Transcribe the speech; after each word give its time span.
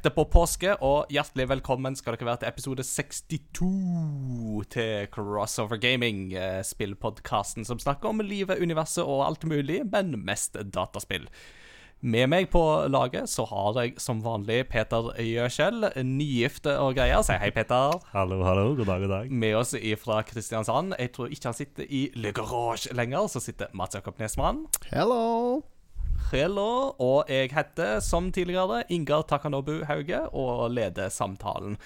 Etterpå 0.00 0.22
påske, 0.32 0.70
og 0.80 1.10
hjertelig 1.12 1.44
velkommen 1.50 1.92
skal 1.92 2.14
dere 2.16 2.30
være 2.30 2.40
til 2.40 2.48
episode 2.48 2.84
62 2.88 4.62
til 4.72 5.08
Crossover 5.12 5.76
Gaming, 5.76 6.30
eh, 6.32 6.62
spillpodkasten 6.64 7.66
som 7.68 7.76
snakker 7.76 8.08
om 8.08 8.22
livet, 8.24 8.62
universet 8.64 9.04
og 9.04 9.26
alt 9.26 9.44
mulig, 9.44 9.82
men 9.92 10.14
mest 10.24 10.56
dataspill. 10.72 11.26
Med 12.00 12.30
meg 12.32 12.48
på 12.48 12.62
laget 12.88 13.28
så 13.28 13.44
har 13.44 13.76
jeg 13.76 14.00
som 14.00 14.22
vanlig 14.24 14.62
Peter 14.72 15.12
Gjøskjell, 15.20 15.90
nygifte 16.00 16.78
og 16.80 16.94
greier. 16.96 17.20
Si 17.20 17.36
hei, 17.36 17.50
Peter. 17.52 18.00
Hallo, 18.14 18.40
hallo. 18.46 18.70
God 18.78 18.88
dag, 18.88 19.04
god 19.04 19.12
dag. 19.12 19.30
Med 19.30 19.58
oss 19.58 19.74
fra 20.00 20.22
Kristiansand. 20.22 20.96
Jeg 20.96 21.12
tror 21.12 21.28
ikke 21.28 21.52
han 21.52 21.58
sitter 21.60 21.84
i 21.84 22.06
Le 22.16 22.32
Garage 22.32 22.88
lenger, 22.96 23.28
så 23.28 23.44
sitter 23.44 23.68
Mats 23.74 24.00
Jakob 24.00 24.16
Nesmann. 24.16 24.64
Hello! 24.88 25.60
Hello, 26.28 26.92
og 27.02 27.30
jeg 27.32 27.48
heter 27.50 27.96
som 28.04 28.28
tidligere 28.30 28.84
Ingar 28.92 29.24
Takanobu 29.26 29.80
Hauge 29.88 30.20
og 30.36 30.68
leder 30.70 31.08
samtalen. 31.10 31.78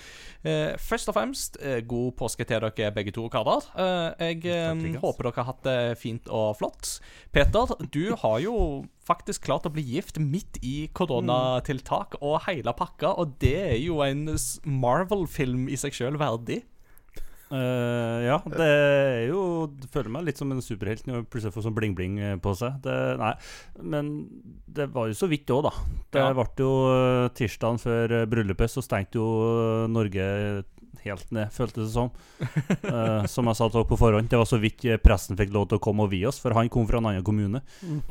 Eh, 0.43 0.75
først 0.77 1.09
og 1.09 1.17
fremst, 1.17 1.57
eh, 1.63 1.79
god 1.81 2.13
påske 2.19 2.45
til 2.45 2.61
dere 2.67 2.91
begge 2.93 3.15
to 3.15 3.29
karer. 3.33 3.65
Eh, 3.73 4.35
jeg 4.35 4.45
eh, 4.51 4.99
håper 5.01 5.31
dere 5.31 5.39
har 5.39 5.49
hatt 5.53 5.63
det 5.65 5.79
fint 6.03 6.29
og 6.29 6.59
flott. 6.59 6.99
Peter, 7.33 7.73
du 7.95 8.15
har 8.21 8.43
jo 8.45 8.85
faktisk 9.07 9.47
klart 9.47 9.65
å 9.65 9.73
bli 9.73 9.87
gift 9.95 10.19
midt 10.21 10.59
i 10.63 10.91
koronatiltak 10.93 12.19
og 12.21 12.43
hele 12.49 12.75
pakka, 12.77 13.15
og 13.17 13.39
det 13.41 13.57
er 13.71 13.81
jo 13.81 14.03
en 14.05 14.27
Marvel-film 14.65 15.69
i 15.71 15.81
seg 15.81 15.97
sjøl 15.97 16.21
verdig. 16.21 16.65
Eh, 17.53 18.19
ja, 18.25 18.39
det 18.49 18.67
er 18.67 19.27
jo 19.29 19.67
det 19.69 19.91
føler 19.93 20.11
meg 20.15 20.25
litt 20.29 20.41
som 20.41 20.51
en 20.55 20.63
superhelt 20.65 21.05
når 21.07 21.21
jeg 21.21 21.27
plutselig 21.33 21.55
får 21.55 21.67
sånn 21.67 21.77
bling-bling 21.77 22.19
eh, 22.19 22.37
på 22.43 22.55
seg. 22.59 22.79
Det, 22.85 22.95
nei, 23.21 23.33
men 23.85 24.13
det 24.75 24.89
var 24.95 25.11
jo 25.11 25.19
så 25.19 25.29
vidt 25.31 25.51
òg, 25.55 25.67
da. 25.69 25.75
Det 26.15 26.23
Ja. 26.25 26.31
ble 26.33 26.47
jo 26.65 26.71
uh, 26.89 27.29
tirsdagen 27.37 27.79
før 27.83 28.17
eh, 28.23 28.25
bryllupet, 28.31 28.71
så 28.73 28.83
stengte 28.83 29.21
jo 29.21 29.27
eh, 29.85 29.91
Norge 29.93 30.65
helt 31.05 31.31
ned, 31.37 31.51
føltes 31.53 31.85
det 31.85 31.93
som. 31.93 32.09
Uh, 32.89 33.27
som 33.35 33.45
jeg 33.51 33.59
sa 33.59 33.67
til 33.69 33.77
dere 33.77 33.89
på 33.91 33.99
forhånd, 34.01 34.31
det 34.33 34.39
var 34.41 34.49
så 34.49 34.57
vidt 34.63 34.87
pressen 35.05 35.37
fikk 35.37 35.53
lov 35.53 35.69
til 35.69 35.77
å 35.77 35.85
komme 35.85 36.07
og 36.07 36.13
vie 36.15 36.25
oss, 36.31 36.39
for 36.41 36.57
han 36.57 36.71
kom 36.73 36.87
fra 36.89 37.03
en 37.03 37.11
annen 37.13 37.27
kommune. 37.27 37.61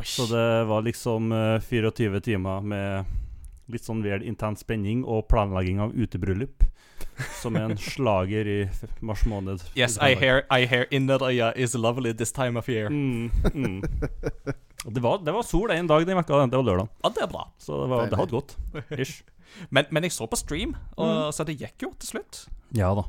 Så 0.05 0.27
det 0.29 0.45
var 0.69 0.85
liksom 0.85 1.33
eh, 1.33 1.57
24 1.65 2.21
timer 2.29 2.61
med 2.61 3.19
litt 3.73 3.88
sånn 3.88 4.03
vel 4.05 4.23
intens 4.25 4.63
spenning 4.63 5.03
og 5.05 5.27
planlegging 5.31 5.81
av 5.83 5.95
utebryllup. 5.95 6.66
Som 7.41 7.57
en 7.59 7.75
slager 7.93 8.47
i 8.49 8.59
mars 9.05 9.25
måned. 9.29 9.61
Yes, 9.77 9.99
I 10.02 10.16
hear, 10.17 10.43
I 10.49 10.66
hear 10.69 10.88
Inderøya 10.91 11.52
is 11.55 11.75
lovely 11.75 12.13
this 12.13 12.31
time 12.33 12.57
of 12.57 12.69
year. 12.69 12.89
Mm, 12.89 13.29
mm. 13.53 13.81
Det, 14.85 14.99
var, 14.99 15.21
det 15.23 15.31
var 15.35 15.45
sol 15.47 15.71
en 15.71 15.88
dag 15.88 16.07
den 16.07 16.17
vekka, 16.17 16.45
det 16.47 16.57
var 16.57 16.66
lørdag. 16.67 16.89
Ja, 17.03 17.13
det 17.16 17.25
er 17.27 17.29
bra. 17.31 17.45
Så 17.57 17.83
det, 17.83 17.89
var, 17.91 18.09
det 18.09 18.19
hadde 18.19 18.39
gått. 18.39 18.57
Ish. 18.97 19.21
Men, 19.69 19.85
men 19.94 20.01
jeg 20.07 20.16
så 20.16 20.25
på 20.25 20.33
stream, 20.39 20.71
og, 20.97 21.27
så 21.29 21.45
det 21.45 21.53
gikk 21.59 21.83
jo 21.85 21.91
til 22.01 22.16
slutt. 22.16 22.39
Ja 22.73 22.88
da. 22.97 23.03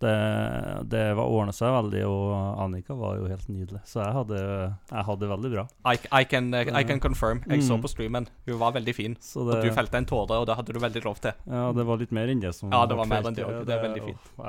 Det, 0.00 0.12
det 0.88 1.02
var 1.18 1.28
ordna 1.28 1.52
seg 1.52 1.68
veldig, 1.74 2.00
og 2.08 2.30
Annika 2.64 2.94
var 2.96 3.18
jo 3.20 3.26
helt 3.28 3.48
nydelig. 3.52 3.82
Så 3.84 4.00
jeg 4.00 4.14
hadde, 4.16 4.38
jeg 4.90 5.04
hadde 5.10 5.20
det 5.26 5.28
veldig 5.32 5.50
bra. 5.52 5.64
I, 5.92 5.96
I, 6.22 6.24
can, 6.24 6.48
uh, 6.54 6.62
I 6.80 6.84
can 6.88 7.00
confirm. 7.04 7.42
Jeg 7.50 7.62
så 7.66 7.76
Mm. 7.76 7.82
på 7.84 7.88
streamen. 7.92 8.28
Hun 8.48 8.58
var 8.58 8.72
veldig 8.72 8.94
fin. 8.96 9.16
Så 9.20 9.42
Og 9.44 9.50
det, 9.52 9.58
du 9.68 9.74
felte 9.76 9.98
en 10.00 10.06
tåre, 10.08 10.38
og 10.40 10.46
det 10.48 10.56
hadde 10.56 10.72
du 10.72 10.78
veldig 10.80 11.02
lov 11.04 11.20
til. 11.20 11.32
Ja, 11.46 11.66
det 11.76 11.84
var 11.86 12.00
litt 12.00 12.12
mer 12.16 12.28
enn 12.32 12.40
det 12.40 12.54
som 12.56 12.72
Ja, 12.72 12.80
det 12.88 12.96
var 12.96 13.06
mer 13.06 13.28
enn 13.28 13.36
det 13.36 13.44
ja. 13.44 13.48
også. 13.52 13.66
Det 13.68 13.74
er 13.76 13.82
veldig 13.84 14.02
fint. 14.06 14.30
og 14.38 14.46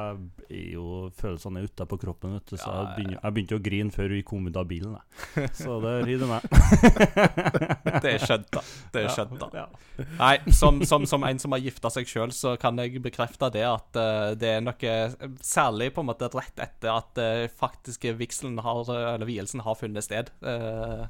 Jeg 0.50 0.62
er 0.62 0.72
jo 0.74 0.86
følelsene 1.20 1.60
er 1.60 1.68
ute 1.68 1.86
på 1.92 2.00
kroppen, 2.02 2.34
vet 2.40 2.46
du, 2.48 2.56
så 2.58 2.72
Ja, 2.72 2.78
jeg, 2.82 2.96
begynte, 2.96 3.20
jeg 3.24 3.34
begynte 3.38 3.60
å 3.60 3.64
grine 3.68 3.92
før 3.92 4.10
vi 4.16 4.22
kom 4.24 4.48
ut 4.48 4.58
av 4.58 4.68
bilen. 4.72 4.96
Jeg. 5.36 5.52
Så 5.62 5.78
det 5.84 5.94
rider 6.08 6.28
meg. 6.32 6.48
Det 8.02 8.14
er 8.16 8.24
skjønt, 8.24 8.48
da. 8.56 8.62
Det 8.94 9.04
er 9.06 9.12
skjønt, 9.14 9.36
da. 9.42 9.50
Ja. 9.54 9.68
Nei, 10.18 10.34
som, 10.56 10.80
som, 10.88 11.06
som 11.10 11.24
en 11.28 11.40
som 11.42 11.54
har 11.56 11.62
gifta 11.64 11.92
seg 11.94 12.08
sjøl, 12.10 12.32
så 12.36 12.56
kan 12.62 12.80
jeg 12.82 13.02
bekrefte 13.04 13.52
det 13.54 13.64
at 13.68 14.00
uh, 14.00 14.32
det 14.40 14.56
er 14.58 14.64
noe 14.66 14.94
Særlig 15.42 15.90
på 15.96 16.02
en 16.04 16.10
måte 16.12 16.30
rett 16.34 16.60
etter 16.62 16.92
at 16.94 17.18
uh, 17.18 17.48
faktisk 17.58 18.04
vigselen 18.20 18.60
har 18.62 18.86
Eller 19.16 19.26
vielsen 19.26 19.64
har 19.66 19.76
funnet 19.76 20.04
sted. 20.06 20.30
Uh, 20.44 21.08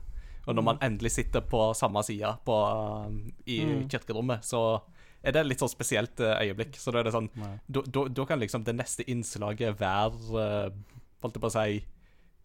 og 0.47 0.55
når 0.57 0.63
man 0.65 0.79
endelig 0.81 1.11
sitter 1.11 1.43
på 1.45 1.67
samme 1.77 2.01
side 2.03 2.31
på, 2.45 2.55
uh, 2.55 3.11
i 3.45 3.59
Mm. 3.65 3.87
kirkerommet, 3.91 4.41
så 4.47 4.81
er 5.23 5.31
det 5.35 5.41
et 5.43 5.49
litt 5.51 5.59
sånn 5.61 5.69
spesielt 5.69 6.19
eh, 6.19 6.47
øyeblikk. 6.47 6.79
Så 6.81 6.89
da 6.91 6.97
er 6.99 7.03
det 7.05 7.11
sånn 7.13 7.27
Da, 7.69 8.25
kan 8.25 8.39
liksom 8.41 8.63
det 8.65 8.73
neste 8.73 9.03
innslaget 9.05 9.77
være 9.77 10.17
eh, 10.41 10.71
Holdt 11.21 11.35
jeg 11.37 11.43
på 11.43 11.51
å 11.51 11.53
si 11.53 11.75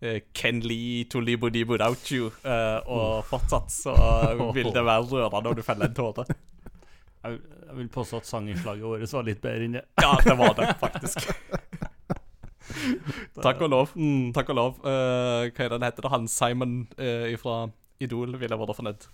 eh, 0.05 0.19
Ken 0.37 0.61
Lee 0.61 1.07
to 1.09 1.23
Libo 1.25 1.49
Di 1.49 1.63
Without 1.65 2.11
You. 2.13 2.27
eh, 2.45 2.81
og 2.85 3.25
fortsatt 3.25 3.73
så 3.73 3.95
vil 4.59 4.69
det 4.77 4.85
være 4.85 5.09
rørende 5.09 5.49
om 5.49 5.57
du 5.57 5.63
feller 5.65 5.89
en 5.89 5.95
tåre. 5.97 6.27
Jeg, 7.33 7.77
vil 7.77 7.89
påstå 7.93 8.21
at 8.23 8.29
sanginnslaget 8.29 8.87
vårt 8.87 9.15
var 9.17 9.27
litt 9.27 9.41
bedre 9.43 9.67
enn 9.67 9.79
det. 9.79 9.85
Ja, 10.03 10.13
det 10.23 10.37
var 10.39 10.55
det, 10.59 10.69
faktisk. 10.81 11.27
Takk 13.47 13.65
og 13.67 13.73
lov. 13.73 13.97
Mm. 13.97 14.31
Takk 14.37 14.53
og 14.53 14.59
lov. 14.59 14.79
Uh, 14.85 15.49
hva 15.51 15.65
er 15.65 15.73
det 15.73 15.77
han 15.77 15.87
heter? 15.87 16.09
Han 16.13 16.29
Simon 16.31 16.79
uh, 17.01 17.33
fra 17.41 17.57
Idol 18.03 18.37
ville 18.41 18.61
vært 18.61 18.79
fornøyd. 18.79 19.09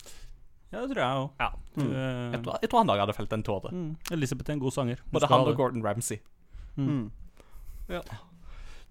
Ja, 0.73 0.81
det 0.81 0.95
tror 0.95 1.03
jeg 1.03 1.23
òg. 1.23 1.33
Ja. 1.41 1.49
Jeg 1.77 2.45
tror, 2.45 2.55
jeg 2.63 2.71
tror 2.73 2.81
han 2.81 3.03
hadde 3.03 3.17
felt 3.17 3.35
en 3.37 3.45
tåre. 3.45 3.73
Mm. 3.77 3.91
Elisabeth 4.17 4.51
er 4.51 4.57
en 4.57 4.63
god 4.63 4.77
sanger. 4.77 5.03
Både 5.13 5.29
han 5.29 5.45
og. 5.45 5.57
Gordon 5.59 5.85
Ramsay. 5.85 6.23
Mm. 6.77 7.11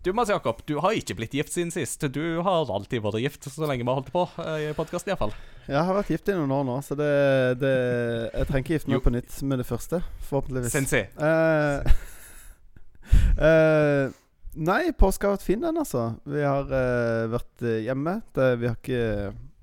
Du 0.04 0.14
Mads 0.14 0.30
Jakob, 0.30 0.62
du 0.66 0.80
har 0.82 0.96
ikke 0.98 1.14
blitt 1.14 1.36
gift 1.38 1.54
siden 1.54 1.70
sist. 1.70 2.02
Du 2.10 2.42
har 2.42 2.70
alltid 2.74 3.04
vært 3.06 3.22
gift 3.22 3.46
så 3.46 3.68
lenge 3.70 3.84
vi 3.84 3.92
har 3.92 4.00
holdt 4.00 4.10
på 4.10 4.24
eh, 4.42 4.64
i 4.64 4.72
podkasten 4.74 5.12
iallfall. 5.12 5.36
Jeg 5.68 5.78
har 5.78 5.94
vært 5.94 6.10
gift 6.10 6.32
i 6.34 6.38
noen 6.40 6.54
år 6.56 6.64
nå, 6.66 6.78
så 6.82 6.98
det, 6.98 7.10
det 7.62 7.74
Jeg 7.76 8.48
trenger 8.50 8.64
ikke 8.64 8.74
gifte 8.80 8.90
meg 8.96 9.04
på 9.06 9.14
nytt 9.14 9.38
med 9.46 9.62
det 9.62 9.68
første. 9.70 10.02
Forhåpentligvis. 10.26 10.74
Sensei. 10.74 11.04
Eh, 11.22 11.94
eh, 13.46 14.10
nei, 14.58 14.82
påska 14.98 15.30
har 15.30 15.38
vært 15.38 15.46
fin, 15.52 15.62
den, 15.70 15.78
altså. 15.86 16.10
Vi 16.26 16.42
har 16.50 16.74
eh, 16.82 17.30
vært 17.38 17.70
hjemme. 17.86 18.18
Det, 18.34 18.52
vi 18.58 18.72
har 18.72 18.82
ikke 18.82 19.06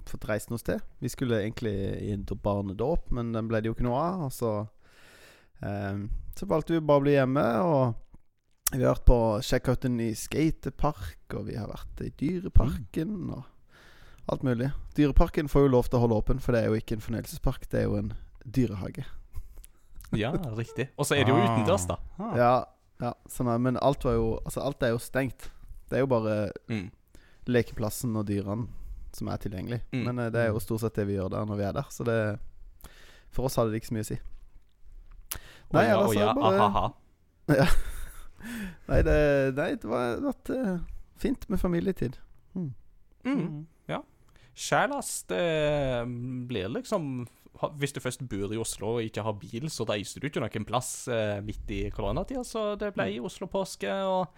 fått 0.06 0.31
reist 0.31 0.54
noe 0.54 0.62
sted. 0.62 0.87
Vi 1.03 1.10
skulle 1.10 1.43
egentlig 1.43 1.78
i 1.98 2.15
til 2.15 2.44
barnedåp, 2.47 3.10
men 3.10 3.34
den 3.34 3.50
ble 3.50 3.59
det 3.59 3.72
jo 3.72 3.75
ikke 3.75 3.91
noe 3.91 4.06
av. 4.06 4.28
Og 4.31 4.37
så, 4.38 4.59
så 5.59 6.47
valgte 6.47 6.78
vi 6.78 6.87
bare 6.87 7.03
å 7.03 7.10
bli 7.10 7.19
hjemme. 7.19 7.50
Og 7.66 8.04
vi 8.73 8.83
har 8.84 8.93
vært 8.95 9.06
på 9.09 9.19
Checkouten 9.47 10.01
i 10.05 10.11
en 10.12 10.19
skatepark, 10.19 11.34
og 11.39 11.47
vi 11.49 11.56
har 11.56 11.71
vært 11.71 12.03
i 12.05 12.11
Dyreparken 12.21 13.15
og 13.33 13.45
alt 14.29 14.43
mulig. 14.45 14.71
Dyreparken 14.99 15.49
får 15.49 15.65
jo 15.67 15.71
lov 15.73 15.89
til 15.89 15.99
å 15.99 16.03
holde 16.05 16.19
åpen, 16.21 16.41
for 16.45 16.53
det 16.53 16.62
er 16.65 16.69
jo 16.73 16.77
ikke 16.81 16.99
en 16.99 17.05
fornøyelsespark, 17.05 17.65
det 17.73 17.81
er 17.81 17.87
jo 17.89 17.97
en 17.97 18.11
dyrehage. 18.45 19.07
Ja, 20.17 20.33
riktig. 20.57 20.89
Og 20.97 21.05
så 21.09 21.17
er 21.17 21.25
det 21.28 21.33
jo 21.34 21.41
utendørs, 21.41 21.87
da. 21.89 21.97
Ah. 22.21 22.34
Ja, 22.37 22.53
ja 23.05 23.12
sånn 23.28 23.49
er, 23.53 23.59
men 23.61 23.77
alt 23.84 24.05
var 24.05 24.15
jo 24.17 24.28
Altså, 24.45 24.62
alt 24.65 24.83
er 24.83 24.95
jo 24.95 25.01
stengt. 25.05 25.51
Det 25.89 25.99
er 25.99 26.05
jo 26.05 26.09
bare 26.12 26.51
Mm. 26.69 26.91
lekeplassen 27.49 28.17
og 28.17 28.27
dyrene 28.28 28.69
som 29.12 29.28
er 29.28 29.37
tilgjengelig. 29.41 29.81
Mm. 29.93 30.05
Men 30.05 30.19
eh, 30.19 30.31
det 30.31 30.41
er 30.45 30.49
jo 30.53 30.61
stort 30.61 30.81
sett 30.81 30.95
det 30.95 31.07
vi 31.09 31.17
gjør 31.17 31.31
der 31.33 31.45
når 31.49 31.57
vi 31.57 31.65
er 31.65 31.73
der, 31.73 31.87
så 31.91 32.05
det 32.05 32.39
For 33.31 33.45
oss 33.45 33.57
hadde 33.57 33.71
det 33.72 33.81
ikke 33.83 33.89
så 33.89 33.95
mye 33.97 34.04
å 34.07 34.09
si. 34.09 34.19
Nei, 35.72 35.84
oh, 35.84 35.89
ja, 35.89 35.97
altså, 36.01 36.09
oh, 36.09 36.21
ja, 36.21 36.34
bare- 36.34 36.60
ahaha. 36.69 37.97
Nei, 38.89 39.03
det, 39.07 39.19
nei, 39.59 39.73
det 39.81 39.89
var 39.91 40.21
vært 40.23 40.53
eh, 40.55 40.77
fint 41.19 41.49
med 41.51 41.61
familietid. 41.61 42.21
Mm. 42.55 42.71
Sjælas, 44.59 45.23
det 45.29 45.43
mm, 46.07 46.47
blir 46.49 46.69
liksom 46.73 47.27
Hvis 47.79 47.93
du 47.95 48.01
først 48.01 48.25
bor 48.31 48.53
i 48.55 48.59
Oslo 48.59 48.97
og 48.97 49.03
ikke 49.07 49.23
har 49.23 49.37
bil, 49.39 49.69
så 49.71 49.87
reiser 49.87 50.21
du 50.21 50.29
ikke 50.29 50.43
noen 50.43 50.67
plass 50.67 51.09
eh, 51.11 51.39
midt 51.43 51.71
i 51.75 51.81
koronatida. 51.95 52.45
Så 52.47 52.75
det 52.79 52.93
ble 52.95 53.09
Oslo-påske 53.27 53.91
og 54.07 54.29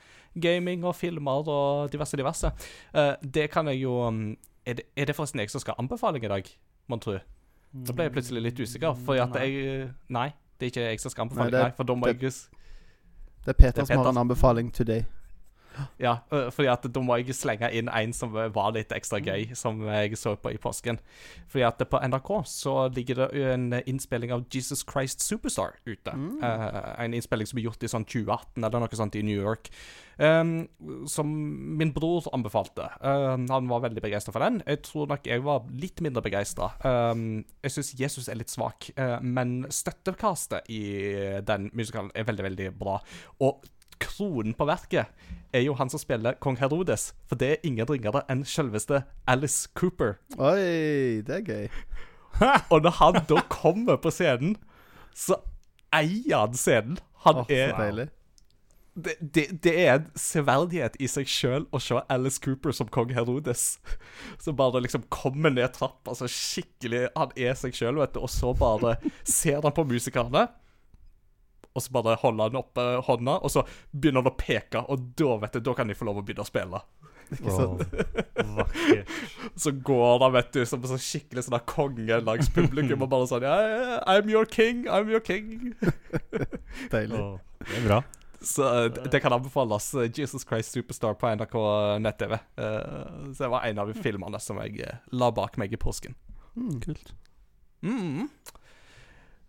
gaming 0.41 0.87
og 0.89 0.97
filmer 0.97 1.49
og 1.49 1.93
diverse, 1.93 2.17
diverse. 2.17 2.53
Eh, 2.97 3.13
det 3.21 3.51
kan 3.53 3.69
jeg 3.69 3.83
jo 3.83 3.97
mm, 4.09 4.37
er 4.65 4.81
det, 4.81 4.87
er 4.97 5.09
det 5.09 5.17
forresten 5.17 5.41
jeg 5.41 5.53
som 5.53 5.61
skal 5.61 5.77
anbefale 5.81 6.21
i 6.21 6.33
dag, 6.33 6.49
mon 6.89 7.01
tro? 7.01 7.19
Da 7.71 7.93
ble 7.97 8.09
jeg 8.09 8.15
plutselig 8.17 8.45
litt 8.45 8.61
usikker. 8.61 8.97
For 9.05 9.21
at 9.21 9.37
Nei. 9.37 9.45
jeg 9.47 9.91
Nei, 10.09 10.31
det 10.59 10.69
er 10.69 10.73
ikke 10.73 10.89
jeg 10.89 11.05
som 11.05 11.13
skal 11.13 11.25
Nei, 11.25 11.29
anbefale. 11.29 11.53
det 11.55 11.63
Nei, 11.69 11.77
for 11.77 11.89
da 11.89 11.97
må 11.97 12.13
jeg 12.13 12.21
jeg 12.25 12.33
Det 13.45 13.49
er 13.49 13.53
Peter, 13.53 13.71
Det 13.71 13.79
er 13.79 13.85
som 13.85 13.97
har 13.97 14.11
en 14.11 14.17
anbefaling 14.17 14.75
today. 14.75 15.03
Ja, 16.01 16.19
øh, 16.33 16.49
fordi 16.53 16.69
at 16.73 16.87
da 16.95 17.03
må 17.05 17.17
jeg 17.21 17.37
slenge 17.37 17.71
inn 17.77 17.91
en 17.93 18.13
som 18.17 18.35
var 18.35 18.75
litt 18.77 18.93
ekstra 18.95 19.21
gøy, 19.23 19.51
som 19.59 19.83
jeg 19.87 20.19
så 20.19 20.35
på 20.41 20.53
i 20.55 20.61
påsken. 20.61 21.01
Fordi 21.51 21.67
at 21.69 21.83
på 21.91 22.03
NRK 22.11 22.31
så 22.51 22.75
ligger 22.95 23.25
det 23.25 23.47
en 23.55 23.73
innspilling 23.81 24.35
av 24.35 24.45
Jesus 24.53 24.85
Christ 24.87 25.25
Superstar 25.25 25.79
ute. 25.87 26.15
Mm. 26.15 26.39
Uh, 26.43 26.95
en 27.05 27.17
innspilling 27.17 27.49
som 27.49 27.61
er 27.61 27.69
gjort 27.69 27.85
i 27.85 27.91
sånn 27.91 28.07
2018 28.09 28.63
eller 28.63 28.83
noe 28.83 29.01
sånt 29.01 29.19
i 29.19 29.25
New 29.27 29.39
York. 29.39 29.71
Um, 30.21 30.69
som 31.09 31.29
min 31.81 31.95
bror 31.97 32.27
anbefalte. 32.37 32.85
Um, 33.01 33.47
han 33.49 33.71
var 33.71 33.87
veldig 33.87 34.03
begeistra 34.05 34.35
for 34.35 34.45
den. 34.45 34.61
Jeg 34.67 34.83
tror 34.85 35.09
nok 35.09 35.25
jeg 35.25 35.41
var 35.47 35.65
litt 35.73 36.03
mindre 36.05 36.21
begeistra. 36.27 36.75
Um, 36.85 37.41
jeg 37.65 37.73
syns 37.73 37.95
Jesus 37.97 38.29
er 38.29 38.37
litt 38.37 38.53
svak, 38.53 38.91
uh, 39.01 39.17
men 39.25 39.63
støttekastet 39.73 40.69
i 40.69 40.83
den 41.47 41.71
musikalen 41.73 42.13
er 42.13 42.29
veldig, 42.29 42.49
veldig 42.51 42.73
bra. 42.77 42.99
Og 43.41 43.65
kronen 44.01 44.57
på 44.57 44.67
verket 44.69 45.11
er 45.53 45.65
jo 45.65 45.75
han 45.79 45.91
som 45.91 46.01
spiller 46.03 46.39
kong 46.43 46.59
Herodes. 46.61 47.11
For 47.29 47.39
det 47.39 47.51
er 47.51 47.67
ingen 47.67 47.89
ringere 47.89 48.23
enn 48.31 48.45
selveste 48.47 49.05
Alice 49.31 49.69
Cooper. 49.79 50.19
Oi, 50.39 51.21
det 51.27 51.41
er 51.41 51.47
gøy. 51.47 51.69
Og 52.73 52.83
når 52.83 52.99
han 53.03 53.23
da 53.29 53.43
kommer 53.51 53.99
på 54.01 54.13
scenen 54.15 54.57
så 55.17 55.41
eier 55.95 56.47
han 56.47 56.57
scenen. 56.57 56.99
Han 57.25 57.43
oh, 57.43 57.53
er 57.53 57.75
deilig. 57.77 58.07
det, 58.95 59.15
det, 59.21 59.45
det 59.65 59.75
er 59.83 59.99
en 59.99 60.07
severdighet 60.19 60.97
i 61.03 61.09
seg 61.11 61.29
sjøl 61.29 61.67
å 61.75 61.81
se 61.83 62.01
Alice 62.13 62.41
Cooper 62.43 62.75
som 62.77 62.89
kong 62.93 63.13
Herodes. 63.17 63.75
Som 64.41 64.57
bare 64.57 64.83
liksom 64.85 65.05
kommer 65.13 65.53
ned 65.53 65.75
trappa 65.77 66.15
så 66.17 66.29
skikkelig 66.31 67.09
Han 67.17 67.35
er 67.37 67.59
seg 67.59 67.77
sjøl, 67.77 68.01
vet 68.01 68.15
du, 68.17 68.23
og 68.25 68.33
så 68.33 68.55
bare 68.57 68.97
ser 69.25 69.61
han 69.61 69.77
på 69.77 69.87
musikerne. 69.89 70.49
Og 71.75 71.85
så 71.85 71.93
bare 71.95 72.17
holder 72.19 72.51
han 72.51 72.59
oppe 72.59 72.87
hånda, 73.07 73.37
og 73.47 73.53
så 73.53 73.63
begynner 73.93 74.25
han 74.25 74.33
å 74.33 74.39
peke, 74.39 74.83
og 74.91 75.13
da 75.19 75.37
vet 75.45 75.55
du, 75.55 75.63
da 75.69 75.75
kan 75.79 75.91
de 75.91 75.95
få 75.95 76.09
lov 76.09 76.19
å 76.19 76.25
begynne 76.27 76.43
å 76.43 76.49
spille. 76.49 76.81
Åh, 77.47 77.77
vakkert. 78.57 79.11
Så 79.63 79.71
går 79.71 80.17
han, 80.25 80.33
vet 80.35 80.49
du, 80.53 80.65
som 80.67 80.83
en 80.83 80.91
sånn 80.91 81.03
skikkelig 81.03 81.45
sånn 81.47 81.61
konge 81.69 82.17
langs 82.27 82.51
publikum 82.51 83.05
og 83.07 83.13
bare 83.13 83.29
sånn 83.31 83.47
yeah, 83.47 84.01
I'm 84.11 84.31
your 84.33 84.49
king, 84.51 84.89
I'm 84.91 85.11
your 85.13 85.23
king. 85.23 85.77
Deilig. 86.95 87.21
Oh, 87.21 87.39
det 87.69 87.77
er 87.79 87.87
bra. 87.87 88.01
Så 88.41 88.65
eh, 88.67 88.89
det, 88.91 89.05
det 89.13 89.21
kan 89.23 89.37
anbefales. 89.37 89.93
eh, 89.95 90.11
Jesus 90.17 90.47
Christ 90.49 90.75
Superstar 90.75 91.15
på 91.21 91.29
NRK 91.37 91.57
nett-TV. 92.01 92.39
Uh, 92.59 93.31
så 93.35 93.45
det 93.45 93.53
var 93.53 93.69
en 93.69 93.83
av 93.83 93.93
de 93.93 94.03
filmene 94.03 94.41
som 94.41 94.59
jeg 94.65 94.81
eh, 94.87 95.03
la 95.13 95.31
bak 95.37 95.61
meg 95.61 95.77
i 95.77 95.81
påsken. 95.81 96.17
Kult. 96.83 97.13
Mm. 97.85 98.27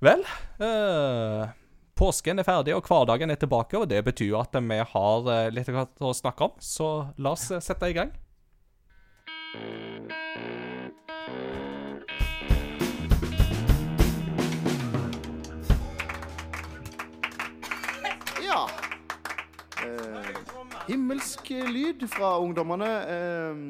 Vel 0.01 0.23
eh, 0.63 1.49
Påsken 1.95 2.39
er 2.39 2.47
ferdig, 2.47 2.73
og 2.75 2.87
hverdagen 2.87 3.29
er 3.29 3.39
tilbake. 3.39 3.77
Og 3.77 3.89
det 3.89 4.03
betyr 4.05 4.39
at 4.39 4.55
vi 4.55 4.81
har 4.93 5.31
eh, 5.35 5.51
litt 5.53 5.69
å 5.69 6.13
snakke 6.15 6.49
om, 6.49 6.57
så 6.59 6.91
la 7.17 7.35
oss 7.35 7.49
eh, 7.51 7.61
sette 7.63 7.89
i 7.91 7.97
gang. 7.97 8.13
Ja. 18.41 18.67
Eh, 19.85 20.31
himmelsk 20.87 21.51
lyd 21.71 22.07
fra 22.11 22.37
ungdommene. 22.41 22.91
Eh, 23.15 23.65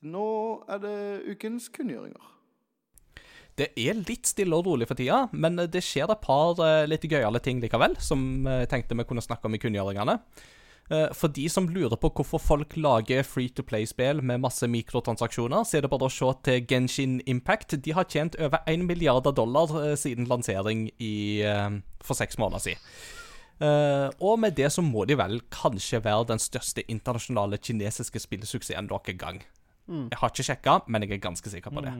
nå 0.00 0.28
er 0.68 0.84
det 0.84 0.98
ukens 1.34 1.68
kunngjøringer. 1.72 2.39
Det 3.60 3.68
er 3.76 3.98
litt 4.08 4.30
stille 4.30 4.56
og 4.56 4.64
rolig 4.70 4.88
for 4.88 4.96
tida, 4.96 5.26
men 5.36 5.60
det 5.68 5.82
skjer 5.84 6.08
et 6.14 6.22
par 6.24 6.56
eh, 6.64 6.86
litt 6.88 7.04
gøyale 7.04 7.42
ting 7.44 7.60
likevel, 7.60 7.98
som 8.00 8.46
jeg 8.48 8.70
tenkte 8.72 8.96
vi 8.96 9.04
kunne 9.08 9.24
snakke 9.24 9.50
om 9.50 9.56
i 9.58 9.60
kunngjøringene. 9.60 10.16
Eh, 10.90 11.06
For 11.14 11.30
de 11.30 11.44
som 11.52 11.68
lurer 11.70 11.94
på 12.00 12.10
hvorfor 12.10 12.42
folk 12.42 12.74
lager 12.80 13.22
free 13.26 13.52
to 13.54 13.62
play-spill 13.62 14.22
med 14.26 14.42
masse 14.42 14.66
mikrotransaksjoner, 14.66 15.62
så 15.68 15.78
er 15.78 15.84
det 15.86 15.92
bare 15.92 16.08
å 16.08 16.12
se 16.12 16.32
til 16.46 16.64
Genshin 16.66 17.20
Impact. 17.30 17.76
De 17.84 17.94
har 17.94 18.08
tjent 18.10 18.38
over 18.42 18.64
1 18.66 18.86
milliard 18.88 19.28
dollar 19.36 19.70
eh, 19.84 19.94
siden 20.00 20.26
lansering 20.30 20.88
i, 20.98 21.42
eh, 21.46 21.78
for 22.02 22.18
seks 22.18 22.40
måneder 22.42 22.64
siden. 22.64 22.82
Eh, 23.60 24.08
og 24.24 24.38
med 24.40 24.56
det 24.56 24.70
så 24.72 24.82
må 24.82 25.04
de 25.06 25.18
vel 25.20 25.42
kanskje 25.52 26.00
være 26.02 26.30
den 26.32 26.40
største 26.40 26.82
internasjonale 26.88 27.58
kinesiske 27.60 28.22
spillsuksessen 28.24 28.88
noen 28.88 29.18
gang. 29.20 29.42
Jeg 30.10 30.18
har 30.20 30.30
ikke 30.32 30.46
sjekka, 30.46 30.74
men 30.88 31.02
jeg 31.02 31.18
er 31.18 31.22
ganske 31.28 31.50
sikker 31.50 31.70
på 31.74 31.82
det. 31.84 31.92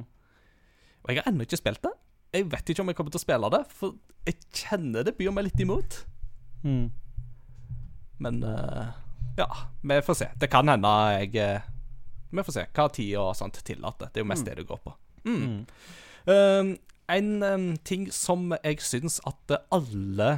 Og 1.03 1.13
jeg 1.13 1.23
har 1.23 1.31
ennå 1.31 1.47
ikke 1.47 1.61
spilt 1.61 1.83
det. 1.85 1.93
Jeg 2.35 2.47
vet 2.53 2.71
ikke 2.71 2.85
om 2.85 2.91
jeg 2.91 2.99
kommer 2.99 3.13
til 3.15 3.21
å 3.21 3.25
spille 3.25 3.51
det, 3.51 3.61
for 3.75 3.97
jeg 4.29 4.37
kjenner 4.55 5.07
det 5.07 5.17
byr 5.19 5.33
meg 5.35 5.49
litt 5.49 5.63
imot. 5.63 6.03
Mm. 6.63 6.91
Men 8.21 8.43
uh, 8.45 8.93
ja, 9.41 9.49
vi 9.83 9.99
får 10.05 10.21
se. 10.21 10.29
Det 10.41 10.51
kan 10.53 10.69
hende 10.69 10.91
jeg 11.17 11.35
eh, 11.41 11.67
Vi 12.31 12.45
får 12.45 12.55
se 12.55 12.67
hva 12.77 12.87
tid 12.93 13.17
og 13.19 13.33
sånt 13.39 13.59
tillater. 13.67 14.13
Det 14.13 14.21
er 14.21 14.27
jo 14.27 14.31
mest 14.31 14.47
det 14.47 14.59
det 14.61 14.69
går 14.69 14.79
på. 14.85 14.95
Mm. 15.25 15.67
Um, 16.31 16.77
en 17.11 17.43
um, 17.43 17.67
ting 17.85 18.07
som 18.15 18.53
jeg 18.63 18.79
syns 18.85 19.19
at 19.27 19.57
alle 19.73 20.31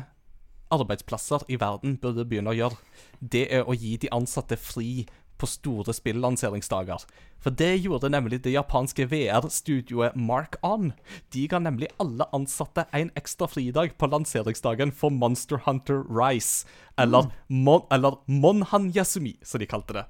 arbeidsplasser 0.72 1.44
i 1.52 1.58
verden 1.60 1.98
burde 2.00 2.24
begynne 2.24 2.54
å 2.54 2.56
gjøre, 2.56 2.78
det 3.20 3.44
er 3.52 3.68
å 3.68 3.76
gi 3.76 3.98
de 4.00 4.08
ansatte 4.14 4.56
fri 4.56 5.04
på 5.42 5.50
store 5.50 5.94
spillanseringsdager. 5.96 7.02
For 7.42 7.54
det 7.58 7.82
gjorde 7.82 8.12
nemlig 8.14 8.38
det 8.44 8.54
japanske 8.54 9.08
VR-studioet 9.10 10.14
Mark 10.14 10.56
On. 10.62 10.92
De 11.34 11.44
ga 11.50 11.58
nemlig 11.62 11.90
alle 12.02 12.28
ansatte 12.32 12.86
en 12.94 13.10
ekstra 13.18 13.48
fridag 13.50 13.96
på 13.98 14.08
lanseringsdagen 14.12 14.94
for 14.94 15.10
Monster 15.10 15.64
Hunter 15.66 16.04
Rise. 16.06 16.68
Eller, 17.00 17.32
Mon 17.48 17.82
eller 17.90 18.20
Monhan 18.30 18.92
Yasumi, 18.94 19.36
som 19.42 19.62
de 19.62 19.66
kalte 19.66 19.98
det. 19.98 20.06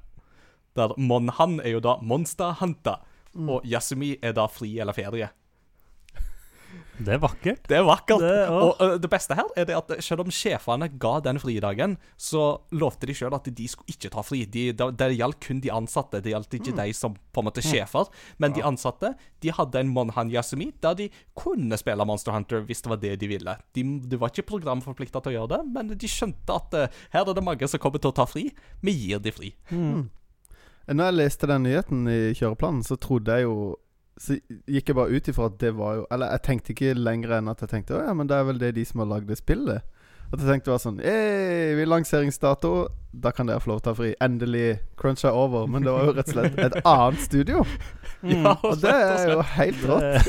Der 0.76 0.92
Monhan 0.96 1.60
er 1.60 1.76
jo 1.76 1.84
da 1.84 1.96
Monster 2.02 2.56
Hunter, 2.60 3.00
og 3.32 3.64
Yasumi 3.64 4.16
er 4.22 4.36
da 4.36 4.46
fri 4.52 4.74
eller 4.80 4.96
ferie. 4.96 5.32
Det 7.06 7.14
er 7.16 7.20
vakkert. 7.22 7.62
Det 7.68 7.76
er 7.78 7.84
vakkert. 7.86 8.20
Det- 8.22 8.48
åh. 8.48 8.62
og 8.68 8.80
uh, 8.82 8.94
det 9.02 9.10
beste 9.10 9.34
her 9.38 9.48
er 9.58 9.66
det 9.68 9.76
at 9.78 9.92
selv 10.04 10.24
om 10.24 10.30
sjefene 10.32 10.88
ga 11.02 11.14
den 11.24 11.38
fridagen, 11.42 11.96
så 12.16 12.60
lovte 12.72 13.06
de 13.10 13.14
sjøl 13.18 13.34
at 13.36 13.48
de 13.48 13.66
skulle 13.68 13.90
ikke 13.94 14.10
ta 14.14 14.22
fri. 14.26 14.44
De, 14.46 14.68
det, 14.72 14.88
det 15.00 15.10
gjaldt 15.18 15.40
kun 15.44 15.60
de 15.64 15.72
ansatte. 15.74 16.20
Det 16.22 16.32
gjaldt 16.34 16.54
ikke 16.60 16.74
de 16.78 16.88
som 16.96 17.14
på 17.32 17.42
en 17.42 17.48
måte 17.48 17.64
sjefer. 17.64 18.08
Men 18.38 18.52
de 18.56 18.62
ansatte 18.66 19.14
de 19.42 19.52
hadde 19.56 19.80
en 19.82 19.92
Monhan 19.92 20.30
Yasumi 20.30 20.70
der 20.82 20.94
de 20.98 21.08
kunne 21.38 21.76
spille 21.80 22.04
Monster 22.06 22.32
Hunter 22.36 22.62
hvis 22.68 22.82
det 22.84 22.90
var 22.92 23.00
det 23.02 23.16
de 23.20 23.28
ville. 23.30 23.56
De, 23.74 23.82
de 24.08 24.18
var 24.20 24.30
ikke 24.32 24.46
programforplikta 24.54 25.20
til 25.22 25.32
å 25.32 25.36
gjøre 25.40 25.56
det, 25.56 25.62
men 25.74 25.92
de 25.98 26.08
skjønte 26.10 26.54
at 26.58 26.74
uh, 26.78 27.04
her 27.14 27.26
er 27.28 27.34
det 27.34 27.44
mange 27.44 27.68
som 27.68 27.80
kommer 27.82 27.98
til 28.02 28.12
å 28.12 28.16
ta 28.22 28.26
fri. 28.28 28.48
Vi 28.82 28.94
gir 29.08 29.22
de 29.22 29.32
fri. 29.34 29.52
Når 29.72 31.04
jeg 31.06 31.14
leste 31.14 31.46
den 31.46 31.62
nyheten 31.66 32.06
i 32.10 32.20
kjøreplanen, 32.34 32.82
så 32.86 32.96
trodde 32.98 33.36
jeg 33.38 33.46
jo 33.46 33.76
Så 34.22 34.36
gikk 34.70 34.92
jeg 34.92 34.94
bare 34.98 35.10
ut 35.18 35.28
ifra 35.32 35.48
at 35.50 35.56
det 35.58 35.72
var 35.74 35.96
jo 35.98 36.02
Eller 36.14 36.30
jeg 36.36 36.42
tenkte 36.46 36.70
ikke 36.76 36.92
lenger 36.94 37.32
enn 37.40 37.48
at 37.50 37.64
jeg 37.64 37.72
tenkte 37.72 37.96
Å 37.98 38.04
ja, 38.04 38.12
men 38.14 38.28
det 38.30 38.36
er 38.38 38.44
vel 38.46 38.60
det 38.60 38.68
de 38.76 38.84
som 38.86 39.02
har 39.02 39.08
lagd 39.16 39.26
det 39.32 39.40
spillet. 39.40 39.82
At 40.32 40.38
jeg 40.40 40.46
tenkte 40.48 40.70
var 40.72 40.78
sånn 40.80 41.00
Hey, 41.02 41.72
vi 41.76 41.84
lanseringsdato. 41.88 42.70
Da 43.12 43.32
kan 43.36 43.50
dere 43.50 43.60
få 43.60 43.72
lov 43.72 43.82
til 43.82 43.90
å 43.90 43.90
ta 43.90 43.96
fri. 43.98 44.12
Endelig. 44.24 44.78
Crunch 44.96 45.26
er 45.28 45.34
over. 45.36 45.66
Men 45.68 45.84
det 45.84 45.92
var 45.92 46.06
jo 46.08 46.14
rett 46.16 46.30
og 46.30 46.36
slett 46.38 46.62
et 46.68 46.78
annet 46.88 47.20
studio. 47.26 47.64
Ja, 48.22 48.52
Og 48.62 48.76
det 48.78 48.90
er 48.94 49.32
jo 49.32 49.40
helt 49.56 49.80
rått. 49.90 50.26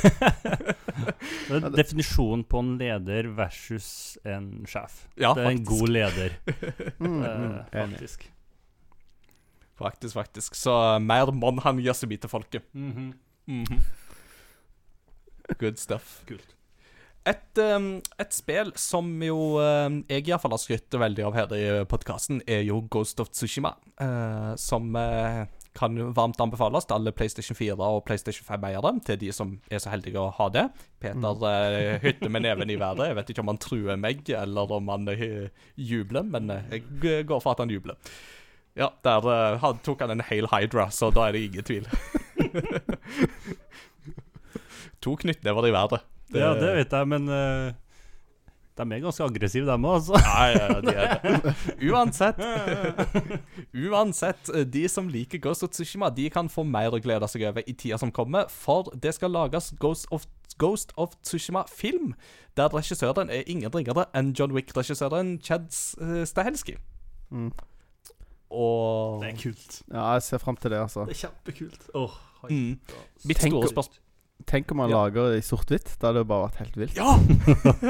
Det 1.46 1.58
er 1.60 1.76
definisjonen 1.78 2.42
på 2.50 2.64
en 2.64 2.72
leder 2.80 3.28
versus 3.38 3.90
en 4.26 4.48
sjef. 4.66 5.04
Ja, 5.14 5.36
det 5.38 5.44
er 5.44 5.52
en 5.52 5.60
faktisk. 5.60 5.70
god 5.70 5.92
leder, 5.94 6.34
Mm, 7.04 7.20
mm, 7.22 7.54
faktisk. 7.70 8.26
enig. 8.26 8.32
faktisk. 9.78 10.18
Faktisk, 10.18 10.58
mer 11.06 11.30
mann 11.38 11.62
ø, 11.62 11.84
gjør 11.86 11.94
seg 11.94 12.10
Yasumi 12.10 12.18
til 12.24 12.34
folket. 12.34 12.66
Mhm. 13.48 13.84
Good 15.60 15.80
stuff. 15.80 16.22
Kult. 16.28 16.56
Et, 17.24 17.60
um, 17.64 18.02
et 18.20 18.36
spill 18.36 18.74
som 18.76 19.08
jo 19.24 19.56
um, 19.56 20.02
jeg 20.12 20.26
iallfall 20.28 20.58
har 20.58 20.60
skrytt 20.60 20.96
veldig 21.00 21.24
av 21.30 21.38
her 21.38 21.54
i 21.56 21.66
podkasten, 21.88 22.42
er 22.44 22.66
jo 22.68 22.82
Ghost 22.92 23.22
of 23.24 23.32
Tsushima. 23.32 23.78
Uh, 23.96 24.52
som 24.60 24.90
uh, 25.00 25.46
kan 25.78 25.96
varmt 26.18 26.42
anbefales 26.44 26.86
til 26.90 26.98
alle 26.98 27.14
PlayStation 27.16 27.56
4 27.56 27.78
og 27.80 28.04
PlayStation 28.08 28.44
5-eiere. 28.50 28.92
Til 29.08 29.22
de 29.22 29.32
som 29.36 29.56
er 29.72 29.80
så 29.80 29.94
heldige 29.94 30.20
å 30.20 30.34
ha 30.36 30.50
det. 30.52 30.66
Peter 31.00 31.48
uh, 31.48 31.96
hytter 32.04 32.34
med 32.34 32.44
neven 32.44 32.76
i 32.76 32.80
været. 32.82 33.08
Jeg 33.08 33.20
vet 33.22 33.32
ikke 33.32 33.46
om 33.46 33.54
han 33.54 33.64
truer 33.64 34.04
meg, 34.04 34.28
eller 34.44 34.76
om 34.80 34.92
han 34.92 35.08
jubler, 35.80 36.28
men 36.28 36.52
jeg 36.74 36.84
går 37.30 37.40
for 37.40 37.56
at 37.56 37.64
han 37.64 37.72
jubler. 37.72 37.96
Ja, 38.76 38.90
der 39.06 39.60
han 39.62 39.80
tok 39.86 40.02
han 40.02 40.12
en 40.16 40.28
hel 40.28 40.50
Hydra, 40.50 40.90
så 40.92 41.12
da 41.14 41.30
er 41.30 41.38
det 41.38 41.48
ingen 41.48 41.72
tvil. 41.72 41.88
to 45.04 45.16
knytt, 45.20 45.44
det 45.44 45.56
var 45.56 45.66
de 45.66 45.72
verdt. 45.76 46.04
Det... 46.34 46.42
Ja, 46.42 46.54
det 46.58 46.76
vet 46.80 46.94
jeg, 46.96 47.10
men 47.12 47.28
uh, 47.30 47.72
de 48.74 48.86
er 48.90 49.02
ganske 49.04 49.26
aggressive, 49.26 49.68
dem 49.70 49.86
òg, 49.86 50.00
altså. 50.00 50.18
Ja, 50.18 50.46
ja, 50.50 50.80
de 50.82 50.94
er 50.98 51.20
det. 51.22 51.54
Uansett, 51.92 52.40
uansett, 53.86 54.54
de 54.74 54.88
som 54.90 55.10
liker 55.14 55.42
Ghost 55.44 55.64
of 55.64 55.70
Tsushima, 55.76 56.10
de 56.10 56.30
kan 56.34 56.50
få 56.50 56.66
mer 56.66 56.96
å 56.96 57.02
glede 57.04 57.30
seg 57.30 57.46
over 57.52 57.68
i 57.70 57.76
tida 57.78 58.00
som 58.02 58.12
kommer, 58.12 58.50
for 58.50 58.90
det 58.98 59.14
skal 59.14 59.34
lages 59.36 59.74
Ghost 59.82 60.10
of, 60.10 60.26
Ghost 60.58 60.96
of 60.98 61.14
Tsushima-film, 61.22 62.16
der 62.58 62.74
regissøren 62.74 63.30
er 63.30 63.46
ingen 63.50 63.74
ringere 63.74 64.08
enn 64.18 64.34
John 64.38 64.54
Wick-regissøren 64.56 65.38
Chad 65.46 65.70
eh, 66.02 66.24
Stahelski. 66.30 66.78
Mm. 67.30 67.52
Og 68.54 69.22
Det 69.24 69.32
er 69.34 69.38
kult. 69.42 69.82
Ja, 69.92 70.06
jeg 70.14 70.24
ser 70.30 70.42
fram 70.44 70.56
til 70.62 70.72
det, 70.72 70.80
altså. 70.86 71.06
Det 71.10 71.16
er 71.18 71.22
kjempekult. 71.28 71.90
Åh, 71.98 72.16
mm, 72.50 72.80
Mitt 73.26 73.40
Tenk 73.42 73.54
store 73.56 73.70
spørsmål 73.74 74.00
Tenk 74.50 74.72
om 74.74 74.78
man 74.82 74.90
Ja. 74.92 74.98
lager 75.06 75.30
det 75.32 75.38
i 75.40 75.46
sort-hvitt. 75.48 75.94
Da 76.02 76.08
hadde 76.10 76.20
det 76.20 76.28
bare 76.28 76.50
vært 76.50 76.58
helt 76.60 76.76
vilt. 76.76 76.98
Ja! 76.98 77.14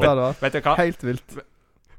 Det 0.00 0.08
hadde 0.08 0.26
vært 0.26 0.42
Vet 0.44 0.52
du 0.52 0.60
hva? 0.66 0.74
helt 0.76 1.04
vilt. 1.06 1.36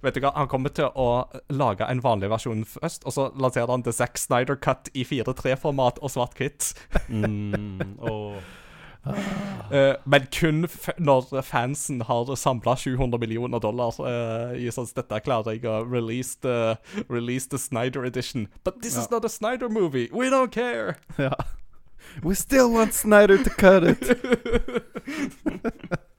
Vet 0.01 0.15
du 0.17 0.19
hva? 0.21 0.31
Han 0.35 0.47
kommer 0.49 0.69
til 0.73 0.85
å 0.97 1.07
lage 1.53 1.85
en 1.89 2.01
vanlig 2.01 2.29
versjon 2.29 2.63
først, 2.65 3.03
og 3.05 3.13
så 3.15 3.27
lanserer 3.37 3.69
han 3.73 3.83
The 3.85 3.91
Zack 3.93 4.17
Snyder 4.17 4.55
Cut 4.57 4.89
i 4.97 5.03
4-3-format 5.05 5.97
og 6.01 6.09
svart-hvitt. 6.13 6.71
mm, 7.09 7.97
åh. 8.01 8.37
Eh, 9.71 9.95
men 10.03 10.27
kun 10.35 10.67
når 10.99 11.41
fansen 11.47 12.01
har 12.01 12.35
samla 12.35 12.75
700 12.75 13.19
millioner 13.19 13.59
dollar 13.63 13.95
uh, 14.03 14.51
i 14.53 14.67
sånn 14.69 14.89
Dette 14.93 15.21
klarer 15.23 15.55
jeg 15.55 15.65
å 15.65 15.85
release 15.87 16.35
the, 16.43 16.75
release 17.07 17.47
the 17.47 17.57
Snyder 17.57 18.03
edition. 18.05 18.49
But 18.63 18.81
this 18.81 18.97
is 18.97 19.09
not 19.09 19.25
a 19.25 19.29
Snyder 19.29 19.69
movie. 19.69 20.09
We 20.11 20.29
don't 20.29 20.51
care. 20.51 20.97
Ja. 21.17 21.33
We 22.21 22.35
still 22.35 22.71
want 22.71 22.93
Snyder 22.93 23.37
to 23.37 23.49
cut 23.49 23.83
it. 23.83 24.03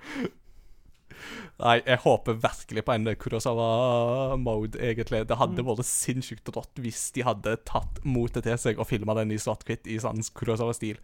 Nei, 1.63 1.77
jeg 1.87 2.01
håper 2.03 2.35
virkelig 2.43 2.83
på 2.85 2.95
en 2.97 3.05
Kurosawa-mode, 3.23 4.81
egentlig. 4.83 5.21
Det 5.29 5.37
Mm. 5.37 5.39
hadde 5.39 5.65
vært 5.69 5.85
sinnssykt 5.87 6.51
rått 6.57 6.75
hvis 6.83 7.13
de 7.15 7.23
hadde 7.23 7.57
tatt 7.65 8.01
motet 8.05 8.43
til 8.45 8.59
seg 8.59 8.79
og 8.81 8.89
filma 8.89 9.15
den 9.15 9.31
i 9.31 9.39
svart-hvitt 9.39 9.87
i 9.87 9.99
sånn 10.03 10.19
Kurosawa-stil. 10.35 10.99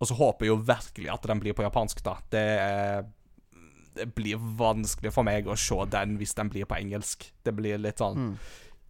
Og 0.00 0.08
så 0.08 0.16
håper 0.18 0.46
jeg 0.46 0.50
jo 0.50 0.64
virkelig 0.66 1.12
at 1.12 1.22
den 1.22 1.40
blir 1.40 1.54
på 1.54 1.62
japansk, 1.62 2.02
da. 2.02 2.16
Det, 2.30 3.06
det 3.94 4.14
blir 4.14 4.36
vanskelig 4.36 5.12
for 5.12 5.22
meg 5.22 5.46
å 5.46 5.56
se 5.56 5.78
den 5.90 6.18
hvis 6.18 6.34
den 6.34 6.50
blir 6.50 6.66
på 6.66 6.78
engelsk. 6.80 7.30
Det 7.44 7.54
blir 7.54 7.78
litt 7.78 7.98
sånn 8.02 8.16
Mm. 8.16 8.36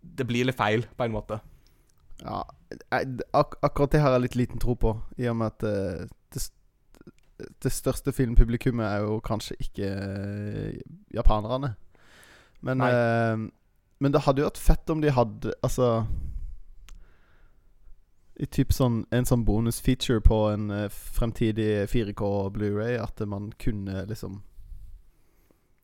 Det 0.02 0.24
blir 0.26 0.46
litt 0.46 0.56
feil, 0.56 0.86
på 0.96 1.04
en 1.04 1.12
måte. 1.12 1.40
Ja, 2.24 2.42
ak 3.34 3.56
akkurat 3.62 3.90
det 3.90 4.00
har 4.00 4.12
jeg 4.12 4.22
litt 4.22 4.36
liten 4.36 4.58
tro 4.58 4.74
på, 4.74 4.94
i 5.18 5.26
og 5.28 5.36
med 5.36 5.52
at 5.52 5.62
uh, 5.64 6.06
det, 6.32 6.50
det 7.62 7.72
største 7.72 8.12
filmpublikummet 8.12 8.86
er 8.86 9.04
jo 9.04 9.20
kanskje 9.24 9.56
ikke 9.60 9.86
eh, 9.86 10.80
japanerne. 11.14 11.74
Men, 12.60 12.80
eh, 12.80 13.50
men 13.98 14.12
det 14.12 14.24
hadde 14.26 14.42
jo 14.42 14.50
vært 14.50 14.60
fett 14.60 14.90
om 14.92 15.00
de 15.00 15.12
hadde 15.16 15.54
Altså 15.64 16.04
I 18.36 18.48
typ 18.52 18.74
sånn 18.76 19.06
en 19.16 19.28
sånn 19.28 19.46
bonusfeature 19.48 20.20
på 20.24 20.42
en 20.50 20.68
eh, 20.74 20.92
fremtidig 20.92 21.86
4K 21.88 22.30
Blu-ray 22.52 22.98
at 23.00 23.24
man 23.28 23.52
kunne 23.60 24.04
liksom 24.10 24.42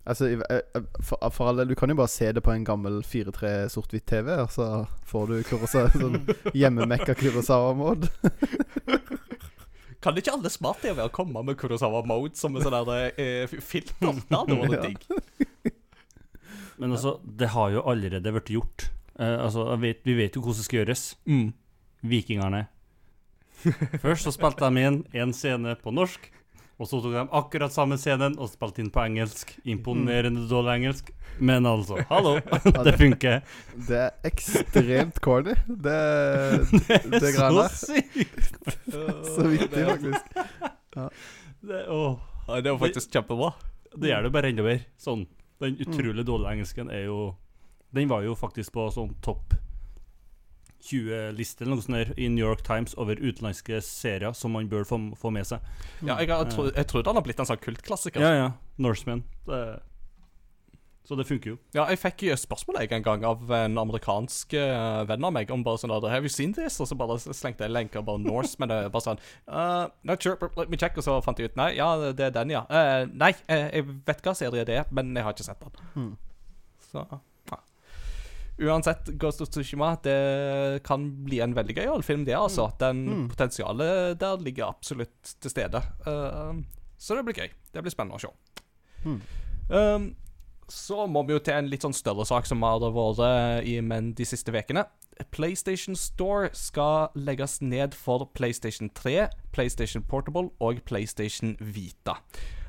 Altså, 0.07 0.29
eh, 0.51 0.83
for, 1.03 1.19
for 1.35 1.49
alle, 1.49 1.65
Du 1.67 1.75
kan 1.75 1.91
jo 1.91 1.97
bare 1.99 2.09
se 2.09 2.29
det 2.33 2.43
på 2.43 2.53
en 2.53 2.65
gammel 2.65 3.01
4-3 3.03 3.67
sort-hvitt-TV, 3.75 4.37
og 4.39 4.53
så 4.55 4.85
får 5.03 5.27
du 5.27 5.41
Kurosa, 5.49 5.89
sånn 5.91 6.21
hjemmemekka 6.55 7.17
Kurosawa-mode. 7.19 8.07
Kan 10.05 10.19
ikke 10.19 10.35
alle 10.37 10.51
smart-TV-er 10.53 11.13
komme 11.15 11.43
med 11.47 11.57
Kurosawa-mode 11.61 12.37
som 12.39 12.57
en 12.57 12.65
sånn 12.65 12.93
eh, 12.95 13.49
filter? 13.49 13.97
Det 14.01 14.37
hadde 14.37 14.59
vært 14.63 14.87
digg. 14.87 15.75
Men 16.77 16.93
altså, 16.93 17.17
det 17.25 17.51
har 17.55 17.73
jo 17.73 17.85
allerede 17.89 18.33
vært 18.37 18.53
gjort. 18.53 18.89
Eh, 19.19 19.37
altså, 19.41 19.69
vet, 19.81 20.03
Vi 20.05 20.17
vet 20.19 20.37
jo 20.37 20.45
hvordan 20.45 20.61
det 20.61 20.67
skal 20.69 20.83
gjøres. 20.83 21.05
Mm. 21.25 21.53
Vikingene. 22.07 22.67
Først 24.03 24.27
så 24.27 24.35
spilte 24.35 24.69
de 24.69 24.85
inn 24.85 24.99
en 25.17 25.33
scene 25.35 25.73
på 25.81 25.93
norsk, 25.95 26.29
og 26.77 26.89
så 26.89 26.99
tok 27.01 27.15
de 27.15 27.23
akkurat 27.39 27.73
samme 27.73 27.97
scenen 27.97 28.35
og 28.37 28.51
spilte 28.53 28.83
inn 28.83 28.91
på 28.93 29.01
engelsk. 29.01 29.55
Imponerende 29.65 30.43
dårlig 30.51 30.75
engelsk. 30.75 31.09
Men 31.41 31.65
altså, 31.69 32.03
hallo! 32.11 32.35
det 32.87 32.95
funker. 33.01 33.41
Det 33.89 34.03
er 34.05 34.29
ekstremt 34.29 35.21
corny. 35.25 35.57
Det, 35.67 35.97
det 37.13 37.33
greiene 37.33 37.63
der. 37.63 37.73
så 37.73 37.97
sykt! 37.97 38.61
Så 39.33 39.49
viktig, 39.49 39.87
faktisk. 39.89 40.37
Det, 41.67 41.83
å, 41.89 42.01
Ja, 42.47 42.61
det 42.61 42.71
var 42.71 42.79
faktisk 42.85 43.17
kjempebra. 43.17 43.55
det 43.97 44.13
gjør 44.13 44.29
det 44.29 44.35
bare 44.37 44.53
enda 44.53 44.67
mer. 44.67 44.85
Sånn, 45.01 45.25
den 45.65 45.81
utrolig 45.81 46.27
dårlige 46.29 46.59
engelsken 46.59 46.93
er 46.93 47.09
jo 47.09 47.21
Den 47.97 48.11
var 48.11 48.21
jo 48.27 48.35
faktisk 48.37 48.75
på 48.77 48.91
sånn 48.93 49.15
topp 49.25 49.57
20-liste 50.87 51.65
eller 51.65 51.77
noe 51.77 51.85
sånt 51.85 51.99
der 51.99 52.15
i 52.17 52.29
New 52.33 52.45
York 52.45 52.63
Times 52.67 52.97
over 53.01 53.19
utenlandske 53.19 53.81
serier 53.85 54.37
som 54.37 54.55
man 54.57 54.71
bør 54.71 54.87
få, 54.89 55.01
få 55.19 55.33
med 55.35 55.49
seg. 55.49 55.65
Ja, 56.03 56.17
jeg, 56.21 56.31
jeg, 56.31 56.55
tro, 56.55 56.71
jeg 56.71 56.89
trodde 56.91 57.13
han 57.13 57.21
har 57.21 57.27
blitt 57.27 57.43
en 57.43 57.51
sånn 57.51 57.63
kultklassiker. 57.63 58.23
Ja, 58.23 58.33
ja. 58.37 58.49
Norseman. 58.83 59.25
Det, 59.49 59.61
så 61.07 61.15
det 61.15 61.27
funker 61.29 61.53
jo. 61.53 61.57
Ja, 61.75 61.85
jeg 61.87 62.01
fikk 62.03 62.25
jo 62.27 62.35
spørsmål 62.35 62.81
jeg 62.83 62.91
en 62.97 63.05
gang 63.07 63.25
av 63.29 63.45
en 63.55 63.79
amerikansk 63.79 64.57
uh, 64.59 65.05
venn 65.07 65.27
av 65.29 65.35
meg 65.37 65.53
om 65.55 65.63
bare 65.67 65.79
sånn 65.79 65.93
der, 65.95 66.09
Have 66.11 66.27
you 66.27 66.33
seen 66.33 66.55
this? 66.57 66.81
Og 66.83 66.91
så 66.91 66.99
bare 66.99 67.19
slengte 67.23 67.63
jeg 67.63 67.71
en 67.71 67.77
lenke 67.77 68.01
og 68.01 68.09
bare 68.09 68.23
Norse, 68.25 68.59
men 68.59 68.73
det 68.73 68.91
sånn 69.05 69.23
uh, 69.47 69.87
Not 70.03 70.27
sure, 70.27 70.51
let 70.59 70.73
me 70.73 70.81
check. 70.81 70.99
Og 70.99 71.07
så 71.07 71.21
fant 71.23 71.39
jeg 71.39 71.53
ut 71.53 71.61
Nei, 71.61 71.77
ja, 71.79 71.93
det 72.11 72.27
er 72.27 72.35
den, 72.35 72.57
ja. 72.57 72.65
Uh, 72.67 73.07
nei, 73.15 73.31
eh, 73.47 73.69
jeg 73.79 73.87
vet 74.09 74.27
hva 74.27 74.35
serie 74.35 74.67
det 74.67 74.81
er, 74.83 74.91
men 74.91 75.15
jeg 75.15 75.29
har 75.29 75.37
ikke 75.37 75.47
sett 75.47 75.63
den. 75.63 75.89
Hmm. 75.95 76.13
Så. 76.91 77.07
Uansett, 78.57 79.11
Ghost 79.21 79.43
of 79.45 79.51
Tsushima 79.53 79.91
det 80.03 80.83
kan 80.87 81.11
bli 81.27 81.43
en 81.45 81.55
veldig 81.57 81.77
gøyal 81.77 82.05
film, 82.07 82.25
det, 82.25 82.37
altså. 82.39 82.71
Den 82.81 83.05
Mm. 83.07 83.29
Potensialet 83.29 84.19
der 84.21 84.37
ligger 84.41 84.71
absolutt 84.71 85.37
til 85.41 85.51
stede. 85.51 85.83
Uh, 86.07 86.63
så 86.99 87.15
det 87.15 87.25
blir 87.25 87.37
gøy. 87.37 87.51
Det 87.73 87.83
blir 87.83 87.93
spennende 87.93 88.17
å 88.17 88.23
se. 88.23 88.33
Mm. 89.05 89.21
Um, 89.69 90.07
så 90.69 91.07
må 91.07 91.23
vi 91.27 91.37
jo 91.37 91.39
til 91.39 91.55
en 91.55 91.69
litt 91.71 91.85
sånn 91.85 91.95
større 91.95 92.25
sak 92.27 92.47
som 92.49 92.65
har 92.67 92.81
vært 92.81 93.67
i 93.67 93.81
menn 93.81 94.15
de 94.19 94.25
siste 94.27 94.51
ukene. 94.51 94.87
PlayStation 95.33 95.97
Store 95.97 96.51
skal 96.53 97.09
legges 97.15 97.61
ned 97.63 97.95
for 97.95 98.27
PlayStation 98.35 98.91
3, 98.91 99.29
PlayStation 99.53 100.03
Portable 100.03 100.51
og 100.61 100.83
PlayStation 100.85 101.57
Vita. 101.61 102.19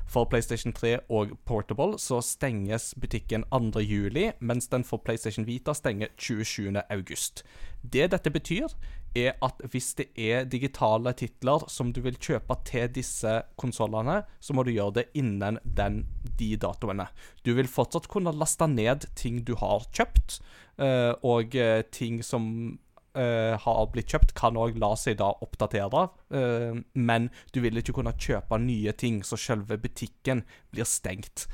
For 0.08 0.24
PlayStation 0.24 0.72
3 0.72 0.94
og 1.12 1.34
Portable 1.44 1.98
så 2.00 2.22
stenges 2.24 2.94
butikken 3.00 3.44
2. 3.52 3.82
juli, 3.84 4.30
mens 4.40 4.70
den 4.72 4.84
for 4.84 5.02
PlayStation 5.04 5.44
Vita 5.46 5.74
stenger 5.76 6.08
27. 6.16 6.80
august. 6.88 7.44
Det 7.82 8.08
dette 8.14 8.32
betyr, 8.32 8.72
er 9.16 9.36
at 9.44 9.60
hvis 9.68 9.92
det 9.98 10.08
er 10.16 10.48
digitale 10.48 11.12
titler 11.16 11.64
som 11.68 11.92
du 11.92 12.00
vil 12.04 12.16
kjøpe 12.16 12.56
til 12.64 12.88
disse 12.92 13.34
konsollene, 13.60 14.22
så 14.40 14.56
må 14.56 14.64
du 14.64 14.72
gjøre 14.72 15.00
det 15.00 15.06
innen 15.18 15.60
den, 15.64 16.02
de 16.38 16.54
datoene. 16.56 17.08
Du 17.44 17.52
vil 17.58 17.68
fortsatt 17.68 18.08
kunne 18.08 18.32
laste 18.32 18.68
ned 18.68 19.08
ting 19.18 19.42
du 19.44 19.56
har 19.60 19.84
kjøpt, 19.92 20.40
eh, 20.80 21.12
og 21.20 21.56
eh, 21.56 21.82
ting 21.92 22.22
som 22.24 22.78
eh, 23.18 23.54
har 23.58 23.90
blitt 23.92 24.14
kjøpt, 24.14 24.34
kan 24.38 24.56
òg 24.58 24.78
la 24.80 24.94
seg 24.98 25.20
da 25.22 25.32
oppdatere, 25.44 26.08
Uh, 26.28 26.82
men 26.92 27.30
du 27.56 27.62
vil 27.64 27.80
ikke 27.80 27.94
kunne 27.96 28.12
kjøpe 28.12 28.58
nye 28.60 28.92
ting, 28.92 29.22
så 29.24 29.38
selve 29.40 29.78
butikken 29.80 30.42
blir 30.68 30.84
stengt. 30.84 31.46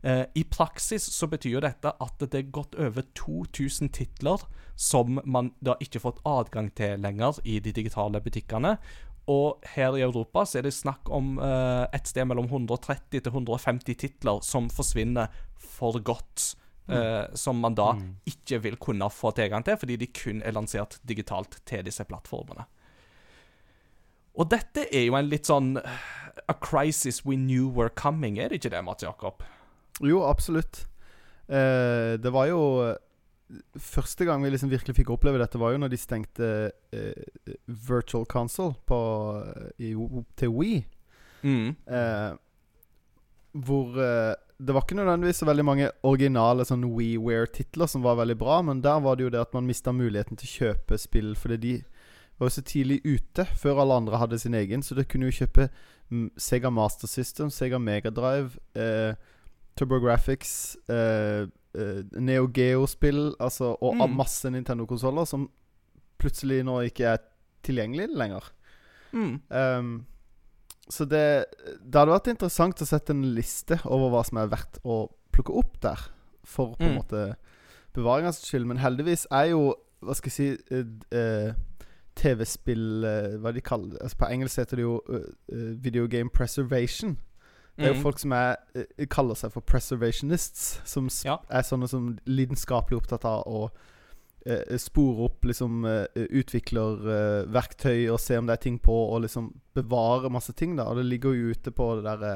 Uh, 0.00 0.24
I 0.32 0.46
praksis 0.48 1.04
så 1.12 1.28
betyr 1.28 1.58
jo 1.58 1.60
dette 1.60 1.92
at 1.92 2.24
det 2.24 2.38
er 2.38 2.48
gått 2.48 2.72
over 2.80 3.04
2000 3.12 3.92
titler 3.92 4.40
som 4.74 5.20
man 5.24 5.52
da 5.60 5.76
ikke 5.84 6.00
har 6.00 6.06
fått 6.06 6.22
adgang 6.24 6.70
til 6.74 6.96
lenger 7.04 7.42
i 7.44 7.58
de 7.60 7.74
digitale 7.76 8.22
butikkene. 8.24 8.78
Og 9.30 9.62
her 9.76 9.94
i 9.94 10.02
Europa 10.02 10.42
så 10.48 10.58
er 10.58 10.66
det 10.66 10.74
snakk 10.74 11.10
om 11.14 11.36
eh, 11.38 11.84
et 11.94 12.08
sted 12.10 12.26
mellom 12.26 12.48
130 12.48 13.20
til 13.20 13.30
150 13.30 14.00
titler 14.00 14.40
som 14.42 14.66
forsvinner 14.72 15.30
for 15.54 16.00
godt. 16.02 16.54
Eh, 16.88 17.26
som 17.34 17.60
man 17.60 17.74
da 17.74 17.92
Mm. 17.92 18.16
ikke 18.26 18.62
vil 18.62 18.76
kunne 18.76 19.10
få 19.10 19.30
tilgang 19.34 19.64
til, 19.64 19.76
fordi 19.76 19.96
de 19.96 20.06
kun 20.06 20.42
er 20.42 20.52
lansert 20.52 20.98
digitalt 21.06 21.60
til 21.64 21.84
disse 21.84 22.04
plattformene. 22.04 22.64
Og 24.34 24.48
dette 24.50 24.86
er 24.92 25.06
jo 25.06 25.14
en 25.14 25.28
litt 25.28 25.44
sånn 25.46 25.76
A 26.48 26.54
crisis 26.54 27.24
we 27.26 27.36
knew 27.36 27.68
were 27.68 27.90
coming, 27.90 28.38
er 28.38 28.48
det 28.48 28.60
ikke 28.62 28.70
det, 28.70 28.84
Mats 28.84 29.02
Jakob? 29.04 29.42
Jo, 30.00 30.22
absolutt. 30.24 30.86
Uh, 31.48 32.16
det 32.16 32.32
var 32.32 32.46
jo 32.46 32.96
Første 33.76 34.24
gang 34.24 34.40
vi 34.42 34.48
liksom 34.48 34.70
virkelig 34.70 34.94
fikk 34.96 35.10
oppleve 35.12 35.36
dette, 35.38 35.58
var 35.60 35.72
jo 35.74 35.78
når 35.82 35.90
de 35.92 35.96
stengte 36.00 36.72
uh, 36.94 37.52
Virtual 37.68 38.24
Console 38.24 38.72
på, 38.88 39.00
i, 39.76 39.92
til 40.40 40.48
Wii. 40.48 40.86
Mm. 41.42 41.76
Hvor 43.52 43.98
Det 44.62 44.74
var 44.74 44.84
ikke 44.84 44.94
nødvendigvis 45.00 45.40
så 45.42 45.46
veldig 45.48 45.64
mange 45.66 45.88
originale 46.06 46.64
sånn 46.68 46.84
WeWare-titler 46.86 47.88
som 47.90 48.04
var 48.04 48.18
veldig 48.20 48.36
bra, 48.38 48.60
men 48.62 48.82
der 48.84 49.00
var 49.02 49.16
det 49.18 49.24
jo 49.26 49.32
det 49.34 49.40
at 49.42 49.54
man 49.56 49.66
mista 49.66 49.90
muligheten 49.92 50.38
til 50.38 50.46
å 50.46 50.52
kjøpe 50.58 50.98
spill 51.02 51.32
fordi 51.38 51.56
de 51.64 51.72
var 52.38 52.46
jo 52.46 52.54
så 52.56 52.62
tidlig 52.66 53.00
ute, 53.04 53.44
før 53.58 53.80
alle 53.82 53.96
andre 54.02 54.20
hadde 54.22 54.38
sin 54.38 54.54
egen, 54.54 54.82
så 54.82 54.94
du 54.94 55.02
kunne 55.04 55.28
jo 55.30 55.34
kjøpe 55.42 55.66
mm, 56.10 56.28
Sega 56.38 56.70
Master 56.70 57.10
System, 57.10 57.50
Sega 57.50 57.78
Megadrive, 57.82 58.56
eh, 58.78 59.14
TurboGrafx, 59.78 60.76
eh, 60.90 61.46
eh, 61.74 62.00
Neo 62.20 62.46
Geo-spill, 62.52 63.34
altså, 63.40 63.76
og 63.80 63.96
Mm. 63.96 64.16
masse 64.16 64.50
Nintendo-konsoller 64.50 65.24
som 65.26 65.48
plutselig 66.18 66.62
nå 66.64 66.80
ikke 66.86 67.04
er 67.14 67.18
tilgjengelige 67.64 68.14
lenger. 68.14 68.50
Mm. 69.12 69.40
Ehm, 69.50 69.92
så 70.90 71.04
det, 71.08 71.44
det 71.84 71.94
hadde 72.00 72.12
vært 72.12 72.26
interessant 72.32 72.82
å 72.82 72.86
sette 72.88 73.10
en 73.14 73.22
liste 73.34 73.78
over 73.86 74.10
hva 74.10 74.24
som 74.26 74.38
er 74.42 74.48
verdt 74.52 74.80
å 74.84 75.08
plukke 75.32 75.54
opp 75.56 75.80
der, 75.80 76.00
for 76.44 76.74
på 76.76 76.84
en 76.84 76.90
Mm. 76.96 76.98
måte 76.98 77.36
bevaringens 77.94 78.40
skyld. 78.44 78.66
Men 78.66 78.78
heldigvis 78.82 79.26
er 79.30 79.50
jo, 79.52 79.74
hva 80.02 80.14
skal 80.14 80.30
jeg 80.30 80.34
si 80.34 80.74
eh, 80.74 80.84
eh, 81.12 81.52
TV-spill 82.14 83.04
eh, 83.04 83.36
Hva 83.40 83.52
de 83.54 83.60
kaller 83.64 83.94
det 83.94 84.02
altså 84.02 84.18
På 84.20 84.26
engelsk 84.28 84.58
heter 84.58 84.76
det 84.76 84.82
jo 84.84 84.98
uh, 85.08 85.22
video 85.80 86.06
game 86.06 86.28
preservation. 86.28 87.16
Det 87.78 87.86
er 87.86 87.94
jo 87.94 87.94
Mm. 87.94 88.02
folk 88.02 88.18
som 88.18 88.32
er, 88.32 88.56
kaller 89.08 89.34
seg 89.34 89.52
for 89.54 89.60
preservationists, 89.64 90.80
som 90.84 91.08
Ja. 91.24 91.38
er 91.48 91.62
sånne 91.62 91.88
som 91.88 92.18
lidenskapelig 92.26 92.98
opptatt 93.00 93.24
av 93.24 93.46
å 93.46 93.70
eh, 94.46 94.76
spore 94.78 95.26
opp 95.28 95.44
liksom 95.44 95.84
eh, 95.88 96.06
utviklerverktøy 96.40 98.08
og 98.12 98.20
se 98.20 98.38
om 98.38 98.46
det 98.48 98.56
er 98.56 98.62
ting 98.64 98.78
på, 98.82 98.94
og 99.14 99.22
liksom 99.26 99.52
bevare 99.74 100.30
masse 100.32 100.52
ting. 100.58 100.76
da 100.76 100.88
Og 100.90 100.96
det 101.00 101.06
ligger 101.08 101.34
jo 101.36 101.52
ute 101.52 101.70
på 101.70 101.94
det 101.98 102.04
derre 102.08 102.34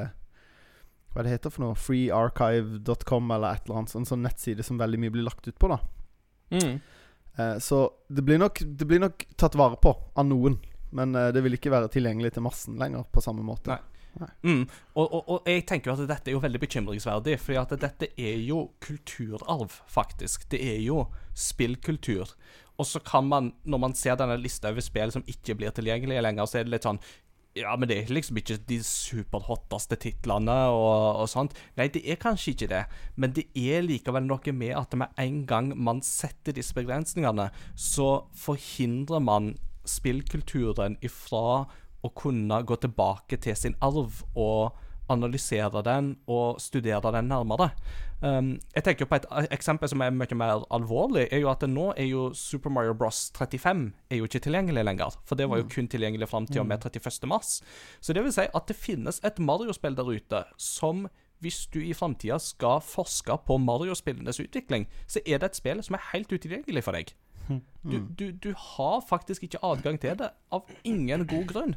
Hva 1.13 1.23
det 1.25 1.33
heter 1.33 1.51
for 1.51 1.65
noe? 1.65 1.75
Freearchive.com 1.81 3.31
eller 3.31 3.57
et 3.57 3.67
eller 3.67 3.79
annet. 3.81 3.95
En 3.97 4.09
sånn 4.09 4.23
nettside 4.27 4.63
som 4.67 4.79
veldig 4.79 5.01
mye 5.01 5.15
blir 5.15 5.25
lagt 5.27 5.49
ut 5.49 5.59
på. 5.59 5.69
da 5.69 5.79
Mm. 6.51 6.81
Eh, 7.39 7.59
Så 7.59 7.91
det 8.09 8.23
blir, 8.23 8.39
nok, 8.39 8.61
det 8.65 8.87
blir 8.87 9.01
nok 9.01 9.27
tatt 9.37 9.55
vare 9.55 9.77
på 9.83 9.97
av 10.15 10.27
noen. 10.27 10.59
Men 10.93 11.15
eh, 11.15 11.33
det 11.33 11.43
vil 11.43 11.57
ikke 11.57 11.73
være 11.73 11.89
tilgjengelig 11.93 12.35
til 12.37 12.43
massen 12.47 12.79
lenger 12.79 13.05
på 13.13 13.21
samme 13.25 13.43
måte. 13.43 13.75
Nei. 13.75 13.81
Mm. 14.43 14.63
Og, 14.95 15.05
og, 15.05 15.29
og 15.29 15.49
jeg 15.51 15.67
tenker 15.69 15.91
jo 15.91 15.97
at 15.97 16.09
dette 16.09 16.31
er 16.31 16.37
jo 16.37 16.43
veldig 16.45 16.61
bekymringsverdig, 16.63 17.37
fordi 17.43 17.59
at 17.61 17.75
dette 17.83 18.09
er 18.17 18.41
jo 18.47 18.63
kulturarv, 18.85 19.81
faktisk. 19.93 20.49
Det 20.51 20.63
er 20.63 20.81
jo 20.85 21.05
spillkultur. 21.37 22.33
Og 22.77 22.89
så 22.89 23.01
kan 23.01 23.29
man, 23.29 23.53
når 23.65 23.79
man 23.79 23.95
ser 23.97 24.19
denne 24.21 24.37
lista 24.41 24.73
over 24.73 24.85
spill 24.85 25.13
som 25.13 25.25
ikke 25.29 25.57
blir 25.59 25.73
tilgjengelige 25.77 26.25
lenger, 26.25 26.49
så 26.49 26.61
er 26.61 26.67
det 26.67 26.77
litt 26.77 26.89
sånn 26.89 27.01
ja, 27.57 27.73
men 27.77 27.89
det 27.89 27.97
er 27.97 28.11
liksom 28.13 28.37
ikke 28.37 28.59
de 28.69 28.77
superhotteste 28.85 29.97
titlene 30.01 30.57
og, 30.69 31.23
og, 31.23 31.29
sånt. 31.33 31.57
Nei, 31.79 31.89
det 31.93 32.03
er 32.05 32.19
kanskje 32.21 32.53
ikke 32.53 32.69
det, 32.69 32.83
men 33.17 33.33
det 33.37 33.47
er 33.57 33.87
likevel 33.87 34.27
noe 34.27 34.53
med 34.53 34.75
at 34.77 34.97
med 35.01 35.23
en 35.23 35.39
gang 35.49 35.71
man 35.73 36.03
setter 36.05 36.53
disse 36.57 36.77
begrensningene, 36.77 37.49
så 37.73 38.27
forhindrer 38.37 39.25
man 39.25 39.55
spillkulturen 39.89 40.99
ifra 41.07 41.65
å 42.07 42.15
kunne 42.17 42.63
gå 42.67 42.79
tilbake 42.83 43.39
til 43.43 43.57
sin 43.59 43.77
arv 43.85 44.23
og 44.35 44.83
analysere 45.13 45.83
den 45.87 46.17
og 46.27 46.61
studere 46.61 47.13
den 47.15 47.29
nærmere. 47.31 47.71
Um, 48.23 48.57
jeg 48.75 48.85
tenker 48.85 49.05
på 49.05 49.19
Et 49.19 49.27
eksempel 49.53 49.89
som 49.89 50.01
er 50.01 50.11
mye 50.11 50.35
mer 50.35 50.65
alvorlig, 50.73 51.29
er 51.31 51.43
jo 51.45 51.51
at 51.53 51.63
nå 51.69 51.91
er 51.97 52.09
jo 52.09 52.31
Super 52.35 52.73
Mario 52.73 52.95
Bros 52.95 53.31
35 53.37 53.93
er 54.11 54.17
jo 54.17 54.25
ikke 54.25 54.41
tilgjengelig 54.41 54.85
lenger. 54.85 55.19
For 55.27 55.37
det 55.37 55.49
var 55.51 55.61
jo 55.61 55.69
kun 55.71 55.89
tilgjengelig 55.89 56.29
fram 56.29 56.47
til 56.47 56.65
og 56.65 56.67
med 56.67 56.85
31. 56.85 57.29
mars. 57.29 57.61
Så 58.01 58.13
det 58.13 58.25
vil 58.25 58.33
si 58.33 58.49
at 58.49 58.69
det 58.69 58.77
finnes 58.77 59.21
et 59.23 59.39
Mario-spill 59.39 59.97
der 59.97 60.11
ute 60.11 60.45
som 60.57 61.07
hvis 61.45 61.67
du 61.69 61.83
i 61.85 61.93
framtida 61.93 62.39
skal 62.41 62.81
forske 62.81 63.37
på 63.47 63.59
Mario-spillenes 63.61 64.41
utvikling, 64.41 64.89
så 65.07 65.21
er 65.27 65.39
det 65.39 65.51
et 65.51 65.57
spill 65.61 65.83
som 65.85 65.99
er 65.99 66.09
helt 66.15 66.33
utilgjengelig 66.33 66.85
for 66.85 66.97
deg. 66.97 67.13
Du, 67.87 68.01
du, 68.19 68.31
du 68.33 68.55
har 68.59 69.05
faktisk 69.07 69.45
ikke 69.47 69.61
adgang 69.63 70.01
til 70.01 70.17
det 70.19 70.33
av 70.51 70.65
ingen 70.85 71.27
god 71.29 71.45
grunn. 71.53 71.77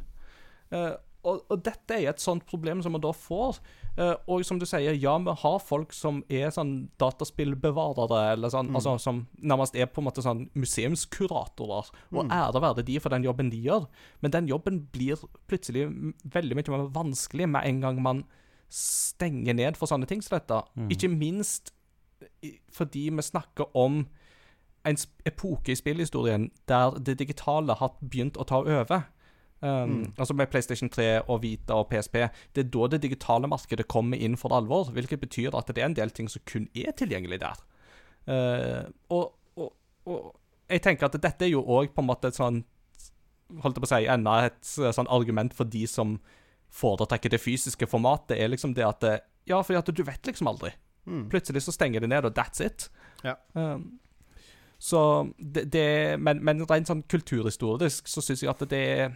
Uh, 0.70 0.96
og, 1.20 1.42
og, 1.52 1.58
dette 1.60 1.98
er 1.98 2.08
et 2.08 2.22
sånt 2.22 2.46
problem 2.48 2.80
som 2.80 2.94
man 2.96 3.02
da 3.04 3.10
får. 3.12 3.58
Uh, 3.98 4.14
og 4.30 4.44
som 4.46 4.60
du 4.60 4.64
sier, 4.68 4.96
ja, 4.96 5.16
vi 5.20 5.34
har 5.42 5.58
folk 5.60 5.92
som 5.92 6.22
er 6.32 6.52
sånn 6.54 6.88
dataspillbevarere, 7.00 8.22
eller 8.34 8.52
sånn, 8.52 8.70
mm. 8.70 8.78
altså 8.80 8.94
som 9.02 9.24
nærmest 9.36 9.76
er 9.76 9.90
på 9.90 10.00
en 10.00 10.08
måte 10.08 10.24
sånn 10.24 10.46
museumskuratorer. 10.56 11.90
Og 12.14 12.22
mm. 12.24 12.32
ære 12.38 12.64
være 12.64 12.86
de 12.88 13.00
for 13.02 13.12
den 13.12 13.26
jobben 13.28 13.52
de 13.52 13.60
gjør. 13.66 13.88
Men 14.24 14.36
den 14.36 14.48
jobben 14.48 14.84
blir 14.94 15.20
plutselig 15.50 15.88
veldig 16.24 16.56
mye 16.56 16.76
mer 16.76 16.88
vanskelig 16.94 17.50
med 17.50 17.68
en 17.68 17.84
gang 17.84 18.00
man 18.04 18.24
stenger 18.70 19.56
ned 19.58 19.76
for 19.76 19.90
sånne 19.90 20.08
ting 20.08 20.22
som 20.24 20.38
dette. 20.38 20.62
Mm. 20.78 20.88
Ikke 20.94 21.12
minst 21.12 21.74
fordi 22.72 23.08
vi 23.12 23.22
snakker 23.24 23.76
om 23.76 24.04
en 24.88 24.96
epoke 25.28 25.72
i 25.72 25.76
spillhistorien 25.76 26.50
der 26.68 26.96
det 26.96 27.18
digitale 27.20 27.76
har 27.76 27.96
begynt 28.00 28.38
å 28.40 28.46
ta 28.48 28.62
over. 28.62 29.08
Um, 29.60 29.68
mm. 29.68 30.12
Altså 30.18 30.34
Med 30.34 30.46
PlayStation 30.46 30.88
3 30.88 31.22
og 31.28 31.42
Vita 31.42 31.76
og 31.76 31.88
PSP. 31.90 32.14
Det 32.56 32.64
er 32.64 32.70
da 32.72 32.86
det 32.94 33.02
digitale 33.02 33.48
markedet 33.48 33.88
kommer 33.88 34.16
inn 34.16 34.36
for 34.36 34.54
alvor. 34.56 34.90
Hvilket 34.90 35.20
betyr 35.20 35.56
at 35.56 35.68
det 35.68 35.82
er 35.82 35.90
en 35.90 35.96
del 35.96 36.10
ting 36.10 36.30
som 36.30 36.42
kun 36.48 36.68
er 36.74 36.92
tilgjengelig 36.96 37.40
der. 37.40 37.60
Uh, 38.28 38.90
og, 39.08 39.32
og, 39.56 39.72
og, 40.06 40.36
jeg 40.70 40.82
tenker 40.82 41.08
at 41.08 41.22
dette 41.22 41.44
er 41.44 41.50
jo 41.50 41.64
òg 41.64 41.94
på 41.94 42.02
en 42.02 42.10
måte 42.12 42.28
et 42.28 42.36
sånn 42.36 42.60
Holdt 43.64 43.80
jeg 43.80 43.82
på 43.82 43.86
å 43.88 43.90
si 43.90 44.06
enda 44.06 44.32
et 44.46 44.68
sånn 44.94 45.08
argument 45.10 45.54
for 45.58 45.66
de 45.66 45.80
som 45.90 46.12
foretrekker 46.70 47.32
det 47.32 47.40
fysiske 47.42 47.88
formatet, 47.90 48.36
er 48.38 48.52
liksom 48.52 48.76
det 48.76 48.84
at 48.86 49.06
Ja, 49.50 49.58
fordi 49.58 49.80
at 49.80 49.90
du 49.90 50.04
vet 50.06 50.28
liksom 50.28 50.46
aldri. 50.46 50.70
Mm. 51.02 51.24
Plutselig 51.32 51.64
så 51.64 51.74
stenger 51.74 52.04
det 52.04 52.12
ned, 52.12 52.28
og 52.28 52.38
that's 52.38 52.62
it. 52.62 52.86
Ja. 53.24 53.34
Um, 53.58 53.98
så 54.78 55.28
det, 55.38 55.64
det 55.72 56.20
men, 56.20 56.44
men, 56.44 56.62
rent 56.70 56.88
sånn 56.88 57.02
kulturhistorisk 57.10 58.08
så 58.08 58.22
syns 58.24 58.44
jeg 58.44 58.48
at 58.52 58.62
det 58.70 58.80
er 58.80 59.10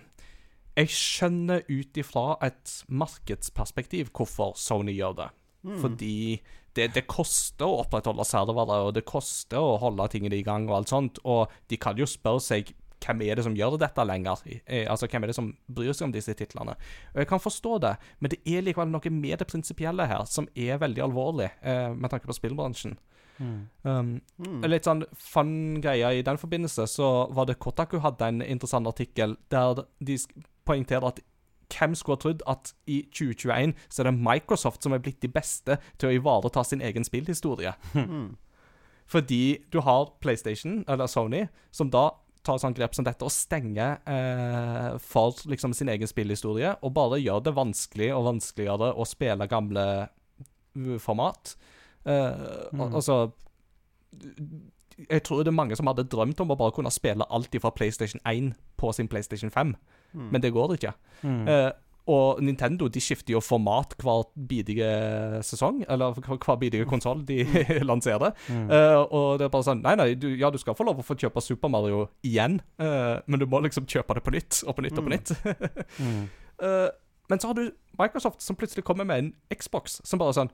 jeg 0.74 0.90
skjønner 0.90 1.62
ut 1.70 1.98
ifra 2.00 2.34
et 2.42 2.76
markedsperspektiv 2.90 4.10
hvorfor 4.14 4.56
Sony 4.58 4.96
gjør 4.96 5.18
det. 5.22 5.30
Mm. 5.64 5.76
Fordi 5.80 6.16
det, 6.74 6.88
det, 6.96 7.04
koster 7.06 7.68
å 7.68 7.84
opprettholde 7.84 8.26
servere, 8.26 8.80
og 8.88 8.94
det 8.96 9.04
koster 9.06 9.62
å 9.62 9.76
holde 9.82 10.08
tingene 10.12 10.40
i 10.40 10.46
gang 10.46 10.66
og 10.68 10.80
alt 10.80 10.92
sånt. 10.92 11.20
Og 11.24 11.52
de 11.70 11.78
kan 11.80 11.98
jo 11.98 12.08
spørre 12.10 12.42
seg 12.42 12.74
hvem 13.04 13.22
er 13.26 13.38
det 13.38 13.44
som 13.46 13.56
gjør 13.56 13.78
dette 13.80 14.04
lenger? 14.06 14.44
Altså, 14.88 15.08
Hvem 15.10 15.24
er 15.24 15.32
det 15.32 15.36
som 15.36 15.50
bryr 15.66 15.92
seg 15.92 16.08
om 16.08 16.14
disse 16.14 16.34
titlene? 16.34 16.76
Og 17.12 17.18
Jeg 17.22 17.28
kan 17.30 17.42
forstå 17.42 17.78
det, 17.84 17.96
men 18.20 18.30
det 18.30 18.40
er 18.46 18.64
likevel 18.64 18.92
noe 18.92 19.10
med 19.10 19.38
det 19.38 19.48
prinsipielle 19.50 20.06
her 20.10 20.24
som 20.30 20.48
er 20.54 20.80
veldig 20.80 21.04
alvorlig, 21.08 21.50
eh, 21.62 21.92
med 21.94 22.10
tanke 22.10 22.26
på 22.26 22.36
spillbransjen. 22.36 22.96
Mm. 23.38 23.68
Um, 23.82 24.10
mm. 24.38 24.64
Litt 24.70 24.86
sånn 24.86 25.04
fun 25.18 25.80
greie 25.82 26.12
i 26.18 26.24
den 26.26 26.38
forbindelse, 26.38 26.86
så 26.86 27.28
var 27.34 27.48
det 27.48 27.58
Kotaku 27.58 27.98
hadde 27.98 28.30
en 28.30 28.42
interessant 28.42 28.86
artikkel 28.86 29.36
der 29.50 29.84
de 29.98 30.18
poengterer 30.64 31.08
at 31.10 31.20
hvem 31.74 31.94
skulle 31.98 32.18
ha 32.18 32.22
trodd 32.22 32.42
at 32.50 32.72
i 32.86 33.00
2021 33.10 33.74
så 33.88 34.02
er 34.02 34.10
det 34.10 34.20
Microsoft 34.20 34.84
som 34.84 34.94
er 34.94 35.02
blitt 35.02 35.22
de 35.24 35.30
beste 35.32 35.78
til 35.98 36.10
å 36.10 36.16
ivareta 36.20 36.64
sin 36.64 36.84
egen 36.84 37.06
spillhistorie. 37.06 37.74
Mm. 38.04 38.36
Fordi 39.06 39.58
du 39.72 39.82
har 39.84 40.14
PlayStation, 40.20 40.78
eller 40.88 41.06
Sony, 41.06 41.42
som 41.70 41.90
da 41.92 42.06
tar 42.44 42.60
sånt 42.60 42.78
grep 42.78 42.94
som 42.96 43.06
dette 43.06 43.24
og 43.24 43.32
stenge 43.32 43.86
eh, 44.10 44.90
for 45.02 45.38
liksom 45.50 45.74
sin 45.76 45.90
egen 45.92 46.10
spillhistorie, 46.10 46.74
og 46.84 46.94
bare 46.96 47.22
gjør 47.22 47.44
det 47.46 47.54
vanskelig 47.56 48.10
og 48.14 48.28
vanskeligere 48.28 48.92
å 48.94 49.06
spille 49.08 49.48
gamle 49.50 49.86
format. 51.02 51.54
Eh, 52.04 52.68
mm. 52.72 52.82
Altså 52.90 53.32
Jeg 55.10 55.22
tror 55.24 55.42
det 55.42 55.50
er 55.50 55.56
mange 55.56 55.76
som 55.76 55.88
hadde 55.90 56.06
drømt 56.06 56.40
om 56.44 56.52
å 56.52 56.58
bare 56.58 56.74
kunne 56.76 56.92
spille 56.94 57.26
alt 57.30 57.56
fra 57.60 57.72
PlayStation 57.74 58.20
1 58.28 58.52
på 58.78 58.92
sin 58.92 59.08
PlayStation 59.08 59.50
5. 59.50 59.74
Mm. 60.14 60.28
Men 60.30 60.42
det 60.42 60.52
går 60.54 60.76
ikke. 60.76 60.92
Mm. 61.22 61.48
Uh, 61.48 61.70
og 62.10 62.40
Nintendo 62.44 62.88
de 62.92 63.00
skifter 63.00 63.32
jo 63.32 63.40
format 63.40 63.94
hver 64.02 64.26
bidige 64.48 64.88
sesong, 65.46 65.84
eller 65.88 66.12
hver 66.20 66.58
bidige 66.60 66.84
konsoll 66.88 67.22
de 67.24 67.38
mm. 67.44 67.86
lanserer. 67.90 68.34
Mm. 68.48 68.66
Uh, 68.68 69.00
og 69.08 69.38
det 69.40 69.46
er 69.46 69.54
bare 69.54 69.66
sånn 69.66 69.80
Nei, 69.84 69.94
nei, 69.96 70.10
du, 70.20 70.28
ja, 70.36 70.50
du 70.52 70.60
skal 70.60 70.76
få 70.76 70.84
lov 70.84 71.00
å 71.00 71.06
få 71.06 71.16
kjøpe 71.16 71.42
Super 71.44 71.72
Mario 71.72 72.04
igjen, 72.26 72.58
uh, 72.82 73.22
men 73.24 73.40
du 73.40 73.46
må 73.48 73.62
liksom 73.64 73.88
kjøpe 73.88 74.18
det 74.18 74.24
på 74.26 74.34
nytt 74.36 74.60
og 74.66 74.76
på 74.76 74.84
nytt 74.84 75.00
og 75.00 75.06
på 75.06 75.12
mm. 75.12 75.16
nytt. 75.16 75.32
uh, 76.60 76.92
men 77.32 77.40
så 77.40 77.50
har 77.50 77.56
du 77.56 77.64
Microsoft 77.96 78.44
som 78.44 78.58
plutselig 78.58 78.84
kommer 78.84 79.08
med 79.08 79.22
en 79.22 79.32
Xbox 79.56 80.02
som 80.04 80.20
bare 80.20 80.36
sånn 80.36 80.52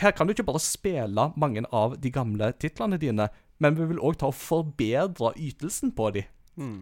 Her 0.00 0.14
kan 0.16 0.26
du 0.26 0.34
ikke 0.34 0.48
bare 0.48 0.62
spille 0.62 1.28
mange 1.38 1.62
av 1.70 1.94
de 2.02 2.10
gamle 2.10 2.50
titlene 2.58 2.98
dine, 2.98 3.28
men 3.62 3.78
vi 3.78 3.86
vil 3.92 4.02
òg 4.02 4.18
ta 4.18 4.32
og 4.32 4.38
forbedre 4.40 5.30
ytelsen 5.38 5.94
på 5.94 6.10
dem. 6.16 6.26
Mm. 6.58 6.78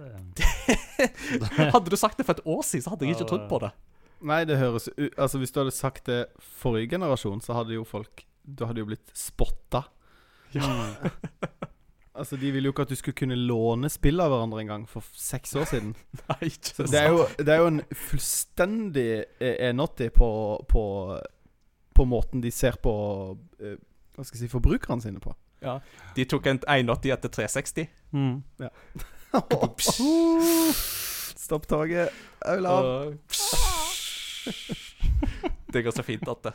hadde 1.74 1.90
du 1.90 1.96
sagt 1.98 2.20
det 2.20 2.26
for 2.26 2.38
et 2.38 2.46
år 2.48 2.62
siden, 2.66 2.84
så 2.84 2.92
hadde 2.92 3.06
jeg 3.06 3.16
ikke 3.16 3.30
trodd 3.32 3.48
på 3.50 3.58
det. 3.64 3.72
Nei, 4.22 4.44
det 4.46 4.58
høres 4.60 4.88
Altså 5.18 5.40
Hvis 5.40 5.50
du 5.50 5.58
hadde 5.62 5.74
sagt 5.74 6.06
det 6.06 6.20
forrige 6.38 6.92
generasjon, 6.94 7.42
så 7.42 7.56
hadde 7.58 7.74
jo 7.74 7.84
folk 7.86 8.24
Du 8.42 8.64
hadde 8.68 8.82
jo 8.82 8.88
blitt 8.90 9.10
spotta. 9.18 9.84
Ja. 10.54 10.68
altså 12.18 12.36
De 12.36 12.52
ville 12.54 12.68
jo 12.68 12.74
ikke 12.74 12.86
at 12.86 12.92
du 12.92 12.98
skulle 12.98 13.18
kunne 13.18 13.38
låne 13.38 13.90
spill 13.92 14.22
av 14.22 14.32
hverandre 14.32 14.62
en 14.62 14.72
gang 14.72 14.88
for 14.90 15.06
seks 15.16 15.56
år 15.58 15.68
siden. 15.70 15.94
Nei, 16.28 16.40
ikke 16.50 16.74
så 16.74 16.88
det 16.90 17.00
er, 17.00 17.14
jo, 17.14 17.28
det 17.38 17.54
er 17.54 17.62
jo 17.62 17.70
en 17.72 17.84
fullstendig 18.08 19.08
enåtti 19.40 20.10
på, 20.14 20.28
på, 20.68 20.84
på 21.94 22.08
måten 22.08 22.44
de 22.44 22.52
ser 22.54 22.78
på 22.82 22.92
uh, 23.34 23.78
Hva 24.12 24.26
skal 24.26 24.38
jeg 24.38 24.46
si 24.46 24.52
forbrukerne 24.52 25.02
sine 25.04 25.22
på. 25.22 25.34
Ja, 25.62 25.78
De 26.16 26.26
tok 26.26 26.46
en 26.50 26.58
180 26.66 27.14
etter 27.14 27.30
360. 27.30 27.90
Mm. 28.12 28.42
Ja. 28.60 28.70
Stopp 31.36 31.66
toget, 31.68 32.12
Olav. 32.48 33.14
det 35.66 35.82
går 35.82 35.90
så 35.90 36.02
fint 36.02 36.28
at 36.28 36.42
det 36.42 36.52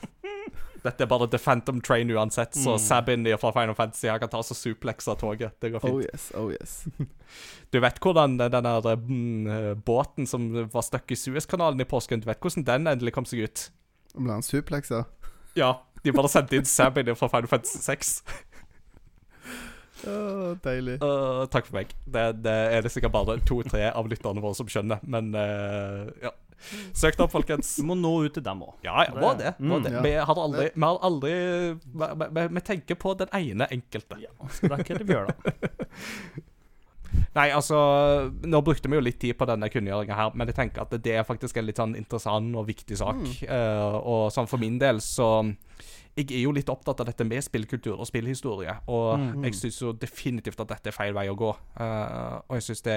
Dette 0.83 1.03
er 1.03 1.09
bare 1.09 1.27
The 1.27 1.39
Phantom 1.41 1.81
Train 1.81 2.11
uansett, 2.13 2.55
så 2.55 2.75
mm. 2.75 2.79
Sabin 2.79 3.25
fra 3.41 3.51
Final 3.51 3.75
Fantasy 3.75 4.07
Han 4.07 4.19
kan 4.21 4.29
ta 4.29 4.43
så 4.43 4.55
suplex 4.55 5.07
av 5.07 5.15
toget. 5.19 5.57
Det 5.59 5.69
går 5.73 5.79
fint. 5.83 5.93
Oh 5.93 6.01
yes, 6.03 6.31
oh 6.37 6.51
yes. 6.53 6.85
du 7.73 7.79
vet 7.83 7.99
hvordan 8.03 8.37
den 8.37 8.53
der 8.53 8.95
mm, 8.95 9.81
båten 9.85 10.27
som 10.29 10.47
var 10.71 10.85
stuck 10.85 11.11
i 11.11 11.17
Suezkanalen 11.17 11.81
i 11.81 11.89
påsken, 11.89 12.21
du 12.21 12.29
vet 12.29 12.39
hvordan 12.39 12.63
den 12.67 12.87
endelig 12.93 13.15
kom 13.17 13.25
seg 13.27 13.47
ut? 13.47 13.65
Ble 14.15 14.37
han 14.37 14.45
suplekser? 14.45 15.09
Ja. 15.57 15.73
De 16.05 16.13
bare 16.13 16.29
sendte 16.31 16.55
inn 16.55 16.69
Sabin 16.69 17.09
fra 17.17 17.27
Final 17.33 17.49
Fantasy 17.51 17.81
6. 17.83 18.13
Oh, 20.05 20.53
deilig. 20.63 20.99
Uh, 21.01 21.45
takk 21.51 21.69
for 21.69 21.79
meg. 21.79 21.93
Det, 22.05 22.25
det, 22.43 22.57
er 22.75 22.83
det 22.85 22.91
sikkert 22.93 23.15
bare 23.15 23.39
to-tre 23.47 23.87
av 23.89 24.09
lytterne 24.11 24.43
våre 24.43 24.57
som 24.57 24.69
skjønner, 24.69 25.01
men 25.09 25.31
uh, 25.35 26.11
ja. 26.21 26.33
Søk 26.97 27.17
det 27.17 27.21
opp, 27.21 27.33
folkens. 27.35 27.75
Vi 27.77 27.85
må 27.85 27.95
nå 27.97 28.11
ut 28.25 28.33
til 28.33 28.43
dem 28.45 28.63
òg. 28.65 28.73
Ja, 28.85 29.05
ja, 29.05 29.13
må 29.13 29.31
det. 29.37 29.53
Må 29.61 29.77
mm. 29.77 29.89
Ja. 29.93 30.01
Vi 30.03 30.13
har 30.29 30.41
aldri, 30.41 30.67
vi, 30.73 30.83
har 30.83 30.99
aldri 31.05 31.33
vi, 31.85 32.09
vi, 32.23 32.45
vi, 32.57 32.63
tenker 32.65 32.97
på 32.99 33.13
den 33.19 33.29
ene 33.37 33.69
enkelte. 33.73 34.17
Ja, 34.23 34.33
så 34.49 34.65
det 34.65 34.77
er 34.79 34.85
ikke 34.85 34.97
det 34.97 35.07
vi 35.07 35.17
gjør, 35.17 35.29
da. 35.31 35.55
Nei, 37.37 37.47
altså 37.55 37.77
Nå 38.43 38.59
brukte 38.65 38.89
vi 38.89 38.97
jo 38.97 39.03
litt 39.03 39.19
tid 39.21 39.37
på 39.39 39.47
denne 39.47 39.69
kunngjøringa 39.71 40.17
her, 40.17 40.33
men 40.37 40.49
jeg 40.49 40.57
tenker 40.57 40.83
at 40.83 40.95
det 41.05 41.13
er 41.19 41.27
faktisk 41.27 41.59
en 41.59 41.67
litt 41.69 41.79
sånn 41.79 41.95
interessant 41.99 42.57
og 42.57 42.67
viktig 42.67 42.97
sak. 42.99 43.21
Mm. 43.21 43.37
Uh, 43.45 43.97
og 44.01 44.23
sånn 44.33 44.49
for 44.49 44.61
min 44.61 44.79
del 44.81 45.01
så 45.03 45.29
jeg 46.17 46.31
er 46.33 46.43
jo 46.47 46.51
litt 46.55 46.69
opptatt 46.73 46.99
av 47.03 47.05
dette 47.11 47.25
med 47.27 47.43
spillkultur 47.45 47.93
og 47.99 48.07
spillhistorie. 48.09 48.73
Og 48.89 49.19
mm, 49.19 49.27
mm. 49.37 49.43
jeg 49.47 49.57
syns 49.59 49.81
jo 49.83 49.91
definitivt 49.93 50.59
at 50.63 50.71
dette 50.73 50.89
er 50.89 50.95
feil 50.95 51.13
vei 51.13 51.27
å 51.29 51.35
gå. 51.37 51.51
Uh, 51.77 52.39
og 52.47 52.57
jeg 52.57 52.65
syns 52.71 52.81
det 52.87 52.95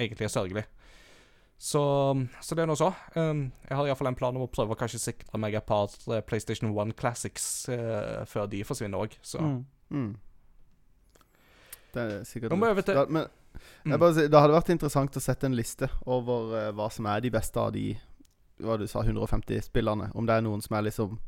egentlig 0.00 0.24
er 0.28 0.32
sørgelig. 0.32 0.64
Så, 1.62 1.82
så 2.42 2.56
det 2.58 2.64
er 2.64 2.70
nå 2.72 2.74
så. 2.74 2.88
Um, 3.14 3.44
jeg 3.68 3.76
har 3.78 3.86
iallfall 3.86 4.08
en 4.10 4.16
plan 4.18 4.34
om 4.34 4.46
å 4.46 4.50
prøve 4.50 4.74
å 4.74 4.78
kanskje 4.80 4.98
sikre 4.98 5.38
meg 5.38 5.54
et 5.54 5.66
par 5.68 5.92
eh, 6.10 6.22
PlayStation 6.26 6.72
1 6.72 6.96
Classics 6.98 7.44
uh, 7.70 8.24
før 8.26 8.48
de 8.50 8.64
forsvinner 8.66 9.04
òg. 9.04 9.14
Så 9.22 9.38
Mm. 9.42 9.60
Mm. 9.92 10.10
Det 11.92 12.00
er 12.02 12.24
sikkert 12.24 12.50
til- 12.84 12.94
Da- 12.96 13.06
men, 13.06 13.26
Mm. 13.84 13.98
bare 14.00 14.14
Det 14.14 14.32
hadde 14.40 14.54
vært 14.54 14.70
interessant 14.70 15.16
å 15.16 15.20
sette 15.20 15.44
en 15.44 15.54
liste 15.54 15.90
over 16.06 16.54
uh, 16.56 16.72
hva 16.72 16.90
som 16.90 17.04
er 17.06 17.20
de 17.20 17.30
beste 17.30 17.56
av 17.60 17.72
de 17.72 17.98
Hva 18.60 18.78
du 18.78 18.86
sa, 18.86 19.02
150 19.02 19.60
spillerne. 19.60 20.10
Om 20.14 20.26
det 20.26 20.34
er 20.36 20.40
noen 20.42 20.62
som 20.62 20.76
er 20.76 20.82
liksom 20.82 21.18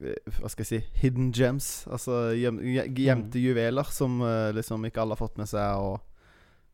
Hva 0.00 0.48
skal 0.48 0.64
jeg 0.64 0.70
si 0.70 1.00
Hidden 1.02 1.32
gems. 1.36 1.86
Altså 1.92 2.30
gjem, 2.36 2.60
gjemte 2.96 3.36
Mm. 3.36 3.42
juveler 3.44 3.84
som 3.92 4.20
eh, 4.22 4.52
liksom 4.56 4.84
ikke 4.88 5.02
alle 5.02 5.16
har 5.16 5.20
fått 5.20 5.36
med 5.38 5.48
seg, 5.48 5.76
og 5.76 6.00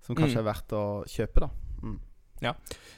som 0.00 0.14
kanskje 0.14 0.36
Mm. 0.38 0.42
er 0.46 0.52
verdt 0.52 0.72
å 0.78 0.84
kjøpe, 1.10 1.40
da. 1.40 1.48
Mm. 1.82 1.98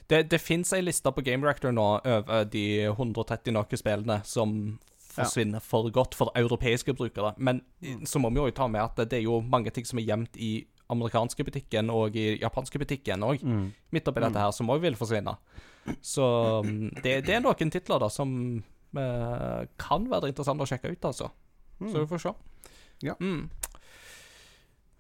det, 0.08 0.28
det 0.30 0.40
fins 0.40 0.72
ei 0.72 0.80
liste 0.82 1.10
på 1.14 1.22
Game 1.24 1.44
Reactor 1.46 1.72
nå 1.72 2.00
over 2.04 2.44
de 2.44 2.64
130 2.90 3.52
noe 3.54 3.64
spillene 3.78 4.20
som 4.26 4.78
forsvinner 5.18 5.60
for 5.64 5.88
godt 5.90 6.14
for 6.14 6.30
europeiske 6.36 6.92
brukere. 6.94 7.34
Men 7.38 7.62
Mm. 7.82 8.02
så 8.04 8.18
må 8.20 8.28
vi 8.30 8.36
jo 8.40 8.50
ta 8.50 8.66
med 8.68 8.82
at 8.82 9.08
det 9.08 9.18
er 9.20 9.22
jo 9.24 9.40
mange 9.40 9.70
ting 9.72 9.84
som 9.86 9.98
er 9.98 10.04
gjemt 10.06 10.36
i 10.36 10.66
amerikanske 10.90 11.44
butikken 11.44 11.90
og 11.90 12.16
i 12.16 12.38
japanske 12.38 12.78
butikken 12.78 13.20
òg. 13.22 13.42
Mm. 13.42 13.72
Midt 13.92 14.08
oppi 14.08 14.20
dette 14.20 14.38
her, 14.38 14.50
som 14.52 14.68
òg 14.68 14.80
vil 14.80 14.94
forsvinne. 14.94 15.36
Så 16.02 16.62
mm, 16.64 17.02
det, 17.02 17.24
det 17.24 17.34
er 17.36 17.40
noen 17.40 17.70
titler 17.70 17.98
da 18.00 18.08
som 18.08 18.62
eh, 18.96 19.66
kan 19.78 20.08
være 20.10 20.28
interessant 20.32 20.60
å 20.64 20.68
sjekke 20.68 20.90
ut, 20.94 21.04
altså. 21.04 21.28
Mm. 21.80 21.92
Så 21.92 21.98
vi 22.00 22.06
får 22.10 22.18
se. 22.24 22.32
Ja. 23.06 23.14
Mm. 23.20 23.50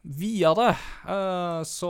Videre 0.08 0.70
uh, 1.08 1.62
så 1.66 1.88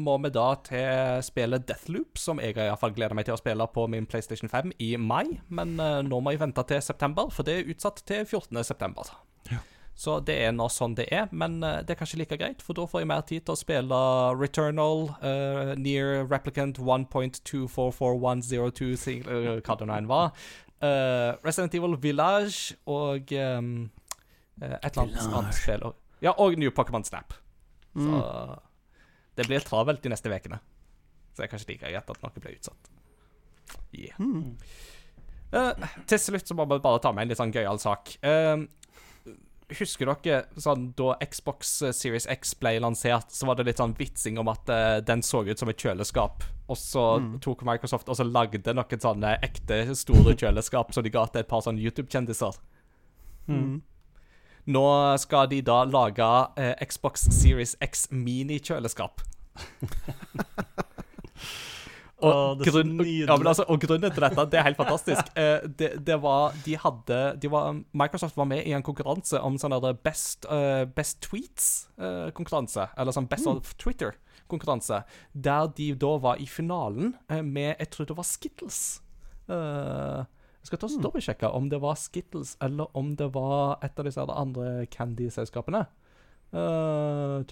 må 0.00 0.14
vi 0.22 0.30
da 0.32 0.44
til 0.64 1.22
spillet 1.26 1.66
Deathloop, 1.68 2.16
som 2.16 2.38
jeg 2.40 2.50
i 2.54 2.56
hvert 2.56 2.78
fall 2.80 2.94
gleder 2.96 3.14
meg 3.18 3.26
til 3.26 3.34
å 3.34 3.40
spille 3.40 3.66
på 3.74 3.82
min 3.90 4.06
PlayStation 4.08 4.48
5 4.48 4.70
i 4.80 4.94
mai. 4.96 5.26
Men 5.52 5.74
uh, 5.82 5.98
nå 6.06 6.20
må 6.22 6.30
jeg 6.32 6.40
vente 6.46 6.62
til 6.70 6.80
september, 6.86 7.28
for 7.34 7.42
det 7.44 7.54
er 7.58 7.68
utsatt 7.74 7.98
til 8.08 8.22
14. 8.24 8.62
september. 8.64 9.02
Så 9.98 10.20
det 10.22 10.36
er 10.46 10.52
nå 10.54 10.68
sånn 10.70 10.92
det 10.94 11.08
er, 11.10 11.26
men 11.34 11.58
uh, 11.58 11.80
det 11.82 11.90
er 11.96 11.98
kanskje 11.98 12.20
like 12.22 12.38
greit, 12.38 12.62
for 12.62 12.70
da 12.78 12.86
får 12.88 13.02
jeg 13.02 13.10
mer 13.10 13.24
tid 13.26 13.42
til 13.42 13.52
å 13.56 13.58
spille 13.58 13.98
Returnal, 14.38 15.08
Near 15.82 16.22
Replicant 16.30 16.78
1.244102, 16.78 18.92
sing- 19.02 19.26
eh, 19.26 19.58
hva 19.58 19.74
det 19.80 19.88
nå 19.90 19.96
enn 19.98 20.06
var, 20.08 20.30
eh, 20.82 21.30
Resident 21.44 21.74
Evil 21.74 21.96
Village 22.02 22.76
og 22.86 23.32
um, 23.32 23.90
et 24.60 24.72
eller 24.84 25.02
annet 25.04 25.34
annet 25.40 25.54
spill. 25.54 25.88
Ja, 26.22 26.32
og 26.38 26.56
New 26.58 26.70
Pokémon 26.74 27.04
Snap. 27.06 27.32
Så 27.94 28.04
Mm. 28.08 28.58
det 29.36 29.46
blir 29.48 29.60
travelt 29.64 30.02
de 30.02 30.08
neste 30.12 30.30
ukene. 30.30 30.58
Så 31.32 31.42
det 31.42 31.44
er 31.46 31.50
kanskje 31.56 31.68
like 31.72 31.86
greit 31.86 32.10
at 32.10 32.22
noe 32.22 32.30
blir 32.42 32.56
utsatt. 32.58 32.90
Yeah. 33.94 34.14
Mm. 34.18 34.56
Uh, 35.52 35.86
til 36.06 36.18
slutt 36.20 36.46
så 36.48 36.54
må 36.54 36.66
vi 36.68 36.78
bare 36.84 37.00
ta 37.00 37.12
med 37.12 37.22
en 37.22 37.28
litt 37.32 37.38
sånn 37.38 37.52
gøyal 37.54 37.78
sak. 37.80 38.16
Eh, 38.22 38.56
husker 39.68 40.08
dere 40.22 40.46
sånn 40.56 40.86
da 40.96 41.12
Xbox 41.28 41.72
Series 41.92 42.26
X 42.32 42.54
ble 42.56 42.78
lansert, 42.80 43.28
så 43.34 43.46
var 43.46 43.58
det 43.58 43.66
litt 43.68 43.80
sånn 43.82 43.92
vitsing 43.98 44.38
om 44.40 44.48
at 44.48 44.70
uh, 44.72 45.00
den 45.04 45.20
så 45.22 45.42
ut 45.44 45.58
som 45.60 45.68
et 45.68 45.76
kjøleskap. 45.84 46.44
Og 46.68 46.76
så 46.80 47.04
Mm. 47.20 47.38
tok 47.40 47.62
Microsoft 47.68 48.08
og 48.08 48.16
så 48.16 48.24
lagde 48.24 48.72
noen 48.74 49.00
sånne 49.00 49.34
ekte 49.44 49.94
store 49.96 50.34
kjøleskap 50.34 50.92
som 50.94 51.02
de 51.04 51.10
ga 51.10 51.26
til 51.26 51.40
et 51.40 51.48
par 51.48 51.60
sånne 51.64 51.80
YouTube-kjendiser. 51.84 52.56
Mm. 53.48 53.82
Nå 54.68 54.84
skal 55.18 55.46
de 55.48 55.60
da 55.64 55.82
lage 55.84 56.20
uh, 56.24 56.74
Xbox 56.84 57.28
Series 57.32 57.76
X 57.80 58.08
mini-kjøleskap. 58.10 59.20
Er 62.18 62.62
grunn, 62.66 62.98
ja, 63.06 63.36
men 63.36 63.46
altså, 63.46 63.64
og 63.70 63.80
grunnen 63.80 64.10
til 64.10 64.24
dette, 64.24 64.44
det 64.50 64.58
er 64.58 64.68
helt 64.70 64.80
fantastisk. 64.80 65.32
Eh, 65.38 65.66
det, 65.78 65.90
det 66.02 66.16
var 66.18 66.54
De 66.64 66.74
hadde 66.82 67.18
de 67.38 67.50
var, 67.52 67.76
Microsoft 67.94 68.36
var 68.36 68.48
med 68.50 68.66
i 68.66 68.72
en 68.74 68.82
konkurranse 68.82 69.38
om 69.44 69.58
sånn 69.60 69.76
Best, 70.02 70.48
uh, 70.50 70.82
best 70.84 71.20
Tweets-konkurranse. 71.28 72.88
eller 72.98 73.14
sånn 73.14 73.28
Best 73.30 73.46
of 73.46 73.74
Twitter-konkurranse. 73.78 75.04
Der 75.32 75.68
de 75.76 75.92
da 75.94 76.16
var 76.18 76.42
i 76.42 76.46
finalen 76.46 77.14
uh, 77.30 77.42
med 77.42 77.76
Jeg 77.78 77.90
tror 77.94 78.10
det 78.10 78.18
var 78.18 78.26
Skittles. 78.26 78.80
Eh, 79.48 80.24
jeg 80.58 80.68
skal 80.68 80.80
ta 80.80 80.88
og 80.90 81.04
dobbeltsjekke 81.06 81.50
om 81.56 81.68
det 81.72 81.80
var 81.80 81.96
Skittles, 81.96 82.56
eller 82.64 82.90
om 82.98 83.14
det 83.16 83.30
var 83.34 83.78
et 83.84 83.98
av 83.98 84.04
disse 84.08 84.20
andre 84.20 84.86
candy-selskapene. 84.92 85.86
Eh, 86.52 87.44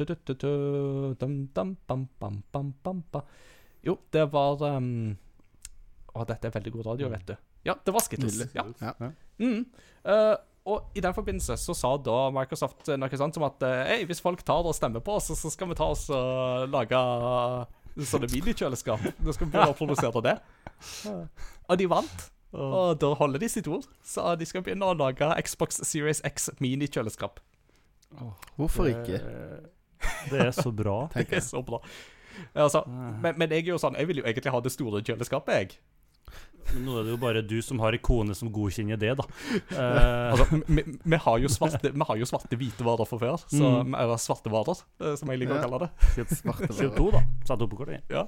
Jo, 3.86 3.96
det 4.14 4.26
var 4.32 4.62
um... 4.76 5.14
Å, 6.16 6.24
dette 6.26 6.48
er 6.48 6.54
veldig 6.54 6.72
god 6.78 6.90
radio, 6.90 7.08
vet 7.12 7.30
du. 7.30 7.34
Ja, 7.66 7.74
det 7.84 7.92
var 7.94 8.04
Skittles. 8.04 8.38
Nydelig. 8.40 8.76
Ja. 8.80 8.92
Ja. 8.98 9.10
Mm. 9.42 9.64
Uh, 10.06 10.36
og 10.66 10.98
i 10.98 11.02
den 11.02 11.14
forbindelse 11.14 11.54
så 11.60 11.74
sa 11.78 11.92
da 12.02 12.16
Microsoft 12.34 12.88
noe 12.98 13.18
sånt 13.20 13.36
som 13.38 13.44
at 13.46 13.62
eh, 13.62 13.82
Hei, 13.86 13.98
hvis 14.08 14.22
folk 14.22 14.40
tar 14.46 14.66
og 14.66 14.74
stemmer 14.74 15.04
på 15.04 15.14
oss, 15.20 15.28
så 15.38 15.50
skal 15.52 15.70
vi 15.70 15.76
ta 15.78 15.86
oss 15.92 16.08
og 16.10 16.66
lage 16.72 17.02
sånne 18.10 18.30
minikjøleskap. 18.32 19.04
Da 19.22 19.34
skal 19.34 19.46
vi 19.46 19.52
begynne 19.52 19.70
å 19.70 19.76
produsere 19.78 20.22
det. 20.26 20.34
Og 21.70 21.78
de 21.78 21.86
vant. 21.88 22.26
Og 22.56 22.98
da 23.00 23.12
holder 23.18 23.42
de 23.42 23.48
sitt 23.50 23.70
ord. 23.70 23.86
Så 24.04 24.26
de 24.40 24.48
skal 24.48 24.64
begynne 24.66 24.90
å 24.90 24.96
lage 24.96 25.28
Xbox 25.46 25.80
Series 25.86 26.20
X 26.26 26.50
minikjøleskap. 26.62 27.40
Hvorfor 28.58 28.90
ikke? 28.90 29.22
Det 30.30 30.42
er 30.48 30.52
så 30.54 30.74
bra. 30.74 31.06
Det 31.16 31.30
er 31.30 31.46
så 31.46 31.62
bra. 31.64 31.80
Altså, 32.54 32.82
men, 32.86 33.34
men 33.38 33.50
jeg 33.54 33.64
er 33.66 33.72
jo 33.74 33.78
sånn 33.82 33.96
Jeg 33.98 34.08
vil 34.10 34.20
jo 34.22 34.24
egentlig 34.26 34.52
ha 34.52 34.60
det 34.64 34.72
store 34.74 35.02
kjøleskapet, 35.06 35.54
jeg. 35.60 35.78
Men 36.74 36.82
nå 36.82 36.96
er 36.98 37.04
det 37.06 37.12
jo 37.12 37.18
bare 37.22 37.40
du 37.46 37.54
som 37.62 37.78
har 37.78 37.94
ei 37.94 38.00
kone 38.02 38.34
som 38.34 38.48
godkjenner 38.50 38.98
det, 38.98 39.12
da. 39.20 39.26
Uh, 39.70 40.30
Altså, 40.32 40.46
vi, 40.66 40.82
vi, 41.04 41.18
har 41.22 41.38
jo 41.38 41.50
svarte, 41.52 41.92
vi 41.94 42.06
har 42.08 42.18
jo 42.18 42.26
svarte 42.26 42.58
hvite 42.58 42.82
varer 42.86 43.06
fra 43.06 43.18
før. 43.22 43.36
Så, 43.46 43.62
Mm. 43.86 43.94
Eller 43.94 44.18
svarte 44.18 44.50
varer, 44.50 44.80
eh, 45.00 45.14
som 45.20 45.30
jeg 45.30 45.38
liker 45.44 45.54
Ja. 45.54 45.60
å 45.62 45.68
kalle 45.68 45.86
det. 45.86 46.26
Svarte 46.40 46.66
Skriv 46.72 46.90
varer. 46.90 46.96
to, 46.98 47.06
da. 47.14 47.22
Satt 47.46 47.62
opp 47.62 47.70
på 47.70 47.78
kortet. 47.84 48.02
Ja. 48.10 48.26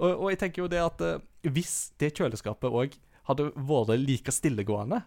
Og, 0.00 0.10
og 0.10 0.26
jeg 0.32 0.40
tenker 0.42 0.64
jo 0.64 0.68
det 0.74 0.82
at 0.82 1.00
eh, 1.06 1.22
hvis 1.54 1.92
det 2.02 2.10
kjøleskapet 2.18 2.66
òg 2.82 2.98
hadde 3.30 3.52
vært 3.54 3.94
like 4.02 4.34
stillegående 4.34 5.04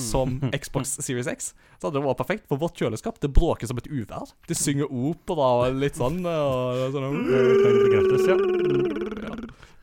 som 0.00 0.40
Xbox 0.60 0.96
Series 1.04 1.28
X, 1.30 1.52
så 1.78 1.86
hadde 1.88 2.00
det 2.00 2.04
vært 2.06 2.18
perfekt. 2.22 2.46
For 2.50 2.58
vårt 2.58 2.78
kjøleskap 2.80 3.20
det 3.22 3.30
bråker 3.36 3.66
som 3.70 3.78
et 3.78 3.86
uvær. 3.90 4.32
Det 4.48 4.56
synger 4.58 4.90
opera 4.90 5.50
og 5.68 5.76
litt 5.78 5.96
sånn. 6.00 6.20
Og 6.26 6.94
sånn 6.94 7.20
Det 7.28 7.42
kan 7.62 7.78
bekreftes, 7.84 8.26
ja. 8.30 8.38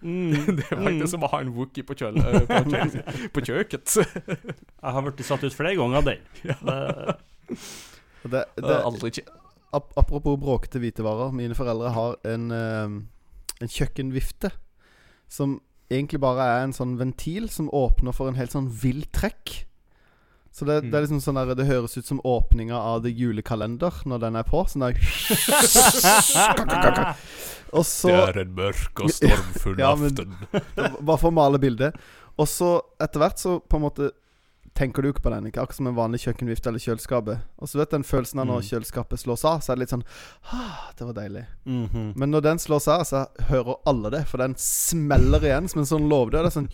Mm. 0.01 0.31
det 0.57 0.65
er 0.65 0.79
faktisk 0.81 1.11
som 1.13 1.23
å 1.27 1.29
ha 1.29 1.39
en 1.43 1.51
wookie 1.53 1.85
på, 1.85 1.93
kjøl, 1.93 2.15
på, 2.49 2.61
kjø, 2.73 3.03
på 3.35 3.43
kjøket. 3.45 3.95
Jeg 4.81 4.95
har 4.95 5.05
blitt 5.05 5.21
satt 5.27 5.43
ut 5.45 5.53
flere 5.55 5.75
ganger 5.77 6.01
av 6.01 6.07
den. 6.09 6.25
Det- 6.41 7.17
Det, 8.21 8.41
Det 8.55 8.63
det, 8.67 8.75
aldri 8.85 9.09
ikke 9.11 9.23
ap 9.73 9.93
apropos 9.97 10.35
bråkete 10.41 10.77
hvitevarer. 10.81 11.31
Mine 11.33 11.55
foreldre 11.57 11.89
har 11.95 12.17
en, 12.27 12.51
eh, 12.51 12.97
en 13.61 13.71
kjøkkenvifte 13.71 14.51
som 15.31 15.59
egentlig 15.91 16.19
bare 16.21 16.45
er 16.57 16.63
en 16.65 16.73
sånn 16.75 16.97
ventil 16.99 17.47
som 17.49 17.69
åpner 17.73 18.13
for 18.15 18.27
en 18.29 18.37
helt 18.37 18.51
sånn 18.53 18.69
vill 18.69 19.03
trekk. 19.15 19.65
Så 20.51 20.65
det, 20.67 20.81
det 20.91 20.97
er 20.97 21.01
liksom 21.05 21.21
sånn 21.23 21.37
der 21.39 21.55
Det 21.55 21.65
høres 21.69 21.93
ut 21.97 22.03
som 22.05 22.19
åpninga 22.27 22.75
av 22.75 23.03
The 23.05 23.09
Julekalender 23.15 24.01
når 24.05 24.19
den 24.25 24.35
er 24.35 24.43
på. 24.43 24.65
Sånn 24.67 24.83
der 24.83 24.99
Og 27.71 27.85
så 27.87 28.11
en 28.35 28.51
mørk 28.57 28.99
og 29.05 29.09
stormfull 29.15 29.79
Ja, 29.79 29.93
men- 29.95 30.11
Bare 31.07 31.17
for 31.21 31.29
å 31.31 31.35
male 31.35 31.59
bildet. 31.61 31.95
Og 32.39 32.47
så 32.51 32.81
etter 32.99 33.19
hvert 33.23 33.39
så 33.39 33.59
på 33.63 33.75
en 33.79 33.85
måte 33.85 34.09
tenker 34.75 35.01
du 35.03 35.07
ikke 35.11 35.23
på 35.23 35.31
den. 35.31 35.47
Ikke 35.47 35.61
akkurat 35.63 35.77
som 35.79 35.87
en 35.87 35.95
vanlig 35.97 36.19
kjøkkenvifte 36.23 36.67
eller 36.71 36.79
kjøleskapet. 36.83 37.37
Og 37.59 37.65
så 37.71 37.75
vet 37.79 37.89
du 37.91 37.95
den 37.97 38.07
følelsen 38.07 38.39
av 38.43 38.47
når 38.47 38.59
Mm. 38.61 38.67
kjøleskapet 38.69 39.17
slås 39.23 39.43
av, 39.47 39.57
så 39.63 39.67
er 39.71 39.75
det 39.75 39.81
litt 39.85 39.93
sånn 39.95 40.05
ah, 40.51 40.81
Det 40.97 41.03
var 41.07 41.13
deilig. 41.17 41.45
Mhm. 41.65 42.05
Men 42.15 42.29
når 42.31 42.41
den 42.49 42.59
slås 42.59 42.87
av, 42.91 43.01
så 43.07 43.25
hører 43.51 43.75
alle 43.85 44.09
det, 44.15 44.23
for 44.27 44.37
den 44.43 44.55
smeller 44.57 45.39
igjen 45.43 45.67
som 45.71 45.79
en 45.83 45.91
sånn 45.91 46.09
låvedør. 46.11 46.41
Det 46.43 46.49
er 46.51 46.59
sånn 46.59 46.71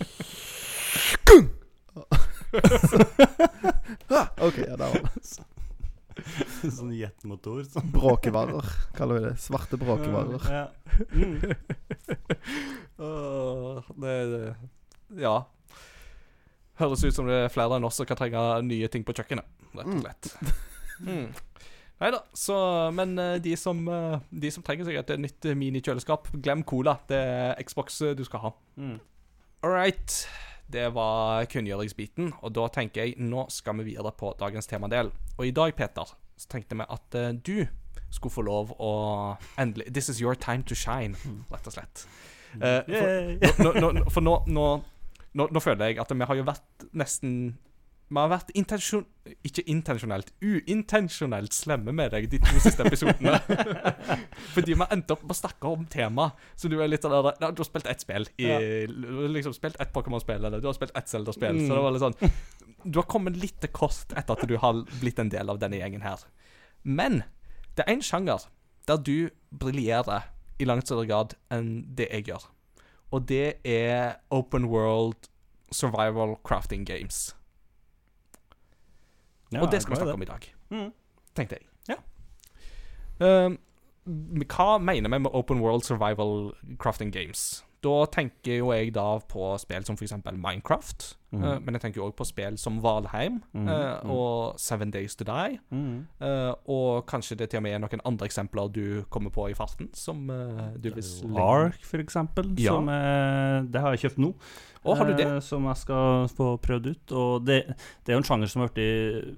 OK, 4.48 4.58
ja, 4.58 4.76
der 4.78 4.88
var 4.88 5.02
det. 5.14 5.24
Sånn 6.74 6.94
jetmotor. 6.98 7.62
Sånn. 7.70 7.92
Bråkevarer, 7.94 8.66
kaller 8.98 9.20
vi 9.20 9.26
det. 9.28 9.36
Svarte 9.42 9.78
bråkevarer. 9.80 10.48
Ja. 10.52 10.66
Mm. 11.14 11.38
Åh, 12.98 13.84
det, 14.02 14.16
det 14.32 15.22
Ja. 15.22 15.36
Høres 16.78 17.04
ut 17.06 17.16
som 17.16 17.30
det 17.30 17.38
er 17.46 17.54
flere 17.54 17.78
enn 17.78 17.86
oss 17.88 17.98
som 17.98 18.06
kan 18.10 18.18
trenge 18.20 18.42
nye 18.66 18.90
ting 18.94 19.06
på 19.06 19.14
kjøkkenet, 19.18 19.46
rett 19.78 19.94
og 19.94 20.02
slett. 20.04 20.32
Mm. 20.98 21.30
Nei 21.98 22.10
da, 22.14 22.20
så 22.38 22.56
Men 22.94 23.18
eh, 23.22 23.36
de 23.42 23.56
som, 23.58 23.80
eh, 23.90 24.20
de 24.30 24.52
som 24.54 24.64
trenger 24.66 24.86
seg 24.86 25.00
et 25.02 25.14
nytt 25.22 25.48
minikjøleskap, 25.58 26.30
glem 26.46 26.62
cola. 26.68 26.98
Det 27.10 27.18
er 27.18 27.64
Xbox 27.66 28.02
eh, 28.06 28.14
du 28.18 28.24
skal 28.28 28.44
ha. 28.48 28.52
Mm. 28.78 29.00
All 29.66 29.74
right. 29.74 30.20
Det 30.72 30.88
var 30.96 31.48
kunngjøringsbiten, 31.52 32.34
og 32.44 32.54
da 32.56 32.68
tenker 32.74 33.06
jeg 33.06 33.16
nå 33.24 33.46
skal 33.54 33.78
vi 33.80 33.94
videre 33.94 34.12
på 34.12 34.34
dagens 34.40 34.68
temadel. 34.68 35.14
Og 35.38 35.48
i 35.48 35.54
dag, 35.56 35.76
Peter, 35.78 36.12
så 36.38 36.50
tenkte 36.52 36.76
vi 36.76 36.88
at 36.88 37.16
uh, 37.16 37.30
du 37.36 37.68
skulle 38.12 38.34
få 38.34 38.44
lov 38.48 38.74
å 38.80 38.92
endelig 39.60 39.88
This 39.94 40.10
is 40.10 40.22
your 40.22 40.36
time 40.36 40.68
to 40.68 40.76
shine, 40.76 41.16
rett 41.52 41.68
og 41.68 41.78
slett. 41.78 42.04
Uh, 42.58 42.84
for, 43.56 43.64
nå, 43.64 43.92
nå, 43.92 44.04
for 44.12 44.24
nå, 44.26 44.68
nå 45.38 45.64
føler 45.64 45.92
jeg 45.92 46.02
at 46.04 46.12
vi 46.12 46.28
har 46.28 46.40
jo 46.40 46.46
vært 46.48 46.88
nesten 46.98 47.34
Vi 48.08 48.16
har 48.16 48.30
vært 48.32 48.52
intensjon... 48.56 49.04
Ikke 49.44 49.64
intensjonelt, 49.68 50.30
uintensjonelt 50.40 51.56
slemme 51.56 51.92
med 51.96 52.14
deg 52.14 52.30
de 52.32 52.40
to 52.40 52.62
siste 52.64 52.86
episodene. 52.88 53.36
Fordi 54.56 54.78
vi 54.80 54.88
endte 54.96 55.18
opp 55.18 55.26
med 55.26 55.34
å 55.36 55.38
snakke 55.42 55.72
om 55.76 55.84
tema. 55.92 56.30
Så 56.56 56.72
du 56.72 56.78
er 56.80 56.88
litt 56.88 57.04
sånn 57.04 57.12
der 57.12 57.42
ja, 57.44 57.50
Du 57.52 57.60
har 57.60 57.68
spilt 57.68 57.90
ett 57.92 58.06
spill. 58.06 58.30
I, 58.40 58.54
liksom 58.88 59.56
Spilt 59.58 59.76
ett 59.84 59.92
Pokémon-spill, 59.96 60.40
eller 60.40 60.64
du 60.64 60.70
har 60.70 60.78
spilt 60.78 60.96
ett 60.96 61.12
Zelda-spill. 61.12 61.60
Så 61.68 61.76
det 61.76 61.84
var 61.84 61.96
litt 61.96 62.06
sånn 62.06 62.34
Du 62.88 63.02
har 63.02 63.10
kommet 63.12 63.36
litt 63.42 63.60
til 63.64 63.74
kost 63.76 64.16
etter 64.16 64.38
at 64.38 64.48
du 64.48 64.56
har 64.64 64.84
blitt 65.02 65.20
en 65.20 65.34
del 65.34 65.52
av 65.52 65.60
denne 65.60 65.82
gjengen 65.82 66.08
her. 66.08 66.24
Men 66.88 67.26
det 67.76 67.84
er 67.84 67.98
en 67.98 68.06
sjanger 68.06 68.48
der 68.88 69.02
du 69.04 69.30
briljerer 69.52 70.32
i 70.58 70.66
langt 70.66 70.88
større 70.88 71.06
grad 71.10 71.36
enn 71.54 71.82
det 71.98 72.08
jeg 72.14 72.30
gjør. 72.32 72.48
Og 73.12 73.28
det 73.28 73.60
er 73.68 74.22
open 74.32 74.70
world 74.72 75.28
survival 75.72 76.38
crafting 76.48 76.88
games. 76.88 77.36
Ja, 79.52 79.62
og 79.62 79.72
det 79.72 79.82
skal 79.82 79.96
vi 79.96 80.02
snakke 80.02 80.12
det. 80.12 80.16
om 80.16 80.22
i 80.22 80.26
dag, 80.26 80.54
Mm. 80.70 80.92
tenkte 81.36 81.56
jeg. 81.56 81.68
Ja. 81.90 83.46
Um, 83.46 83.58
hva 84.48 84.78
mener 84.80 85.10
vi 85.10 85.20
med 85.20 85.32
open 85.34 85.60
world 85.60 85.84
survival 85.84 86.54
crafting 86.80 87.12
games? 87.12 87.64
Da 87.84 88.06
tenker 88.10 88.58
jo 88.58 88.72
jeg 88.74 88.94
da 88.96 89.20
på 89.30 89.52
spill 89.62 89.86
som 89.86 89.96
f.eks. 89.96 90.16
Minecraft. 90.34 91.18
Mm. 91.32 91.44
Uh, 91.44 91.60
men 91.60 91.76
jeg 91.76 91.82
tenker 91.82 92.02
jo 92.02 92.08
òg 92.08 92.16
på 92.18 92.26
spill 92.26 92.58
som 92.58 92.80
Valheim 92.84 93.42
mm. 93.54 93.68
mhm. 93.68 94.12
og 94.12 94.60
Seven 94.60 94.92
Days 94.92 95.16
To 95.16 95.28
Die. 95.28 95.60
Mm. 95.70 96.08
eh, 96.22 96.54
og 96.66 97.06
kanskje 97.06 97.36
det 97.38 97.50
til 97.52 97.60
og 97.60 97.64
med 97.64 97.76
er 97.76 97.84
noen 97.84 98.02
andre 98.06 98.26
eksempler 98.26 98.72
du 98.74 99.04
kommer 99.10 99.30
på 99.30 99.50
i 99.52 99.54
farten, 99.54 99.92
som 99.94 100.26
du 100.78 100.90
vil 100.90 101.38
Ark, 101.38 101.84
for 101.84 102.02
eksempel. 102.02 102.56
Ja. 102.58 102.74
Som, 102.74 102.88
det 103.72 103.82
har 103.82 103.94
jeg 103.96 104.08
kjøpt 104.08 104.24
nå. 104.24 104.34
Å, 104.88 104.96
har 104.98 105.10
du 105.10 105.14
det? 105.18 105.28
eh, 105.28 105.40
som 105.44 105.68
jeg 105.70 105.80
skal 105.82 106.28
få 106.34 106.50
prøvd 106.64 106.90
ut. 106.92 107.14
Og 107.20 107.46
det, 107.48 107.60
det 108.04 108.12
er 108.12 108.18
jo 108.18 108.24
en 108.24 108.28
sjanger 108.28 108.52
som 108.52 108.64
har 108.64 108.82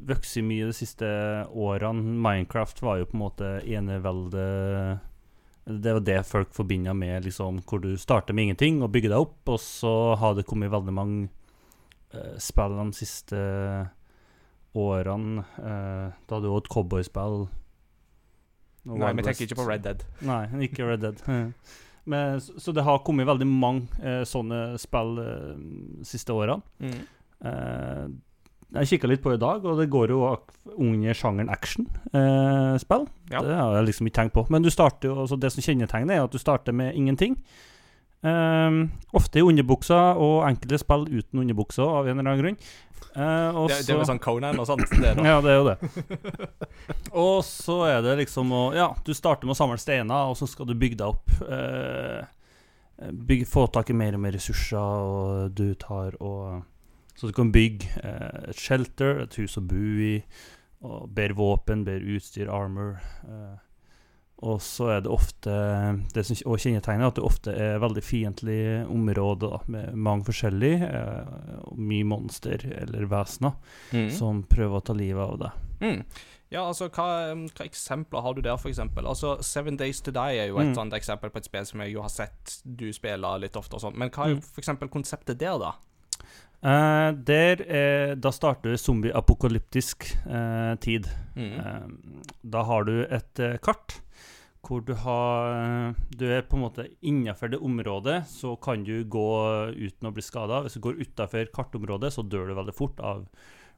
vokst 0.10 0.40
mye 0.46 0.70
de 0.70 0.76
siste 0.78 1.10
årene. 1.50 2.16
Minecraft 2.24 2.84
var 2.86 3.02
jo 3.02 3.10
på 3.10 3.18
en 3.18 3.24
måte 3.24 3.52
eneveldet 3.66 5.06
Det 5.70 5.94
var 5.98 6.06
det 6.06 6.20
folk 6.26 6.54
forbinder 6.56 6.96
med 6.98 7.26
liksom, 7.28 7.62
hvor 7.68 7.82
du 7.84 7.92
starter 7.98 8.34
med 8.34 8.50
ingenting 8.50 8.82
og 8.82 8.92
bygger 8.94 9.14
deg 9.14 9.28
opp, 9.28 9.40
og 9.54 9.60
så 9.62 10.16
har 10.18 10.38
det 10.38 10.48
kommet 10.50 10.72
veldig 10.74 10.96
mange 10.96 11.28
eh, 12.14 12.36
spill 12.42 12.78
de 12.80 12.88
siste 12.98 13.38
årene. 14.78 15.46
Eh, 15.58 16.08
da 16.26 16.36
hadde 16.38 16.46
du 16.48 16.54
òg 16.54 16.64
et 16.64 16.74
cowboyspill. 16.74 17.48
Nei, 18.90 19.12
vi 19.14 19.26
tenker 19.28 19.46
ikke 19.46 19.60
på 19.60 19.68
Red 19.68 19.86
Dead. 19.86 20.04
Nei, 20.26 20.44
ikke 20.66 20.88
Red 20.88 21.06
Dead. 21.06 21.22
Men, 22.10 22.42
så, 22.42 22.56
så 22.60 22.74
det 22.76 22.86
har 22.88 23.04
kommet 23.06 23.28
veldig 23.30 23.48
mange 23.50 24.02
eh, 24.02 24.24
sånne 24.28 24.80
spill 24.82 25.20
eh, 25.22 25.54
de 26.00 26.08
siste 26.08 26.34
årene. 26.34 26.90
Eh, 27.46 28.10
jeg 28.70 28.90
kikka 28.92 29.10
litt 29.10 29.24
på 29.24 29.34
i 29.34 29.42
dag, 29.42 29.64
og 29.66 29.80
det 29.80 29.88
går 29.90 30.12
jo 30.14 30.22
under 30.78 31.18
sjangeren 31.18 31.50
action-spill. 31.50 33.08
Ja. 33.32 33.42
Det 33.42 33.56
har 33.58 33.78
jeg 33.80 33.88
liksom 33.88 34.10
ikke 34.10 34.20
tenkt 34.20 34.36
på. 34.36 34.46
Men 34.54 34.66
du 34.66 34.70
starter 34.74 35.10
jo, 35.10 35.16
altså 35.24 35.40
det 35.42 35.50
som 35.56 35.66
kjennetegner, 35.66 36.20
er 36.20 36.28
at 36.28 36.36
du 36.36 36.42
starter 36.42 36.76
med 36.78 36.94
ingenting. 36.98 37.40
Eh, 38.20 38.78
ofte 39.16 39.40
i 39.40 39.46
underbuksa, 39.46 40.00
og 40.20 40.44
enkelte 40.50 40.82
spill 40.82 41.08
uten 41.08 41.44
underbuksa, 41.44 41.86
av 42.02 42.08
en 42.08 42.18
eller 42.18 42.32
annen 42.34 42.44
grunn. 42.44 42.62
Uh, 43.16 43.56
og 43.58 43.72
Det, 43.72 43.80
det 43.88 43.94
er 43.94 43.98
jo 43.98 44.06
sånn 44.06 44.22
Conan 44.22 44.60
og 44.62 44.68
sånt. 44.70 44.92
Det 44.94 45.16
ja, 45.26 45.40
det 45.42 45.50
er 45.50 45.56
jo 45.58 45.66
det. 45.66 45.78
og 47.26 47.40
så 47.48 47.80
er 47.90 48.04
det 48.06 48.20
liksom 48.22 48.52
å 48.54 48.62
Ja, 48.78 48.92
du 49.06 49.16
starter 49.18 49.50
med 49.50 49.56
å 49.56 49.58
samle 49.58 49.80
steiner, 49.82 50.30
og 50.30 50.38
så 50.38 50.48
skal 50.48 50.70
du 50.70 50.76
bygge 50.78 51.00
deg 51.00 51.16
opp. 51.16 51.34
Uh, 51.42 52.22
bygge, 53.10 53.48
få 53.50 53.66
tak 53.74 53.90
i 53.90 53.98
mer 53.98 54.18
og 54.18 54.24
mer 54.24 54.36
ressurser, 54.38 54.78
og 54.78 55.58
du 55.58 55.74
tar 55.80 56.20
og 56.20 56.62
Så 57.18 57.28
du 57.28 57.36
kan 57.36 57.52
bygge 57.52 57.90
uh, 58.04 58.52
et 58.52 58.60
shelter, 58.60 59.26
et 59.26 59.40
hus 59.42 59.58
å 59.60 59.66
bo 59.66 59.88
i, 60.06 60.14
og 60.86 61.10
bedre 61.12 61.36
våpen, 61.36 61.84
bedre 61.88 62.16
utstyr, 62.16 62.48
armor. 62.48 63.02
Eh, 63.28 63.58
og 64.42 64.62
så 64.64 64.88
er 64.98 65.02
det 65.04 65.12
ofte 65.12 65.52
Det 66.14 66.24
som 66.26 66.36
også 66.54 66.70
kjennetegner, 66.70 67.04
er 67.04 67.08
at 67.12 67.16
det 67.16 67.24
ofte 67.28 67.52
er 67.52 67.80
veldig 67.84 68.04
fiendtlige 68.04 68.86
områder 68.88 69.50
da, 69.52 69.60
med 69.68 69.94
mange 69.96 70.24
forskjellige, 70.30 70.90
eh, 70.90 71.70
mye 71.76 72.06
monster 72.08 72.64
eller 72.82 73.06
vesener 73.12 73.54
Mm. 73.92 74.10
som 74.12 74.44
prøver 74.44 74.78
å 74.80 74.84
ta 74.86 74.94
livet 74.94 75.22
av 75.30 75.40
deg. 75.40 75.52
Mm. 75.82 76.04
Ja, 76.52 76.64
altså, 76.66 76.88
hva, 76.90 77.36
hva 77.36 77.66
eksempler 77.68 78.22
har 78.24 78.34
du 78.34 78.42
der, 78.42 78.58
for 78.58 78.70
eksempel? 78.70 79.06
Altså, 79.06 79.36
Seven 79.44 79.78
Days 79.78 80.00
To 80.02 80.12
Die 80.12 80.38
er 80.40 80.48
jo 80.48 80.58
et 80.60 80.68
Mm. 80.72 80.76
sånt 80.76 80.94
eksempel 80.94 81.30
på 81.30 81.38
et 81.38 81.46
spill 81.46 81.66
som 81.66 81.80
jeg 81.82 81.94
jo 81.94 82.02
har 82.02 82.10
sett 82.10 82.62
du 82.66 82.92
spiller 82.92 83.38
litt 83.40 83.54
ofte 83.56 83.76
og 83.76 83.82
sånt. 83.82 83.96
Men 83.98 84.10
hva 84.10 84.26
er 84.26 84.36
Mm. 84.36 84.42
for 84.42 84.62
eksempel 84.62 84.90
konseptet 84.90 85.38
der, 85.38 85.60
da? 85.60 85.74
Uh, 86.62 87.12
der 87.14 87.62
er, 87.70 88.16
Da 88.16 88.32
starter 88.32 88.74
zombie-apokalyptisk 88.76 90.10
eh, 90.28 90.76
tid. 90.76 91.08
Mm. 91.36 91.54
Uh, 91.60 91.88
da 92.44 92.64
har 92.64 92.84
du 92.84 93.06
et 93.10 93.40
eh, 93.40 93.58
kart 93.64 94.02
hvor 94.66 94.82
du 94.86 94.94
har 94.94 95.96
Du 96.16 96.26
er 96.28 96.44
på 96.46 96.58
en 96.58 96.66
måte 96.66 96.88
innafor 97.02 97.52
det 97.52 97.62
området, 97.64 98.24
så 98.28 98.56
kan 98.62 98.84
du 98.84 99.04
gå 99.04 99.30
uten 99.76 100.10
å 100.10 100.14
bli 100.14 100.24
skada. 100.26 100.64
Hvis 100.64 100.78
du 100.78 100.84
går 100.84 101.00
utafor 101.00 101.52
kartområdet, 101.56 102.14
så 102.14 102.26
dør 102.26 102.50
du 102.50 102.58
veldig 102.58 102.76
fort 102.76 103.00
av 103.00 103.24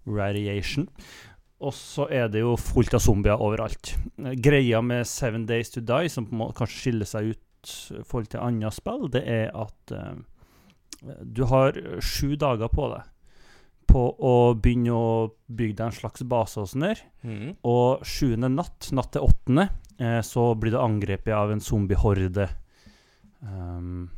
radiation. 0.07 0.89
Og 1.61 1.73
så 1.77 2.07
er 2.09 2.31
det 2.33 2.41
jo 2.41 2.55
fullt 2.57 2.95
av 2.97 3.03
zombier 3.05 3.41
overalt. 3.41 3.93
Greia 4.41 4.81
med 4.81 5.05
Seven 5.05 5.45
Days 5.45 5.69
To 5.75 5.83
Die, 5.85 6.09
som 6.09 6.27
kanskje 6.57 6.79
skiller 6.79 7.09
seg 7.09 7.33
ut 7.35 7.73
i 7.93 8.01
forhold 8.01 8.31
til 8.33 8.41
andre 8.41 8.71
spill, 8.73 9.05
det 9.13 9.21
er 9.29 9.51
at 9.53 9.93
uh, 9.93 10.17
du 11.21 11.43
har 11.45 11.77
sju 12.01 12.33
dager 12.41 12.71
på 12.73 12.89
deg 12.95 13.05
på 13.91 14.01
å 14.15 14.35
begynne 14.55 14.95
å 14.95 15.11
bygge 15.51 15.77
deg 15.77 15.85
en 15.89 15.97
slags 15.97 16.23
base 16.27 16.61
og 16.61 16.69
sånn 16.71 16.87
der. 16.87 17.03
Mm. 17.27 17.51
Og 17.67 18.05
sjuende 18.07 18.49
natt, 18.53 18.89
natt 18.95 19.11
til 19.15 19.27
åttende, 19.27 19.67
eh, 19.99 20.21
så 20.25 20.51
blir 20.55 20.75
du 20.75 20.79
angrepet 20.81 21.33
av 21.35 21.51
en 21.51 21.63
zombiehorde. 21.63 22.47
Um, 23.41 24.09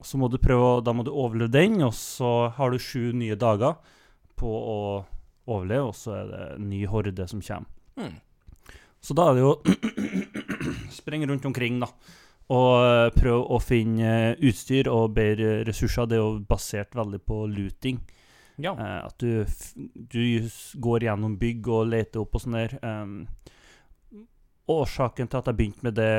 så 0.00 0.16
må 0.16 0.30
du 0.32 0.38
prøve 0.40 0.64
å, 0.64 0.80
Da 0.80 0.94
må 0.96 1.04
du 1.04 1.12
overleve 1.12 1.52
den, 1.52 1.82
og 1.84 1.92
så 1.94 2.48
har 2.56 2.72
du 2.72 2.80
sju 2.80 3.12
nye 3.12 3.36
dager 3.36 3.76
på 4.40 4.48
å 4.48 4.80
overleve, 5.50 5.90
og 5.90 5.96
så 5.96 6.16
er 6.16 6.30
det 6.30 6.42
en 6.56 6.70
ny 6.70 6.84
horde 6.88 7.28
som 7.28 7.42
kommer. 7.44 7.68
Mm. 8.00 8.16
Så 9.00 9.16
da 9.16 9.30
er 9.30 9.38
det 9.38 9.44
jo 9.44 9.54
Spring 11.00 11.24
rundt 11.28 11.46
omkring, 11.48 11.78
da. 11.80 11.88
Og 12.50 13.14
prøv 13.14 13.44
å 13.46 13.60
finne 13.62 14.08
eh, 14.32 14.40
utstyr 14.48 14.88
og 14.90 15.12
bedre 15.14 15.60
ressurser. 15.68 16.08
Det 16.10 16.18
er 16.18 16.24
jo 16.24 16.40
basert 16.48 16.96
veldig 16.98 17.20
på 17.22 17.44
looting. 17.46 18.00
Ja. 18.58 18.72
Uh, 18.74 19.06
at 19.06 19.16
du, 19.22 19.44
du 19.94 20.48
går 20.82 21.06
gjennom 21.06 21.38
bygg 21.40 21.68
og 21.70 21.86
leter 21.92 22.20
opp 22.24 22.34
og 22.34 22.42
sånn 22.44 22.58
der. 22.58 22.74
Um, 22.82 23.28
årsaken 24.70 25.26
til 25.30 25.40
at 25.40 25.48
jeg 25.50 25.58
begynte 25.58 25.86
med 25.86 25.96
det, 25.98 26.10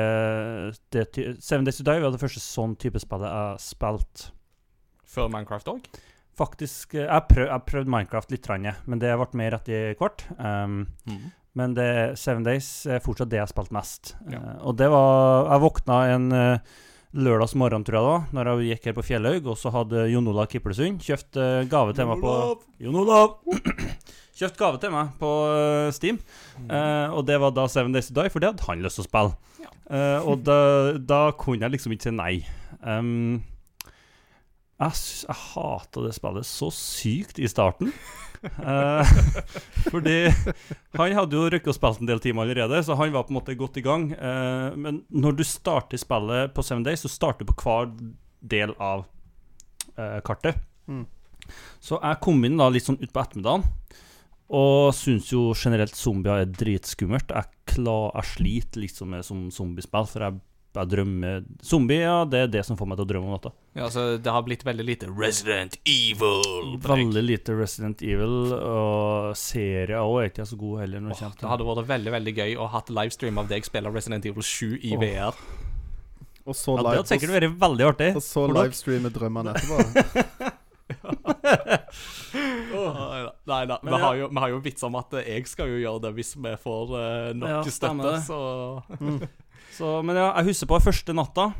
det 0.92 1.04
Seven 1.40 1.64
Days 1.64 1.78
to 1.80 1.86
Die 1.86 2.02
var 2.02 2.12
det 2.12 2.20
første 2.20 2.42
sånn 2.42 2.74
type 2.80 3.00
spillet 3.00 3.30
jeg 3.32 3.62
spilte. 3.64 4.32
Før 5.12 5.30
Minecraft 5.32 5.70
òg? 5.74 5.86
Faktisk 6.36 6.94
eh, 6.96 7.04
Jeg 7.04 7.28
prøv, 7.28 7.46
jeg 7.48 7.64
prøvde 7.68 7.92
Minecraft 7.92 8.30
litt, 8.32 8.48
men 8.88 9.00
det 9.02 9.12
ble 9.20 9.28
mer 9.40 9.58
etter 9.58 9.96
hvert. 10.00 10.24
Um, 10.38 10.86
Mm. 11.06 11.30
men 11.54 11.74
det, 11.76 12.18
Seven 12.18 12.44
Days 12.46 12.86
er 12.86 13.02
fortsatt 13.04 13.28
det 13.28 13.36
jeg 13.36 13.44
har 13.44 13.52
spilt 13.52 13.72
mest. 13.76 14.14
Ja. 14.30 14.38
Uh, 14.40 14.54
og 14.70 14.76
det 14.80 14.88
var 14.92 15.50
Jeg 15.52 15.64
våkna 15.66 15.98
en 16.14 16.32
uh, 16.32 16.58
lørdagsmorgen, 17.12 17.84
tror 17.84 17.98
jeg 17.98 18.08
da 18.08 18.36
når 18.36 18.50
jeg 18.50 18.72
gikk 18.72 18.88
her 18.88 18.96
på 18.96 19.04
Fjellhaug, 19.06 19.48
og 19.52 19.58
så 19.60 19.72
hadde 19.74 20.06
Jon 20.12 20.30
Olav 20.32 20.48
Kiplesund 20.52 21.02
kjøpt 21.04 21.38
eh, 21.40 21.62
gave 21.70 21.94
til 21.96 22.08
meg 22.08 22.22
på 22.22 22.34
Jon 22.82 22.98
Olav! 23.04 23.38
Kjøpt 24.42 24.56
gave 24.58 24.80
til 24.80 24.90
meg 24.90 25.10
på 25.20 25.28
Steam, 25.92 26.16
uh, 26.64 27.12
og 27.12 27.20
det 27.28 27.36
var 27.38 27.52
da 27.52 27.66
Seven 27.70 27.92
Days 27.92 28.08
to 28.08 28.16
Die, 28.16 28.30
for 28.32 28.42
det 28.42 28.48
hadde 28.48 28.64
han 28.64 28.80
lyst 28.82 28.96
til 28.96 29.04
å 29.04 29.06
spille. 29.06 29.58
Ja. 29.60 29.70
Uh, 29.86 30.30
og 30.32 30.46
da, 30.48 30.56
da 30.98 31.20
kunne 31.38 31.66
jeg 31.66 31.74
liksom 31.74 31.92
ikke 31.94 32.08
si 32.08 32.14
nei. 32.16 32.32
Um, 32.80 33.42
jeg, 34.80 34.96
jeg 35.28 35.38
hata 35.52 36.06
det 36.06 36.14
spillet 36.16 36.48
så 36.48 36.72
sykt 36.74 37.38
i 37.38 37.50
starten. 37.52 37.92
Eh, 38.42 39.12
fordi 39.92 40.16
han 40.98 41.14
hadde 41.16 41.38
jo 41.38 41.48
rukket 41.52 41.70
å 41.70 41.76
spille 41.76 42.02
en 42.02 42.10
del 42.10 42.22
timer 42.22 42.46
allerede, 42.46 42.82
så 42.82 42.96
han 42.98 43.14
var 43.14 43.26
på 43.26 43.34
en 43.34 43.38
måte 43.38 43.56
godt 43.58 43.78
i 43.78 43.84
gang. 43.86 44.10
Eh, 44.12 44.68
men 44.78 45.02
når 45.12 45.38
du 45.38 45.44
starter 45.46 46.00
spillet 46.00 46.54
på 46.54 46.64
Seven 46.66 46.84
Days, 46.86 47.04
så 47.04 47.12
starter 47.12 47.46
du 47.46 47.52
på 47.52 47.58
hver 47.62 47.92
del 48.42 48.74
av 48.82 49.06
eh, 49.96 50.18
kartet. 50.26 50.58
Mm. 50.90 51.04
Så 51.82 51.98
jeg 51.98 52.22
kom 52.22 52.42
inn 52.46 52.58
da 52.60 52.70
litt 52.70 52.86
sånn 52.86 53.00
utpå 53.02 53.22
ettermiddagen, 53.22 53.66
og 54.52 54.92
syns 54.96 55.30
jo 55.32 55.50
generelt 55.56 55.96
zombier 55.96 56.42
er 56.42 56.50
dritskummelt. 56.50 57.32
Jeg, 57.32 57.62
klar, 57.72 58.10
jeg 58.18 58.34
sliter 58.34 58.82
liksom 58.84 59.14
med 59.14 59.24
som 59.26 59.46
zombiespill, 59.54 60.08
for 60.10 60.26
jeg, 60.26 60.42
jeg 60.80 60.88
drømmer 60.88 61.42
Zombie, 61.64 62.00
ja, 62.00 62.22
det 62.24 62.38
er 62.46 62.52
det 62.52 62.62
som 62.64 62.78
får 62.78 62.88
meg 62.88 62.96
til 62.98 63.04
å 63.04 63.10
drømme 63.10 63.28
om 63.28 63.34
natta. 63.36 63.52
Ja, 63.76 63.88
så 63.92 64.04
det 64.16 64.32
har 64.32 64.44
blitt 64.46 64.64
veldig 64.64 64.86
lite 64.88 65.08
Resident 65.12 65.76
Evil. 65.88 66.78
Veldig 66.84 67.24
lite 67.24 67.56
Resident 67.58 68.04
Evil, 68.04 68.54
og 68.56 69.36
serier 69.36 69.98
òg 70.00 70.16
er 70.22 70.30
ikke 70.32 70.46
så 70.48 70.56
god 70.60 70.84
heller. 70.84 71.10
Åh, 71.12 71.36
det 71.40 71.50
hadde 71.50 71.68
vært 71.68 71.90
veldig 71.90 72.14
veldig 72.16 72.34
gøy 72.38 72.56
å 72.56 72.70
ha 72.72 72.82
livestream 72.88 73.42
av 73.42 73.52
deg 73.52 73.68
spille 73.68 73.92
Resident 73.92 74.28
Evil 74.28 74.48
7 74.48 74.80
i 74.80 74.96
Åh. 74.96 75.04
VR. 75.04 75.44
Og 76.42 76.58
så 76.58 76.74
Ja, 76.74 76.82
det 76.82 76.82
tenker 76.82 76.96
hadde 76.96 77.12
sikkert 77.12 77.36
vært 77.36 77.60
veldig 77.62 77.86
artig. 77.92 78.10
Og 78.18 78.24
så 78.24 78.48
livestreame 78.50 79.12
drømmene 79.14 79.54
etterpå. 79.54 79.76
oh. 82.76 83.28
Nei 83.48 83.62
da. 83.68 83.78
Vi, 83.82 83.90
ja. 83.90 84.00
har 84.02 84.16
jo, 84.18 84.28
vi 84.28 84.42
har 84.44 84.52
jo 84.52 84.58
vits 84.64 84.82
om 84.86 84.96
at 85.00 85.14
jeg 85.22 85.46
skal 85.50 85.70
jo 85.70 85.78
gjøre 85.82 86.02
det 86.06 86.12
hvis 86.18 86.34
vi 86.36 86.52
får 86.64 86.92
uh, 86.92 87.30
nok 87.36 87.52
Ja, 87.52 87.62
støtte, 87.76 88.16
så 88.26 88.40
så 88.98 89.20
Så, 89.72 90.00
men 90.04 90.18
ja, 90.18 90.30
jeg 90.38 90.52
husker 90.52 90.70
på 90.70 90.82
første 90.84 91.14
natta. 91.16 91.52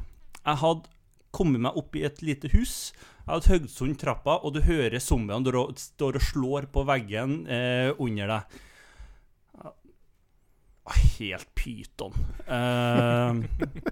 Jeg 0.42 0.60
hadde 0.62 0.90
kommet 1.32 1.64
meg 1.64 1.78
opp 1.80 1.96
i 1.96 2.04
et 2.06 2.20
lite 2.24 2.50
hus. 2.52 2.92
Jeg 3.22 3.30
hadde 3.30 3.52
Høgsund 3.52 3.96
trappa, 4.00 4.40
og 4.42 4.56
du 4.56 4.60
hører 4.66 5.00
zombiene 5.00 5.64
står 5.78 6.18
og 6.18 6.26
slår 6.26 6.68
på 6.74 6.84
veggen 6.88 7.42
eh, 7.46 7.90
under 8.02 8.36
deg. 8.36 8.60
Helt 10.92 11.46
pyton. 11.54 12.16
Eh, 12.42 13.36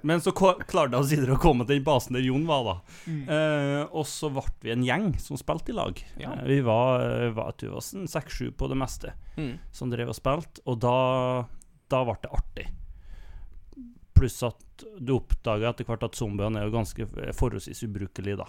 men 0.02 0.22
så 0.24 0.32
klarte 0.34 0.90
jeg 0.90 0.98
omsider 0.98 1.30
å 1.30 1.38
komme 1.40 1.64
til 1.64 1.78
den 1.78 1.86
basen 1.86 2.18
der 2.18 2.26
Jon 2.26 2.48
var, 2.48 2.66
da. 2.66 2.74
Eh, 3.06 3.84
og 3.86 4.08
så 4.10 4.32
ble 4.34 4.44
vi 4.66 4.74
en 4.74 4.84
gjeng 4.84 5.12
som 5.22 5.38
spilte 5.38 5.70
i 5.70 5.78
lag. 5.78 6.02
Ja. 6.18 6.34
Eh, 6.34 6.48
vi 6.50 6.58
var, 6.66 7.06
eh, 7.06 7.30
var 7.36 7.54
sånn 7.54 8.10
seks-sju 8.10 8.50
på 8.58 8.68
det 8.72 8.80
meste 8.82 9.14
mm. 9.38 9.54
som 9.72 9.94
drev 9.94 10.10
og 10.10 10.18
spilte, 10.18 10.66
og 10.66 10.82
da, 10.82 10.98
da 11.94 12.02
ble 12.08 12.18
det 12.26 12.34
artig. 12.40 12.68
Pluss 14.20 14.36
at 14.46 14.84
du 15.00 15.14
oppdager 15.16 15.70
etter 15.72 15.88
hvert 15.88 16.04
at 16.06 16.18
zombiene 16.18 16.60
er 16.60 16.68
jo 16.68 16.74
ganske 16.76 17.06
forholdsvis 17.38 17.82
ubrukelige, 17.88 18.36
da. 18.42 18.46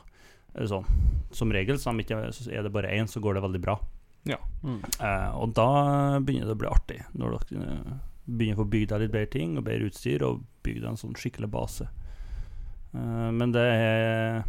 Sånn. 0.68 0.86
Som 1.32 1.52
regel, 1.56 1.80
så 1.80 1.94
er 1.96 2.66
det 2.66 2.74
bare 2.76 2.92
én, 2.92 3.08
så 3.08 3.24
går 3.24 3.38
det 3.40 3.44
veldig 3.48 3.62
bra. 3.64 3.78
Mm. 4.62 4.82
Eh, 5.00 5.30
og 5.42 5.54
da 5.58 5.68
begynner 6.22 6.50
det 6.52 6.54
å 6.58 6.62
bli 6.62 6.70
artig, 6.70 7.00
når 7.18 7.38
dere 7.50 7.64
eh, 7.72 7.94
begynner 8.28 8.60
å 8.60 8.62
få 8.62 8.70
bygd 8.76 8.92
deg 8.94 9.02
litt 9.06 9.14
bedre 9.16 9.32
ting 9.34 9.56
og 9.58 9.66
bedre 9.66 9.88
utstyr, 9.90 10.26
og 10.28 10.44
bygd 10.66 10.84
deg 10.84 10.90
en 10.92 11.00
sånn 11.02 11.16
skikkelig 11.18 11.50
base. 11.56 11.88
Eh, 12.94 13.30
men 13.34 13.56
det 13.56 13.64
er 13.64 14.44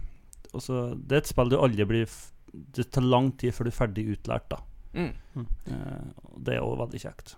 også, 0.53 0.83
Det 1.01 1.17
er 1.17 1.23
et 1.23 1.31
spill 1.31 1.49
du 1.49 1.55
aldri 1.57 1.87
blir 1.89 2.11
Det 2.53 2.85
tar 2.93 3.07
lang 3.07 3.31
tid 3.41 3.55
før 3.57 3.65
du 3.65 3.71
er 3.71 3.79
ferdig 3.79 4.05
utlært, 4.17 4.51
da. 4.53 4.59
Mm. 4.93 5.47
Eh, 5.73 6.09
og 6.29 6.43
det 6.45 6.59
er 6.59 6.67
òg 6.67 6.77
veldig 6.83 7.01
kjekt. 7.01 7.37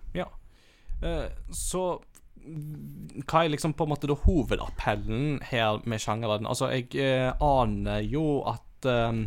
Eh, 1.05 1.29
Så 1.55 1.85
mm, 2.01 2.14
hva 2.45 3.45
er 3.45 3.53
liksom 3.55 3.73
på 3.77 3.87
en 3.87 3.93
måte 3.95 4.09
da 4.11 4.17
hovedappellen 4.25 5.39
her 5.51 5.81
med 5.89 6.03
sjangeren? 6.03 6.47
Altså, 6.51 6.69
jeg 6.75 6.91
eh, 7.01 7.33
aner 7.43 8.03
jo 8.05 8.43
at 8.51 8.89
eh, 8.91 9.23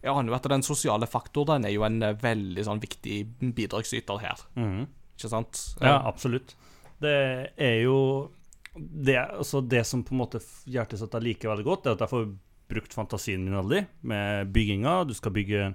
Jeg 0.00 0.12
aner 0.14 0.30
jo 0.32 0.36
at 0.38 0.48
den 0.48 0.62
sosiale 0.64 1.06
faktoren 1.10 1.64
er 1.68 1.74
jo 1.74 1.82
en 1.84 1.98
eh, 2.02 2.14
veldig 2.22 2.62
sånn 2.64 2.80
viktig 2.80 3.18
bidragsyter 3.56 4.20
her, 4.22 4.44
Mhm. 4.56 4.86
ikke 5.16 5.28
sant? 5.28 5.64
Ja, 5.80 5.98
absolutt. 6.08 6.54
Det 7.00 7.52
er 7.58 7.82
jo 7.82 8.30
det, 8.76 9.16
altså 9.18 9.60
det 9.66 9.84
som 9.86 10.04
på 10.04 10.14
en 10.14 10.20
måte 10.22 10.36
at 10.40 10.66
jeg 11.12 11.22
liker 11.22 11.50
veldig 11.50 11.64
godt, 11.66 11.86
er 11.86 11.92
at 11.98 12.04
jeg 12.04 12.08
får 12.12 12.26
brukt 12.70 12.94
fantasien 12.94 13.42
min 13.44 13.56
veldig 13.58 13.86
med 14.06 14.52
bygginga. 14.54 15.04
Du 15.08 15.12
skal 15.14 15.32
bygge 15.32 15.74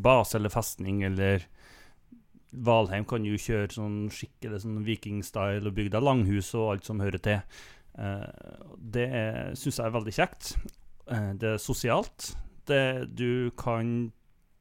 base 0.00 0.38
eller 0.38 0.48
festning, 0.48 1.02
eller 1.04 1.44
Valheim 2.50 3.06
kan 3.08 3.26
jo 3.26 3.38
kjøre 3.38 3.70
sånn 3.74 3.98
skikkelig 4.14 4.64
sånn 4.64 4.80
vikingstyle 4.86 5.68
og 5.68 5.76
bygge 5.76 5.94
deg 5.94 6.06
langhus 6.06 6.50
og 6.58 6.72
alt 6.74 6.88
som 6.88 7.02
hører 7.02 7.22
til. 7.22 7.42
Eh, 7.98 8.56
det 8.78 9.08
syns 9.58 9.78
jeg 9.78 9.86
er 9.86 9.94
veldig 9.94 10.14
kjekt. 10.16 10.54
Eh, 11.10 11.30
det 11.40 11.54
er 11.54 11.62
sosialt. 11.62 12.32
Det, 12.68 12.82
du 13.14 13.50
kan 13.58 14.10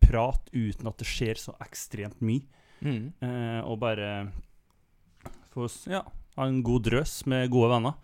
prate 0.02 0.50
uten 0.54 0.90
at 0.90 1.02
det 1.02 1.10
skjer 1.10 1.42
så 1.42 1.56
ekstremt 1.64 2.22
mye. 2.26 2.46
Mm. 2.80 3.12
Eh, 3.26 3.62
og 3.66 3.82
bare 3.82 4.30
få 5.54 5.68
ja, 5.90 6.04
ha 6.38 6.48
en 6.48 6.62
god 6.66 6.88
drøs 6.88 7.22
med 7.30 7.50
gode 7.54 7.74
venner. 7.74 7.98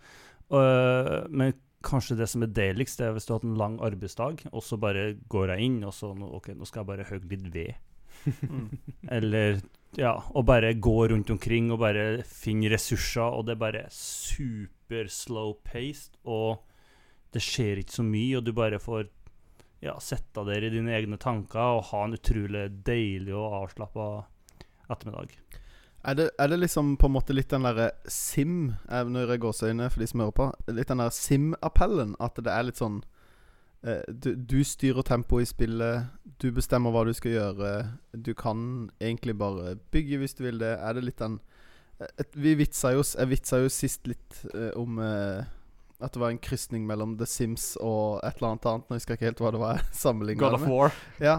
Men 0.46 1.54
kanskje 1.86 2.16
det 2.18 2.28
som 2.30 2.42
er 2.42 2.52
deiligst, 2.54 3.00
er 3.02 3.14
hvis 3.14 3.26
du 3.26 3.32
har 3.32 3.40
hatt 3.40 3.48
en 3.48 3.58
lang 3.58 3.78
arbeidsdag, 3.84 4.46
og 4.52 4.62
så 4.62 4.78
bare 4.80 5.12
går 5.30 5.54
jeg 5.54 5.68
inn, 5.68 5.80
og 5.86 5.94
så 5.94 6.12
OK, 6.14 6.52
nå 6.54 6.66
skal 6.68 6.82
jeg 6.82 6.90
bare 6.90 7.08
hogge 7.10 7.36
litt 7.36 7.52
ved. 7.54 7.74
Mm. 8.26 8.70
Eller 9.12 9.60
ja, 9.94 10.14
og 10.34 10.46
bare 10.48 10.74
gå 10.74 10.96
rundt 11.12 11.30
omkring 11.30 11.70
og 11.72 11.80
bare 11.84 12.22
finne 12.28 12.70
ressurser, 12.72 13.22
og 13.22 13.46
det 13.46 13.56
er 13.56 13.62
bare 13.62 13.84
super 13.94 15.08
slow 15.12 15.54
paced, 15.64 16.18
og 16.24 16.64
det 17.32 17.42
skjer 17.44 17.82
ikke 17.82 17.98
så 17.98 18.06
mye, 18.06 18.38
og 18.38 18.46
du 18.46 18.52
bare 18.56 18.80
får 18.82 19.06
ja, 19.84 19.94
sette 20.02 20.44
deg 20.48 20.66
i 20.66 20.72
dine 20.72 20.94
egne 20.96 21.18
tanker 21.20 21.78
og 21.78 21.86
ha 21.92 22.04
en 22.06 22.16
utrolig 22.16 22.66
deilig 22.86 23.34
og 23.36 23.60
avslappa 23.62 24.08
ettermiddag. 24.88 25.36
Er 26.06 26.14
det, 26.14 26.26
er 26.38 26.50
det 26.52 26.60
liksom 26.60 26.94
på 27.00 27.08
en 27.08 27.16
måte 27.16 27.34
litt 27.34 27.50
den 27.50 27.64
derre 27.66 27.88
sim 28.06 28.76
Når 28.86 29.32
jeg 29.32 29.40
gåseøyne 29.42 29.88
for 29.90 30.02
de 30.02 30.06
som 30.06 30.22
hører 30.22 30.36
på. 30.38 30.46
Litt 30.70 30.92
den 30.92 31.02
der 31.02 31.10
sim-appellen. 31.10 32.12
At 32.22 32.38
det 32.38 32.52
er 32.52 32.68
litt 32.68 32.78
sånn 32.78 33.00
du, 34.08 34.34
du 34.34 34.64
styrer 34.64 35.02
tempoet 35.06 35.42
i 35.46 35.50
spillet. 35.50 36.06
Du 36.42 36.48
bestemmer 36.52 36.90
hva 36.94 37.04
du 37.06 37.12
skal 37.14 37.30
gjøre. 37.36 37.72
Du 38.12 38.32
kan 38.34 38.88
egentlig 39.00 39.36
bare 39.38 39.76
bygge 39.94 40.18
hvis 40.22 40.34
du 40.34 40.44
vil 40.48 40.58
det. 40.62 40.72
Er 40.80 40.96
det 40.98 41.04
litt 41.06 41.18
den 41.22 41.38
eh, 42.00 42.08
et, 42.18 42.32
Vi 42.34 42.54
vitsa 42.58 42.92
jo 42.96 43.02
Jeg 43.04 43.30
vitsa 43.30 43.60
jo 43.62 43.68
sist 43.72 44.06
litt 44.10 44.40
eh, 44.54 44.72
om 44.76 44.98
eh, 44.98 45.44
at 45.96 46.12
det 46.12 46.20
var 46.20 46.28
en 46.28 46.36
krysning 46.44 46.82
mellom 46.84 47.14
The 47.16 47.24
Sims 47.24 47.70
og 47.80 48.18
et 48.26 48.36
eller 48.36 48.50
annet 48.50 48.66
annet. 48.68 48.84
Nå 48.90 48.98
husker 48.98 49.14
jeg 49.14 49.20
ikke 49.22 49.28
helt 49.30 49.40
hva 49.40 49.52
det 49.54 49.62
var 49.62 49.78
sammenligna 49.96 49.96
sammenlignet 49.96 50.44
God 50.44 50.58
of. 50.58 50.66
War. 50.68 50.92
Ja, 51.24 51.36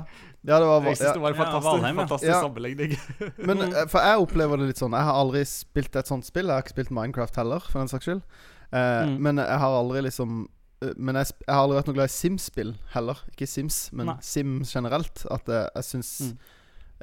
ja, 0.47 0.58
det 0.58 0.65
var 0.71 0.82
Jeg 0.88 0.97
synes 0.97 1.13
det 1.13 1.21
var 1.21 1.30
en 1.30 1.38
Ja, 1.38 1.43
fantastisk, 1.43 1.69
Valheim, 1.76 1.95
ja. 2.00 2.02
fantastisk 2.08 2.32
Ja. 2.32 2.39
sammenligning. 2.41 2.95
Men 3.52 3.62
eh, 3.67 3.84
For 3.91 4.02
jeg 4.02 4.23
opplever 4.26 4.58
det 4.58 4.71
litt 4.71 4.82
sånn 4.82 4.95
Jeg 4.97 5.06
har 5.12 5.19
aldri 5.21 5.43
spilt 5.45 6.00
et 6.02 6.10
sånt 6.10 6.26
spill. 6.26 6.47
Jeg 6.50 6.56
har 6.58 6.65
ikke 6.65 6.73
spilt 6.80 6.93
Minecraft 6.95 7.38
heller, 7.43 7.67
for 7.69 7.84
den 7.84 7.91
saks 7.93 8.08
skyld. 8.10 8.23
Eh, 8.71 9.04
Mm. 9.08 9.13
Men 9.23 9.38
jeg 9.45 9.60
har 9.62 9.78
aldri 9.78 10.02
liksom 10.10 10.39
eh, 10.41 10.57
Men 10.98 11.16
jeg, 11.16 11.32
jeg 11.48 11.54
har 11.56 11.63
aldri 11.63 11.78
vært 11.80 11.88
noe 11.90 11.98
glad 11.98 12.10
i 12.12 12.13
Sims-spill 12.13 12.76
heller. 12.94 13.18
Ikke 13.32 13.48
Sims, 13.50 13.80
men 13.98 14.12
Nei. 14.12 14.18
Sim 14.22 14.60
generelt. 14.63 15.24
At 15.32 15.48
jeg, 15.50 15.70
jeg 15.76 15.84
syns 15.94 16.13
Mm. 16.28 16.38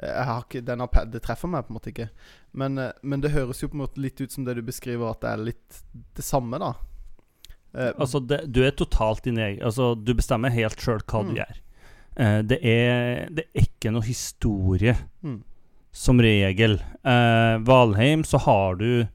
Jeg 0.03 0.25
har 0.27 0.41
ikke 0.43 0.59
den 0.67 0.81
appe- 0.83 1.05
Det 1.09 1.21
treffer 1.23 1.47
meg 1.47 1.63
på 1.63 1.71
en 1.71 1.75
måte 1.77 1.87
ikke. 1.93 2.09
Men, 2.59 2.77
eh, 2.77 2.91
men 3.01 3.21
det 3.23 3.29
høres 3.31 3.61
jo 3.63 3.69
på 3.71 3.77
en 3.77 3.83
måte 3.85 4.01
litt 4.03 4.19
ut 4.19 4.29
som 4.31 4.43
det 4.43 4.55
du 4.57 4.61
beskriver, 4.61 5.07
at 5.09 5.21
det 5.21 5.29
er 5.29 5.37
litt 5.45 5.77
det 6.19 6.23
samme, 6.27 6.59
da. 6.59 6.73
Eh, 7.73 7.93
Altså, 7.97 8.19
det, 8.19 8.41
du 8.51 8.59
er 8.67 8.71
totalt 8.75 9.23
din 9.23 9.37
egen 9.39 9.63
Altså, 9.63 9.93
du 9.95 10.13
bestemmer 10.13 10.51
helt 10.51 10.75
sjøl 10.83 10.99
hva 10.99 11.23
du 11.23 11.31
Mm. 11.31 11.35
gjør. 11.39 11.61
Eh, 12.17 12.41
det, 12.43 12.59
er, 12.63 13.29
det 13.31 13.45
er 13.55 13.61
ikke 13.63 13.91
noe 13.95 14.03
historie, 14.03 14.97
mm. 15.23 15.39
som 15.93 16.19
regel. 16.19 16.75
Eh, 17.03 17.57
Valheim, 17.63 18.23
så 18.27 18.37
har 18.43 18.75
du 18.75 19.07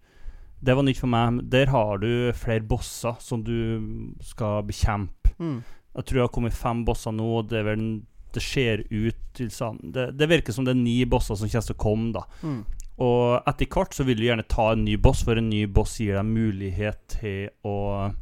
Det 0.60 0.76
var 0.76 0.84
nytt 0.84 1.00
for 1.00 1.10
meg. 1.10 1.40
Der 1.52 1.72
har 1.72 2.00
du 2.02 2.32
flere 2.36 2.64
bosser 2.68 3.16
som 3.24 3.44
du 3.44 4.12
skal 4.24 4.62
bekjempe. 4.68 5.32
Mm. 5.40 5.60
Jeg 5.96 6.06
tror 6.06 6.20
jeg 6.20 6.26
har 6.28 6.34
kommet 6.34 6.54
fem 6.54 6.84
bosser 6.86 7.14
nå, 7.16 7.26
og 7.40 7.48
det 7.50 7.62
er 7.62 7.66
vel 7.72 7.84
Det 8.30 8.42
ser 8.44 8.84
ut 8.92 9.16
til 9.34 9.48
sånn 9.50 9.80
det, 9.90 10.12
det 10.14 10.28
virker 10.30 10.54
som 10.54 10.62
det 10.62 10.76
er 10.76 10.78
ni 10.78 11.00
bosser 11.02 11.34
som 11.34 11.48
kommer 11.50 11.66
til 11.66 11.74
å 11.74 11.82
komme, 11.82 12.12
da. 12.14 12.22
Mm. 12.46 12.60
Og 13.00 13.48
etter 13.48 13.66
hvert 13.72 13.96
så 13.96 14.04
vil 14.06 14.20
du 14.20 14.26
gjerne 14.28 14.44
ta 14.46 14.68
en 14.74 14.84
ny 14.84 14.94
boss, 15.00 15.24
for 15.24 15.40
en 15.40 15.48
ny 15.50 15.64
boss 15.66 15.96
gir 15.98 16.18
deg 16.18 16.28
mulighet 16.28 17.00
til 17.16 17.48
å 17.66 18.12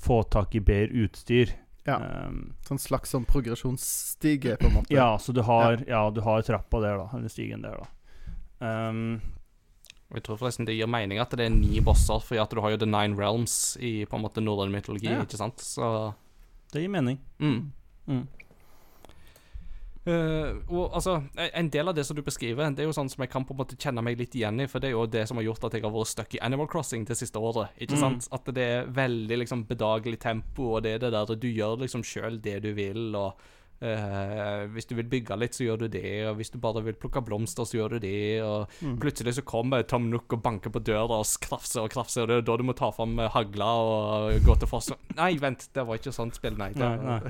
få 0.00 0.22
tak 0.32 0.56
i 0.56 0.62
bedre 0.64 1.04
utstyr. 1.04 1.52
Ja. 1.86 1.98
Um, 2.28 2.54
Sånn 2.66 2.80
slags 2.80 3.12
sånn 3.14 3.26
progresjonsstige, 3.28 4.56
på 4.60 4.68
en 4.70 4.76
måte. 4.78 4.94
ja, 4.94 5.10
så 5.20 5.34
du 5.36 5.42
har, 5.44 5.82
ja. 5.88 6.02
du 6.10 6.22
har 6.24 6.42
trappa 6.46 6.80
der, 6.82 6.98
da. 7.00 7.08
Eller 7.18 7.32
stigen 7.32 7.62
der, 7.64 7.82
da. 7.84 7.88
Um, 8.58 9.20
Jeg 10.14 10.22
tror 10.24 10.38
forresten 10.40 10.64
det 10.64 10.74
gir 10.78 10.86
mening 10.88 11.18
at 11.20 11.30
det 11.36 11.44
er 11.46 11.50
ni 11.52 11.80
bosser, 11.84 12.18
fordi 12.24 12.40
at 12.40 12.50
du 12.50 12.60
har 12.64 12.70
jo 12.70 12.78
The 12.80 12.86
Nine 12.88 13.14
Realms 13.18 13.76
i 13.80 14.04
på 14.08 14.16
en 14.16 14.22
måte 14.24 14.40
norrøn 14.40 14.72
mytologi, 14.72 15.10
Ja. 15.10 15.20
ikke 15.22 15.36
sant? 15.36 15.58
Så 15.60 16.14
det 16.72 16.80
gir 16.82 16.88
mening. 16.88 17.18
mm. 17.38 17.72
Mm. 18.08 18.26
Uh, 20.08 20.54
og 20.72 20.94
altså, 20.96 21.18
En 21.52 21.68
del 21.68 21.88
av 21.90 21.94
det 21.94 22.06
som 22.06 22.16
du 22.16 22.22
beskriver, 22.24 22.70
det 22.72 22.80
er 22.80 22.86
jo 22.88 22.94
sånn 22.96 23.10
som 23.12 23.20
jeg 23.20 23.28
kan 23.28 23.44
på 23.44 23.52
en 23.52 23.58
måte 23.60 23.76
kjenne 23.76 24.00
meg 24.02 24.16
litt 24.16 24.32
igjen 24.38 24.62
i. 24.62 24.66
For 24.70 24.80
det 24.80 24.88
er 24.88 24.94
jo 24.94 25.02
det 25.06 25.26
som 25.28 25.36
har 25.36 25.44
gjort 25.44 25.66
at 25.68 25.74
jeg 25.76 25.82
har 25.84 25.92
vært 25.92 26.08
stuck 26.08 26.34
i 26.34 26.40
Animal 26.40 26.66
Crossing 26.72 27.04
det 27.04 27.18
siste 27.18 27.36
året. 27.36 27.68
Ikke 27.78 27.92
Mm. 27.98 28.00
sant? 28.00 28.28
At 28.32 28.44
det 28.54 28.64
er 28.64 28.86
veldig 28.86 29.38
liksom 29.42 29.66
bedagelig 29.68 30.18
tempo, 30.20 30.76
og 30.76 30.82
det 30.84 30.94
er 30.94 30.98
det 30.98 31.12
der 31.12 31.34
du 31.36 31.48
gjør 31.52 31.76
liksom 31.84 32.00
sjøl 32.02 32.40
det 32.40 32.62
du 32.62 32.72
vil. 32.72 33.14
og 33.16 33.34
eh, 33.80 34.66
Hvis 34.74 34.86
du 34.88 34.94
vil 34.98 35.06
bygge 35.08 35.36
litt, 35.38 35.54
så 35.54 35.64
gjør 35.64 35.78
du 35.84 35.88
det. 35.88 36.26
Og 36.30 36.36
hvis 36.36 36.50
du 36.50 36.58
bare 36.58 36.82
vil 36.84 36.94
plukke 36.94 37.22
blomster, 37.24 37.64
så 37.64 37.78
gjør 37.78 37.96
du 37.96 37.98
det. 37.98 38.42
Og 38.42 38.68
Mm. 38.82 38.98
plutselig 39.00 39.34
så 39.34 39.42
kommer 39.44 39.82
Tom 39.86 40.08
Nook 40.10 40.32
og 40.32 40.42
banker 40.42 40.70
på 40.70 40.82
døra 40.84 41.18
og 41.20 41.26
krafser 41.40 41.82
og 41.82 41.90
krafser, 41.90 42.22
og 42.22 42.28
det 42.28 42.36
er 42.36 42.40
da 42.46 42.56
du 42.56 42.62
må 42.64 42.74
ta 42.76 42.90
fram 42.90 43.18
eh, 43.18 43.28
hagla 43.34 43.64
og 43.82 44.40
gå 44.46 44.58
til 44.58 44.68
forsvar. 44.68 44.98
Nei, 45.16 45.36
vent, 45.38 45.68
det 45.74 45.86
var 45.86 45.96
ikke 45.98 46.12
sånt 46.14 46.34
spill, 46.38 46.56
nei. 46.58 46.70
Det 46.72 46.78
Nei, 46.78 46.96
nei. 46.96 47.20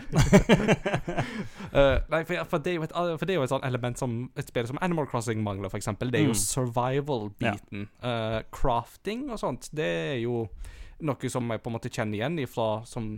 uh, 1.75 1.99
nei, 2.13 2.23
for, 2.25 2.45
for, 2.45 2.59
det 2.65 2.77
et, 2.83 2.93
for 2.93 3.25
det 3.27 3.35
er 3.35 3.41
jo 3.41 3.47
et 3.47 3.53
sånt 3.53 3.65
element 3.69 3.99
som 4.01 4.19
et 4.39 4.49
spill 4.51 4.67
som 4.69 4.79
Animal 4.85 5.07
Crossing 5.11 5.43
mangler, 5.45 5.69
f.eks. 5.73 5.89
Det 5.99 6.15
er 6.15 6.27
jo 6.29 6.35
Mm. 6.35 6.35
survival-biten. 6.35 7.89
Uh, 8.03 8.43
crafting 8.53 9.31
og 9.33 9.39
sånt, 9.41 9.71
det 9.77 9.87
er 9.87 10.19
jo 10.23 10.49
noe 10.99 11.31
som 11.31 11.51
jeg 11.53 11.63
på 11.63 11.71
en 11.71 11.77
måte 11.77 11.91
kjenner 11.93 12.19
igjen 12.19 12.39
ifra, 12.43 12.67
som 12.89 13.09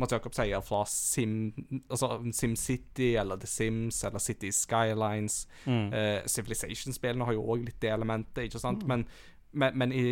Mats 0.00 0.14
Jakob 0.14 0.34
sier, 0.36 0.62
fra 0.64 0.82
Sim 0.88 1.50
Altså 1.90 2.18
SimCity 2.32 3.12
eller 3.20 3.40
The 3.40 3.48
Sims 3.50 4.02
eller 4.08 4.22
City 4.22 4.50
Skylines. 4.54 5.42
Mm. 5.66 5.92
Eh, 5.92 6.20
Civilization-spillene 6.30 7.28
har 7.28 7.36
jo 7.36 7.44
òg 7.44 7.66
litt 7.66 7.80
det 7.82 7.92
elementet, 7.92 8.46
ikke 8.46 8.62
sant? 8.62 8.86
Men, 8.88 9.04
men, 9.52 9.76
men 9.76 9.92
i 9.92 10.06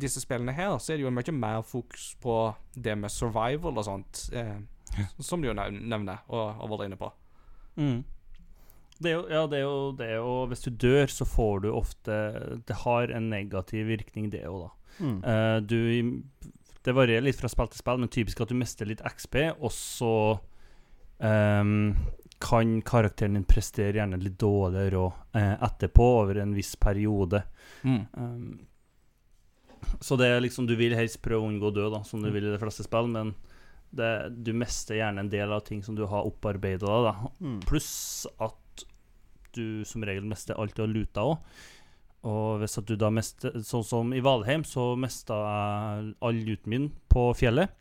disse 0.00 0.22
spillene 0.24 0.54
her 0.56 0.78
så 0.78 0.94
er 0.94 1.00
det 1.00 1.06
jo 1.06 1.12
mye 1.12 1.36
mer 1.36 1.60
fokus 1.66 2.12
på 2.22 2.38
det 2.72 2.96
med 2.98 3.12
survival 3.12 3.76
og 3.76 3.88
sånt, 3.88 4.26
eh, 4.32 4.56
som 5.20 5.42
du 5.42 5.50
jo 5.50 5.56
nevner 5.56 6.24
og 6.32 6.56
har 6.60 6.72
vært 6.72 6.88
inne 6.88 7.00
på. 7.00 7.12
Mm. 7.76 8.02
Det 9.02 9.10
er 9.10 9.16
jo, 9.16 9.22
ja, 9.32 9.46
det 9.50 9.58
er 9.58 9.64
jo 9.66 9.78
det, 9.98 10.10
og 10.22 10.42
hvis 10.50 10.64
du 10.64 10.70
dør, 10.70 11.08
så 11.10 11.26
får 11.26 11.64
du 11.64 11.72
ofte 11.72 12.16
Det 12.68 12.76
har 12.84 13.10
en 13.10 13.30
negativ 13.32 13.88
virkning, 13.88 14.28
det 14.30 14.44
òg, 14.46 14.68
da. 14.68 14.70
Mm. 15.00 15.18
Uh, 15.24 15.58
du 15.64 15.78
Det 16.82 16.94
varierer 16.96 17.24
litt 17.24 17.38
fra 17.38 17.50
spill 17.50 17.70
til 17.70 17.82
spill, 17.82 18.00
men 18.02 18.10
typisk 18.12 18.42
at 18.42 18.50
du 18.50 18.56
mister 18.58 18.88
litt 18.88 19.04
XP, 19.06 19.36
og 19.60 19.70
så 19.74 20.14
um, 21.22 21.94
kan 22.42 22.74
karakteren 22.82 23.38
din 23.38 23.46
prestere 23.46 24.00
gjerne 24.00 24.18
litt 24.18 24.38
dårligere 24.40 24.98
og, 24.98 25.20
eh, 25.38 25.54
etterpå, 25.62 26.08
over 26.24 26.40
en 26.42 26.54
viss 26.56 26.74
periode. 26.74 27.44
Mm. 27.86 28.00
Um, 28.18 28.66
så 30.00 30.16
det 30.18 30.28
er 30.30 30.42
liksom 30.42 30.66
Du 30.66 30.76
vil 30.78 30.94
helst 30.94 31.22
prøve 31.22 31.42
å 31.42 31.50
unngå 31.50 31.70
å 31.70 31.74
dø, 31.74 31.88
da, 31.92 32.02
som 32.06 32.22
du 32.22 32.30
vil 32.34 32.48
i 32.48 32.54
de 32.54 32.58
fleste 32.58 32.86
spill, 32.86 33.10
men 33.14 33.34
det, 33.92 34.10
du 34.42 34.52
mister 34.56 34.96
gjerne 34.98 35.22
en 35.22 35.30
del 35.30 35.52
av 35.52 35.62
ting 35.66 35.82
som 35.84 35.94
du 35.94 36.06
har 36.08 36.26
opparbeida 36.26 36.88
deg, 36.88 37.06
da. 37.06 37.32
Mm. 37.44 37.60
Pluss 37.68 37.92
at 38.42 38.86
du 39.52 39.84
som 39.86 40.04
regel 40.06 40.24
mister 40.24 40.56
alt 40.58 40.74
du 40.74 40.82
har 40.82 40.90
luta 40.90 41.26
òg. 41.28 41.62
Og 42.28 42.60
hvis 42.62 42.78
at 42.78 42.86
du 42.86 42.94
da 42.98 43.10
mister 43.10 43.56
Sånn 43.66 43.84
som 43.86 44.12
i 44.14 44.22
Valheim, 44.22 44.62
så 44.66 44.92
mista 44.98 45.38
jeg 45.42 46.12
all 46.22 46.38
luten 46.46 46.70
min 46.70 46.86
på 47.10 47.30
fjellet. 47.38 47.72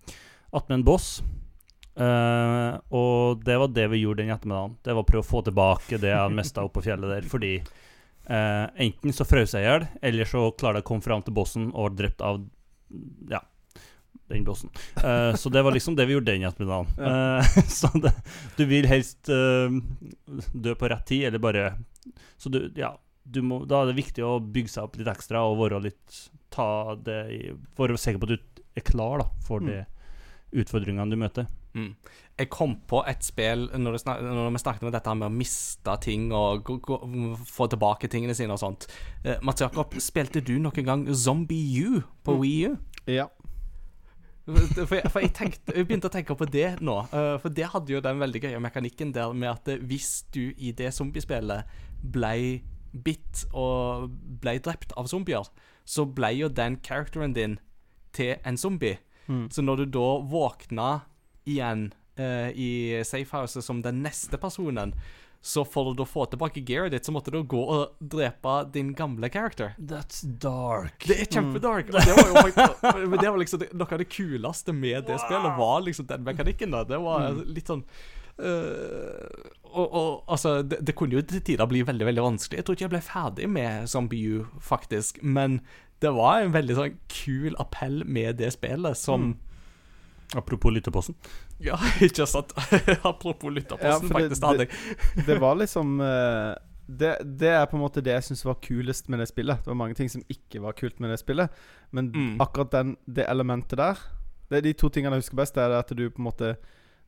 Attmed 0.52 0.80
en 0.80 0.88
boss. 0.88 1.20
Uh, 1.92 2.80
og 2.96 3.44
det 3.46 3.58
var 3.60 3.70
det 3.76 3.86
vi 3.92 4.02
gjorde 4.02 4.24
den 4.24 4.34
ettermiddagen. 4.34 4.78
Det 4.82 4.96
var 4.96 5.04
å 5.04 5.10
prøve 5.10 5.26
å 5.26 5.28
få 5.30 5.44
tilbake 5.46 6.00
det 6.02 6.14
jeg 6.14 6.36
mista 6.36 6.66
oppå 6.66 6.84
fjellet 6.86 7.14
der. 7.18 7.30
Fordi 7.30 7.54
uh, 7.62 8.66
enten 8.82 9.16
så 9.16 9.28
frøs 9.28 9.54
jeg 9.56 9.66
i 9.66 9.70
hjel, 9.70 9.88
eller 10.10 10.30
så 10.30 10.48
klarte 10.56 10.82
jeg 10.82 10.88
å 10.88 10.90
komme 10.90 11.06
fram 11.06 11.24
til 11.26 11.38
bossen 11.38 11.70
og 11.72 11.92
ble 11.92 12.06
drept 12.06 12.26
av 12.26 12.42
Ja, 13.30 13.44
den 14.32 14.48
bossen. 14.48 14.74
Uh, 14.98 15.38
så 15.38 15.54
det 15.54 15.62
var 15.68 15.76
liksom 15.76 16.00
det 16.00 16.08
vi 16.10 16.18
gjorde 16.18 16.34
den 16.34 16.48
ettermiddagen. 16.50 16.90
Eh, 16.98 17.62
så 17.80 17.94
det, 18.02 18.16
du 18.58 18.66
vil 18.72 18.90
helst 18.90 19.30
dø 19.30 20.76
på 20.76 20.92
rett 20.92 21.08
tid, 21.08 21.30
eller 21.30 21.44
bare 21.44 21.72
Så 22.42 22.50
du, 22.50 22.64
ja 22.80 22.96
må, 23.42 23.66
Da 23.68 23.82
er 23.84 23.92
det 23.92 23.98
viktig 24.04 24.24
å 24.26 24.40
bygge 24.42 24.70
seg 24.74 24.84
opp 24.84 24.98
litt 24.98 25.08
ekstra 25.08 25.44
og 25.48 25.60
være 25.62 25.82
litt 25.86 26.22
Ta 26.52 26.96
det 26.96 27.20
i 27.32 27.42
Være 27.78 27.98
sikker 27.98 28.20
på 28.20 28.28
at 28.28 28.34
du 28.36 28.62
er 28.76 28.82
klar 28.88 29.22
da 29.22 29.28
for 29.46 29.60
Mm. 29.62 29.68
de 29.68 29.86
utfordringene 30.62 31.10
du 31.10 31.16
møter. 31.16 31.46
Mm. 31.74 31.96
Jeg 32.38 32.50
kom 32.50 32.74
på 32.88 33.00
et 33.08 33.24
spill 33.24 33.70
når, 33.72 33.98
snak, 34.02 34.20
når 34.22 34.50
vi 34.52 34.60
snakket 34.60 34.84
om 34.84 34.92
dette 34.92 35.14
med 35.16 35.28
å 35.30 35.32
miste 35.32 35.94
ting 36.04 36.26
og 36.36 36.64
gå, 36.68 36.76
gå, 36.84 36.98
få 37.48 37.68
tilbake 37.72 38.10
tingene 38.12 38.36
sine 38.36 38.52
og 38.52 38.60
sånt. 38.60 38.88
Eh, 39.24 39.38
Mats 39.42 39.62
Jakob, 39.64 39.94
spilte 40.04 40.42
du 40.44 40.58
noen 40.60 40.84
gang 40.84 41.06
Zombie 41.16 41.86
U 41.86 42.02
på 42.26 42.36
Wii 42.42 42.68
U? 42.68 42.76
Ja. 43.08 43.30
For 44.44 44.96
jeg, 44.98 45.08
for 45.14 45.22
jeg, 45.22 45.32
tenkte, 45.38 45.72
jeg 45.78 45.86
begynte 45.88 46.10
å 46.10 46.14
tenke 46.14 46.36
på 46.36 46.48
det 46.52 46.82
nå. 46.82 46.98
Uh, 47.14 47.38
for 47.40 47.54
det 47.54 47.70
hadde 47.72 47.94
jo 47.94 48.02
den 48.04 48.20
veldig 48.20 48.42
gøye 48.42 48.60
mekanikken 48.64 49.14
der 49.16 49.32
med 49.38 49.52
at 49.54 49.70
hvis 49.88 50.26
du 50.34 50.50
i 50.58 50.74
det 50.76 50.92
zombiespillet 50.98 51.64
ble 52.02 52.34
bitt 52.92 53.46
og 53.54 54.12
ble 54.42 54.58
drept 54.64 54.94
av 55.00 55.10
zombier, 55.12 55.48
så 55.86 56.06
ble 56.06 56.34
jo 56.38 56.52
den 56.52 56.78
characteren 56.84 57.34
din 57.38 57.58
til 58.16 58.36
en 58.44 58.60
zombie. 58.60 59.00
Mm. 59.28 59.48
Så 59.52 59.64
når 59.64 59.84
du 59.84 59.98
da 59.98 60.08
våkna 60.28 60.92
igjen 61.48 61.90
uh, 62.20 62.50
i 62.52 63.02
safehouset 63.08 63.66
som 63.66 63.82
den 63.82 64.04
neste 64.04 64.38
personen, 64.42 64.94
så 65.42 65.64
for 65.66 65.90
å 65.90 65.94
da 65.98 66.06
få 66.06 66.28
tilbake 66.30 66.62
gearet 66.62 66.94
ditt, 66.94 67.08
så 67.08 67.14
måtte 67.16 67.32
du 67.34 67.40
gå 67.50 67.60
og 67.60 67.96
drepe 68.14 68.60
din 68.76 68.92
gamle 68.94 69.30
character. 69.34 69.74
That's 69.80 70.22
dark. 70.22 71.02
Det 71.08 71.18
er 71.24 71.32
kjempedark. 71.32 71.90
Mm. 71.90 71.98
det 71.98 72.14
var 72.14 72.30
jo 72.30 73.16
det 73.24 73.32
var 73.32 73.42
liksom 73.42 73.64
det, 73.64 73.72
Noe 73.74 73.90
av 73.90 74.04
det 74.04 74.10
kuleste 74.14 74.76
med 74.76 75.08
det 75.10 75.18
spillet 75.24 75.58
var 75.58 75.82
liksom 75.88 76.10
den 76.12 76.28
mekanikken. 76.28 76.76
da 76.78 76.84
Det 76.86 77.02
var 77.02 77.42
litt 77.42 77.74
sånn 77.74 77.82
øh, 78.40 79.28
og, 79.72 79.94
og 79.94 80.24
altså, 80.28 80.62
det, 80.62 80.80
det 80.88 80.96
kunne 80.96 81.14
jo 81.16 81.22
til 81.22 81.42
tider 81.42 81.66
bli 81.70 81.82
veldig 81.88 82.06
veldig 82.06 82.24
vanskelig. 82.26 82.58
Jeg 82.60 82.66
tror 82.66 82.76
ikke 82.76 82.84
jeg 82.88 82.94
ble 82.96 83.02
ferdig 83.06 83.50
med 83.50 83.88
Zombie 83.88 84.40
U, 84.42 84.46
faktisk. 84.60 85.22
Men 85.24 85.62
det 86.02 86.12
var 86.16 86.42
en 86.42 86.54
veldig 86.54 86.76
sånn 86.76 86.98
kul 87.14 87.56
appell 87.62 88.02
med 88.06 88.36
det 88.42 88.52
spillet 88.58 88.98
som 88.98 89.34
Apropos 90.36 90.72
lytterposten. 90.72 91.16
Ja, 91.60 91.76
ikke 92.08 92.24
sant? 92.26 92.54
Apropos 93.04 93.52
lytterposten, 93.52 94.08
Ja, 94.08 94.16
faktisk. 94.16 94.42
det-. 94.42 94.70
Det. 95.16 95.26
Det 95.28 95.36
var 95.44 95.58
liksom 95.60 95.98
eh, 96.02 96.54
det, 96.88 97.18
det 97.40 97.50
er 97.52 97.66
på 97.68 97.76
en 97.76 97.84
måte 97.84 98.00
det 98.04 98.14
jeg 98.16 98.24
syns 98.30 98.46
var 98.48 98.56
kulest 98.64 99.10
med 99.12 99.20
det 99.20 99.28
spillet. 99.28 99.60
Det 99.60 99.68
var 99.68 99.76
mange 99.82 99.96
ting 100.00 100.08
som 100.12 100.24
ikke 100.32 100.62
var 100.64 100.72
kult 100.80 101.00
med 101.04 101.12
det 101.12 101.20
spillet. 101.20 101.52
Men 101.92 102.12
Mm. 102.16 102.40
akkurat 102.42 102.72
den, 102.72 102.96
det 103.08 103.28
elementet 103.28 103.78
der 103.78 104.00
Det 104.50 104.58
er 104.58 104.62
de 104.62 104.74
to 104.74 104.90
tingene 104.90 105.16
jeg 105.16 105.24
husker 105.26 105.36
best. 105.40 105.56
Det 105.56 105.64
er 105.64 105.76
at 105.80 105.92
du 105.96 106.10
på 106.10 106.20
en 106.24 106.28
måte 106.30 106.56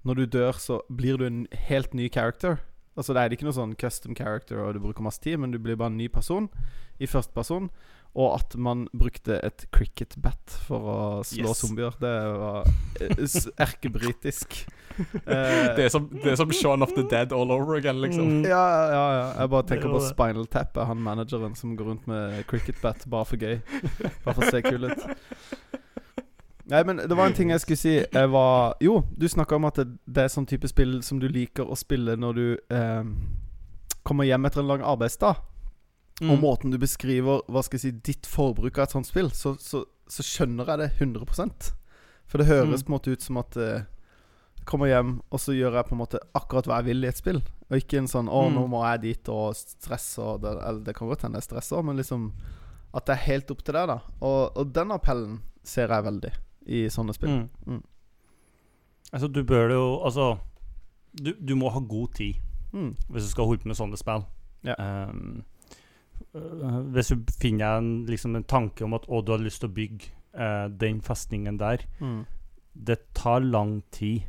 Når 0.04 0.16
du 0.20 0.26
dør, 0.38 0.51
så 0.60 0.82
blir 0.91 1.18
du 1.18 1.26
en 1.30 1.45
helt 1.70 1.93
ny 1.95 2.10
character. 2.12 2.58
Altså 2.97 3.14
Det 3.16 3.22
er 3.24 3.34
ikke 3.34 3.47
noe 3.47 3.56
sånn 3.58 3.76
custom 3.80 4.14
character, 4.16 4.60
og 4.62 4.76
du 4.76 4.80
bruker 4.84 5.01
masse 5.06 5.22
tid, 5.24 5.39
men 5.41 5.51
du 5.51 5.58
blir 5.60 5.76
bare 5.80 5.89
en 5.93 5.97
ny 5.97 6.08
person 6.14 6.49
i 7.01 7.08
første 7.10 7.34
person. 7.34 7.70
Og 8.14 8.36
at 8.36 8.54
man 8.62 8.84
brukte 8.93 9.39
et 9.41 9.64
cricket 9.74 10.14
bat 10.22 10.38
for 10.68 10.84
å 10.86 10.97
slå 11.26 11.47
Yes. 11.49 11.62
zombier. 11.64 11.95
Det 11.97 12.12
var 12.38 12.68
eh, 13.01 13.38
erkebritisk. 13.68 14.60
Eh, 14.93 15.74
Det 15.74 15.88
er 15.88 15.89
som, 15.89 16.04
det 16.22 16.28
er 16.30 16.36
som 16.38 16.51
Shaun 16.54 16.84
of 16.86 16.91
the 16.93 17.01
Dead 17.10 17.32
all 17.34 17.49
over 17.49 17.80
again, 17.80 17.97
liksom. 18.04 18.28
Mm. 18.28 18.43
ja, 18.45 18.60
ja, 18.93 19.06
ja. 19.18 19.24
Jeg 19.41 19.49
bare 19.49 19.66
tenker 19.72 19.89
på. 19.89 20.01
Spinal 20.06 20.45
Tap, 20.54 20.78
han 20.78 21.01
manageren 21.01 21.56
som 21.58 21.74
går 21.80 21.88
rundt 21.89 22.06
med 22.12 22.43
cricket 22.45 22.78
bat 22.84 23.01
bare 23.10 23.26
for 23.26 23.41
gøy. 23.41 23.56
Bare 24.22 24.36
for 24.38 24.43
å 24.45 24.51
se 24.54 24.62
kul 24.62 24.86
ut. 24.91 25.01
Nei, 26.72 26.84
men 26.88 26.97
det 26.97 27.16
var 27.18 27.28
en 27.28 27.34
ting 27.36 27.49
jeg 27.51 27.59
skulle 27.59 27.78
si. 27.78 27.93
Jeg 28.14 28.30
var 28.32 28.76
Jo, 28.80 29.01
du 29.18 29.28
snakka 29.28 29.55
om 29.57 29.66
at 29.68 29.76
det, 29.82 29.97
det 30.07 30.24
er 30.24 30.28
sånn 30.32 30.45
type 30.47 30.68
spill 30.72 31.01
som 31.03 31.20
du 31.20 31.28
liker 31.28 31.68
å 31.68 31.76
spille 31.76 32.16
når 32.16 32.34
du 32.39 32.45
eh, 32.72 33.03
kommer 34.07 34.24
hjem 34.28 34.45
etter 34.47 34.61
en 34.64 34.68
lang 34.72 34.82
arbeidsdag. 34.88 35.36
Mm. 36.22 36.30
Og 36.32 36.39
måten 36.39 36.72
du 36.72 36.78
beskriver 36.80 37.41
hva 37.51 37.64
skal 37.66 37.80
jeg 37.80 37.82
si, 37.82 37.91
ditt 38.14 38.28
forbruk 38.30 38.78
av 38.78 38.84
et 38.88 38.91
sånt 38.95 39.07
spill, 39.09 39.32
så, 39.36 39.55
så, 39.59 39.84
så 40.07 40.24
skjønner 40.24 40.70
jeg 40.70 40.80
det 40.84 40.91
100% 41.01 41.72
For 42.30 42.38
det 42.39 42.47
høres 42.47 42.84
Mm. 42.84 42.86
på 42.86 42.91
en 42.91 42.95
måte 42.95 43.11
ut 43.11 43.22
som 43.26 43.38
at 43.41 43.57
eh, 43.57 43.84
kommer 44.64 44.88
hjem, 44.88 45.18
og 45.34 45.39
så 45.43 45.51
gjør 45.57 45.76
jeg 45.76 45.86
på 45.89 45.95
en 45.97 45.99
måte 46.05 46.22
akkurat 46.38 46.68
hva 46.70 46.78
jeg 46.80 46.86
vil 46.93 47.03
i 47.03 47.09
et 47.11 47.18
spill. 47.20 47.41
Og 47.68 47.76
ikke 47.82 47.97
en 47.99 48.07
sånn 48.07 48.30
'Å, 48.32 48.47
Mm. 48.47 48.53
nå 48.55 48.68
må 48.70 48.84
jeg 48.88 49.01
dit', 49.01 49.30
og 49.34 49.55
stress 49.55 50.18
og 50.20 50.41
det, 50.41 50.51
Eller 50.64 50.80
det 50.86 50.95
kan 50.95 51.07
godt 51.09 51.24
hende 51.24 51.36
jeg 51.41 51.49
stresser, 51.49 51.84
men 51.84 51.97
liksom 51.97 52.32
At 52.93 53.05
det 53.07 53.14
er 53.18 53.26
helt 53.34 53.51
opp 53.51 53.64
til 53.64 53.74
deg, 53.74 53.88
da. 53.88 53.99
Og, 54.22 54.55
og 54.55 54.72
den 54.74 54.91
appellen 54.91 55.41
ser 55.64 55.88
jeg 55.89 56.03
veldig 56.05 56.32
i 56.66 56.86
sånne 56.89 57.14
spill. 57.14 57.30
Mm. 57.30 57.49
Mm. 57.66 57.84
Altså, 59.14 59.28
du 59.28 59.43
bør 59.43 59.70
jo 59.74 59.84
Altså, 60.05 60.38
du, 61.14 61.34
du 61.47 61.55
må 61.55 61.70
ha 61.70 61.80
god 61.80 62.07
tid 62.16 62.34
Mm. 62.74 62.95
hvis 63.09 63.24
du 63.24 63.30
skal 63.30 63.45
holde 63.45 63.61
på 63.61 63.68
med 63.70 63.76
sånne 63.78 63.97
spill. 63.97 64.24
Ja. 64.66 64.74
Um, 65.09 65.43
hvis 66.93 67.07
du 67.14 67.20
finner 67.41 67.78
en, 67.78 68.05
liksom 68.05 68.36
en 68.36 68.43
tanke 68.43 68.84
om 68.84 68.93
at 68.97 69.05
å, 69.07 69.22
du 69.22 69.32
har 69.32 69.43
lyst 69.43 69.61
til 69.61 69.70
å 69.70 69.74
bygge 69.76 70.09
uh, 70.34 70.68
den 70.70 71.01
festningen 71.01 71.59
der 71.59 71.84
Mm. 72.01 72.24
Det 72.74 72.97
tar 73.14 73.39
lang 73.45 73.84
tid. 73.91 74.24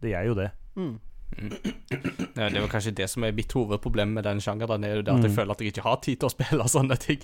Det 0.00 0.10
gjør 0.12 0.26
jo 0.28 0.34
det. 0.34 0.50
Mm. 0.76 1.00
Ja, 1.40 2.48
det 2.48 2.56
er 2.56 2.60
vel 2.60 2.68
kanskje 2.72 2.92
det 2.96 3.06
som 3.10 3.24
er 3.24 3.32
mitt 3.36 3.52
hovedproblem 3.52 4.12
med 4.16 4.24
den 4.24 4.40
sjangeren. 4.40 4.84
Er 4.84 4.96
jo 4.96 5.02
det 5.02 5.12
at 5.14 5.22
jeg 5.22 5.30
Mm. 5.30 5.36
føler 5.36 5.50
at 5.52 5.60
jeg 5.60 5.72
ikke 5.72 5.82
har 5.86 5.96
tid 6.04 6.20
til 6.20 6.28
å 6.28 6.32
spille 6.32 6.64
sånne 6.76 6.96
ting. 6.98 7.20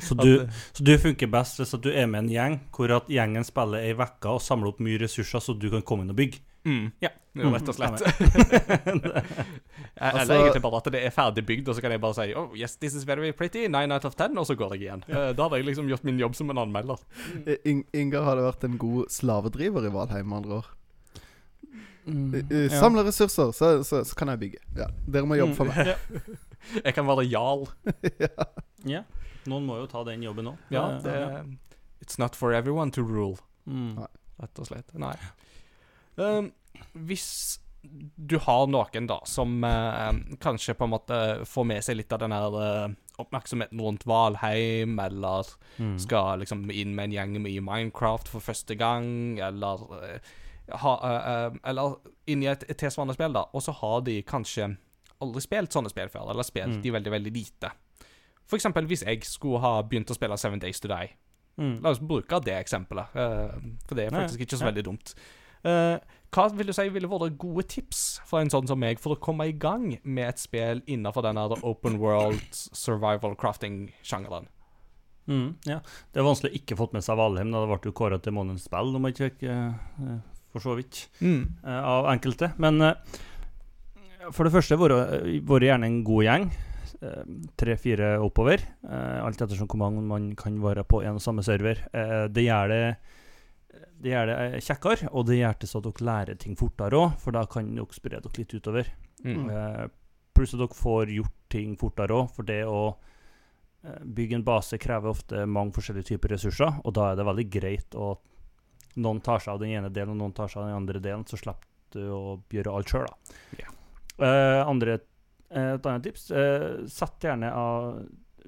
så, 0.00 0.14
du, 0.18 0.40
eh, 0.42 0.48
så 0.72 0.84
du 0.84 0.92
funker 0.98 1.26
best 1.30 1.58
hvis 1.60 1.74
du 1.80 1.90
er 1.92 2.06
med 2.06 2.24
en 2.24 2.30
gjeng 2.30 2.60
hvor 2.74 2.90
at 2.96 3.08
gjengen 3.08 3.44
spiller 3.44 3.78
ei 3.84 3.92
uke 3.94 4.28
og 4.28 4.40
samler 4.42 4.68
opp 4.72 4.80
mye 4.80 4.98
ressurser, 5.00 5.40
så 5.40 5.54
du 5.58 5.70
kan 5.70 5.82
komme 5.82 6.02
inn 6.06 6.10
og 6.10 6.16
bygge. 6.16 6.40
mm, 6.66 6.92
ja, 7.00 7.08
jo, 7.38 7.50
rett 7.54 7.68
og 7.68 7.74
slett. 7.76 8.02
Eller 8.86 9.22
Altså- 9.96 10.34
egentlig 10.34 10.62
bare 10.62 10.76
at 10.76 10.84
det 10.92 11.04
er 11.06 11.10
ferdig 11.14 11.44
bygd, 11.46 11.68
og 11.68 11.74
så 11.76 11.80
kan 11.80 11.90
jeg 11.92 12.00
bare 12.00 12.14
si 12.14 12.34
Oh, 12.34 12.50
yes, 12.56 12.76
this 12.76 12.94
is 12.94 13.04
very 13.06 13.32
pretty. 13.32 13.66
Nine 13.68 13.92
out 13.94 14.04
of 14.04 14.14
ten, 14.16 14.36
og 14.38 14.46
så 14.46 14.54
går 14.56 14.74
jeg 14.74 14.82
igjen. 14.88 15.04
Ja. 15.08 15.32
Da 15.32 15.42
hadde 15.48 15.56
jeg 15.60 15.66
liksom 15.66 15.88
gjort 15.88 16.04
min 16.04 16.18
jobb 16.18 16.34
som 16.34 16.50
en 16.50 16.58
anmelder. 16.58 16.98
Mm. 17.46 17.56
In 17.64 17.84
Ingar 17.94 18.24
hadde 18.24 18.42
vært 18.44 18.64
en 18.64 18.76
god 18.78 19.06
slavedriver 19.08 19.86
i 19.86 19.92
Valheim, 19.94 20.26
med 20.28 20.36
andre 20.44 20.56
ord. 20.60 20.72
I- 22.06 22.42
Samle 22.46 22.62
Ja. 22.70 22.80
Samle 22.80 23.02
ressurser, 23.06 23.52
så, 23.52 23.70
så, 23.84 24.04
så 24.06 24.14
kan 24.18 24.28
jeg 24.28 24.38
bygge. 24.44 24.60
Ja. 24.78 24.86
Dere 25.10 25.26
må 25.26 25.38
jobbe 25.38 25.54
for 25.58 25.70
meg. 25.72 25.92
Ja. 25.94 25.96
Jeg 26.84 26.94
kan 26.96 27.06
være 27.06 27.22
jarl. 27.30 27.66
ja. 28.94 29.04
Noen 29.46 29.66
må 29.68 29.76
jo 29.78 29.84
ta 29.90 30.00
den 30.08 30.22
jobben 30.26 30.48
òg. 30.50 30.56
Ja, 30.74 30.86
det 31.04 31.18
It's 32.02 32.18
not 32.18 32.34
for 32.34 32.52
everyone 32.54 32.90
to 32.96 33.02
rule. 33.06 33.36
Mm. 33.66 33.92
Nei. 34.00 34.08
rett 34.42 34.58
og 34.62 34.66
slett. 34.68 34.90
Nei. 34.98 35.14
Um, 36.18 36.50
hvis 37.06 37.28
du 38.16 38.34
har 38.42 38.66
noen 38.66 39.06
da 39.06 39.20
som 39.30 39.62
eh, 39.64 40.10
kanskje 40.42 40.74
på 40.74 40.88
en 40.88 40.90
måte 40.96 41.18
får 41.46 41.66
med 41.70 41.84
seg 41.86 42.00
litt 42.00 42.10
av 42.16 42.18
den 42.24 42.34
her 42.34 42.56
eh, 42.62 42.96
oppmerksomheten 43.22 43.80
rundt 43.80 44.06
Valheim, 44.10 44.98
eller 45.00 45.46
Mm. 45.78 45.98
skal 46.00 46.38
liksom 46.40 46.66
inn 46.72 46.94
med 46.96 47.10
en 47.10 47.12
gjeng 47.12 47.46
i 47.46 47.60
Minecraft 47.60 48.28
for 48.32 48.40
første 48.40 48.74
gang, 48.80 49.36
eller 49.44 49.82
eh, 50.02 50.18
ha, 50.72 50.94
eh, 51.02 51.28
eh, 51.46 51.58
Eller 51.70 51.96
inn 52.26 52.42
i 52.42 52.46
et, 52.46 52.64
et 52.70 52.78
tilsvarende 52.78 53.14
spill, 53.14 53.32
da, 53.32 53.44
og 53.52 53.62
så 53.62 53.72
har 53.72 54.00
de 54.02 54.22
kanskje 54.22 54.76
aldri 55.22 55.40
spilt 55.40 55.72
sånne 55.72 55.90
spill 55.90 56.08
før, 56.08 56.30
eller 56.30 56.42
spilt 56.42 56.76
Mm. 56.76 56.82
de 56.82 56.90
veldig, 56.90 57.10
veldig 57.12 57.32
lite. 57.32 57.70
For 58.46 58.56
eksempel 58.56 58.86
hvis 58.86 59.02
jeg 59.06 59.24
skulle 59.24 59.60
ha 59.60 59.82
begynt 59.82 60.10
å 60.10 60.14
spille 60.14 60.36
Seven 60.38 60.58
Days 60.58 60.80
to 60.80 60.88
Die 60.88 61.14
Mm. 61.58 61.78
La 61.82 61.88
oss 61.90 61.98
bruke 61.98 62.36
det 62.44 62.52
eksempelet, 62.52 63.14
eh, 63.16 63.54
for 63.88 63.94
det 63.96 64.06
er 64.06 64.10
Nei, 64.10 64.26
faktisk 64.26 64.42
ikke 64.44 64.58
så 64.58 64.66
ja. 64.66 64.70
veldig 64.70 64.84
dumt. 64.84 65.14
Uh, 65.64 65.96
hva 66.30 66.44
vil 66.54 66.66
du 66.68 66.72
si 66.76 66.84
ville 66.92 67.08
vært 67.08 67.38
gode 67.38 67.64
tips 67.66 68.20
for 68.28 68.38
en 68.40 68.50
sånn 68.52 68.68
som 68.68 68.78
meg 68.78 69.00
for 69.00 69.16
å 69.16 69.18
komme 69.18 69.48
i 69.48 69.52
gang 69.56 69.98
med 70.04 70.28
et 70.28 70.38
spill 70.38 70.82
innenfor 70.86 71.24
denne 71.24 71.46
open 71.64 71.96
world 71.98 72.44
survival 72.52 73.34
crafting-sjangeren? 73.34 74.46
Mm, 75.26 75.56
ja. 75.64 75.80
Det 76.12 76.20
er 76.20 76.28
vanskelig 76.28 76.52
å 76.52 76.60
ikke 76.60 76.76
fått 76.76 76.92
med 76.92 77.02
seg 77.02 77.16
Valheim. 77.16 77.50
da 77.50 77.64
Det 77.64 77.72
ble 77.72 77.90
jo 77.90 77.96
kåra 77.96 78.20
til 78.22 78.32
månedens 78.36 78.68
spill, 78.68 78.94
om 78.94 79.08
jeg 79.08 79.14
ikke 79.32 79.54
for 80.56 80.64
så 80.64 80.76
vidt, 80.78 81.02
Mm. 81.20 81.42
eh, 81.64 81.82
av 81.92 82.08
enkelte. 82.12 82.52
Men 82.58 82.80
eh, 82.82 82.94
for 84.32 84.44
det 84.48 84.52
første 84.56 84.76
har 84.78 84.94
vært 85.46 85.66
gjerne 85.68 85.86
en 85.90 86.00
god 86.04 86.24
gjeng. 86.26 86.48
eh, 87.02 87.22
Tre-fire 87.60 88.14
oppover. 88.24 88.62
alt 88.88 89.36
ettersom 89.44 89.68
hvor 89.68 89.78
mange 89.84 90.02
man 90.02 90.30
kan 90.34 90.56
være 90.62 90.84
på 90.88 91.02
en 91.04 91.16
og 91.20 91.22
samme 91.22 91.44
server. 91.44 91.76
Det 92.32 92.44
gjør 92.48 92.68
det 92.72 92.96
det 94.00 94.10
gjør 94.12 94.26
det 94.28 94.60
kjekkere, 94.62 95.08
og 95.12 95.24
det 95.26 95.38
gjør 95.38 95.54
det 95.60 95.68
så 95.70 95.78
at 95.80 95.84
dere 95.84 96.04
lærer 96.04 96.38
ting 96.38 96.54
fortere 96.56 96.92
òg, 96.98 97.14
for 97.18 97.32
da 97.32 97.46
kan 97.48 97.74
dere 97.74 97.86
spre 97.96 98.20
dere 98.20 98.36
litt 98.36 98.52
utover. 98.54 98.86
Mm. 99.24 99.48
Eh, 99.50 99.86
pluss 100.36 100.52
at 100.52 100.60
dere 100.60 100.76
får 100.76 101.06
gjort 101.16 101.32
ting 101.48 101.76
fortere 101.80 102.12
òg, 102.12 102.30
for 102.36 102.42
det 102.44 102.64
å 102.68 102.96
bygge 104.04 104.34
en 104.34 104.42
base 104.44 104.76
krever 104.82 105.08
ofte 105.12 105.46
mange 105.46 105.72
forskjellige 105.76 106.08
typer 106.10 106.28
ressurser, 106.34 106.80
og 106.84 106.92
da 106.96 107.12
er 107.12 107.16
det 107.20 107.24
veldig 107.28 107.46
greit 107.50 107.94
å 107.94 108.16
noen 108.96 109.20
tar 109.24 109.42
seg 109.44 109.54
av 109.54 109.60
den 109.62 109.74
ene 109.76 109.90
delen, 109.92 110.14
og 110.16 110.22
noen 110.24 110.34
tar 110.36 110.48
seg 110.52 110.62
av 110.62 110.70
den 110.70 110.78
andre 110.78 111.00
delen, 111.04 111.24
så 111.28 111.38
slipper 111.40 111.96
du 111.96 112.06
å 112.12 112.22
gjøre 112.52 112.72
alt 112.76 112.92
sjøl, 112.92 113.06
da. 113.08 113.40
Yeah. 113.58 113.74
Uh, 114.16 114.62
andre, 114.70 114.98
eh, 115.50 115.74
et 115.76 115.86
annet 115.86 116.06
tips 116.06 116.30
uh, 116.32 116.86
Sett 116.88 117.20
gjerne 117.26 117.50
av 117.52 117.98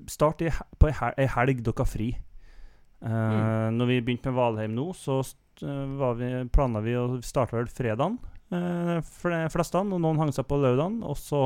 Start 0.09 0.41
i, 0.47 0.49
på 0.79 0.89
ei 0.89 0.95
hel- 0.97 1.29
helg 1.35 1.61
dere 1.67 1.83
har 1.83 1.89
fri. 1.91 2.07
Eh, 3.03 3.69
Når 3.75 3.87
vi 3.91 4.01
begynte 4.01 4.31
med 4.31 4.39
Valheim 4.39 4.75
nå, 4.77 4.85
så 4.95 5.19
eh, 5.21 5.85
var 5.99 6.15
vi, 6.19 6.29
planla 6.55 6.81
vi 6.85 6.95
å 6.99 7.19
starte 7.27 7.57
vel 7.59 7.67
fredagen 7.71 8.17
uh, 8.55 8.99
for 9.03 9.35
de 9.35 9.41
fleste, 9.53 9.79
og 9.83 9.91
noen 10.01 10.19
hang 10.23 10.33
seg 10.35 10.47
på 10.51 10.59
lørdagen. 10.63 11.01
Og 11.03 11.19
så 11.19 11.43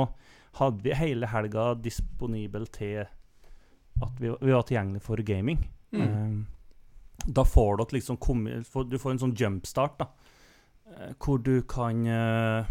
hadde 0.61 0.85
vi 0.85 0.93
hele 0.97 1.29
helga 1.33 1.71
disponibel 1.81 2.69
til 2.73 3.03
at 3.03 4.21
vi, 4.21 4.29
vi 4.37 4.53
var 4.53 4.67
tilgjengelig 4.69 5.03
for 5.05 5.21
gaming. 5.25 5.61
Mm. 5.97 6.03
Eh, 6.05 6.37
da 7.27 7.45
får 7.45 7.77
dere 7.79 7.97
liksom 7.99 8.17
kommet 8.19 8.67
Du 8.91 8.99
får 8.99 9.11
en 9.15 9.19
sånn 9.23 9.35
jumpstart, 9.39 9.99
da. 9.99 10.07
eh, 10.91 11.13
hvor 11.23 11.39
du 11.43 11.63
kan 11.63 12.07
eh, 12.07 12.65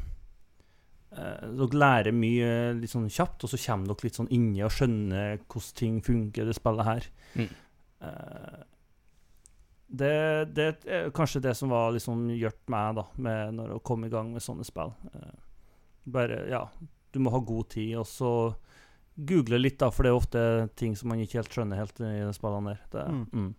eh, 1.18 1.46
Dere 1.60 1.80
lærer 1.84 2.12
mye 2.16 2.74
litt 2.80 2.92
sånn 2.94 3.10
kjapt, 3.10 3.44
og 3.44 3.50
så 3.54 3.60
kommer 3.66 3.88
dere 3.94 4.08
litt 4.10 4.20
sånn 4.20 4.32
inni 4.32 4.64
og 4.66 4.72
skjønner 4.76 5.38
hvordan 5.46 5.76
ting 5.80 6.02
funker 6.06 6.46
det 6.50 6.56
spillet 6.58 6.86
her. 6.90 7.08
Mm. 7.36 7.48
Eh, 8.02 8.60
det, 9.92 10.12
det 10.56 10.66
er 10.88 11.10
kanskje 11.12 11.42
det 11.44 11.52
som 11.60 11.70
var 11.74 11.92
liksom 11.92 12.30
gjort 12.40 12.62
meg 12.72 12.96
da 12.96 13.04
med 13.20 13.58
når 13.58 13.74
å 13.76 13.82
komme 13.84 14.08
i 14.08 14.14
gang 14.14 14.30
med 14.32 14.44
sånne 14.44 14.64
spill. 14.64 14.94
Bare, 16.08 16.46
ja 16.50 16.62
Du 17.12 17.20
må 17.20 17.30
ha 17.34 17.40
god 17.44 17.68
tid, 17.76 17.98
og 18.00 18.08
så 18.08 18.30
google 19.20 19.60
litt, 19.60 19.76
da, 19.84 19.90
for 19.92 20.08
det 20.08 20.10
er 20.14 20.16
ofte 20.18 20.44
ting 20.80 20.96
som 20.96 21.12
man 21.12 21.20
ikke 21.20 21.42
helt 21.42 21.52
skjønner 21.52 21.78
helt 21.82 22.00
i 22.00 22.08
de 22.24 22.32
spillene 22.34 22.72
der. 22.72 22.86
Det, 22.94 23.04
Mm. 23.12 23.26
mm. 23.34 23.50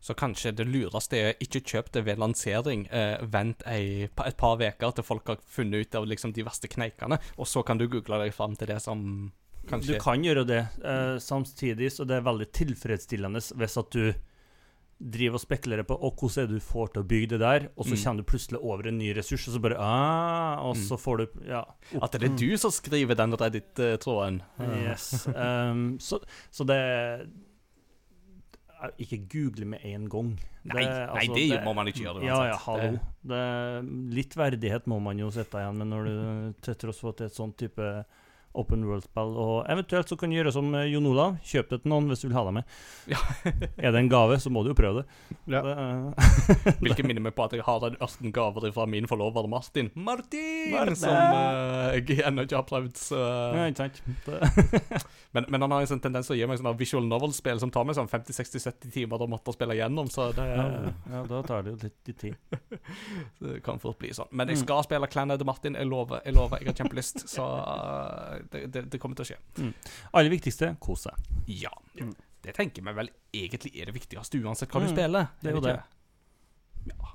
Så 0.00 0.14
kanskje 0.14 0.52
det 0.54 0.66
lureste 0.70 1.16
er 1.18 1.34
ikke 1.42 1.60
kjøp 1.66 1.88
det 1.92 2.04
ved 2.06 2.18
lansering. 2.18 2.86
Eh, 2.92 3.18
vent 3.26 3.62
ei, 3.66 4.04
et 4.04 4.36
par 4.38 4.56
uker 4.56 4.92
til 4.94 5.04
folk 5.04 5.26
har 5.26 5.38
funnet 5.50 5.86
ut 5.88 5.94
av 5.98 6.06
liksom 6.06 6.32
de 6.32 6.44
verste 6.46 6.68
kneikene, 6.70 7.18
og 7.36 7.46
så 7.50 7.64
kan 7.66 7.78
du 7.78 7.88
google 7.88 8.18
deg 8.22 8.32
fram 8.32 8.54
til 8.56 8.68
det 8.68 8.80
som 8.82 9.32
kanskje 9.68 9.96
Du 9.96 10.00
kan 10.00 10.22
gjøre 10.22 10.46
det, 10.46 10.60
eh, 10.84 11.18
samtidig 11.18 11.90
så 11.92 12.06
det 12.06 12.16
er 12.16 12.22
veldig 12.30 12.46
tilfredsstillende 12.52 13.42
hvis 13.58 13.76
at 13.76 13.90
du 13.90 14.14
driver 14.98 15.34
og 15.38 15.42
spekulerer 15.44 15.86
på 15.86 15.94
og 15.94 16.16
hvordan 16.18 16.42
er 16.42 16.46
det 16.50 16.56
du 16.58 16.64
får 16.66 16.88
til 16.94 17.02
å 17.02 17.06
bygge 17.06 17.28
det 17.34 17.38
der, 17.40 17.68
og 17.76 17.84
så 17.86 17.94
Mm. 17.94 18.02
kommer 18.04 18.16
du 18.18 18.26
plutselig 18.30 18.58
over 18.62 18.86
en 18.88 18.98
ny 18.98 19.12
ressurs, 19.14 19.46
og 19.48 19.54
så 19.54 19.60
bare 19.62 19.76
ah, 19.78 20.58
Og 20.64 20.74
Mm. 20.76 20.82
så 20.88 20.96
får 20.98 21.16
du 21.18 21.26
Ja. 21.48 21.64
At 22.02 22.12
det 22.12 22.22
er 22.24 22.36
du 22.36 22.56
som 22.56 22.70
skriver 22.70 23.14
den 23.14 23.32
Reddit-tråden. 23.32 24.42
Yes. 24.60 25.26
Um, 25.28 25.98
så, 26.00 26.18
så 26.50 26.64
det 26.66 26.76
eh, 26.76 27.26
Ikke 29.02 29.18
google 29.30 29.66
med 29.66 29.82
en 29.88 30.04
gang. 30.10 30.28
Nei, 30.68 30.84
nei, 30.84 31.26
det 31.34 31.60
må 31.64 31.72
man 31.74 31.88
ikke 31.90 32.04
gjøre 32.04 32.22
Ja, 32.26 32.38
ja, 32.50 32.56
hallo. 32.62 32.98
Det, 33.26 33.40
litt 34.14 34.36
verdighet 34.38 34.86
må 34.90 35.00
man 35.02 35.18
jo 35.18 35.30
sette 35.34 35.62
igjen 35.62 35.80
men 35.80 35.90
når 35.94 36.08
du 36.08 36.58
til 36.66 36.76
tross 36.84 37.00
for 37.02 37.14
at 37.14 37.22
det 37.22 37.28
er 37.28 37.32
et 37.32 37.38
sånn 37.40 37.54
type 37.58 37.88
open 38.54 38.84
world-spill. 38.88 39.34
Og 39.38 39.66
eventuelt 39.70 40.08
så 40.10 40.16
kan 40.18 40.30
du 40.32 40.36
gjøre 40.38 40.52
som 40.54 40.70
eh, 40.74 40.88
Jon 40.92 41.06
Olav. 41.10 41.36
Kjøp 41.46 41.68
det 41.72 41.80
til 41.82 41.92
noen 41.92 42.08
hvis 42.10 42.22
du 42.24 42.28
vil 42.28 42.36
ha 42.38 42.44
det 42.48 42.54
med. 42.58 42.76
Ja. 43.12 43.20
er 43.84 43.92
det 43.94 44.00
en 44.00 44.10
gave, 44.12 44.38
så 44.40 44.50
må 44.50 44.62
du 44.64 44.72
jo 44.72 44.76
prøve 44.78 45.02
det. 45.02 45.06
Ja. 45.52 45.62
det 45.66 45.74
eh, 45.76 46.72
Hvilket 46.82 47.06
minner 47.08 47.24
meg 47.28 47.36
på 47.36 47.44
at 47.46 47.54
jeg 47.58 47.66
har 47.66 47.86
en 47.88 47.98
ørsten 48.04 48.32
gaver 48.34 48.68
fra 48.74 48.86
min 48.90 49.06
forlover 49.10 49.46
Martin. 49.50 49.90
Martin! 49.94 50.72
Martin! 50.72 50.96
Som 50.98 51.12
uh, 51.14 51.94
jeg 51.98 52.22
ennå 52.26 52.46
ikke 52.48 52.58
har 52.58 52.66
prøvd. 52.68 52.94
Så. 52.98 53.18
ja, 53.54 53.68
ikke 53.70 53.88
sant? 53.88 54.02
Men, 55.36 55.44
men 55.52 55.60
han 55.60 55.72
har 55.74 55.82
en 55.84 55.88
sånn 55.90 56.00
tendens 56.00 56.24
til 56.30 56.34
å 56.34 56.38
gi 56.38 56.46
meg 56.48 56.56
sånne 56.56 56.70
visual 56.78 57.04
novel-spill 57.04 57.58
som 57.60 57.68
tar 57.72 57.84
meg 57.84 57.98
sånn 57.98 58.08
50-60-70 58.08 58.92
timer 58.94 59.20
å 59.20 59.26
måtte 59.28 59.52
spille 59.52 59.76
gjennom, 59.76 60.08
så 60.10 60.30
det, 60.32 60.46
ja, 60.48 60.64
ja, 61.12 61.20
da 61.28 61.40
tar 61.44 61.66
det 61.66 61.74
jo 61.74 61.80
litt, 61.82 61.96
litt 62.08 62.18
tid. 62.22 62.78
det 63.44 63.58
kan 63.66 63.76
fort 63.82 63.98
bli 64.00 64.08
sånn. 64.16 64.30
Men 64.32 64.48
jeg 64.48 64.56
Mm. 64.58 64.62
skal 64.64 64.82
spille 64.86 65.10
Clan 65.12 65.30
of 65.30 65.38
the 65.38 65.44
Martin, 65.46 65.76
jeg 65.76 65.86
lover. 65.86 66.22
Jeg 66.24 66.34
lover, 66.34 66.62
jeg 66.64 66.70
har 66.72 66.78
kjempelyst, 66.80 67.26
så 67.28 67.44
eh, 67.44 68.37
det, 68.52 68.62
det, 68.72 68.82
det 68.92 69.00
kommer 69.02 69.16
til 69.18 69.26
å 69.26 69.28
skje. 69.32 69.72
Aller 70.12 70.30
viktigste 70.32 70.72
kos 70.80 71.06
deg. 71.08 71.28
Ja. 71.64 71.72
Mm. 72.00 72.14
Det 72.42 72.54
tenker 72.54 72.84
vi 72.86 72.92
vel 72.94 73.08
egentlig 73.34 73.72
er 73.80 73.90
det 73.90 73.94
viktigste, 73.96 74.38
uansett 74.44 74.70
hva 74.70 74.80
du 74.80 74.86
Mm, 74.86 74.92
spiller. 74.94 75.26
det 75.42 75.50
er 75.50 75.56
jo 75.56 75.62
det. 75.64 75.76
Ja. 76.86 77.14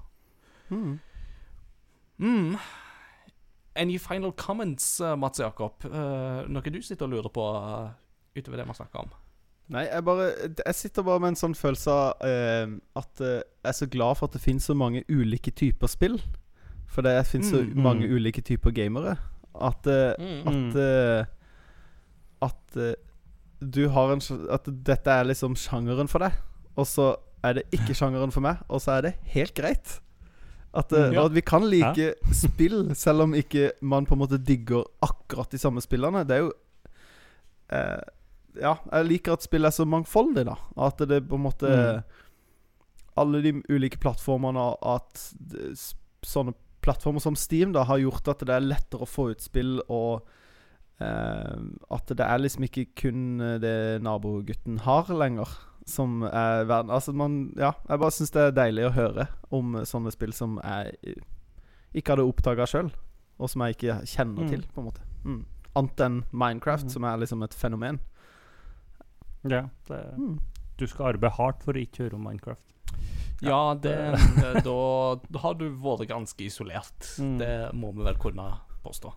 Mm. 0.70 1.00
Mm. 2.20 2.58
Any 3.76 3.98
final 4.00 4.32
comments, 4.38 5.00
eh, 5.02 5.16
Mats 5.16 5.40
Jakob? 5.40 5.74
Uh, 5.86 6.44
noe 6.48 6.62
du 6.70 6.82
sitter 6.86 7.08
og 7.08 7.16
lurer 7.16 7.32
på 7.34 7.42
uh, 7.42 7.90
utover 8.38 8.60
det 8.60 8.66
vi 8.68 8.74
har 8.76 8.78
snakka 8.78 9.02
om? 9.02 9.14
Nei, 9.74 9.86
jeg 9.88 10.04
bare 10.06 10.26
Jeg 10.68 10.76
sitter 10.76 11.06
bare 11.08 11.22
med 11.24 11.32
en 11.34 11.40
sånn 11.40 11.56
følelse 11.58 11.90
av 11.90 12.22
uh, 12.22 12.76
at 13.00 13.24
jeg 13.24 13.44
er 13.72 13.78
så 13.80 13.88
glad 13.90 14.20
for 14.20 14.28
at 14.30 14.36
det 14.38 14.44
finnes 14.44 14.68
så 14.70 14.76
mange 14.78 15.02
ulike 15.10 15.52
typer 15.56 15.90
spill. 15.90 16.20
For 16.94 17.02
det 17.02 17.16
finnes 17.26 17.50
så 17.50 17.64
Mm, 17.64 17.80
mange 17.82 18.06
mm. 18.06 18.14
ulike 18.20 18.42
typer 18.46 18.70
gamere. 18.76 19.16
At 19.56 19.88
eh, 19.88 20.14
At 20.50 20.76
eh, 20.76 21.26
At 22.42 22.78
eh, 22.78 22.96
du 23.64 23.88
har 23.94 24.12
en 24.12 24.22
At 24.52 24.66
dette 24.68 25.08
er 25.14 25.28
liksom 25.30 25.56
sjangeren 25.56 26.10
for 26.12 26.20
deg, 26.26 26.34
og 26.76 26.88
så 26.90 27.12
er 27.44 27.54
det 27.60 27.64
ikke 27.76 27.94
sjangeren 27.96 28.32
for 28.32 28.44
meg, 28.44 28.58
og 28.72 28.80
så 28.82 28.98
er 28.98 29.02
det 29.10 29.14
helt 29.36 29.54
greit. 29.56 30.00
At, 30.74 30.90
Mm, 30.92 31.14
ja. 31.14 31.26
at 31.28 31.34
vi 31.36 31.42
kan 31.46 31.62
like 31.70 32.16
spill, 32.34 32.96
selv 32.96 33.22
om 33.28 33.34
ikke 33.38 33.72
man 33.82 34.06
på 34.10 34.16
en 34.16 34.22
måte 34.24 34.40
digger 34.42 34.84
akkurat 35.06 35.52
de 35.52 35.60
samme 35.62 35.82
spillene. 35.84 36.24
Det 36.26 36.38
er 36.38 36.44
jo 36.48 36.52
eh, 37.70 38.02
Ja, 38.62 38.76
jeg 38.92 39.08
liker 39.10 39.34
at 39.34 39.44
spill 39.46 39.66
er 39.66 39.74
så 39.74 39.86
mangfoldig, 39.86 40.46
da. 40.46 40.56
At 40.78 40.98
det 41.10 41.24
på 41.30 41.36
en 41.40 41.46
måte 41.46 41.70
Mm. 41.70 42.04
Alle 43.16 43.42
de 43.44 43.52
ulike 43.70 44.00
plattformene, 44.02 44.58
og 44.58 44.78
at 44.96 45.20
det, 45.38 45.76
sånne 46.26 46.56
plattformer 46.84 47.24
som 47.24 47.36
Steam 47.40 47.72
da 47.74 47.86
har 47.88 48.02
gjort 48.04 48.28
at 48.34 48.44
det 48.46 48.54
er 48.54 48.66
lettere 48.68 49.06
å 49.06 49.10
få 49.10 49.30
ut 49.32 49.42
spill, 49.44 49.78
og 49.90 50.26
eh, 51.00 51.56
at 51.96 52.12
det 52.14 52.26
er 52.28 52.42
liksom 52.44 52.68
ikke 52.68 52.86
kun 53.00 53.40
eh, 53.42 53.58
det 53.64 54.02
nabogutten 54.06 54.82
har 54.86 55.08
lenger, 55.10 55.48
som 55.86 56.22
er 56.24 56.64
verden 56.70 56.92
Altså, 56.96 57.12
man 57.14 57.52
Ja, 57.60 57.74
jeg 57.90 58.00
bare 58.00 58.12
syns 58.16 58.32
det 58.32 58.42
er 58.46 58.54
deilig 58.56 58.86
å 58.88 58.94
høre 58.96 59.26
om 59.52 59.74
sånne 59.84 60.14
spill 60.16 60.32
som 60.36 60.60
jeg 60.64 61.18
ikke 61.94 62.14
hadde 62.16 62.28
oppdaga 62.30 62.66
sjøl, 62.70 62.92
og 63.40 63.50
som 63.52 63.62
jeg 63.66 63.76
ikke 63.76 63.98
kjenner 64.08 64.44
Mm. 64.44 64.50
til, 64.50 64.62
på 64.74 64.80
en 64.82 64.88
måte. 64.88 65.02
Mm. 65.26 65.46
Annet 65.76 66.02
enn 66.06 66.24
Minecraft, 66.32 66.86
Mm. 66.86 66.90
som 66.90 67.04
er 67.04 67.18
liksom 67.18 67.44
et 67.44 67.54
fenomen. 67.54 68.00
Ja, 69.44 69.66
det, 69.88 70.00
Mm. 70.18 70.40
du 70.78 70.88
skal 70.88 71.14
arbeide 71.14 71.36
hardt 71.36 71.64
for 71.64 71.74
å 71.74 71.82
ikke 71.82 72.04
høre 72.06 72.16
om 72.16 72.24
Minecraft. 72.24 72.73
Ja, 73.42 73.74
det, 73.76 73.96
da, 74.64 74.76
da 75.30 75.40
har 75.40 75.54
du 75.60 75.70
vært 75.84 76.08
ganske 76.08 76.46
isolert. 76.46 77.08
Mm. 77.20 77.38
Det 77.40 77.54
må 77.74 77.92
vi 77.96 78.04
vel 78.04 78.16
kunne 78.22 78.50
påstå. 78.84 79.14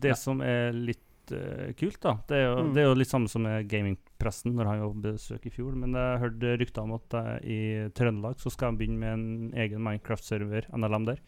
Det 0.00 0.08
Ja. 0.12 0.14
som 0.14 0.40
er 0.42 0.72
litt 0.72 0.98
uh, 1.32 1.70
kult, 1.78 2.00
da 2.02 2.16
Det 2.28 2.36
er, 2.36 2.44
jo, 2.48 2.56
Mm. 2.64 2.74
det 2.74 2.80
er 2.82 2.86
jo 2.88 2.94
litt 2.98 3.08
samme 3.08 3.28
som 3.28 3.42
med 3.42 3.68
gamingpressen, 3.68 4.54
når 4.54 4.66
han 4.66 4.80
var 4.80 4.90
på 4.94 5.02
besøk 5.12 5.46
i 5.46 5.50
fjor. 5.50 5.72
Men 5.78 5.92
jeg 5.94 6.20
hørte 6.20 6.58
rykter 6.58 6.82
om 6.82 6.92
at 6.94 7.14
uh, 7.14 7.38
i 7.42 7.88
Trøndelag 7.94 8.38
så 8.42 8.50
skal 8.50 8.70
han 8.72 8.78
begynne 8.78 8.98
med 8.98 9.12
en 9.12 9.52
egen 9.54 9.82
Minecraft-server, 9.82 10.66
NLM, 10.74 11.06
der. 11.06 11.20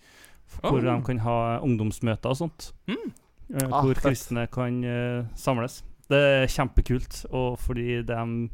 Hvor 0.61 0.79
Oh. 0.79 0.81
de 0.83 1.03
kan 1.07 1.19
ha 1.25 1.59
ungdomsmøter 1.63 2.31
og 2.31 2.37
sånt. 2.37 2.73
Mm. 2.89 3.13
Uh, 3.53 3.69
Ah, 3.71 3.83
hvor 3.85 3.95
kristne 3.95 4.47
kan 4.51 4.83
samles. 5.37 5.83
Det 6.09 6.19
er 6.19 6.47
kjempekult, 6.47 7.25
og 7.33 7.59
fordi 7.59 8.03
de 8.05 8.51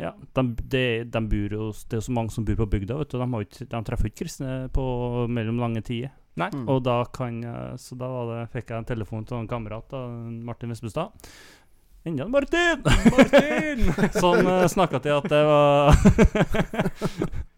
ja, 0.00 0.14
de, 0.36 0.44
de, 0.72 0.84
de 1.04 1.22
bor 1.28 1.54
jo 1.56 1.70
Det 1.84 1.98
er 1.98 2.00
jo 2.00 2.06
så 2.08 2.14
mange 2.16 2.32
som 2.32 2.46
bor 2.48 2.56
på 2.62 2.70
bygda, 2.72 2.96
vet 3.02 3.12
du. 3.12 3.20
De, 3.20 3.44
ikke, 3.44 3.68
de 3.68 3.82
treffer 3.86 4.10
ikke 4.10 4.22
kristne 4.24 4.54
på 4.72 4.84
mellom 5.28 5.60
lange 5.60 5.84
tider. 5.84 6.14
Nei. 6.40 6.48
Mm. 6.54 6.66
Og 6.72 6.82
da 6.86 7.02
kan 7.12 7.42
Så 7.80 7.98
da 8.00 8.08
var 8.08 8.30
det, 8.30 8.42
fikk 8.54 8.72
jeg 8.72 8.80
en 8.80 8.88
telefon 8.88 9.26
til 9.28 9.42
en 9.42 9.50
kamerat, 9.50 9.90
da, 9.92 10.06
Martin 10.46 10.72
Vestbustad. 10.72 11.12
Enda 12.04 12.24
en 12.24 12.30
Martin! 12.30 12.80
Martin! 13.12 13.92
Som 14.20 14.46
uh, 14.46 14.66
snakka 14.66 15.02
til 15.04 15.18
at 15.18 15.26
det 15.28 15.44
var 15.44 15.92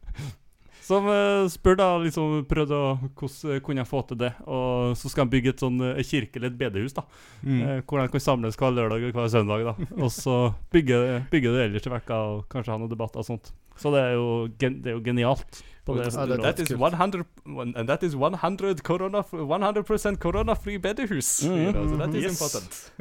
Som 0.92 1.08
uh, 1.08 1.48
spør 1.52 1.78
da 1.80 1.88
liksom 2.02 2.42
prøvde 2.50 2.76
å 2.76 2.92
hvordan 3.08 3.64
kunne 3.64 3.82
jeg 3.82 3.88
få 3.88 4.02
til 4.10 4.20
det. 4.20 4.32
Og 4.44 4.92
så 5.00 5.08
skal 5.12 5.24
han 5.24 5.32
bygge 5.32 5.54
et 5.54 5.64
sånn 5.64 5.80
uh, 5.80 6.02
kirke 6.04 6.40
eller 6.40 6.52
et 6.52 6.60
bedehus, 6.60 6.94
da. 6.96 7.06
Mm. 7.42 7.58
uh, 7.62 7.74
hvor 7.86 8.02
de 8.02 8.12
kan 8.12 8.24
samles 8.28 8.60
hver 8.60 8.76
lørdag 8.76 9.08
og 9.08 9.16
hver 9.18 9.32
søndag. 9.32 9.66
da 9.70 9.74
Og 10.04 10.12
så 10.12 10.38
bygge, 10.74 11.24
bygge 11.32 11.56
det 11.56 11.66
ellers 11.68 11.88
i 11.88 11.94
vekka 11.96 12.22
og 12.28 12.46
kanskje 12.52 12.74
ha 12.74 12.80
noen 12.82 12.92
debatter 12.92 13.24
og 13.24 13.30
sånt. 13.30 13.54
Så 13.80 13.90
det 13.94 14.02
er 14.04 14.16
jo, 14.18 14.26
gen 14.60 14.82
det 14.84 14.92
er 14.92 14.98
jo 14.98 15.04
genialt. 15.04 15.62
På 15.82 15.96
det, 15.96 16.12
Ja, 16.14 16.26
det 16.26 16.36
er 16.36 16.42
That 16.44 16.60
is 16.62 16.70
100 16.70 17.24
and 17.74 17.88
that 17.88 18.02
is 18.02 18.14
100 18.14 18.82
corona 18.86 19.24
100 19.32 20.16
koronafri 20.20 20.78
bedehus. 20.78 21.42
Mhm. 21.42 21.56
You 21.58 21.72
know, 21.72 21.88
so 21.88 21.96
that 21.96 22.14
is 22.14 22.24
Yes. 22.24 22.40
important. 22.40 22.92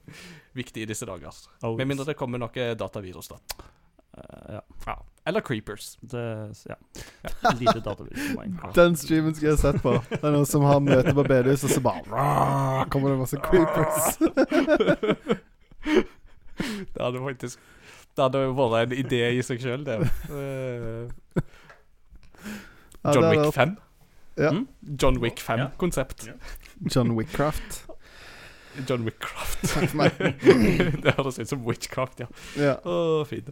Viktig 0.54 0.82
i 0.82 0.86
disse 0.86 1.06
dager. 1.06 1.34
Oh, 1.62 1.76
Med 1.76 1.86
mindre 1.86 2.06
det 2.06 2.16
kommer 2.16 2.38
noe 2.38 2.74
datavirus, 2.74 3.28
da. 3.28 3.36
Eh, 4.16 4.54
ja. 4.54 4.60
Ja. 4.86 4.96
Eller 5.24 5.40
creepers. 5.40 5.98
Det, 6.00 6.54
ja. 6.68 6.74
Lite. 7.60 7.82
Den 8.74 8.96
streamen 8.96 9.34
skulle 9.34 9.50
jeg 9.50 9.58
sett 9.58 9.82
på. 9.82 9.92
Det 10.10 10.22
er 10.24 10.32
noen 10.34 10.48
som 10.48 10.64
har 10.64 10.80
møte 10.84 11.14
på 11.14 11.24
bedehus, 11.28 11.64
og 11.64 11.74
så 11.74 11.82
bare 11.84 12.86
kommer 12.90 13.12
det 13.12 13.18
masse 13.20 13.40
creepers. 13.44 14.16
Det 16.60 17.00
hadde 17.00 17.20
faktisk 17.24 17.60
Det 18.16 18.20
hadde 18.20 18.40
vært 18.52 18.90
en 18.90 18.98
idé 19.00 19.20
i 19.32 19.40
seg 19.44 19.62
sjøl, 19.62 19.84
det. 19.86 19.96
Eh, 20.28 21.08
John 23.14 23.30
Wick 23.30 23.54
5. 23.54 23.76
Ja. 24.36 24.50
Mm? 24.52 24.66
John 25.00 25.20
Wick 25.22 25.40
5-konsept. 25.40 26.28
John 26.94 27.16
Wickcraft. 27.16 27.89
John 28.86 29.04
Wickcraft. 29.04 29.62
Takk 29.66 29.90
for 29.90 30.00
meg. 30.00 30.18
det 31.04 31.14
høres 31.18 31.40
ut 31.40 31.50
som 31.50 31.62
witchcraft, 31.66 32.22
ja. 32.22 32.28
Ja. 32.60 32.76
Å, 32.84 33.24
fint. 33.28 33.50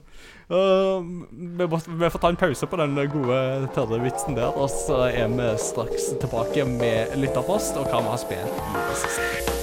Uh, 0.49 1.03
vi, 1.33 1.67
må, 1.67 1.81
vi 1.81 2.13
får 2.15 2.23
ta 2.23 2.33
en 2.33 2.41
pause 2.41 2.71
på 2.71 2.81
den 2.81 2.99
gode, 3.13 3.43
tørre 3.77 4.01
vitsen 4.05 4.39
der, 4.39 4.51
og 4.55 4.71
så 4.73 5.05
er 5.11 5.31
vi 5.35 5.53
straks 5.63 6.13
tilbake 6.23 6.67
med 6.79 7.17
lytterpost 7.21 7.81
og 7.81 7.91
hva 7.91 8.05
vi 8.05 8.15
har 8.15 8.27
spilt 8.27 8.67
i 8.69 8.85
det 8.89 9.01
siste. 9.05 9.58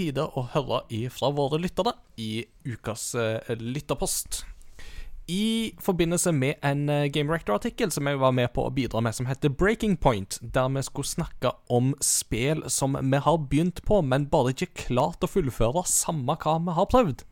Tide 0.00 0.24
å 0.24 0.46
høre 0.54 0.84
ifra 0.94 1.30
våre 1.36 1.60
lyttere 1.60 1.94
i 2.20 2.46
ukas 2.64 3.12
eh, 3.18 3.52
lytterpost. 3.60 4.44
I 5.30 5.74
forbindelse 5.78 6.32
med 6.34 6.58
en 6.66 6.88
eh, 6.90 7.06
Game 7.12 7.30
Rector-artikkel 7.30 7.92
som 7.94 8.08
jeg 8.08 8.18
var 8.18 8.32
med 8.34 8.50
på 8.54 8.64
å 8.66 8.72
bidra 8.74 9.02
med, 9.04 9.14
som 9.14 9.28
heter 9.30 9.52
Breaking 9.52 9.94
Point, 10.00 10.40
der 10.42 10.70
vi 10.74 10.82
skulle 10.82 11.06
snakke 11.06 11.52
om 11.70 11.92
spill 12.02 12.64
som 12.66 12.96
vi 12.98 13.20
har 13.22 13.38
begynt 13.44 13.84
på, 13.86 14.00
men 14.02 14.26
bare 14.32 14.54
ikke 14.54 14.72
klart 14.88 15.22
å 15.22 15.30
fullføre, 15.30 15.84
samme 15.86 16.34
hva 16.40 16.56
vi 16.64 16.74
har 16.74 16.90
prøvd, 16.90 17.22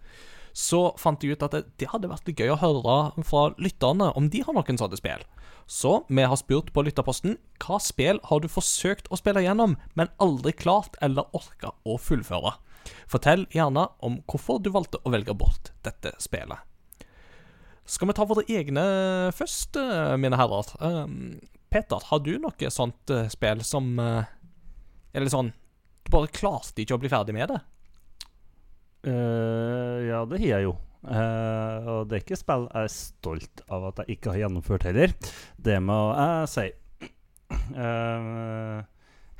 så 0.55 0.83
fant 1.01 1.25
jeg 1.25 1.35
ut 1.35 1.43
at 1.49 1.57
det, 1.59 1.91
hadde 1.91 2.11
vært 2.13 2.31
gøy 2.35 2.53
å 2.55 2.61
høre 2.63 2.99
fra 3.27 3.49
lytterne 3.59 4.13
om 4.19 4.31
de 4.31 4.45
har 4.47 4.55
noen 4.55 4.79
sånne 4.79 5.01
spill. 5.01 5.27
Så 5.69 6.07
vi 6.09 6.25
har 6.25 6.39
spurt 6.41 6.71
på 6.73 6.83
lytterposten 6.87 7.37
hva 7.61 7.77
spill 7.83 8.23
har 8.25 8.41
du 8.41 8.49
forsøkt 8.49 9.11
å 9.13 9.19
spille 9.21 9.43
gjennom, 9.45 9.77
men 10.01 10.09
aldri 10.17 10.55
klart 10.57 10.97
eller 11.05 11.29
orka 11.37 11.75
å 11.85 11.99
fullføre. 12.01 12.55
Fortell 13.11 13.45
gjerne 13.53 13.85
om 14.05 14.23
hvorfor 14.31 14.63
du 14.65 14.73
valgte 14.73 15.03
å 15.05 15.13
velge 15.13 15.37
bort 15.37 15.75
dette 15.85 16.15
spillet. 16.25 16.65
Skal 17.89 18.09
vi 18.09 18.17
ta 18.17 18.25
våre 18.29 18.47
egne 18.49 18.83
først, 19.37 19.77
eh, 19.77 20.17
mine 20.21 20.41
herrer? 20.41 20.73
Um, 20.81 21.39
Peter, 21.69 22.01
har 22.01 22.25
du 22.25 22.35
noe 22.41 22.73
sånt 22.73 23.13
eh, 23.13 23.29
spill 23.33 23.61
som 23.65 23.99
eh, 24.01 24.29
Eller 25.13 25.33
sånn 25.33 25.51
Du 26.05 26.13
bare 26.13 26.33
klarte 26.33 26.81
ikke 26.81 26.97
å 26.97 27.01
bli 27.01 27.13
ferdig 27.13 27.37
med 27.37 27.53
det? 27.53 27.61
Uh, 29.09 30.05
ja, 30.05 30.25
det 30.29 30.41
har 30.41 30.49
jeg 30.49 30.69
jo. 30.69 30.77
Eh, 31.09 31.89
og 31.89 32.09
det 32.09 32.19
er 32.19 32.25
ikke 32.25 32.37
spill 32.39 32.67
jeg 32.69 32.89
er 32.89 32.93
stolt 32.93 33.63
av 33.73 33.89
at 33.91 34.03
jeg 34.03 34.19
ikke 34.19 34.35
har 34.35 34.45
gjennomført 34.45 34.87
heller. 34.89 35.15
Det 35.57 35.79
må 35.85 35.99
jeg 36.13 36.53
si. 36.53 36.69
Uh, 37.49 38.85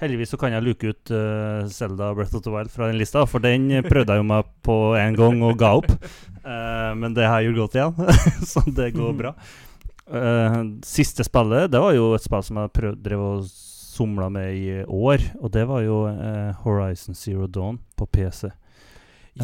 heldigvis 0.01 0.33
så 0.33 0.39
kan 0.41 0.55
jeg 0.55 0.65
luke 0.65 0.93
ut 0.93 1.13
uh, 1.13 1.69
Zelda 1.69 2.11
Breath 2.17 2.39
of 2.39 2.45
the 2.47 2.53
Wild 2.53 2.73
fra 2.73 2.89
den 2.89 3.01
lista, 3.01 3.27
for 3.29 3.45
den 3.45 3.69
prøvde 3.85 4.15
jeg 4.15 4.23
jo 4.23 4.29
meg 4.31 4.49
på 4.65 4.77
en 4.97 5.17
gang 5.19 5.43
og 5.45 5.59
ga 5.61 5.75
opp. 5.83 5.91
Uh, 6.41 6.93
men 6.97 7.17
det 7.17 7.27
har 7.29 7.43
jeg 7.43 7.53
gjort 7.53 7.67
godt 7.67 7.79
igjen, 7.79 8.21
så 8.53 8.65
det 8.73 8.93
går 8.97 9.17
bra. 9.19 9.35
Siste 10.89 11.27
spillet, 11.27 11.69
det 11.69 11.83
var 11.85 11.93
jo 11.93 12.15
et 12.17 12.25
spill 12.25 12.45
som 12.47 12.63
jeg 12.63 12.73
prøvde, 12.79 13.03
drev 13.05 13.25
og 13.27 13.51
somla 13.53 14.31
med 14.33 14.55
i 14.57 14.79
år, 14.85 15.27
og 15.43 15.53
det 15.53 15.67
var 15.69 15.83
jo 15.85 15.99
Horizon 16.63 17.19
Zero 17.19 17.45
Dawn 17.51 17.77
på 17.99 18.09
PC. 18.09 18.49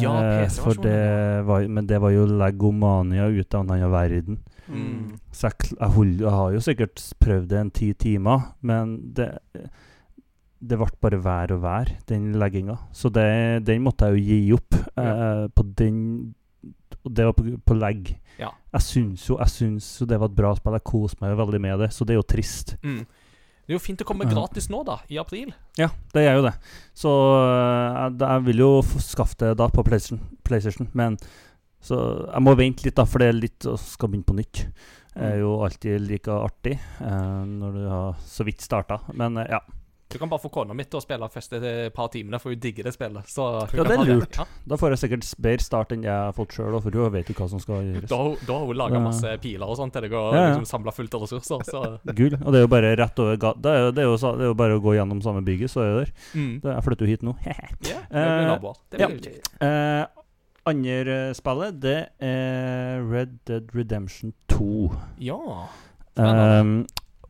Ja, 0.01 0.13
Eh, 0.19 0.43
PC-versjonen, 0.43 0.83
det 0.83 1.45
var, 1.47 1.67
men 1.67 1.87
det 1.87 2.01
var 2.01 2.11
jo 2.11 2.25
legomania 2.25 3.27
ut 3.27 3.55
av 3.55 3.63
en 3.63 3.73
annen 3.75 3.91
verden. 3.91 4.39
Mm. 4.67 5.17
Så 5.31 5.47
jeg, 5.49 5.71
jeg, 5.79 5.89
hold, 5.95 6.15
jeg 6.19 6.35
har 6.35 6.53
jo 6.55 6.63
sikkert 6.65 7.03
prøvd 7.21 7.49
det 7.51 7.59
en 7.59 7.71
ti 7.71 7.93
timer, 7.93 8.49
men 8.61 8.97
det 9.15 9.29
det 10.65 10.77
ble 10.79 10.87
bare 11.03 11.19
vær 11.21 11.51
og 11.53 11.61
vær, 11.61 11.91
den 12.09 12.31
legginga. 12.39 12.77
Så 12.95 13.11
det, 13.13 13.65
den 13.67 13.83
måtte 13.85 14.07
jeg 14.09 14.17
jo 14.17 14.23
gi 14.25 14.53
opp. 14.55 14.77
Eh, 14.97 15.45
på 15.53 15.65
den 15.77 15.99
Og 17.05 17.11
det 17.13 17.25
var 17.27 17.35
på, 17.37 17.43
på 17.61 17.75
legg. 17.77 18.15
Ja. 18.39 18.49
Jeg 18.73 18.81
syns 18.81 19.27
jo 19.29 19.37
jeg 19.37 19.51
syns 19.51 19.89
jo 20.01 20.07
det 20.09 20.17
var 20.19 20.31
et 20.31 20.37
bra 20.39 20.55
spill. 20.57 20.77
Jeg 20.79 20.87
koste 20.89 21.21
meg 21.21 21.35
jo 21.35 21.41
veldig 21.43 21.61
med 21.61 21.83
det, 21.83 21.91
så 21.93 22.07
det 22.07 22.15
er 22.15 22.19
jo 22.21 22.25
trist. 22.25 22.75
Mm. 22.81 23.03
Det 23.65 23.73
er 23.73 23.79
jo 23.79 23.81
fint 23.81 24.01
å 24.03 24.05
komme 24.05 24.27
gratis 24.29 24.67
nå, 24.69 24.83
da, 24.85 24.99
i 25.09 25.17
april. 25.17 25.49
Ja, 25.79 25.87
det 26.13 26.21
er 26.29 26.37
jo 26.37 26.43
det. 26.45 26.53
Så 26.93 27.11
eh, 27.41 28.11
jeg, 28.13 28.43
vil 28.45 28.61
jo 28.61 28.69
skaffe 29.01 29.39
det 29.41 29.55
da 29.57 29.65
på 29.73 29.85
PlayStation, 29.87 30.21
PlayStation, 30.45 30.89
men 30.93 31.17
så 31.85 31.97
jeg 32.27 32.45
må 32.45 32.53
vente 32.57 32.85
litt, 32.85 32.97
da, 32.97 33.07
for 33.09 33.21
det 33.21 33.31
er 33.31 33.39
litt 33.39 33.65
å 33.69 33.73
skal 33.81 34.11
begynne 34.11 34.29
på 34.29 34.37
nytt. 34.37 34.61
Det 35.15 35.31
er 35.31 35.41
jo 35.41 35.55
alltid 35.65 36.05
like 36.05 36.33
artig 36.33 36.75
eh, 36.75 37.41
når 37.49 37.75
du 37.79 37.83
har 37.89 38.21
så 38.27 38.45
vidt 38.45 38.61
starta. 38.61 38.99
Men 39.17 39.41
eh, 39.41 39.49
ja. 39.53 39.61
Du 40.11 40.19
kan 40.21 40.29
bare 40.29 40.39
få 40.39 40.51
kona 40.53 40.73
mi 40.77 40.83
til 40.85 40.99
å 40.99 41.01
spille 41.03 41.27
første 41.33 41.57
par 41.95 42.07
timene, 42.13 42.37
for 42.39 42.53
hun 42.53 42.59
digger 42.61 42.85
det 42.87 42.93
spillet. 42.93 43.25
Så 43.27 43.45
Ja, 43.73 43.83
det 43.83 43.95
er 43.97 44.03
lurt. 44.05 44.37
Ja. 44.37 44.45
Da 44.69 44.77
får 44.77 44.93
jeg 44.93 44.99
sikkert 45.01 45.29
bedre 45.41 45.65
start 45.65 45.91
enn 45.95 46.03
jeg 46.05 46.13
har 46.13 46.31
fått 46.37 46.53
sjøl, 46.53 46.77
for 46.81 46.91
hun 46.93 47.11
vet 47.11 47.27
jo 47.27 47.33
hva 47.39 47.47
som 47.49 47.59
skal 47.59 47.81
gjøres. 47.83 48.07
Da, 48.11 48.15
har 48.19 48.29
hun- 48.29 48.37
da 48.45 48.53
har 48.59 48.65
hun 48.69 48.77
laga 48.77 48.99
masse 49.01 49.33
piler 49.41 49.65
og 49.67 49.75
sånt 49.77 49.93
til 49.93 50.01
deg 50.05 50.13
og 50.13 50.33
Ja, 50.33 50.41
ja. 50.43 50.55
liksom 50.55 50.65
samla 50.69 50.93
fullt 50.93 51.13
av 51.15 51.21
ressurser. 51.25 51.63
Så 51.65 51.81
Gull. 52.19 52.35
Og 52.37 52.51
det 52.53 52.59
er 52.61 52.65
jo 52.67 52.67
bare 52.75 52.95
rett 52.95 53.19
over 53.19 53.35
gata. 53.37 53.59
Det, 53.59 53.95
det, 53.95 54.03
er 54.05 54.45
jo 54.45 54.53
bare 54.53 54.77
å 54.77 54.83
gå 54.85 54.93
gjennom 54.95 55.21
samme 55.25 55.41
bygget, 55.43 55.69
så 55.73 55.81
er 55.81 55.89
jeg 55.89 55.97
der. 56.05 56.13
mm. 56.35 56.53
Det, 56.61 56.75
jeg 56.75 56.83
flytter 56.85 57.05
jo 57.05 57.11
hit 57.11 57.23
nå. 57.23 57.35
Ja, 57.45 57.99
det 58.11 58.21
Eh, 58.21 58.37
blir 58.37 58.47
naboer. 58.53 58.75
Det 58.91 58.99
ja. 59.01 59.07
blir 59.07 59.17
jo 59.17 59.31
kjekt. 59.31 59.49
Eh, 59.59 60.05
andre 60.65 61.17
spillet, 61.33 61.79
det 61.81 61.97
er 62.21 63.01
Red 63.09 63.39
Dead 63.45 63.67
Redemption 63.73 64.33
2. 64.49 64.91
Ja. 65.19 65.67
Um, 66.17 66.85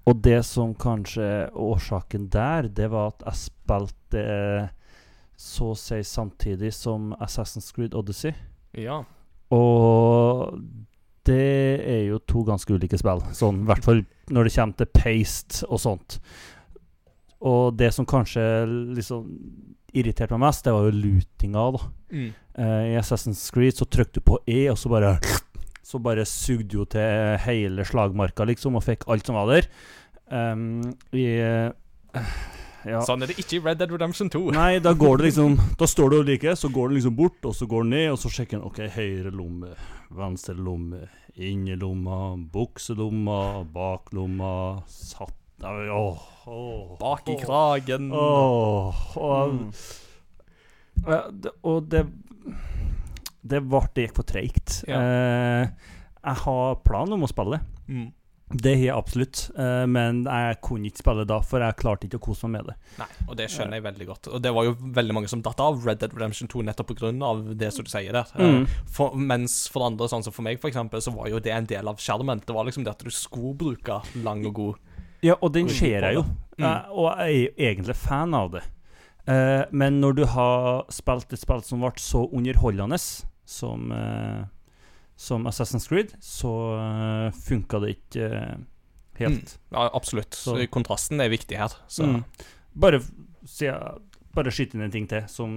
og 0.06 0.22
det 0.26 0.39
som 0.45 0.76
kanskje 0.78 1.26
er 1.26 1.56
årsaken 1.58 2.30
der, 2.34 2.70
det 2.70 2.89
var 2.93 3.14
at 3.14 3.24
jeg 3.26 3.41
spilte 3.47 4.22
eh, 4.22 4.68
så 5.36 5.72
å 5.74 5.78
si 5.80 5.99
samtidig 6.06 6.72
som 6.74 7.14
Assassin's 7.20 7.72
Creed 7.76 7.97
Odyssey. 7.97 8.34
ja. 8.78 9.03
Og 9.53 10.58
det 11.26 11.82
er 11.86 12.01
jo 12.10 12.20
to 12.30 12.43
ganske 12.45 12.74
ulike 12.74 12.97
spill, 12.97 13.22
sånn 13.34 13.64
i 13.64 13.68
hvert 13.70 13.86
fall 13.86 14.03
når 14.34 14.47
det 14.47 14.53
kommer 14.56 14.78
til 14.78 14.89
paste 14.93 15.66
og 15.70 15.82
sånt. 15.82 16.18
Og 17.45 17.78
det 17.78 17.91
som 17.93 18.08
kanskje 18.10 18.41
liksom 18.93 19.28
irriterte 19.95 20.36
meg 20.36 20.47
mest, 20.47 20.66
det 20.66 20.74
var 20.76 20.88
jo 20.88 20.97
lootinga, 20.97 21.66
da. 21.76 21.82
Mm. 22.12 22.30
Uh, 22.58 22.84
I 22.91 22.97
Assassin's 22.99 23.43
Creed 23.53 23.78
så 23.78 23.88
trykte 23.89 24.20
du 24.20 24.28
på 24.28 24.39
E, 24.45 24.66
og 24.72 24.78
så 24.82 24.91
bare 24.91 25.16
Så 25.86 26.00
bare 26.02 26.26
sugde 26.26 26.80
jo 26.80 26.86
til 26.90 27.36
hele 27.46 27.86
slagmarka, 27.86 28.46
liksom, 28.50 28.76
og 28.80 28.84
fikk 28.88 29.06
alt 29.14 29.28
som 29.30 29.38
var 29.38 29.52
der. 29.54 29.68
Um, 30.34 30.80
I 31.14 31.26
uh, 31.46 32.24
Ja. 32.86 33.00
Sånn 33.06 33.22
er 33.26 33.30
det 33.32 33.40
ikke 33.42 33.58
i 33.58 33.62
Red 33.66 33.80
Dead 33.82 33.92
Redemption 33.94 34.30
2. 34.34 34.40
Nei, 34.54 34.80
da 34.82 34.92
går 34.98 35.18
det 35.18 35.28
liksom 35.32 35.56
Da 35.82 35.88
står 35.90 36.12
du 36.14 36.18
like, 36.28 36.52
så 36.58 36.70
går 36.74 36.90
du 36.92 36.96
liksom 37.00 37.16
bort, 37.18 37.40
og 37.46 37.56
så 37.58 37.66
går 37.70 37.86
du 37.86 37.90
ned, 37.96 38.08
og 38.14 38.20
så 38.22 38.30
sjekker 38.34 38.60
den 38.60 38.66
OK, 38.68 38.82
høyre 38.94 39.32
lomme, 39.34 39.72
venstre 40.14 40.54
lomme, 40.58 41.04
innerlomma, 41.36 42.20
bukselomma, 42.54 43.40
baklomma, 43.74 44.54
satt 44.90 45.34
Åh, 45.66 46.20
åh, 46.52 46.98
Bak 47.00 47.30
i 47.32 47.38
kragen. 47.40 48.10
Åh, 48.12 48.98
og, 49.18 49.54
Mm. 49.54 49.72
ja, 51.08 51.22
det, 51.32 51.52
og 51.64 51.90
det 51.90 52.02
Det 53.46 53.60
var, 53.70 53.89
Det 53.93 54.08
gikk 54.08 54.16
for 54.16 54.24
treigt. 54.26 54.84
Ja. 54.89 55.00
Eh, 55.00 55.68
jeg 56.26 56.38
har 56.46 56.76
plan 56.86 57.12
om 57.14 57.22
å 57.24 57.30
spille 57.30 57.60
det. 57.60 57.66
Mm. 57.93 58.06
Det 58.62 58.72
har 58.78 58.84
jeg 58.86 58.93
absolutt. 58.96 59.39
eh, 59.58 59.86
men 59.89 60.24
jeg 60.26 60.58
kunne 60.62 60.86
ikke 60.89 61.02
spille 61.02 61.24
da, 61.26 61.39
for 61.41 61.60
jeg 61.66 61.76
klarte 61.82 62.06
ikke 62.08 62.20
å 62.20 62.24
kose 62.28 62.46
meg 62.48 62.62
med 62.62 62.68
det. 62.70 62.76
Nei, 63.00 63.08
og 63.28 63.38
det 63.38 63.48
skjønner 63.50 63.78
jeg 63.80 63.84
veldig 63.88 64.08
godt. 64.10 64.28
Og 64.34 64.41
det 64.46 64.52
var 64.54 64.68
jo 64.68 64.76
veldig 64.98 65.16
mange 65.18 65.30
som 65.30 65.41
datt 65.46 65.60
av 65.66 65.82
Red 65.86 66.00
Dead 66.04 66.14
Redemption 66.14 66.48
2 66.48 66.62
nettopp 66.68 66.93
pga. 66.93 67.12
det 67.58 67.72
som 67.74 67.84
du 67.86 67.89
sier 67.89 68.14
der. 68.14 68.26
Mm. 68.38 68.62
Eh, 68.64 68.76
For, 68.86 69.16
mens 69.18 69.68
for 69.74 69.86
andre, 69.88 70.08
sånn 70.08 70.24
som 70.24 70.34
for 70.34 70.43
meg, 70.46 70.60
for 70.62 70.70
eksempel, 70.70 71.02
så 71.02 71.14
var 71.16 71.28
jo 71.30 71.39
det 71.39 71.52
en 71.54 71.66
del 71.66 71.88
av 71.88 71.98
skjermen. 71.98 72.41
Det 72.46 72.54
var 72.54 72.66
liksom 72.66 72.84
det 72.86 72.91
at 72.93 73.04
du 73.04 73.10
skulle 73.10 73.56
bruke 73.58 74.02
lang 74.24 74.46
og 74.46 74.54
god 74.54 74.76
Ja, 75.26 75.36
og 75.41 75.54
den 75.54 75.68
ser 75.70 76.02
jeg 76.06 76.14
jo, 76.16 76.26
Mm. 76.58 76.64
eh, 76.66 76.89
og 76.91 77.18
jeg 77.18 77.50
er 77.58 77.74
egentlig 77.74 77.96
fan 77.96 78.34
av 78.34 78.52
det. 78.52 78.62
Uh, 79.28 79.66
men 79.72 80.00
når 80.00 80.14
du 80.16 80.26
har 80.26 80.86
spilt 80.93 81.34
et 81.34 81.39
spill 81.39 81.64
som 81.66 81.80
ble 81.82 81.89
så 81.98 82.30
underholdende 82.32 83.00
som, 83.46 83.91
eh, 83.91 84.43
som 85.16 85.46
Assassin's 85.48 85.88
Creed, 85.88 86.16
så 86.22 86.52
uh, 86.76 87.30
funka 87.46 87.80
det 87.84 87.96
ikke 87.96 88.26
eh, 88.26 88.58
helt. 89.22 89.58
Ja, 89.72 89.89
absolutt. 89.93 90.36
Så. 90.36 90.58
Kontrasten 90.74 91.22
er 91.24 91.32
viktig 91.34 91.58
her. 91.62 91.78
Så 91.88 92.04
Mm. 92.06 92.24
Bare, 92.76 93.00
si, 93.48 93.70
bare 94.36 94.52
skyte 94.52 94.76
inn 94.76 94.84
en 94.84 94.91
ting 94.91 95.06
til. 95.08 95.24
Som, 95.32 95.54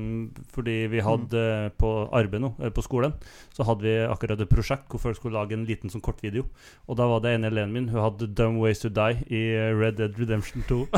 fordi 0.54 0.86
vi 0.92 1.00
hadde 1.02 1.40
eh, 1.66 1.70
på 1.74 1.88
arbeid 2.14 2.44
nå, 2.44 2.52
eh, 2.62 2.70
på 2.70 2.84
skolen, 2.86 3.16
så 3.56 3.66
hadde 3.66 3.82
vi 3.82 3.96
akkurat 4.06 4.40
et 4.40 4.52
prosjekt 4.52 4.86
hvor 4.92 5.02
folk 5.02 5.18
skulle 5.18 5.34
lage 5.34 5.56
en 5.56 5.66
liten 5.66 5.90
sånn 5.90 6.04
kortvideo. 6.04 6.46
Og 6.86 7.00
da 7.00 7.08
var 7.10 7.24
det 7.24 7.34
ene 7.34 7.50
eleven 7.50 7.74
min 7.74 7.88
Hun 7.90 8.04
hadde 8.04 8.30
'Dumb 8.30 8.60
Ways 8.62 8.78
To 8.84 8.88
Die' 8.88 9.24
i 9.26 9.42
eh, 9.56 9.74
Red 9.74 9.98
Dead 9.98 10.14
Redemption 10.20 10.62
2. 10.68 10.86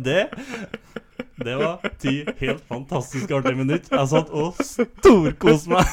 det 0.08 0.30
Det 1.40 1.56
var 1.56 1.80
ti 2.02 2.14
helt 2.40 2.62
fantastisk 2.68 3.30
artige 3.32 3.56
minutter. 3.56 3.96
Jeg 3.96 4.08
satt 4.12 4.30
og 4.30 4.60
storkoste 4.64 5.70
meg. 5.72 5.86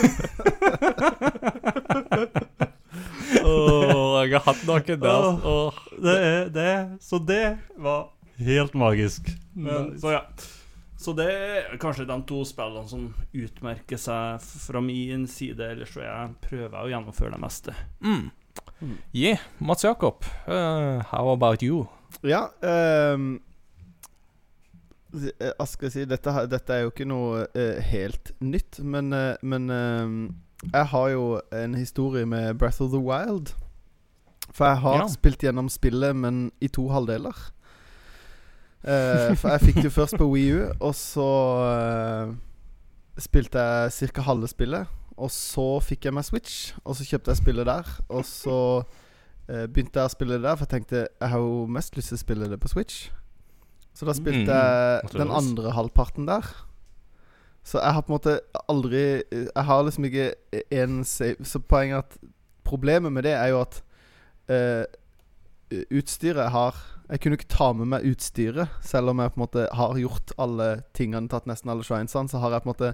Åh, 3.44 4.26
jeg 4.28 4.36
har 4.36 4.46
hatt 4.46 4.64
noen 4.68 5.02
der. 5.02 5.28
Åh. 5.48 5.82
Det 6.04 6.16
er 6.28 6.50
det. 6.54 6.76
Så 7.04 7.20
det 7.24 7.58
var 7.80 8.10
helt 8.38 8.74
magisk. 8.78 9.32
Men, 9.54 9.92
Nice. 9.92 10.02
så 10.04 10.12
ja. 10.18 10.22
Så 10.98 11.14
det 11.14 11.28
er 11.30 11.78
kanskje 11.78 12.08
de 12.10 12.16
to 12.26 12.42
spillene 12.48 12.90
som 12.90 13.04
utmerker 13.38 14.00
seg 14.02 14.42
fra 14.42 14.82
min 14.82 15.28
side. 15.30 15.62
Ellers 15.62 15.92
så 15.94 16.02
jeg 16.02 16.32
prøver 16.42 16.78
å 16.82 16.90
gjennomføre 16.90 17.36
det 17.36 17.42
meste. 17.44 17.76
Mm. 18.02 18.32
Mm. 18.82 18.96
Yeah, 19.14 19.44
Mats 19.62 19.86
Jakob, 19.86 20.26
uh, 20.48 21.02
how 21.12 21.30
about 21.34 21.62
you? 21.66 21.86
Ja 22.26 22.48
ehm, 22.66 23.40
eh, 25.40 25.52
Hva 25.58 25.66
skal 25.68 25.88
jeg 25.88 25.94
si 25.94 26.06
dette, 26.10 26.34
dette 26.52 26.74
er 26.74 26.86
jo 26.86 26.92
ikke 26.92 27.08
noe 27.10 27.46
uh, 27.48 27.80
helt 27.90 28.32
nytt, 28.42 28.80
men, 28.84 29.14
uh, 29.14 29.36
men 29.42 29.70
uh, 29.70 30.34
jeg 30.74 30.86
har 30.94 31.10
jo 31.14 31.26
en 31.54 31.76
historie 31.76 32.26
med 32.26 32.58
Breath 32.58 32.82
of 32.82 32.92
the 32.92 33.02
Wild. 33.02 33.54
For 34.52 34.66
jeg 34.66 34.78
har 34.78 35.02
Ja. 35.02 35.08
spilt 35.08 35.44
gjennom 35.44 35.70
spillet, 35.70 36.16
men 36.16 36.52
i 36.62 36.68
to 36.68 36.88
halvdeler. 36.90 37.36
For 38.82 39.50
jeg 39.50 39.60
fikk 39.62 39.82
det 39.84 39.92
først 39.92 40.18
på 40.18 40.30
Wii 40.32 40.54
U, 40.56 40.62
og 40.80 40.94
så 40.96 41.28
spilte 43.20 43.60
jeg 43.60 44.12
ca. 44.14 44.22
halve 44.22 44.48
spillet. 44.48 44.88
Og 45.18 45.32
så 45.34 45.80
fikk 45.82 46.06
jeg 46.06 46.14
meg 46.14 46.24
Switch, 46.26 46.74
og 46.86 46.96
så 46.96 47.04
kjøpte 47.04 47.34
jeg 47.34 47.42
spillet 47.42 47.66
der. 47.68 47.90
Og 48.10 48.24
så 48.26 48.58
begynte 49.48 50.00
jeg 50.00 50.06
å 50.10 50.14
spille 50.14 50.38
det 50.38 50.44
der, 50.46 50.56
for 50.56 50.66
jeg 50.66 50.74
tenkte 50.76 51.08
jeg 51.08 51.30
har 51.30 51.40
jo 51.44 51.66
mest 51.68 51.98
lyst 51.98 52.14
til 52.14 52.18
å 52.20 52.24
spille 52.24 52.50
det 52.50 52.60
på 52.64 52.72
Switch. 52.72 53.10
Så 53.98 54.06
da 54.06 54.14
spilte 54.14 54.46
Mm, 54.46 55.10
jeg 55.10 55.18
den 55.18 55.32
andre 55.34 55.72
halvparten 55.74 56.28
der. 56.30 56.46
Så 57.66 57.82
jeg 57.82 57.94
har 57.98 58.04
på 58.06 58.14
en 58.14 58.16
måte 58.20 58.36
aldri 58.70 59.00
Jeg 59.32 59.64
har 59.68 59.82
liksom 59.84 60.06
ikke 60.08 60.28
én 60.72 61.02
save 61.04 61.44
Så 61.44 61.60
poenget 61.60 62.06
at 62.06 62.30
Problemet 62.64 63.12
med 63.12 63.26
det 63.28 63.34
er 63.36 63.50
jo 63.52 63.58
at 63.66 63.82
uh, 64.54 64.86
utstyret 65.92 66.46
jeg 66.46 66.54
har 66.54 66.78
Jeg 67.10 67.20
kunne 67.24 67.36
ikke 67.40 67.50
ta 67.52 67.74
med 67.74 67.90
meg 67.92 68.06
utstyret, 68.08 68.70
selv 68.84 69.10
om 69.12 69.20
jeg 69.24 69.34
på 69.34 69.40
en 69.40 69.44
måte 69.46 69.68
har 69.80 70.00
gjort 70.00 70.32
alle 70.38 70.68
tingene, 70.94 71.30
tatt 71.32 71.48
nesten 71.48 71.72
alle 71.72 71.84
shrinesene, 71.88 72.28
så 72.28 72.42
har 72.44 72.52
jeg 72.52 72.64
på 72.66 72.68
en 72.68 72.76
måte 72.76 72.90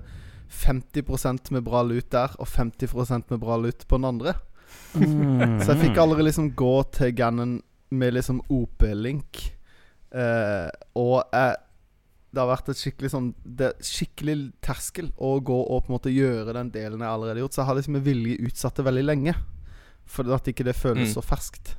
50% 0.54 1.50
med 1.56 1.64
bra 1.66 1.82
lut 1.82 2.12
der, 2.14 2.36
og 2.38 2.46
50% 2.48 3.32
med 3.34 3.42
bra 3.42 3.58
lut 3.58 3.88
på 3.90 3.98
den 3.98 4.06
andre. 4.06 4.36
Så 5.66 5.74
jeg 5.74 5.80
fikk 5.82 5.98
aldri 5.98 6.28
liksom 6.28 6.52
gå 6.54 6.76
til 6.94 7.10
Ganon 7.18 7.56
med 7.90 8.14
liksom 8.14 8.44
OP-link. 8.54 9.42
Eh, 10.14 10.70
og 10.96 11.24
jeg 11.34 11.56
Det 12.34 12.42
har 12.42 12.50
vært 12.50 12.68
et 12.70 12.78
skikkelig 12.78 13.10
sånn 13.10 13.28
Det 13.46 13.72
skikkelig 13.82 14.36
terskel 14.62 15.08
å 15.18 15.32
gå 15.42 15.56
og 15.64 15.84
på 15.86 15.90
en 15.90 15.96
måte 15.96 16.14
gjøre 16.14 16.54
den 16.54 16.70
delen 16.74 17.02
jeg 17.02 17.10
allerede 17.10 17.38
har 17.40 17.44
gjort. 17.48 17.54
Så 17.54 17.62
jeg 17.62 17.70
har 17.70 17.76
liksom 17.80 17.94
med 17.98 18.04
vilje 18.06 18.38
utsatt 18.48 18.76
det 18.78 18.86
veldig 18.86 19.04
lenge. 19.06 19.34
For 20.06 20.34
at 20.34 20.48
ikke 20.48 20.66
det 20.66 20.76
føles 20.76 21.10
Mm. 21.10 21.14
så 21.14 21.22
ferskt. 21.26 21.76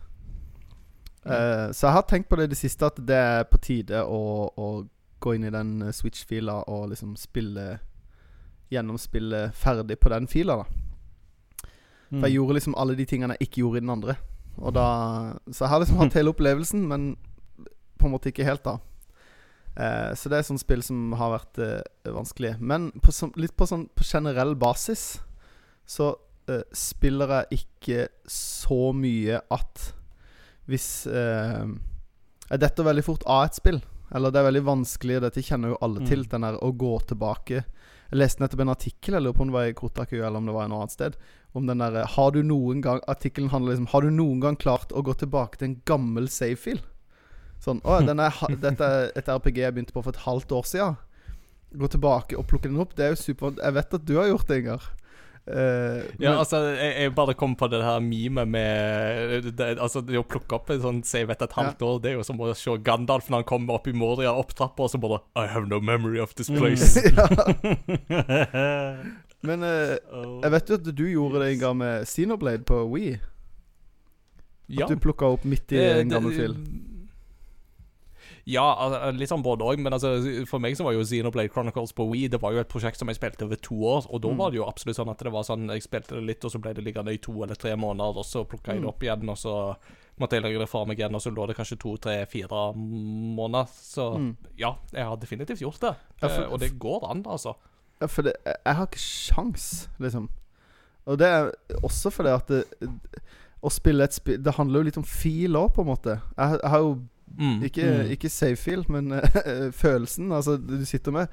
Eh, 1.27 1.73
så 1.73 1.87
jeg 1.89 1.93
har 1.93 2.03
tenkt 2.03 2.29
på 2.29 2.37
det 2.37 2.45
i 2.45 2.53
det 2.53 2.59
siste, 2.59 2.87
at 2.87 2.97
det 3.07 3.17
er 3.17 3.45
på 3.45 3.59
tide 3.61 4.03
å, 4.05 4.51
å 4.57 4.87
gå 5.21 5.35
inn 5.35 5.45
i 5.45 5.51
den 5.51 5.93
Switch-fila 5.93 6.65
og 6.69 6.91
liksom 6.91 7.17
spille 7.17 7.79
Gjennomspille 8.71 9.53
ferdig 9.55 9.99
på 10.01 10.09
den 10.11 10.27
fila, 10.27 10.57
da. 10.57 10.65
Mm. 12.11 12.21
For 12.21 12.27
jeg 12.29 12.37
gjorde 12.39 12.55
liksom 12.59 12.75
alle 12.81 12.95
de 12.97 13.05
tingene 13.07 13.37
jeg 13.39 13.49
ikke 13.49 13.61
gjorde 13.63 13.77
i 13.77 13.81
den 13.85 13.91
andre. 13.91 14.17
Og 14.59 14.73
da 14.75 14.87
Så 15.51 15.65
jeg 15.65 15.69
har 15.69 15.81
liksom 15.81 15.99
hatt 15.99 16.15
hele 16.19 16.33
opplevelsen, 16.33 16.87
men 16.89 17.17
på 17.99 18.07
en 18.09 18.15
måte 18.15 18.31
ikke 18.33 18.47
helt, 18.47 18.65
da. 18.65 18.79
Eh, 19.77 20.13
så 20.15 20.31
det 20.31 20.39
er 20.39 20.47
sånne 20.47 20.63
spill 20.63 20.83
som 20.87 21.13
har 21.19 21.33
vært 21.35 21.59
eh, 21.65 22.13
vanskelig. 22.15 22.57
Men 22.61 22.91
på 23.03 23.13
som, 23.15 23.33
litt 23.41 23.57
på 23.59 23.67
sånn 23.67 23.89
på 23.95 24.07
generell 24.07 24.55
basis 24.59 25.21
så 25.87 26.13
eh, 26.49 26.63
spiller 26.73 27.33
jeg 27.41 27.61
ikke 27.65 28.07
så 28.31 28.93
mye 28.97 29.41
at 29.53 29.91
hvis 30.71 31.07
eh, 31.11 31.67
Jeg 32.51 32.61
detter 32.61 32.87
veldig 32.87 33.03
fort 33.05 33.25
av 33.29 33.47
et 33.49 33.57
spill. 33.59 33.81
Eller 34.15 34.31
det 34.31 34.39
er 34.41 34.47
veldig 34.47 34.63
vanskelig, 34.69 35.17
dette 35.25 35.43
kjenner 35.43 35.73
jo 35.73 35.79
alle 35.83 36.05
til, 36.07 36.21
Mm. 36.23 36.29
den 36.31 36.45
der 36.47 36.59
å 36.63 36.71
gå 36.77 36.93
tilbake. 37.09 37.65
Jeg 38.13 38.19
leste 38.21 38.43
nettopp 38.45 38.61
en 38.61 38.71
artikkel, 38.73 39.15
jeg 39.17 39.25
lurer 39.25 39.35
på 39.35 39.43
om 39.43 39.49
det 39.51 39.57
var 39.57 39.67
i 39.71 39.73
Kotaku 39.75 40.17
eller 40.21 40.37
om 40.39 40.47
det 40.47 40.55
var 40.55 40.69
en 40.69 40.75
annet 40.77 40.93
sted, 40.93 41.17
om 41.57 41.67
den 41.67 41.79
derre 41.83 42.05
Har 42.07 42.31
du 42.31 42.43
noen 42.43 42.81
gang 42.85 43.01
Artikkelen 43.09 43.51
handler 43.51 43.73
liksom 43.75 43.89
Har 43.93 44.03
du 44.03 44.11
noen 44.11 44.41
gang 44.43 44.57
klart 44.57 44.93
å 44.93 45.03
gå 45.03 45.15
tilbake 45.19 45.59
til 45.59 45.69
en 45.71 45.77
gammel 45.87 46.29
save-fil? 46.29 46.81
Sånn 47.65 47.81
Å, 47.85 48.01
den 48.05 48.21
er, 48.21 48.35
dette 48.61 48.85
er 48.85 49.13
et 49.17 49.29
RPG 49.33 49.57
jeg 49.63 49.73
begynte 49.75 49.95
på 49.97 50.03
for 50.05 50.13
et 50.13 50.21
halvt 50.27 50.53
år 50.53 50.65
siden. 50.69 50.97
Gå 51.75 51.89
tilbake 51.91 52.37
og 52.39 52.45
plukke 52.51 52.69
den 52.69 52.79
opp. 52.83 52.93
Det 52.95 53.05
er 53.07 53.11
jo 53.15 53.19
super 53.23 53.55
Jeg 53.57 53.73
vet 53.75 53.95
at 53.97 54.05
du 54.07 54.13
har 54.21 54.29
gjort 54.29 54.47
det, 54.53 54.59
Inger. 54.63 54.83
Uh, 55.45 56.01
Ja, 56.17 56.31
men- 56.31 56.39
altså, 56.41 56.57
jeg, 56.73 56.93
jeg 57.03 57.13
bare 57.15 57.35
kom 57.37 57.53
på 57.61 57.67
det 57.69 57.83
her 57.85 57.99
memet 58.01 58.49
med 58.49 59.45
det, 59.59 59.67
Altså, 59.79 60.01
det 60.01 60.17
å 60.17 60.23
plukke 60.25 60.55
opp 60.57 60.71
en 60.73 60.81
sånn 60.81 61.03
save 61.05 61.29
etter 61.35 61.45
et 61.51 61.57
halvt 61.59 61.83
år, 61.85 61.99
det 62.01 62.11
er 62.13 62.17
jo 62.17 62.23
som 62.25 62.39
å 62.41 62.49
se 62.57 62.77
Gandalf 62.87 63.29
når 63.29 63.43
han 63.43 63.49
kommer 63.51 63.75
opp 63.77 63.89
i 63.89 63.93
Moria 63.93 64.33
opp 64.33 64.55
trappa, 64.57 64.87
og 64.87 64.91
så 64.95 65.01
bare 65.03 65.19
I 65.37 65.45
have 65.53 65.69
no 65.69 65.81
memory 65.85 66.19
of 66.21 66.33
this 66.35 66.49
place. 66.49 66.97
Mm. 67.05 67.13
Men 69.45 69.61
eh, 69.69 69.99
jeg 70.41 70.51
vet 70.55 70.71
jo 70.71 70.75
at 70.79 70.87
du 70.97 71.03
gjorde 71.05 71.41
det, 71.43 71.49
en 71.53 71.59
gang 71.61 71.77
med 71.77 72.07
Xenoblade 72.09 72.65
på 72.65 72.79
Wii. 72.95 73.11
At 73.19 74.79
Ja. 74.81 74.87
du 74.89 74.97
plukka 74.97 75.27
opp 75.35 75.45
midt 75.45 75.73
i 75.73 75.77
Eh, 75.77 75.99
en 76.01 76.09
gammel 76.09 76.33
film. 76.33 76.65
fil. 76.65 76.94
Ja, 78.47 79.11
litt 79.17 79.31
sånn 79.31 79.43
både 79.43 79.65
òg, 79.65 79.79
men 79.81 79.93
altså, 79.97 80.11
for 80.47 80.59
meg 80.61 80.75
så 80.77 80.85
var 80.85 80.93
jo 80.93 81.01
Xenoblade 81.05 81.49
Chronicles 81.51 81.93
på 81.97 82.05
Wii 82.11 82.29
Det 82.29 82.41
var 82.43 82.53
jo 82.53 82.61
et 82.61 82.69
prosjekt 82.69 82.99
som 83.01 83.09
jeg 83.09 83.17
spilte 83.17 83.43
over 83.47 83.57
to 83.57 83.75
år, 83.75 84.05
og 84.13 84.21
da 84.21 84.29
Mm. 84.29 84.37
var 84.37 84.51
det 84.51 84.57
jo 84.59 84.67
absolutt 84.69 84.97
sånn 84.97 85.09
at 85.11 85.19
det 85.19 85.33
var 85.33 85.43
sånn 85.45 85.71
Jeg 85.73 85.83
spilte 85.83 86.09
det 86.15 86.23
litt, 86.27 86.45
og 86.45 86.51
så 86.53 86.61
ble 86.61 86.75
det 86.75 86.85
liggende 86.85 87.09
i 87.15 87.17
to 87.17 87.33
eller 87.43 87.55
tre 87.55 87.75
måneder, 87.75 88.19
og 88.19 88.25
så 88.25 88.45
plukka 88.45 88.73
jeg 88.75 88.83
det 88.83 88.85
Mm. 88.85 88.89
opp 88.89 89.01
igjen, 89.03 89.29
og 89.31 89.37
så 89.37 89.77
måtte 90.21 90.31
jeg 90.37 90.43
legge 90.43 90.59
det 90.59 90.69
fra 90.69 90.85
meg 90.85 90.99
igjen, 90.99 91.15
og 91.15 91.21
så 91.23 91.31
lå 91.35 91.47
det 91.47 91.57
kanskje 91.57 91.79
to, 91.81 91.97
tre, 91.97 92.27
fire 92.27 92.75
måneder. 92.77 93.67
Så 93.67 94.19
Mm. 94.19 94.37
ja, 94.59 94.75
jeg 94.93 95.05
har 95.05 95.17
definitivt 95.17 95.61
gjort 95.61 95.81
det. 95.81 95.97
Ja, 96.23 96.29
for- 96.29 96.43
Eh, 96.45 96.53
og 96.53 96.61
det 96.61 96.79
går 96.79 97.11
an, 97.11 97.23
altså. 97.25 97.57
Ja, 98.01 98.07
for 98.09 98.23
det, 98.23 98.35
jeg 98.45 98.75
har 98.77 98.87
ikke 98.87 98.99
sjans, 98.99 99.89
liksom. 99.99 100.29
Og 101.07 101.19
det 101.19 101.27
er 101.27 101.53
også 101.83 102.11
fordi 102.13 102.29
at 102.35 102.47
det, 102.47 102.65
å 103.63 103.71
spille 103.73 104.03
et 104.05 104.13
spill 104.13 104.43
Det 104.43 104.55
handler 104.55 104.81
jo 104.81 104.85
litt 104.85 104.97
om 104.99 105.03
fil 105.05 105.53
òg, 105.55 105.73
på 105.75 105.81
en 105.81 105.87
måte. 105.97 106.21
Jeg, 106.37 106.61
jeg 106.63 106.71
har 106.71 106.79
jo 106.79 107.01
Mm. 107.39 107.63
ikke, 107.67 107.85
Mm. 107.85 108.11
ikke 108.15 108.29
safe-feel, 108.31 108.85
men 108.89 109.13
eh, 109.13 109.71
følelsen 109.83 110.33
altså 110.33 110.57
du 110.57 110.85
sitter 110.85 111.13
med. 111.13 111.27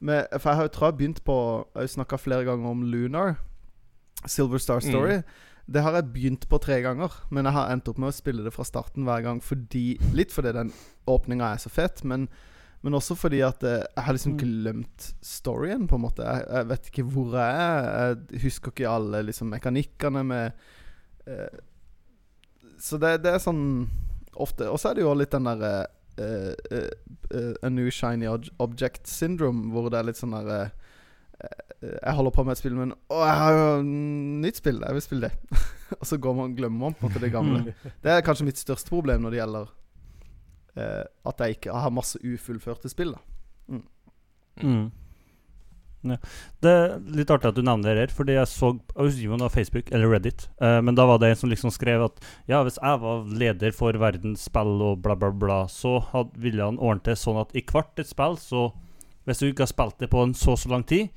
med 0.00 0.26
for 0.40 0.50
jeg 0.50 0.56
har 0.56 0.62
jo 0.68 0.72
tror 0.74 0.86
jeg 0.90 0.96
begynt 0.98 1.24
på 1.24 1.36
Jeg 1.74 1.82
har 1.82 1.86
snakka 1.92 2.16
flere 2.18 2.44
ganger 2.44 2.70
om 2.70 2.82
Lunar. 2.82 3.36
Silver 4.26 4.58
Star 4.58 4.80
Story. 4.80 5.20
Det 5.66 5.80
har 5.82 5.92
jeg 5.96 6.12
begynt 6.12 6.48
på 6.48 6.58
tre 6.60 6.80
ganger, 6.82 7.12
men 7.30 7.44
jeg 7.46 7.52
har 7.52 7.70
endt 7.72 7.88
opp 7.88 7.98
med 7.98 8.08
å 8.10 8.12
spille 8.16 8.42
det 8.44 8.52
fra 8.52 8.64
starten 8.64 9.04
hver 9.04 9.22
gang 9.24 9.40
fordi 9.40 9.98
Litt 10.12 10.32
fordi 10.32 10.52
den 10.52 10.72
åpninga 11.08 11.52
er 11.54 11.56
så 11.62 11.70
fet, 11.72 12.02
men, 12.04 12.26
men 12.82 12.94
også 12.94 13.14
fordi 13.16 13.40
at 13.46 13.62
eh, 13.64 13.84
jeg 13.96 14.04
har 14.04 14.12
liksom 14.16 14.36
glemt 14.40 15.14
storyen, 15.24 15.86
på 15.88 15.96
en 15.96 16.04
måte. 16.04 16.22
Jeg, 16.24 16.44
jeg 16.50 16.68
vet 16.68 16.90
ikke 16.90 17.04
hvor 17.14 17.36
jeg 17.38 17.60
er. 17.64 18.16
Jeg 18.32 18.42
husker 18.44 18.72
ikke 18.74 18.90
alle 18.90 19.22
liksom 19.30 19.48
mekanikkene 19.54 20.24
med 20.24 20.52
eh, 21.26 21.62
Så 22.80 22.98
det, 23.00 23.22
det 23.24 23.32
er 23.32 23.38
sånn 23.44 23.88
ofte 24.40 24.70
Og 24.70 24.80
så 24.80 24.90
er 24.90 24.98
det 24.98 25.04
jo 25.04 25.12
litt 25.18 25.34
den 25.34 25.48
derre 25.48 25.74
uh, 26.18 26.52
uh, 26.72 26.88
eh, 27.30 27.52
A 27.62 27.70
new 27.72 27.90
shiny 27.90 28.28
object 28.62 29.10
syndrome, 29.10 29.70
hvor 29.74 29.90
det 29.92 30.00
er 30.00 30.08
litt 30.10 30.20
sånn 30.20 30.34
derre 30.36 30.60
eh, 31.40 31.60
jeg 31.84 32.16
holder 32.16 32.32
på 32.32 32.44
med 32.46 32.54
et 32.54 32.62
spill, 32.62 32.76
men 32.78 32.94
Å, 33.12 33.20
jeg 33.20 33.38
har 33.40 33.56
jo 33.58 33.64
nytt 33.84 34.60
spill. 34.60 34.78
Jeg 34.80 34.96
vil 34.96 35.02
spille 35.04 35.28
det. 35.28 35.60
og 36.00 36.06
så 36.08 36.16
går 36.22 36.36
man, 36.38 36.54
glemmer 36.56 36.86
man 36.86 36.94
på 36.96 37.04
en 37.04 37.10
måte 37.10 37.20
det 37.20 37.32
gamle. 37.34 37.74
Det 38.04 38.12
er 38.12 38.24
kanskje 38.24 38.46
mitt 38.48 38.60
største 38.60 38.92
problem 38.94 39.26
når 39.26 39.34
det 39.34 39.40
gjelder 39.42 39.72
eh, 40.80 41.02
at 41.28 41.42
jeg 41.44 41.58
ikke 41.58 41.76
har 41.84 41.92
masse 41.92 42.20
ufullførte 42.22 42.92
spill. 42.92 43.16
da 43.18 43.82
Mm. 44.62 44.90
Ja. 46.04 46.18
Det 46.62 46.70
er 46.70 46.96
litt 47.16 47.30
artig 47.32 47.50
at 47.50 47.58
du 47.58 47.62
nevner 47.64 47.96
det 47.96 48.06
her, 48.06 48.14
fordi 48.14 48.36
jeg 48.36 48.50
så 48.50 48.74
var 48.94 49.52
Facebook 49.52 49.90
eller 49.90 50.10
Reddit, 50.12 50.48
eh, 50.60 50.80
men 50.84 50.94
da 50.94 51.06
var 51.08 51.18
det 51.18 51.32
en 51.32 51.40
som 51.42 51.52
liksom 51.52 51.72
skrev 51.74 52.04
at 52.04 52.20
ja, 52.50 52.62
hvis 52.62 52.78
jeg 52.80 53.00
var 53.00 53.24
leder 53.28 53.72
for 53.72 53.96
verdens 54.00 54.44
spill 54.50 54.80
og 54.84 55.02
bla, 55.04 55.16
bla, 55.16 55.30
bla, 55.30 55.60
så 55.68 55.98
had, 56.12 56.34
ville 56.36 56.64
han 56.64 56.78
ordne 56.78 57.04
det 57.08 57.18
sånn 57.20 57.40
at 57.40 57.54
i 57.56 57.64
hvert 57.64 57.98
et 57.98 58.10
spill, 58.10 58.38
så 58.40 58.72
Hvis 59.24 59.38
du 59.40 59.46
ikke 59.46 59.64
har 59.64 59.70
spilt 59.70 60.02
det 60.02 60.10
på 60.12 60.20
en 60.20 60.34
så 60.36 60.52
så 60.52 60.68
lang 60.68 60.82
tid 60.84 61.08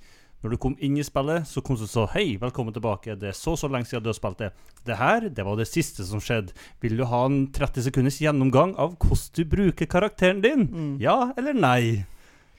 når 0.44 0.54
du 0.54 0.58
kom 0.62 0.76
inn 0.80 0.96
i 0.96 1.04
spillet, 1.04 1.48
så 1.50 1.64
kom 1.66 1.76
du 1.76 1.88
så 1.90 2.06
Hei, 2.14 2.38
velkommen 2.40 2.72
tilbake. 2.72 3.18
Det 3.18 3.32
er 3.32 3.36
så 3.36 3.56
så 3.58 3.68
lenge 3.68 3.90
siden 3.90 4.06
du 4.06 4.12
har 4.12 4.18
spilt 4.18 4.38
det. 4.40 4.52
Det 4.86 4.96
her, 5.00 5.30
det 5.34 5.44
var 5.44 5.58
det 5.58 5.66
siste 5.68 6.06
som 6.06 6.22
skjedde. 6.22 6.54
Vil 6.80 6.98
du 7.00 7.04
ha 7.10 7.24
en 7.26 7.48
30 7.52 7.88
sekunders 7.88 8.20
gjennomgang 8.22 8.76
av 8.78 8.94
hvordan 9.02 9.34
du 9.34 9.42
bruker 9.50 9.90
karakteren 9.90 10.44
din? 10.46 10.68
Mm. 10.70 10.94
Ja 11.02 11.34
eller 11.38 11.58
nei? 11.58 12.06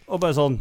Og 0.08 0.20
bare 0.20 0.34
sånn 0.34 0.58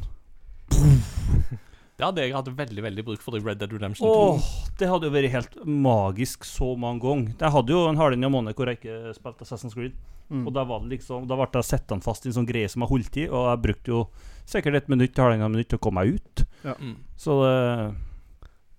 Det 1.98 2.06
hadde 2.06 2.22
jeg 2.22 2.34
hatt 2.36 2.50
veldig 2.54 2.84
veldig 2.86 3.04
bruk 3.08 3.24
for 3.26 3.40
i 3.40 3.42
Red 3.42 3.58
Dead 3.58 3.72
Redemption 3.74 4.06
2. 4.06 4.10
Åh, 4.14 4.50
det 4.78 4.90
hadde 4.92 5.08
jo 5.10 5.14
vært 5.16 5.34
helt 5.34 5.56
magisk 5.66 6.46
så 6.46 6.76
mange 6.78 7.02
ganger. 7.02 7.32
Jeg 7.40 7.54
hadde 7.56 7.74
jo 7.74 7.80
en 7.90 7.98
halvannen 7.98 8.34
måned 8.36 8.54
hvor 8.58 8.70
jeg 8.70 8.78
ikke 8.78 9.16
spilte 9.18 9.48
Assassin's 9.48 9.74
Creed. 9.74 9.96
Mm. 10.30 10.44
Og 10.44 10.52
da 10.54 10.66
var 10.68 10.82
det 10.84 10.98
liksom 10.98 11.24
Da 11.24 11.38
ble 11.40 11.48
jeg 11.56 11.64
satt 11.64 11.94
fast 12.04 12.26
i 12.26 12.30
en 12.30 12.36
sånn 12.36 12.50
greie 12.50 12.68
som 12.70 12.84
jeg 12.84 12.92
holdt 12.92 13.18
i, 13.18 13.26
og 13.32 13.48
jeg 13.48 13.64
brukte 13.64 13.94
jo 13.94 14.02
sikkert 14.48 14.82
et 14.82 14.92
minutt 14.92 15.16
til 15.16 15.26
halvannen 15.26 15.56
minutt 15.56 15.72
til 15.72 15.80
å 15.80 15.84
komme 15.88 16.04
meg 16.04 16.20
ut. 16.20 16.46
Mm. 16.68 16.96
Så 17.18 17.40
det 17.42 17.58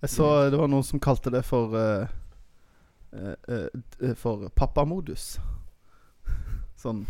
Jeg 0.05 0.15
så 0.15 0.31
det 0.53 0.61
var 0.61 0.71
noen 0.71 0.87
som 0.87 1.03
kalte 1.03 1.33
det 1.33 1.43
for 1.43 1.75
uh, 1.75 2.07
uh, 3.11 3.35
uh, 3.51 4.13
For 4.15 4.47
pappamodus. 4.55 5.33
Sånn 6.79 7.01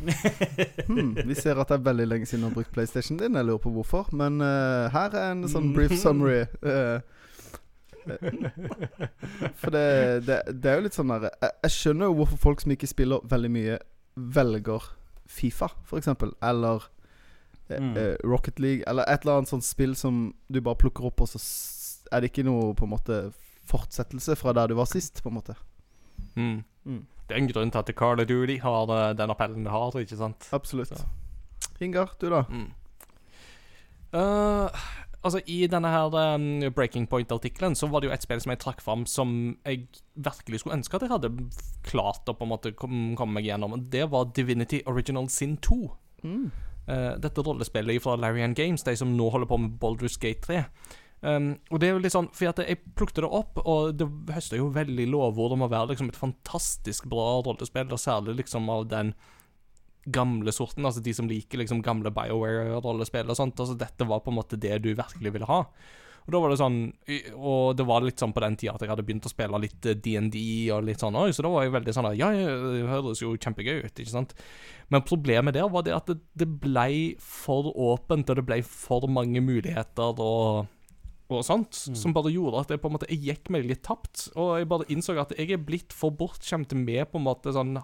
hmm, 0.87 1.11
Vi 1.29 1.35
ser 1.37 1.59
at 1.61 1.69
det 1.69 1.75
er 1.77 1.83
veldig 1.85 2.07
lenge 2.09 2.25
siden 2.25 2.41
du 2.41 2.49
har 2.49 2.55
brukt 2.55 2.71
PlayStation 2.73 3.19
din. 3.19 3.35
Jeg 3.37 3.45
lurer 3.45 3.61
på 3.61 3.69
hvorfor. 3.75 4.09
Men 4.17 4.39
uh, 4.41 4.87
her 4.93 5.13
er 5.13 5.31
en 5.35 5.43
sånn 5.51 5.71
brief 5.75 5.93
summary. 6.01 6.41
eh, 6.65 6.99
for 9.59 9.69
det, 9.75 10.25
det, 10.25 10.37
det 10.63 10.71
er 10.71 10.79
jo 10.79 10.85
litt 10.87 10.95
sånn 10.97 11.11
der 11.13 11.27
jeg, 11.29 11.51
jeg 11.67 11.73
skjønner 11.75 12.09
jo 12.09 12.15
hvorfor 12.21 12.39
folk 12.41 12.63
som 12.63 12.73
ikke 12.73 12.89
spiller 12.89 13.25
veldig 13.29 13.51
mye, 13.53 13.75
velger 14.39 14.87
Fifa, 15.29 15.69
f.eks. 15.85 16.09
Eller 16.41 16.87
Mm. 17.69 17.91
eh, 18.01 18.15
Rocket 18.25 18.57
League, 18.57 18.81
eller 18.89 19.05
et 19.05 19.21
eller 19.21 19.35
annet 19.43 19.49
sånt 19.51 19.61
spill 19.61 19.91
som 19.93 20.31
du 20.49 20.57
bare 20.65 20.79
plukker 20.81 21.05
opp, 21.05 21.21
og 21.21 21.27
så 21.29 21.37
er 22.09 22.23
det 22.23 22.31
ikke 22.31 22.41
noe 22.47 22.71
på 22.73 22.87
en 22.87 22.93
måte 22.95 23.17
fortsettelse 23.69 24.33
fra 24.41 24.55
der 24.57 24.71
du 24.71 24.73
var 24.79 24.87
sist, 24.89 25.21
på 25.21 25.29
en 25.29 25.35
måte. 25.35 25.53
Mm. 26.33 26.63
Mm. 26.89 27.03
Det 27.29 27.35
er 27.37 27.43
en 27.43 27.49
grunn 27.51 27.69
til 27.71 27.79
at 27.83 27.91
Call 27.95 28.19
of 28.23 28.27
Duty 28.29 28.55
har 28.63 28.89
eh, 28.95 29.11
den 29.17 29.29
appellen 29.29 29.63
det 29.67 29.71
har, 29.73 29.93
ikke 30.01 30.17
sant? 30.17 30.47
Absolutt. 30.55 30.89
Så. 30.97 31.05
Ingar, 31.79 32.15
du 32.19 32.25
da? 32.33 32.41
Mm. 32.49 32.71
Uh, 34.09 34.65
altså, 35.21 35.39
i 35.45 35.67
denne 35.69 35.91
her 35.93 36.15
um, 36.35 36.73
Breaking 36.73 37.05
Point-artikkelen 37.09 37.75
så 37.77 37.87
var 37.87 38.01
det 38.01 38.09
jo 38.09 38.13
et 38.15 38.25
spill 38.25 38.41
som 38.41 38.53
jeg 38.55 38.61
trakk 38.63 38.81
fram 38.81 39.03
som 39.05 39.35
jeg 39.61 39.85
virkelig 40.17 40.63
skulle 40.63 40.79
ønske 40.79 40.97
at 40.97 41.05
jeg 41.05 41.11
hadde 41.13 41.29
klart 41.85 42.25
å 42.25 42.33
på 42.33 42.47
en 42.47 42.51
måte 42.55 42.73
kom- 42.73 43.13
komme 43.19 43.37
meg 43.37 43.45
gjennom. 43.45 43.77
Det 43.93 44.07
var 44.09 44.31
Divinity 44.35 44.81
Original 44.89 45.29
Sin 45.29 45.57
2. 45.61 45.77
Mm. 46.23 46.49
Uh, 46.89 47.13
dette 47.21 47.45
rollespillet 47.45 48.01
fra 48.01 48.17
Larian 48.17 48.57
Games, 48.57 48.83
de 48.83 48.95
som 48.97 49.13
nå 49.13 49.29
holder 49.29 49.47
på 49.51 49.61
med 49.61 49.77
Baldur's 49.79 50.17
Gate 50.19 50.41
3. 50.49 50.63
Um, 51.21 51.49
og 51.67 51.81
det 51.81 51.89
er 51.89 51.97
jo 51.97 52.03
litt 52.03 52.15
sånn, 52.15 52.29
for 52.31 52.47
jeg 52.47 52.79
plukte 52.95 53.23
det 53.25 53.31
opp, 53.35 53.59
og 53.67 53.97
det 53.99 54.07
høster 54.31 54.61
jo 54.61 54.69
veldig 54.75 55.09
lovord 55.11 55.57
om 55.57 55.65
å 55.65 55.71
være 55.71 55.91
liksom 55.91 56.13
et 56.13 56.19
fantastisk 56.19 57.09
bra 57.11 57.41
rollespill, 57.43 57.91
og 57.91 57.99
særlig 57.99 58.37
liksom 58.39 58.69
av 58.71 58.87
den 58.91 59.13
gamle 60.09 60.51
sorten, 60.55 60.87
altså 60.87 61.03
de 61.03 61.13
som 61.13 61.27
liker 61.29 61.59
liksom 61.61 61.83
gamle 61.85 62.11
BioWare-rollespill 62.15 63.29
og 63.29 63.37
sånt. 63.37 63.59
Altså 63.59 63.75
dette 63.77 64.07
var 64.07 64.23
på 64.23 64.31
en 64.31 64.39
måte 64.39 64.59
det 64.59 64.79
du 64.85 64.93
virkelig 64.93 65.33
ville 65.35 65.49
ha. 65.49 65.65
Og 66.29 66.33
da 66.33 66.39
var 66.43 66.51
det 66.51 66.59
sånn 66.59 66.79
Og 67.39 67.77
det 67.79 67.85
var 67.87 68.03
litt 68.05 68.21
sånn 68.21 68.33
på 68.35 68.41
den 68.43 68.57
tida 68.59 68.75
at 68.75 68.83
jeg 68.83 68.91
hadde 68.91 69.05
begynt 69.07 69.25
å 69.25 69.31
spille 69.31 69.61
litt 69.63 69.85
eh, 69.89 69.95
DND 69.97 70.35
og 70.75 70.83
litt 70.85 71.01
sånn 71.01 71.15
så 71.33 71.45
da 71.45 71.49
var 71.49 71.63
jeg 71.65 71.73
veldig 71.73 71.95
sånn 71.95 72.09
ja, 72.19 72.27
det 72.35 72.83
høres 72.85 73.23
jo 73.23 73.31
kjempegøy 73.33 73.87
ut, 73.87 73.93
ikke 73.95 74.11
sant? 74.11 74.35
Men 74.93 75.05
problemet 75.07 75.55
der 75.57 75.69
var 75.71 75.87
det 75.87 75.95
at 75.95 76.11
det, 76.11 76.19
det 76.37 76.49
ble 76.61 77.15
for 77.23 77.71
åpent, 77.71 78.29
og 78.29 78.37
det 78.37 78.45
ble 78.45 78.59
for 78.67 79.07
mange 79.09 79.41
muligheter 79.41 80.21
og 80.21 80.69
og 81.29 81.45
sånt, 81.45 81.77
som 81.77 82.13
bare 82.15 82.31
gjorde 82.33 82.63
at 82.63 82.71
jeg 82.73 82.81
på 82.81 82.89
en 82.89 82.95
måte 82.95 83.07
Jeg 83.11 83.21
gikk 83.27 83.51
meg 83.53 83.67
litt 83.69 83.83
tapt. 83.85 84.27
Og 84.33 84.55
jeg 84.57 84.69
bare 84.71 84.87
innså 84.89 85.13
at 85.21 85.35
jeg 85.37 85.53
er 85.53 85.61
blitt 85.61 85.93
for 85.93 86.15
bortskjemt 86.15 86.73
med 86.73 87.11
på 87.11 87.19
en 87.21 87.27
måte 87.27 87.53
sånn 87.53 87.77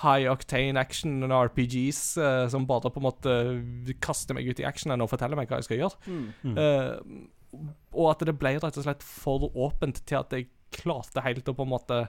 high 0.00 0.30
octane 0.30 0.78
action 0.78 1.18
og 1.26 1.50
RPGs 1.50 2.00
uh, 2.22 2.46
som 2.50 2.66
bare 2.68 2.92
på 2.92 3.00
en 3.02 3.06
måte 3.08 3.34
kaster 4.02 4.36
meg 4.38 4.48
ut 4.48 4.62
i 4.62 4.66
actionen 4.66 5.02
og 5.02 5.10
forteller 5.10 5.38
meg 5.38 5.50
hva 5.50 5.60
jeg 5.60 5.68
skal 5.68 5.82
gjøre. 5.82 6.00
Mm. 6.10 6.56
Uh, 6.56 7.62
og 7.98 8.12
at 8.12 8.24
det 8.26 8.36
ble 8.38 8.54
rett 8.58 8.78
og 8.78 8.86
slett 8.86 9.06
for 9.06 9.50
åpent 9.50 10.02
til 10.06 10.20
at 10.20 10.34
jeg 10.34 10.50
klarte 10.74 11.24
helt 11.24 11.48
å 11.50 11.56
på 11.58 11.66
en 11.66 11.72
måte 11.72 12.04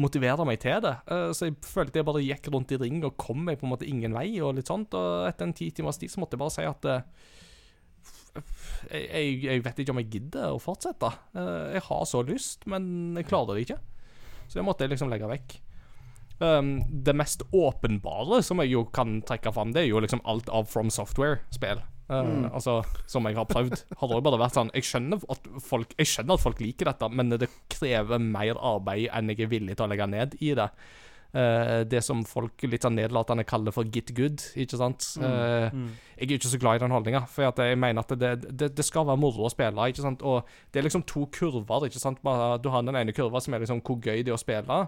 motivere 0.00 0.46
meg 0.48 0.60
til 0.62 0.80
det. 0.84 0.96
Uh, 1.10 1.30
så 1.36 1.48
jeg 1.48 1.58
følte 1.66 2.00
jeg 2.00 2.08
bare 2.08 2.24
gikk 2.24 2.50
rundt 2.52 2.74
i 2.74 2.80
ring 2.80 3.02
og 3.06 3.18
kom 3.20 3.44
meg 3.46 3.60
på 3.60 3.68
en 3.68 3.74
måte 3.74 3.88
ingen 3.88 4.16
vei. 4.16 4.28
Og 4.44 4.56
litt 4.58 4.70
sånt, 4.70 4.94
og 4.96 5.28
etter 5.28 5.48
en 5.48 5.56
ti 5.56 5.70
timers 5.74 6.00
tid 6.00 6.12
så 6.12 6.22
måtte 6.22 6.38
jeg 6.38 6.44
bare 6.44 6.56
si 6.56 6.66
at 6.66 6.88
eh, 6.90 7.04
jeg, 8.90 9.40
jeg 9.44 9.64
vet 9.64 9.82
ikke 9.82 9.94
om 9.94 10.00
jeg 10.02 10.10
gidder 10.14 10.54
å 10.54 10.60
fortsette. 10.62 11.10
Eh, 11.34 11.66
jeg 11.76 11.84
har 11.88 12.04
så 12.08 12.22
lyst, 12.26 12.66
men 12.70 13.16
jeg 13.18 13.28
klarer 13.30 13.56
det 13.56 13.66
ikke. 13.66 13.80
Så 14.50 14.60
jeg 14.60 14.66
måtte 14.66 14.88
liksom 14.90 15.12
legge 15.12 15.30
vekk. 15.30 15.58
Um, 16.40 16.78
det 17.04 17.12
mest 17.12 17.42
åpenbare 17.52 18.38
som 18.42 18.62
jeg 18.62 18.72
jo 18.72 18.86
kan 18.96 19.18
trekke 19.28 19.52
fram, 19.52 19.74
det 19.76 19.82
er 19.82 19.90
jo 19.90 20.00
liksom 20.00 20.22
alt 20.24 20.48
av 20.48 20.70
From 20.72 20.88
Software-spill. 20.92 21.82
Uh, 22.10 22.48
Altså, 22.50 22.80
som 23.06 23.28
jeg 23.28 23.36
har 23.36 23.46
prøvd. 23.46 23.84
Har 24.00 24.10
det 24.10 24.22
bare 24.26 24.40
vært 24.40 24.56
sånn 24.56 24.72
Jeg 24.74 24.82
skjønner 24.88 25.20
folk 25.62 25.92
Jeg 25.94 26.08
skjønner 26.10 26.34
at 26.34 26.42
folk 26.42 26.58
liker 26.58 26.90
dette, 26.90 27.06
men 27.12 27.30
det 27.36 27.46
krever 27.70 28.18
mer 28.18 28.58
arbeid 28.58 29.12
enn 29.14 29.30
jeg 29.30 29.44
er 29.44 29.52
villig 29.52 29.76
til 29.76 29.86
å 29.86 29.92
legge 29.92 30.08
ned 30.10 30.34
i 30.42 30.50
det. 30.58 30.66
Uh, 31.30 31.84
det 31.86 32.00
som 32.02 32.24
folk 32.26 32.64
litt 32.66 32.82
sånn 32.82 32.96
nedlatende 32.98 33.44
kaller 33.46 33.70
for 33.70 33.86
get 33.86 34.10
good, 34.16 34.42
ikke 34.58 34.80
sant. 34.80 35.04
Uh, 35.22 35.68
Jeg 36.18 36.26
er 36.26 36.36
ikke 36.40 36.50
så 36.50 36.58
glad 36.58 36.80
i 36.80 36.82
den 36.82 36.90
holdninga, 36.90 37.20
for 37.30 37.46
jeg 37.46 37.78
mener 37.78 38.02
at 38.02 38.14
det, 38.18 38.32
det, 38.50 38.72
det 38.76 38.84
skal 38.84 39.06
være 39.06 39.20
moro 39.22 39.46
å 39.46 39.52
spille. 39.52 39.86
ikke 39.92 40.02
sant? 40.02 40.24
Og 40.26 40.42
det 40.72 40.80
er 40.80 40.88
liksom 40.88 41.06
to 41.06 41.26
kurver. 41.30 41.86
ikke 41.86 42.02
sant? 42.02 42.18
Du 42.20 42.68
har 42.74 42.82
den 42.82 42.98
ene 42.98 43.14
kurva 43.14 43.40
som 43.40 43.54
er 43.54 43.62
liksom 43.62 43.80
hvor 43.86 44.00
gøy 44.02 44.24
det 44.26 44.34
er 44.34 44.36
å 44.38 44.42
spille, 44.42 44.80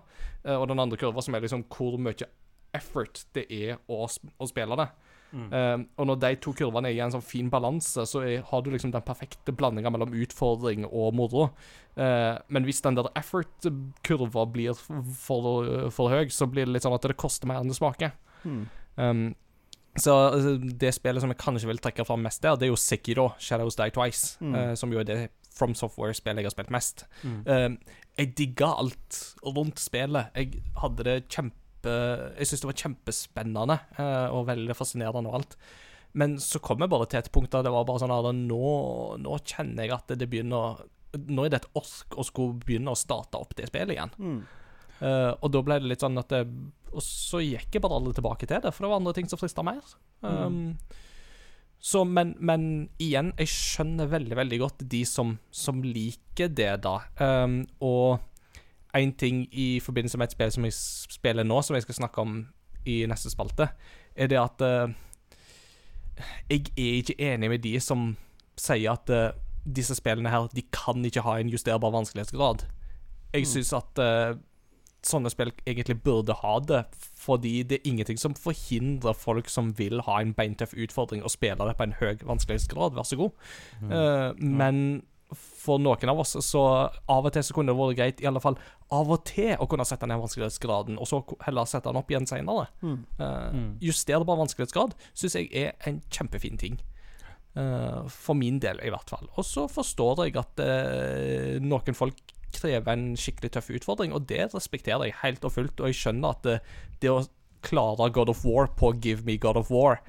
uh, 0.44 0.56
og 0.58 0.66
den 0.72 0.82
andre 0.82 0.98
kurva 0.98 1.22
som 1.22 1.34
er 1.38 1.46
liksom 1.46 1.62
hvor 1.70 1.94
mye 2.02 2.26
effort 2.74 3.24
det 3.36 3.46
er 3.52 3.78
å, 3.86 4.06
å 4.08 4.46
spille 4.48 4.76
det. 4.80 4.88
Eh, 5.32 5.84
og 5.96 6.06
når 6.06 6.18
de 6.20 6.32
to 6.44 6.52
kurvene 6.52 6.90
er 6.90 6.96
i 6.98 7.02
en 7.04 7.12
sånn 7.14 7.24
fin 7.24 7.48
balanse, 7.52 8.04
så 8.08 8.20
er, 8.26 8.42
har 8.48 8.62
du 8.62 8.70
liksom 8.70 8.92
den 8.92 9.04
perfekte 9.06 9.54
blandinga 9.56 9.90
mellom 9.94 10.12
utfordring 10.12 10.84
og 10.90 11.14
moro. 11.16 11.48
Uh, 11.96 12.38
men 12.48 12.64
hvis 12.64 12.80
den 12.84 12.96
der 12.96 13.10
effort-kurva 13.20 14.46
blir 14.52 14.72
for, 14.76 15.90
for 15.92 16.12
høy, 16.12 16.28
så 16.32 16.46
blir 16.48 16.64
det 16.66 16.72
litt 16.76 16.86
sånn 16.86 16.96
at 16.96 17.04
det 17.04 17.18
koster 17.20 17.48
mer 17.50 17.60
enn 17.60 17.68
det 17.72 17.76
smaker. 17.76 18.14
Mm. 18.44 18.62
Um, 18.96 19.24
så 19.96 20.14
altså, 20.32 20.54
det 20.56 20.94
spillet 20.96 21.20
som 21.20 21.32
jeg 21.32 21.40
kanskje 21.42 21.68
vil 21.68 21.80
trekke 21.84 22.06
fram 22.08 22.22
mest 22.24 22.40
der, 22.44 22.56
det 22.56 22.64
er 22.68 22.72
jo 22.72 22.80
Sekiro, 22.80 23.30
Shadows 23.38 23.76
Die 23.76 23.92
Twice, 23.92 24.38
Mm. 24.40 24.54
uh, 24.56 24.74
som 24.74 24.92
jo 24.92 25.00
er 25.00 25.08
det 25.08 25.18
From 25.52 25.74
Software-spillet 25.76 26.40
jeg 26.40 26.48
har 26.48 26.54
spilt 26.54 26.70
mest. 26.72 27.04
Mm. 27.22 27.42
Uh, 27.44 27.96
jeg 28.16 28.32
digga 28.38 28.72
alt 28.80 29.18
rundt 29.44 29.80
spillet. 29.80 30.32
Jeg 30.36 30.62
hadde 30.80 31.04
det 31.04 31.18
kjempe 31.28 31.56
Jeg 31.90 32.48
synes 32.48 32.62
det 32.62 32.68
var 32.70 32.80
kjempespennende 32.84 33.78
eh, 33.98 34.28
og 34.34 34.46
veldig 34.50 34.76
fascinerende 34.78 35.32
og 35.32 35.40
alt. 35.40 35.56
Men 36.18 36.36
så 36.42 36.60
kom 36.60 36.82
jeg 36.84 36.92
bare 36.92 37.08
til 37.08 37.22
et 37.22 37.30
punkt 37.32 37.52
der 37.54 37.64
det 37.64 37.72
var 37.72 37.86
bare 37.88 38.02
sånn 38.02 38.12
at 38.12 38.28
nå, 38.36 38.64
nå 39.22 39.38
kjenner 39.48 39.86
jeg 39.86 39.94
at 39.96 40.12
det 40.20 40.28
begynner 40.28 40.82
Nå 41.12 41.44
er 41.44 41.52
det 41.52 41.58
et 41.60 41.72
ork 41.76 42.14
å 42.16 42.24
skulle 42.24 42.56
begynne 42.60 42.92
å 42.92 42.96
starte 42.96 43.36
opp 43.36 43.50
det 43.58 43.66
spillet 43.68 43.98
igjen. 43.98 44.12
Mm. 44.16 44.38
Uh, 45.02 45.32
og 45.42 45.50
da 45.52 45.60
ble 45.66 45.76
det 45.82 45.90
litt 45.90 46.04
sånn 46.04 46.16
at 46.20 46.30
det, 46.32 46.46
Og 46.94 47.04
så 47.04 47.42
gikk 47.42 47.74
jeg 47.74 47.82
bare 47.84 47.98
aldri 47.98 48.14
tilbake 48.16 48.48
til 48.48 48.62
det, 48.64 48.72
for 48.72 48.86
det 48.86 48.92
var 48.92 49.02
andre 49.02 49.12
ting 49.18 49.28
som 49.28 49.40
frista 49.40 49.64
mer. 49.66 49.82
Um, 50.24 50.78
så, 51.82 52.04
men, 52.08 52.36
men 52.38 52.64
igjen, 53.02 53.32
jeg 53.40 53.50
skjønner 53.50 54.08
veldig, 54.12 54.36
veldig 54.38 54.58
godt 54.62 54.84
de 54.92 55.02
som, 55.08 55.34
som 55.50 55.80
liker 55.82 56.52
det, 56.54 56.70
da. 56.84 56.94
Um, 57.18 57.64
og 57.82 58.22
én 58.96 59.14
ting 59.16 59.46
i 59.52 59.80
forbindelse 59.80 60.18
med 60.18 60.28
et 60.28 60.36
spill 60.36 60.52
som 60.52 60.66
jeg 60.68 60.76
spiller 61.12 61.46
nå, 61.46 61.62
som 61.62 61.76
jeg 61.76 61.86
skal 61.86 61.94
snakke 61.94 62.20
om 62.20 62.36
i 62.86 63.02
neste 63.06 63.30
spalte, 63.30 63.68
er 64.16 64.28
det 64.28 64.38
at 64.40 64.62
uh, 64.62 64.92
jeg 66.50 66.66
er 66.76 67.00
ikke 67.00 67.18
enig 67.32 67.50
med 67.50 67.64
de 67.64 67.80
som 67.80 68.16
sier 68.58 68.92
at 68.92 69.10
uh, 69.10 69.32
disse 69.64 69.94
spillene 69.94 70.30
her, 70.30 70.48
de 70.52 70.64
kan 70.74 71.04
ikke 71.04 71.24
ha 71.24 71.38
en 71.38 71.52
justerbar 71.52 71.94
vanskelighetsgrad. 71.94 72.66
Jeg 73.32 73.46
syns 73.48 73.72
at 73.72 74.02
uh, 74.02 74.36
sånne 75.06 75.30
spill 75.32 75.50
egentlig 75.66 75.98
burde 76.04 76.34
ha 76.42 76.56
det, 76.62 76.82
fordi 77.18 77.62
det 77.66 77.80
er 77.80 77.88
ingenting 77.90 78.20
som 78.20 78.36
forhindrer 78.38 79.16
folk 79.18 79.50
som 79.50 79.72
vil 79.78 80.02
ha 80.06 80.20
en 80.20 80.34
beintøff 80.36 80.74
utfordring, 80.78 81.24
å 81.24 81.32
spille 81.32 81.66
det 81.68 81.76
på 81.78 81.86
en 81.88 81.96
høy 81.98 82.22
vanskelighetsgrad. 82.28 82.94
Vær 82.98 83.08
så 83.08 83.18
god. 83.18 83.34
Eh, 83.82 84.28
men 84.38 85.02
for 85.38 85.80
noen 85.82 86.10
av 86.10 86.20
oss 86.22 86.36
så 86.44 86.62
av 87.08 87.26
og 87.28 87.32
til 87.34 87.44
så 87.46 87.54
kunne 87.56 87.72
det 87.72 87.78
vært 87.78 87.98
greit, 87.98 88.22
i 88.22 88.28
alle 88.28 88.42
fall 88.42 88.56
av 88.92 89.10
og 89.14 89.24
til, 89.28 89.54
å 89.56 89.68
kunne 89.70 89.86
sette 89.88 90.06
ned 90.08 90.20
vanskelighetsgraden, 90.20 90.98
og 91.00 91.08
så 91.08 91.22
heller 91.46 91.68
sette 91.70 91.88
den 91.88 92.00
opp 92.00 92.10
igjen 92.12 92.28
senere. 92.28 92.68
Mm. 92.82 92.98
Eh, 93.18 93.48
Mm. 93.52 93.78
Justerbar 93.80 94.38
vanskelighetsgrad 94.40 94.94
syns 95.14 95.34
jeg 95.38 95.48
er 95.52 95.72
en 95.88 96.02
kjempefin 96.10 96.58
ting. 96.60 96.80
Uh, 97.54 98.08
for 98.08 98.32
min 98.32 98.58
del, 98.64 98.78
i 98.80 98.88
hvert 98.88 99.10
fall. 99.12 99.26
Og 99.36 99.44
så 99.44 99.66
forstår 99.68 100.22
jeg 100.24 100.38
at 100.40 100.60
uh, 100.64 101.58
noen 101.60 101.94
folk 101.94 102.16
krever 102.56 102.92
en 102.94 103.12
skikkelig 103.16 103.50
tøff 103.52 103.68
utfordring, 103.76 104.14
og 104.16 104.24
det 104.30 104.46
respekterer 104.54 105.10
jeg 105.10 105.18
helt 105.20 105.44
og 105.44 105.52
fullt. 105.52 105.80
Og 105.80 105.90
jeg 105.90 105.98
skjønner 106.00 106.32
at 106.32 106.46
det, 106.46 106.54
det 107.04 107.10
å 107.12 107.18
klare 107.62 108.08
God 108.10 108.32
of 108.32 108.40
War 108.48 108.66
på 108.72 108.94
Give 109.04 109.22
Me 109.26 109.36
God 109.36 109.60
of 109.60 109.70
War 109.70 110.00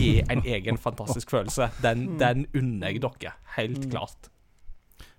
er 0.00 0.26
en 0.28 0.42
egen 0.56 0.78
fantastisk 0.78 1.30
følelse. 1.30 1.70
Den, 1.82 2.18
den 2.18 2.48
unner 2.54 2.90
jeg 2.90 3.02
dere, 3.06 3.36
helt 3.56 3.86
klart. 3.92 4.28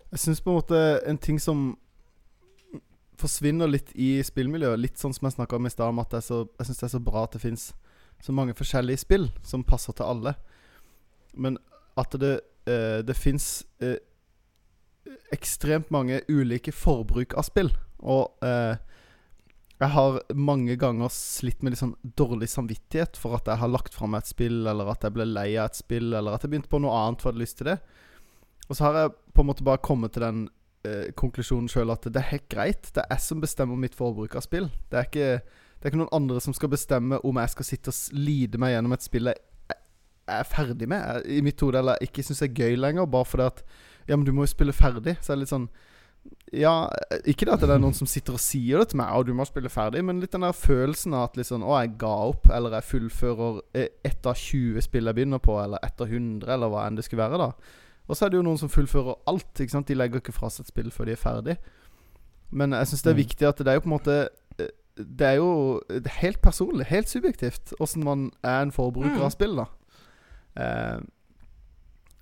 Jeg 0.10 0.24
syns 0.24 0.41
på 0.41 0.51
en 0.51 0.57
måte 0.57 0.80
en 1.05 1.20
ting 1.22 1.38
som 1.41 1.78
forsvinner 3.20 3.70
litt 3.70 3.91
i 3.99 4.18
spillmiljøet, 4.24 4.80
litt 4.80 4.99
sånn 4.99 5.14
som 5.14 5.28
jeg 5.28 5.36
snakka 5.36 5.60
om 5.60 5.68
i 5.68 5.74
stad, 5.74 5.91
om 5.91 6.01
at 6.01 6.16
så, 6.24 6.45
jeg 6.57 6.70
syns 6.70 6.82
det 6.82 6.88
er 6.88 6.93
så 6.95 7.03
bra 7.03 7.26
at 7.26 7.36
det 7.36 7.43
fins 7.43 7.72
så 8.24 8.36
mange 8.36 8.55
forskjellige 8.57 9.03
spill 9.03 9.30
som 9.45 9.66
passer 9.68 9.95
til 9.95 10.07
alle. 10.07 10.36
Men 11.36 11.60
at 11.99 12.16
det, 12.20 12.39
eh, 12.70 12.99
det 13.05 13.16
fins 13.18 13.66
eh, 13.84 13.99
ekstremt 15.36 15.91
mange 15.91 16.22
ulike 16.30 16.74
forbruk 16.76 17.36
av 17.38 17.47
spill. 17.47 17.72
Og 17.99 18.45
eh, 18.45 18.80
jeg 19.80 19.93
har 19.95 20.20
mange 20.36 20.76
ganger 20.80 21.12
slitt 21.14 21.62
med 21.64 21.74
litt 21.74 21.84
sånn 21.84 21.95
dårlig 22.20 22.49
samvittighet 22.51 23.20
for 23.20 23.38
at 23.38 23.47
jeg 23.47 23.62
har 23.62 23.72
lagt 23.72 23.95
fra 23.95 24.10
meg 24.12 24.26
et 24.26 24.34
spill, 24.34 24.62
eller 24.68 24.91
at 24.91 25.05
jeg 25.05 25.16
ble 25.16 25.28
lei 25.30 25.53
av 25.55 25.70
et 25.70 25.80
spill, 25.80 26.12
eller 26.12 26.36
at 26.36 26.43
jeg 26.43 26.51
begynte 26.51 26.72
på 26.72 26.82
noe 26.84 26.97
annet 26.97 27.22
for 27.22 27.30
jeg 27.30 27.38
hadde 27.38 27.45
lyst 27.45 27.60
til 27.62 27.72
det. 27.72 27.80
Og 28.70 28.76
så 28.76 28.86
har 28.86 28.97
jeg 28.99 29.14
på 29.40 29.46
en 29.46 29.52
måte 29.54 29.66
bare 29.68 29.80
kommet 29.80 30.16
til 30.16 30.26
den 30.26 30.46
eh, 30.84 31.12
konklusjonen 31.16 31.70
sjøl 31.72 31.94
at 31.94 32.08
det 32.10 32.20
er 32.20 32.32
helt 32.34 32.50
greit. 32.52 32.92
Det 32.92 33.06
er 33.06 33.16
jeg 33.16 33.26
som 33.26 33.44
bestemmer 33.44 33.80
mitt 33.80 33.96
forbruk 33.96 34.36
av 34.36 34.44
spill. 34.44 34.68
Det 34.92 35.00
er, 35.00 35.08
ikke, 35.08 35.30
det 35.80 35.88
er 35.88 35.94
ikke 35.94 36.02
noen 36.02 36.18
andre 36.18 36.42
som 36.44 36.56
skal 36.56 36.74
bestemme 36.74 37.22
om 37.24 37.40
jeg 37.40 37.56
skal 37.56 37.70
sitte 37.70 37.94
og 37.94 38.20
lide 38.20 38.60
meg 38.60 38.76
gjennom 38.76 38.98
et 38.98 39.06
spill 39.06 39.32
jeg 39.32 39.40
er 40.30 40.48
ferdig 40.48 40.90
med. 40.90 41.24
I 41.26 41.42
mitt 41.46 41.62
hode 41.64 41.80
eller 41.82 42.04
ikke 42.04 42.26
syns 42.26 42.44
er 42.46 42.54
gøy 42.54 42.76
lenger, 42.80 43.10
bare 43.10 43.28
fordi 43.28 43.48
at 43.50 43.64
Ja, 44.10 44.16
men 44.18 44.26
du 44.26 44.32
må 44.34 44.42
jo 44.42 44.50
spille 44.50 44.74
ferdig. 44.74 45.20
Så 45.22 45.32
er 45.32 45.38
det 45.38 45.44
litt 45.46 45.54
sånn 45.54 45.70
Ja, 46.52 46.90
ikke 47.30 47.46
det 47.48 47.54
at 47.56 47.62
det 47.64 47.76
er 47.76 47.82
noen 47.82 47.96
som 47.96 48.10
sitter 48.10 48.36
og 48.36 48.42
sier 48.44 48.82
det 48.82 48.90
til 48.92 49.00
meg, 49.00 49.14
og 49.16 49.28
du 49.28 49.36
må 49.38 49.46
spille 49.48 49.72
ferdig, 49.72 50.02
men 50.04 50.20
litt 50.20 50.34
den 50.34 50.44
der 50.44 50.56
følelsen 50.58 51.14
av 51.16 51.30
at 51.30 51.38
liksom 51.40 51.64
Å, 51.64 51.76
jeg 51.84 51.94
ga 52.02 52.16
opp, 52.32 52.50
eller 52.54 52.76
jeg 52.76 52.90
fullfører 52.90 53.62
eh, 53.78 53.92
ett 54.04 54.26
av 54.28 54.36
20 54.36 54.84
spill 54.84 55.08
jeg 55.08 55.20
begynner 55.20 55.44
på, 55.44 55.56
eller 55.62 55.80
ett 55.86 56.02
av 56.02 56.10
100, 56.10 56.50
eller 56.56 56.74
hva 56.74 56.88
enn 56.88 57.00
det 57.00 57.06
skulle 57.08 57.24
være, 57.24 57.40
da. 57.40 57.78
Og 58.10 58.18
så 58.18 58.26
er 58.26 58.30
det 58.34 58.39
jo 58.39 58.45
noen 58.47 58.57
som 58.57 58.70
fullfører 58.74 59.20
alt. 59.30 59.51
Ikke 59.62 59.72
sant? 59.76 59.88
De 59.88 59.93
legger 59.95 60.20
ikke 60.24 60.34
fra 60.34 60.49
seg 60.49 60.66
et 60.66 60.72
spill 60.74 60.89
før 60.91 61.05
de 61.05 61.14
er 61.14 61.22
ferdig. 61.22 61.57
Men 62.51 62.72
jeg 62.74 62.88
syns 62.89 63.03
det 63.05 63.12
er 63.12 63.18
Mm. 63.20 63.24
viktig 63.24 63.47
at 63.47 63.57
det 63.62 63.68
er 63.68 63.78
jo 63.78 63.84
på 63.86 63.89
en 63.91 63.97
måte 63.97 64.16
eh, 64.60 64.72
Det 64.97 65.28
er 65.28 65.36
jo 65.38 65.80
er 65.89 66.10
helt 66.20 66.41
personlig, 66.41 66.86
helt 66.89 67.07
subjektivt, 67.07 67.74
åssen 67.80 68.03
man 68.03 68.32
er 68.43 68.62
en 68.66 68.72
forbruker 68.72 69.16
Mm. 69.20 69.22
av 69.28 69.32
spill, 69.32 69.55
da. 69.55 69.66
Eh, 70.57 70.99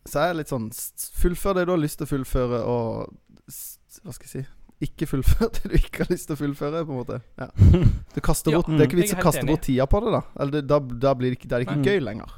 så 0.07 0.19
er 0.19 0.27
det 0.33 0.37
litt 0.43 0.51
sånn 0.51 0.69
Fullfør 1.21 1.55
det 1.55 1.65
du 1.67 1.71
har 1.71 1.79
lyst 1.81 1.97
til 1.97 2.05
å 2.07 2.11
fullføre, 2.11 2.59
og 2.67 3.13
Hva 4.03 4.13
skal 4.13 4.27
jeg 4.27 4.45
si 4.45 4.45
Ikke 4.85 5.07
fullfør 5.07 5.49
det 5.55 5.71
du 5.71 5.75
ikke 5.79 6.03
har 6.05 6.11
lyst 6.11 6.27
til 6.27 6.35
å 6.35 6.39
fullføre, 6.43 6.83
på 6.85 6.91
en 6.91 6.99
måte. 6.99 7.21
Ja. 7.39 7.47
Du 8.13 8.19
kaster 8.21 8.51
Ja, 8.51 8.57
bort 8.59 8.67
Det 8.69 8.81
er 8.83 8.87
ikke 8.91 8.99
mm. 8.99 9.03
vits 9.07 9.15
å 9.15 9.23
kaste 9.23 9.45
bort 9.47 9.63
tida 9.65 9.87
på 9.87 10.03
det, 10.03 10.11
da. 10.19 10.21
Eller 10.39 10.51
det, 10.59 10.67
da, 10.67 10.79
da 11.07 11.13
blir 11.15 11.31
det 11.31 11.39
ikke, 11.39 11.47
da 11.49 11.55
er 11.57 11.63
det 11.63 11.71
ikke 11.71 11.87
gøy 11.95 12.03
lenger. 12.03 12.35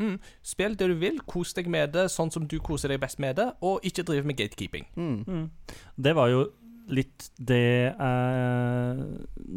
Mm. 0.00 0.16
Spill 0.42 0.74
det 0.78 0.88
du 0.90 0.96
vil, 1.00 1.20
kos 1.28 1.52
deg 1.56 1.68
med 1.70 1.92
det 1.96 2.08
sånn 2.12 2.32
som 2.32 2.46
du 2.48 2.58
koser 2.64 2.92
deg 2.92 3.02
best 3.02 3.20
med 3.22 3.36
det, 3.40 3.48
og 3.64 3.84
ikke 3.86 4.04
drive 4.08 4.28
med 4.28 4.38
gatekeeping. 4.38 4.88
Mm. 4.96 5.22
Mm. 5.26 5.76
Det 5.96 6.16
var 6.18 6.32
jo 6.32 6.46
litt 6.92 7.28
det 7.38 7.62
jeg 7.62 9.04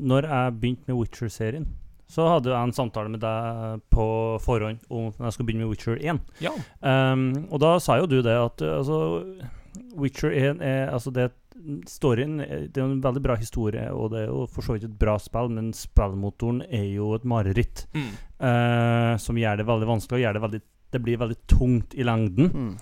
Når 0.05 0.27
jeg 0.29 0.53
begynte 0.61 0.91
med 0.91 0.99
Witcher-serien, 0.99 1.65
så 2.07 2.27
hadde 2.29 2.51
jeg 2.51 2.67
en 2.67 2.75
samtale 2.75 3.09
med 3.09 3.23
deg 3.23 3.81
på 3.93 4.05
forhånd 4.43 4.83
om 4.93 5.09
når 5.09 5.25
jeg 5.25 5.35
skulle 5.35 5.47
begynne 5.49 5.65
med 5.65 5.73
Witcher 5.73 5.97
1. 5.97 6.19
Ja. 6.45 6.53
Um, 6.85 7.47
og 7.49 7.63
da 7.63 7.75
sa 7.81 7.97
jo 7.97 8.05
du 8.09 8.19
det 8.21 8.35
at 8.37 8.61
altså, 8.61 8.99
Witcher 9.97 10.29
1 10.29 10.61
er 10.61 10.93
altså 10.93 11.13
det 11.15 11.31
Storyen 11.87 12.39
er- 12.43 12.67
det 12.67 12.77
er 12.77 12.83
en 12.89 13.01
veldig 13.01 13.21
bra 13.23 13.35
historie, 13.39 13.85
og 13.93 14.11
det 14.11 14.23
er 14.23 14.27
jo 14.27 14.45
for 14.51 14.61
så 14.61 14.73
vidt 14.75 14.83
et 14.89 14.97
bra 14.99 15.17
spill, 15.17 15.49
men 15.49 15.71
spillmotoren 15.73 16.61
er 16.69 16.87
jo 16.95 17.13
et 17.15 17.23
mareritt. 17.23 17.85
Mm. 17.95 18.09
uh, 18.41 19.17
som 19.17 19.35
gjør 19.39 19.57
det 19.57 19.65
veldig 19.65 19.87
vanskelig, 19.87 20.19
og 20.19 20.25
gjør 20.25 20.33
det 20.33 20.41
veldig 20.47 20.61
Det 20.95 21.01
blir 21.03 21.17
veldig 21.17 21.37
tungt 21.47 21.95
i 21.95 22.03
lengden. 22.03 22.51
Mm. 22.53 22.75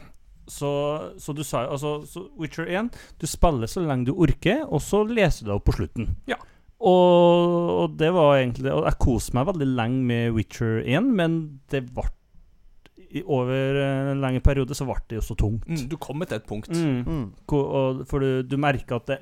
Så, 0.47 0.69
så 1.17 1.34
du 1.34 1.41
sa 1.43 1.63
jo 1.63 1.69
altså 1.71 1.91
så 2.05 2.26
Witcher 2.38 2.67
1 2.67 2.89
Du 3.17 3.26
spiller 3.26 3.65
så 3.71 3.80
lenge 3.82 4.05
du 4.05 4.13
orker, 4.13 4.65
og 4.67 4.82
så 4.84 5.03
leser 5.07 5.45
du 5.45 5.51
det 5.51 5.55
opp 5.55 5.65
på 5.69 5.78
slutten. 5.78 6.15
Ja. 6.28 6.36
Og, 6.84 7.69
og 7.84 7.95
det 7.97 8.09
var 8.13 8.36
egentlig 8.41 8.74
Og 8.76 8.84
jeg 8.84 8.99
koste 8.99 9.38
meg 9.38 9.47
veldig 9.47 9.69
lenge 9.78 10.03
med 10.03 10.34
Witcher 10.36 10.82
1, 10.84 11.07
men 11.15 11.38
det 11.71 11.86
ble 11.93 12.03
i, 13.14 13.22
Over 13.26 13.78
en 14.11 14.22
lengre 14.24 14.41
periode 14.41 14.74
så 14.78 14.86
ble 14.89 14.95
det 15.09 15.20
jo 15.20 15.22
så 15.22 15.36
tungt. 15.38 15.68
Mm. 15.70 15.88
Du 15.91 15.97
kom 16.01 16.24
til 16.26 16.36
et 16.39 16.45
punkt. 16.49 16.70
Mm. 16.74 17.03
Mm. 17.05 17.26
Og, 17.53 18.03
for 18.09 18.20
du, 18.24 18.41
du 18.43 18.55
merker 18.57 18.95
at 18.97 19.05
det, 19.11 19.20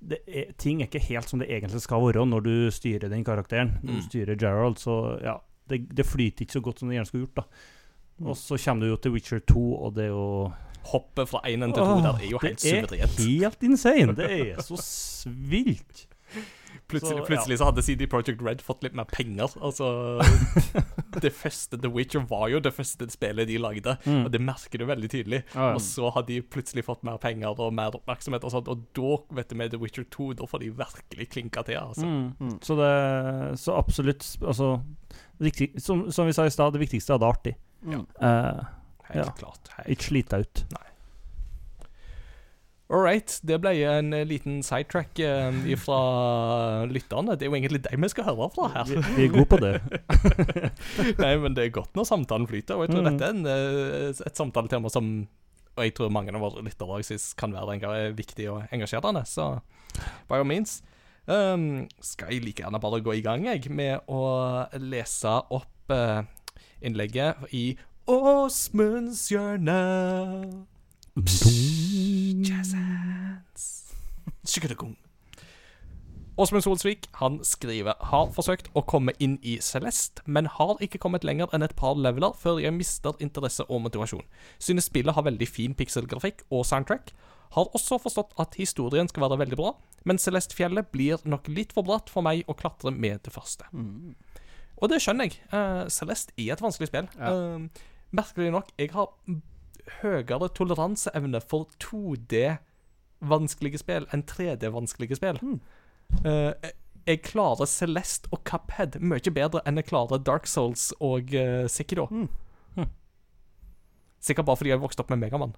det 0.00 0.18
er, 0.28 0.52
ting 0.60 0.80
er 0.82 0.88
ikke 0.90 1.00
helt 1.10 1.28
som 1.28 1.40
det 1.40 1.48
egentlig 1.52 1.80
skal 1.84 2.02
være 2.04 2.26
når 2.28 2.44
du 2.44 2.52
styrer 2.72 3.08
den 3.12 3.24
karakteren. 3.24 3.76
Når 3.82 3.92
du 3.92 3.98
Mm. 4.00 4.06
styrer 4.08 4.36
Gerald, 4.40 4.76
så 4.80 5.18
ja 5.24 5.38
det, 5.70 5.84
det 5.96 6.06
flyter 6.06 6.42
ikke 6.44 6.52
så 6.58 6.60
godt 6.64 6.80
som 6.80 6.88
det 6.88 6.96
gjerne 6.98 7.06
skulle 7.08 7.26
gjort. 7.26 7.36
da 8.20 8.28
Og 8.30 8.36
så 8.36 8.56
kommer 8.64 8.84
du 8.84 8.90
jo 8.90 8.96
til 8.96 9.12
Witcher 9.12 9.38
2, 9.48 9.64
og 9.84 9.94
det 9.96 10.04
er 10.04 10.12
jo 10.12 10.52
Hoppet 10.90 11.28
fra 11.28 11.40
én 11.44 11.60
til 11.60 11.72
to 11.76 11.84
der 12.00 12.14
er 12.16 12.28
jo 12.30 12.38
helt 12.42 12.60
Det 12.60 12.72
er 12.72 13.16
helt 13.16 13.62
insane! 13.62 14.14
Det 14.16 14.30
er 14.56 14.62
så 14.64 14.76
svilt. 14.80 16.06
Plutselig, 16.90 17.22
plutselig 17.28 17.58
så 17.60 17.66
hadde 17.68 17.82
CD 17.86 18.06
Projekt 18.10 18.42
Red 18.42 18.60
fått 18.66 18.82
litt 18.82 18.94
mer 18.98 19.06
penger. 19.10 19.52
Altså 19.62 19.88
Det 21.24 21.32
første 21.34 21.78
The 21.80 21.90
Witcher 21.92 22.22
var 22.30 22.48
jo 22.52 22.60
det 22.62 22.72
første 22.74 23.08
spillet 23.10 23.48
de 23.50 23.58
lagde, 23.62 23.96
Mm. 24.06 24.24
og 24.26 24.30
det 24.32 24.40
merker 24.40 24.78
du 24.80 24.86
veldig 24.88 25.10
tydelig. 25.12 25.42
Ja. 25.54 25.72
Og 25.74 25.80
så 25.84 26.10
har 26.14 26.22
de 26.28 26.40
plutselig 26.42 26.84
fått 26.86 27.02
mer 27.06 27.18
penger 27.22 27.58
og 27.60 27.72
mer 27.76 27.94
oppmerksomhet, 27.98 28.44
og 28.46 28.52
sånt, 28.54 28.68
og 28.70 28.84
da, 28.96 29.16
vet 29.36 29.50
du, 29.50 29.56
med 29.60 29.70
The 29.74 29.80
Witcher 29.82 30.04
2, 30.10 30.32
da 30.40 30.46
får 30.50 30.62
de 30.64 30.70
virkelig 30.78 31.28
klinka 31.34 31.62
til, 31.66 31.78
altså. 31.80 32.06
Mm. 32.06 32.28
Mm. 32.40 32.54
Så 32.64 32.76
det 32.78 32.92
Så 33.60 33.74
absolutt 33.76 34.24
Altså 34.40 34.80
viktig, 35.40 35.72
som, 35.80 36.06
som 36.12 36.26
vi 36.28 36.32
sa 36.36 36.44
i 36.46 36.52
stad, 36.54 36.72
det 36.74 36.80
viktigste 36.84 37.14
er 37.14 37.18
det 37.22 37.28
artig. 37.30 37.54
Ja. 37.88 38.02
Uh, 38.20 38.64
Helt 39.10 39.26
Ja. 39.26 39.32
klart. 39.40 39.70
Ikke 39.90 40.04
slite 40.06 40.38
ut. 40.44 40.64
All 42.90 43.04
right. 43.04 43.36
Det 43.46 43.60
ble 43.62 43.70
en 43.86 44.12
eh, 44.16 44.24
liten 44.26 44.60
sidetrack 44.66 45.18
eh, 45.22 45.58
fra 45.78 45.98
lytterne. 46.90 47.36
Det 47.38 47.46
er 47.46 47.52
jo 47.52 47.54
egentlig 47.58 47.82
deg 47.86 48.00
vi 48.02 48.10
skal 48.10 48.26
høre 48.26 48.48
fra 48.50 48.66
her. 48.74 48.88
Vi, 48.90 48.98
vi 49.14 49.26
er 49.28 49.34
gode 49.34 49.46
på 49.52 49.60
det. 49.62 49.76
Nei, 51.22 51.34
men 51.38 51.54
det 51.54 51.68
er 51.68 51.74
godt 51.76 51.94
når 51.94 52.08
samtalen 52.08 52.48
flyter, 52.50 52.74
og 52.74 52.88
jeg 52.88 52.94
tror 52.96 53.04
Mm. 53.06 53.10
dette 53.12 53.28
er 53.28 53.36
en, 53.36 53.46
eh, 53.46 54.22
et 54.26 54.36
samtaletema 54.36 54.90
som 54.90 55.12
Og 55.78 55.84
jeg 55.86 55.94
tror 55.94 56.10
mange 56.10 56.34
av 56.34 56.42
våre 56.42 56.64
lyttere 56.66 56.98
kan 57.38 57.52
være 57.54 58.10
viktig 58.18 58.48
og 58.50 58.64
engasjerende, 58.74 59.22
så 59.24 59.60
by 60.28 60.40
all 60.40 60.44
means. 60.44 60.80
Um, 61.30 61.86
skal 62.02 62.32
jeg 62.34 62.42
like 62.42 62.62
gjerne 62.64 62.80
bare 62.82 63.00
gå 63.00 63.14
i 63.14 63.22
gang, 63.22 63.46
jeg, 63.46 63.70
med 63.70 64.00
å 64.10 64.66
lese 64.82 65.30
opp 65.30 65.94
uh, 65.94 66.24
innlegget 66.82 67.36
i 67.54 67.78
Åsmunds 68.10 69.28
hjørne. 69.30 69.78
Åsmund 76.40 76.62
Solsvik 76.62 77.08
han 77.18 77.40
skriver 77.44 77.98
har 78.12 78.30
forsøkt 78.32 78.70
å 78.78 78.84
komme 78.88 79.12
inn 79.18 79.34
i 79.42 79.58
Celeste, 79.60 80.22
men 80.24 80.48
har 80.48 80.78
ikke 80.80 81.00
kommet 81.02 81.26
lenger 81.26 81.50
enn 81.52 81.66
et 81.66 81.74
par 81.76 81.98
leveler 81.98 82.32
før 82.38 82.62
jeg 82.62 82.72
mister 82.76 83.18
interesse 83.20 83.66
og 83.66 83.82
motivasjon. 83.84 84.24
Synes 84.62 84.86
spillet 84.88 85.16
har 85.18 85.26
veldig 85.26 85.48
fin 85.50 85.74
pikselgrafikk 85.76 86.46
og 86.48 86.64
soundtrack. 86.70 87.12
Har 87.58 87.74
også 87.74 87.98
forstått 87.98 88.38
at 88.38 88.54
historien 88.56 89.10
skal 89.10 89.26
være 89.26 89.42
veldig 89.42 89.58
bra, 89.58 89.74
men 90.06 90.22
Celeste-fjellet 90.22 90.88
blir 90.94 91.20
nok 91.26 91.50
litt 91.50 91.74
for 91.76 91.84
bratt 91.84 92.08
for 92.08 92.24
meg 92.24 92.46
å 92.46 92.56
klatre 92.56 92.94
med 92.94 93.26
det 93.26 93.34
første. 93.34 93.66
Mm. 93.74 94.14
Og 94.80 94.88
det 94.88 95.02
skjønner 95.02 95.28
jeg. 95.28 95.42
Uh, 95.52 95.90
Celeste 95.90 96.32
er 96.38 96.54
et 96.54 96.62
vanskelig 96.62 96.88
spill. 96.88 97.10
Ja. 97.18 97.34
Uh, 97.34 97.90
merkelig 98.16 98.54
nok, 98.54 98.70
jeg 98.78 98.94
har 98.94 99.10
høyere 100.02 100.48
toleranseevne 100.56 101.40
for 101.50 101.66
2D-vanskelige 101.82 103.78
spill 103.82 104.06
enn 104.14 104.22
3D-vanskelige 104.30 105.16
spill. 105.20 105.38
Mm. 105.42 105.60
Uh, 106.24 106.52
jeg- 106.62 106.76
jeg 107.06 107.22
klarer 107.22 107.66
Celeste 107.66 108.28
og 108.32 108.42
Cuphead 108.44 108.98
mye 109.00 109.30
bedre 109.34 109.62
enn 109.66 109.76
jeg 109.80 109.86
klarer 109.88 110.18
Dark 110.22 110.46
Souls 110.46 110.92
og 111.00 111.32
uh, 111.34 111.66
Sekiro. 111.66 112.06
Mm. 112.10 112.28
Hm. 112.76 112.86
Sikkert 114.20 114.46
bare 114.46 114.56
fordi 114.60 114.70
jeg 114.70 114.80
vokste 114.82 115.00
opp 115.00 115.10
med 115.10 115.18
Megamann. 115.22 115.54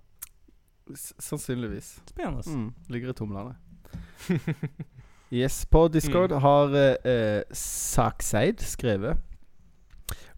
Sannsynligvis. 0.95 2.01
Spennende. 2.09 2.43
Mm. 2.47 2.75
Ligger 2.89 3.11
i 3.11 3.13
tomlene. 3.13 3.57
yes, 5.33 5.65
på 5.67 5.89
Discord 5.93 6.33
har 6.43 6.75
eh, 6.79 6.97
eh, 7.11 7.43
Sakseid 7.53 8.61
skrevet 8.65 9.19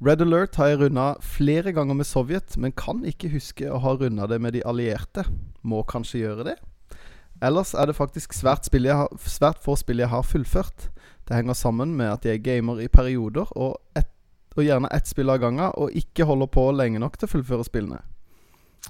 Red 0.05 0.23
Alert 0.25 0.57
har 0.61 0.73
jeg 0.73 0.81
runda 0.83 1.07
flere 1.23 1.73
ganger 1.73 1.97
med 1.99 2.09
Sovjet, 2.09 2.57
men 2.61 2.75
kan 2.77 3.05
ikke 3.09 3.33
huske 3.33 3.71
å 3.71 3.81
ha 3.83 3.95
runda 3.99 4.29
det 4.31 4.41
med 4.43 4.57
de 4.57 4.65
allierte. 4.67 5.27
Må 5.63 5.83
kanskje 5.89 6.25
gjøre 6.25 6.49
det? 6.51 6.57
Ellers 7.43 7.75
er 7.75 7.91
det 7.91 7.97
faktisk 7.99 8.35
svært, 8.37 8.67
spill 8.69 8.89
jeg 8.89 8.97
har, 8.97 9.11
svært 9.19 9.63
få 9.63 9.77
spill 9.79 10.03
jeg 10.03 10.13
har 10.13 10.27
fullført. 10.27 10.89
Det 11.29 11.37
henger 11.37 11.57
sammen 11.57 11.95
med 11.97 12.13
at 12.13 12.27
jeg 12.29 12.43
gamer 12.45 12.81
i 12.85 12.89
perioder, 12.89 13.49
og, 13.57 13.79
et, 13.97 14.11
og 14.57 14.65
gjerne 14.65 14.91
ett 14.95 15.09
spill 15.09 15.33
av 15.33 15.41
gangen, 15.43 15.71
og 15.75 15.95
ikke 15.97 16.29
holder 16.29 16.51
på 16.53 16.69
lenge 16.77 17.01
nok 17.03 17.19
til 17.19 17.29
å 17.29 17.35
fullføre 17.35 17.67
spillene. 17.67 18.03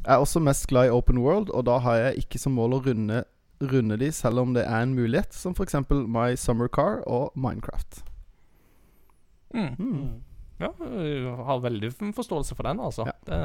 Jeg 0.01 0.11
er 0.16 0.20
også 0.22 0.43
mest 0.43 0.66
glad 0.68 0.89
i 0.89 0.93
open 0.95 1.22
world, 1.22 1.51
og 1.55 1.66
da 1.68 1.78
har 1.85 2.01
jeg 2.01 2.24
ikke 2.24 2.41
som 2.43 2.57
mål 2.59 2.78
å 2.78 2.82
runde, 2.89 3.22
runde 3.62 3.99
de, 4.01 4.11
selv 4.12 4.43
om 4.43 4.55
det 4.57 4.66
er 4.66 4.82
en 4.82 4.97
mulighet, 4.97 5.35
som 5.35 5.55
f.eks. 5.55 5.78
My 5.91 6.35
Summer 6.37 6.68
Car 6.68 7.01
og 7.07 7.30
Minecraft. 7.39 8.03
Mm. 9.55 9.74
Mm. 9.78 10.09
Ja, 10.65 10.73
jeg 11.05 11.37
har 11.49 11.62
veldig 11.65 11.93
forståelse 12.17 12.57
for 12.57 12.69
den, 12.71 12.83
altså. 12.83 13.07
Ja. 13.09 13.17
Det, 13.29 13.41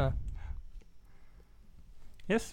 Yes. 2.29 2.51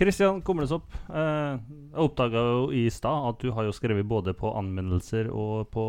Kristian 0.00 0.38
Kumlesopp, 0.40 0.86
eh, 1.12 1.58
jeg 1.60 2.00
oppdaga 2.00 2.40
jo 2.40 2.60
i 2.72 2.86
stad 2.88 3.26
at 3.28 3.42
du 3.42 3.50
har 3.52 3.66
jo 3.66 3.74
skrevet 3.76 4.06
både 4.08 4.32
på 4.32 4.48
anmeldelser 4.56 5.28
og 5.28 5.68
på 5.74 5.86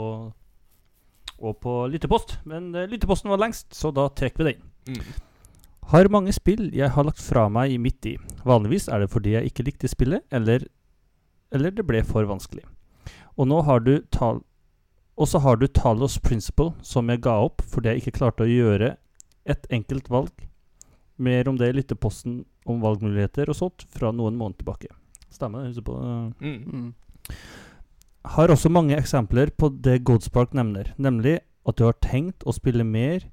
Og 1.42 1.56
på 1.58 1.72
lyttepost. 1.90 2.36
Men 2.46 2.68
eh, 2.76 2.86
lytteposten 2.86 3.32
var 3.32 3.40
lengst, 3.42 3.72
så 3.74 3.90
da 3.90 4.10
trekker 4.14 4.44
vi 4.44 4.52
den. 4.52 4.68
mm. 4.94 5.14
Har 5.90 6.08
mange 6.14 6.32
spill 6.36 6.68
jeg 6.76 6.92
har 6.94 7.04
lagt 7.08 7.18
fra 7.24 7.48
meg 7.50 7.74
midt 7.82 8.06
i. 8.06 8.18
Vanligvis 8.46 8.86
er 8.88 9.02
det 9.02 9.10
fordi 9.10 9.34
jeg 9.34 9.50
ikke 9.50 9.66
likte 9.66 9.90
spillet, 9.90 10.22
eller, 10.30 10.68
eller 11.52 11.74
det 11.74 11.88
ble 11.88 12.04
for 12.06 12.30
vanskelig. 12.30 12.62
Og 13.38 13.48
nå 13.50 13.62
har 13.66 13.82
du 13.82 13.96
tal... 14.14 14.44
Og 15.22 15.28
så 15.30 15.38
har 15.44 15.60
du 15.62 15.68
Talos 15.70 16.16
Principle, 16.18 16.72
som 16.82 17.10
jeg 17.12 17.22
ga 17.22 17.36
opp 17.46 17.62
fordi 17.70 17.92
jeg 17.92 18.02
ikke 18.02 18.16
klarte 18.18 18.48
å 18.48 18.50
gjøre 18.50 18.96
et 19.46 19.68
enkelt 19.70 20.10
valg. 20.10 20.32
Mer 21.22 21.50
om 21.52 21.60
det 21.60 21.70
i 21.70 21.76
lytteposten 21.78 22.40
om 22.66 22.82
valgmuligheter 22.82 23.52
og 23.52 23.58
sånt 23.60 23.86
fra 23.94 24.10
noen 24.16 24.40
måneder 24.40 24.64
tilbake. 24.64 24.90
Stemmer 25.30 25.68
det? 25.70 25.84
På 25.86 26.00
det? 26.00 26.16
Mm. 26.42 26.64
Mm. 26.66 27.36
Har 28.34 28.54
også 28.54 28.70
mange 28.74 28.98
eksempler 28.98 29.54
på 29.54 29.70
det 29.82 30.00
Godspark 30.10 30.56
nevner, 30.58 30.92
nemlig 30.98 31.40
at 31.70 31.78
du 31.78 31.86
har 31.86 31.98
tenkt 32.02 32.42
å 32.46 32.54
spille 32.58 32.86
mer, 32.86 33.28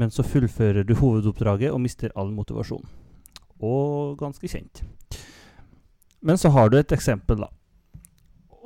men 0.00 0.12
så 0.12 0.24
fullfører 0.24 0.86
du 0.88 0.94
hovedoppdraget 0.96 1.72
og 1.72 1.82
mister 1.84 2.12
all 2.16 2.32
motivasjon. 2.32 2.84
Og 3.60 4.16
ganske 4.20 4.48
kjent. 4.48 4.82
Men 6.24 6.40
så 6.40 6.48
har 6.56 6.72
du 6.72 6.78
et 6.80 6.92
eksempel, 6.96 7.44
da. 7.44 7.52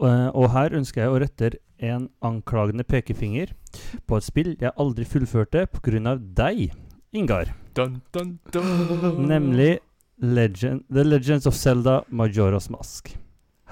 Eh, 0.03 0.31
Og 0.35 0.51
her 0.55 0.75
ønsker 0.75 1.03
jeg 1.03 1.11
å 1.11 1.19
rette 1.23 1.51
en 1.79 2.09
anklagende 2.25 2.85
pekefinger 2.85 3.53
på 4.07 4.19
et 4.19 4.27
spill 4.27 4.55
jeg 4.61 4.75
aldri 4.77 5.07
fullførte 5.09 5.67
pga. 5.67 6.17
deg, 6.17 6.73
Ingar. 7.15 7.55
Dun, 7.75 8.01
dun, 8.13 8.39
dun. 8.53 9.27
Nemlig 9.27 9.79
Legend, 10.19 10.85
The 10.89 11.05
Legends 11.05 11.47
of 11.47 11.55
Zelda 11.55 12.05
Majora's 12.11 12.71
Mask. 12.71 13.17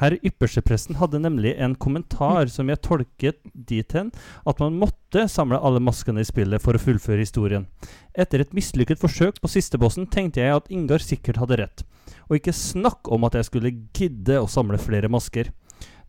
Herr 0.00 0.16
ypperstepresten 0.24 0.96
hadde 0.98 1.20
nemlig 1.20 1.52
en 1.60 1.74
kommentar 1.78 2.48
som 2.50 2.70
jeg 2.70 2.80
tolket 2.82 3.38
dit 3.52 3.92
hen 3.92 4.08
at 4.48 4.58
man 4.62 4.78
måtte 4.80 5.26
samle 5.30 5.60
alle 5.60 5.82
maskene 5.84 6.24
i 6.24 6.26
spillet 6.26 6.62
for 6.64 6.74
å 6.74 6.82
fullføre 6.82 7.22
historien. 7.22 7.68
Etter 8.14 8.42
et 8.42 8.54
mislykket 8.56 8.98
forsøk 8.98 9.38
på 9.42 9.50
sistebossen 9.52 10.08
tenkte 10.10 10.42
jeg 10.42 10.56
at 10.56 10.70
Ingar 10.72 11.04
sikkert 11.04 11.38
hadde 11.42 11.60
rett. 11.60 11.84
Og 12.26 12.40
ikke 12.40 12.56
snakk 12.56 13.10
om 13.12 13.28
at 13.28 13.36
jeg 13.38 13.50
skulle 13.50 13.76
gidde 13.94 14.40
å 14.40 14.50
samle 14.50 14.80
flere 14.80 15.12
masker. 15.12 15.52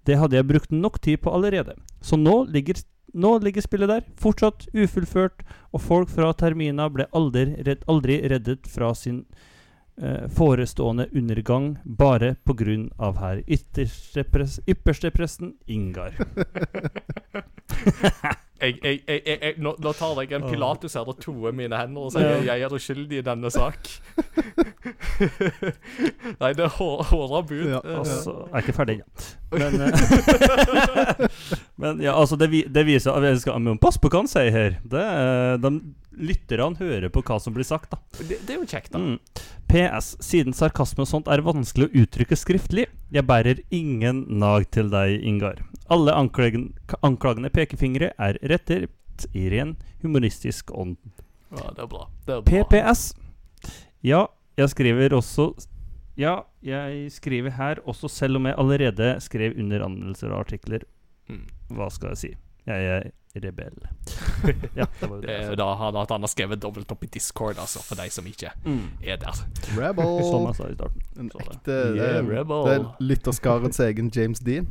Det 0.08 0.18
hadde 0.20 0.38
jeg 0.38 0.48
brukt 0.50 0.72
nok 0.72 1.00
tid 1.02 1.22
på 1.24 1.32
allerede. 1.34 1.76
Så 2.02 2.20
nå 2.20 2.44
ligger, 2.52 2.82
nå 3.14 3.38
ligger 3.44 3.66
spillet 3.66 3.90
der, 3.90 4.06
fortsatt 4.20 4.68
ufullført, 4.74 5.44
og 5.72 5.82
folk 5.82 6.12
fra 6.12 6.34
Termina 6.38 6.90
ble 6.92 7.08
aldri, 7.16 7.50
redd, 7.64 7.86
aldri 7.88 8.20
reddet 8.28 8.68
fra 8.70 8.92
sin 8.98 9.24
eh, 9.98 10.28
forestående 10.28 11.08
undergang 11.16 11.78
bare 11.86 12.36
av 13.00 13.22
herr 13.24 13.44
ypperste 13.48 14.26
ypperstepresten 14.68 15.56
Ingar. 15.68 16.20
jeg, 18.64 18.80
jeg, 18.84 19.00
jeg, 19.08 19.22
jeg, 19.28 19.38
jeg, 19.44 19.54
nå, 19.64 19.72
nå 19.84 19.92
tar 19.98 20.22
jeg 20.24 20.32
en 20.40 20.48
pilatus 20.50 20.94
her 20.98 21.06
og 21.12 21.18
toer 21.22 21.52
mine 21.56 21.78
hender 21.78 22.02
og 22.08 22.12
sier 22.16 22.42
jeg 22.48 22.60
er 22.66 22.72
uskyldig 22.74 23.18
i 23.22 23.26
denne 23.26 23.50
sak. 23.54 23.80
Nei, 26.42 26.52
det 26.58 26.64
er 26.66 26.74
håra 26.80 27.40
bud. 27.46 27.68
Ja, 27.70 27.80
Eh, 27.84 28.00
Altså, 28.04 28.32
jeg 28.48 28.54
er 28.54 28.58
ikke 28.64 28.74
ferdig 28.76 28.94
ennå. 28.98 29.06
Men, 29.54 29.82
eh, 29.82 29.94
men 31.82 32.02
ja, 32.04 32.14
altså, 32.20 32.36
det, 32.40 32.48
det 32.74 32.86
viser 32.88 33.12
at 33.14 33.22
vi 33.24 33.40
skal 33.42 33.54
passe 33.60 33.80
Pass 33.84 33.98
på 34.02 34.08
hva 34.10 34.18
han 34.24 34.30
sier 34.32 34.52
her. 34.54 34.72
Det, 34.90 35.04
de 35.64 35.70
lytterne 36.14 36.78
hører 36.80 37.10
på 37.14 37.22
hva 37.26 37.40
som 37.42 37.54
blir 37.56 37.66
sagt, 37.68 37.92
da. 37.94 37.98
det, 38.22 38.38
det 38.46 38.52
er 38.56 38.60
jo 38.62 38.68
kjekt, 38.70 38.92
da. 38.94 39.00
Mm. 39.02 39.18
PS. 39.72 40.08
Siden 40.24 40.54
sarkasme 40.58 41.02
og 41.06 41.10
sånt 41.10 41.28
er 41.32 41.42
vanskelig 41.46 41.86
å 41.90 41.94
uttrykke 42.04 42.36
skriftlig, 42.38 42.86
jeg 43.14 43.24
bærer 43.30 43.58
ingen 43.74 44.18
nag 44.42 44.62
til 44.74 44.88
deg, 44.94 45.10
Ingar. 45.26 45.58
Alle 45.94 46.14
anklagende 47.04 47.50
pekefingre 47.54 48.12
er 48.18 48.40
rettet 48.50 49.28
i 49.38 49.46
ren 49.54 49.76
humoristisk 50.04 50.72
ånd. 50.74 50.98
Ja, 51.54 51.70
det 51.76 51.84
er 51.86 51.90
bra. 51.92 52.08
Det 52.26 52.34
er 52.40 52.42
bra. 52.42 52.64
PPS. 52.64 53.04
Ja, 54.04 54.26
jeg 54.58 54.70
skriver 54.74 55.14
også 55.20 55.52
Ja, 56.18 56.40
jeg 56.62 57.08
skriver 57.14 57.50
her 57.58 57.80
også 57.90 58.10
selv 58.12 58.38
om 58.38 58.46
jeg 58.46 58.56
allerede 58.62 59.16
skrev 59.24 59.56
under 59.58 59.86
anmeldelser 59.86 60.30
og 60.34 60.44
artikler. 60.44 60.84
Mm. 61.30 61.46
Hva 61.74 61.88
skal 61.94 62.10
jeg 62.14 62.18
si? 62.22 62.32
Jeg 62.68 62.86
er 62.86 63.08
rebell. 63.44 63.80
ja, 64.78 64.86
det 65.00 65.08
var 65.10 65.16
jo 65.16 65.22
Det 65.22 65.28
det. 65.28 65.38
er 65.40 65.50
jo 65.50 65.56
da 65.58 65.70
han, 65.80 65.96
at 66.04 66.12
han 66.14 66.22
har 66.22 66.30
skrevet 66.32 66.62
dobbelt 66.62 66.92
opp 66.94 67.02
i 67.04 67.10
Discord, 67.16 67.58
altså, 67.58 67.82
for 67.82 67.98
de 67.98 68.06
som 68.14 68.26
ikke 68.30 68.52
Mm. 68.66 68.84
er 69.02 69.18
der. 69.18 69.34
Som 69.34 69.80
Rebel. 69.82 70.06
jeg 70.06 70.56
sa 70.56 70.68
i 70.70 70.76
starten. 70.78 71.02
En 71.20 71.32
Så 71.32 71.38
det. 71.40 71.48
ekte 71.56 71.78
det, 71.98 72.06
er- 72.06 72.74
er 72.78 72.96
lytterskarens 73.02 73.80
egen 73.80 74.12
James 74.16 74.40
Dean. 74.40 74.68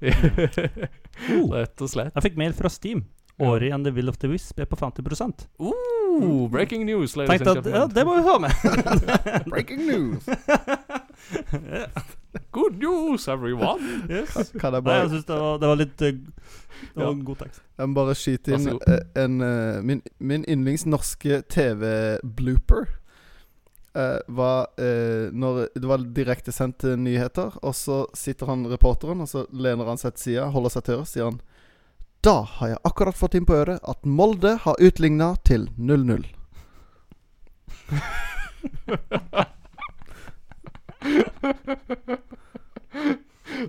Rett 1.54 1.82
og 1.84 1.88
slett. 1.92 2.12
Jeg 2.16 2.22
fikk 2.30 2.36
mail 2.40 2.54
fra 2.56 2.68
Steam. 2.72 3.04
Året 3.40 3.72
and 3.72 3.86
the 3.86 3.92
Will 3.96 4.08
of 4.12 4.18
the 4.20 4.28
Wisp 4.28 4.58
er 4.60 4.66
på 4.68 4.76
50% 4.76 5.46
Uh, 5.60 6.48
breaking 6.50 6.82
news, 6.84 7.14
ladies 7.16 7.40
at 7.46 7.64
ja, 7.64 7.86
det 7.88 8.02
må 8.04 8.16
vi 8.18 8.22
ha 8.26 8.34
med. 8.42 8.52
Breaking 9.52 9.86
news! 9.86 10.26
Good 12.52 12.78
news, 12.82 13.28
everyone! 13.28 13.80
yes. 14.10 14.52
Kan 14.60 14.74
jeg 14.74 14.76
Nei, 14.76 14.76
jeg 14.76 14.84
bare, 14.84 15.08
syns 15.12 15.24
det, 15.28 15.36
var- 15.40 15.58
det 15.62 15.68
var 15.70 15.76
litt 15.80 16.02
eh, 16.02 16.12
Det 16.12 16.18
var 16.96 17.04
Ja. 17.06 17.10
en 17.14 17.24
god 17.24 17.36
tekst. 17.44 17.60
jeg 17.78 17.88
må 17.88 17.94
bare 18.00 18.14
skyte 18.18 18.52
inn 18.56 18.68
en, 18.68 18.78
eh, 18.86 19.00
en 19.24 19.40
eh, 19.40 19.82
Min, 19.82 20.02
min 20.18 20.44
yndlings 20.48 20.86
norske 20.86 21.42
TV-blooper 21.48 22.86
eh, 23.94 24.18
var 24.28 24.66
eh, 24.80 25.30
når 25.32 25.68
det 25.74 25.88
var 25.90 26.04
direktesendte 26.16 26.96
nyheter, 27.00 27.56
og 27.62 27.74
så 27.74 28.02
sitter 28.16 28.46
han 28.52 28.66
reporteren, 28.70 29.20
og 29.24 29.28
så 29.30 29.46
lener 29.52 29.88
han 29.90 30.00
seg 30.00 30.16
til 30.16 30.26
sida, 30.26 30.48
holder 30.54 30.74
seg 30.76 30.86
til 30.86 30.98
øret, 30.98 31.12
sier 31.12 31.30
han 31.30 31.40
Da 32.26 32.36
har 32.58 32.74
jeg 32.74 32.82
akkurat 32.84 33.16
fått 33.16 33.34
inn 33.38 33.46
på 33.48 33.56
øret 33.56 33.80
at 33.88 34.04
Molde 34.04 34.56
har 34.64 34.80
utligna 34.80 35.34
til 35.48 35.68
0-0. 35.78 36.26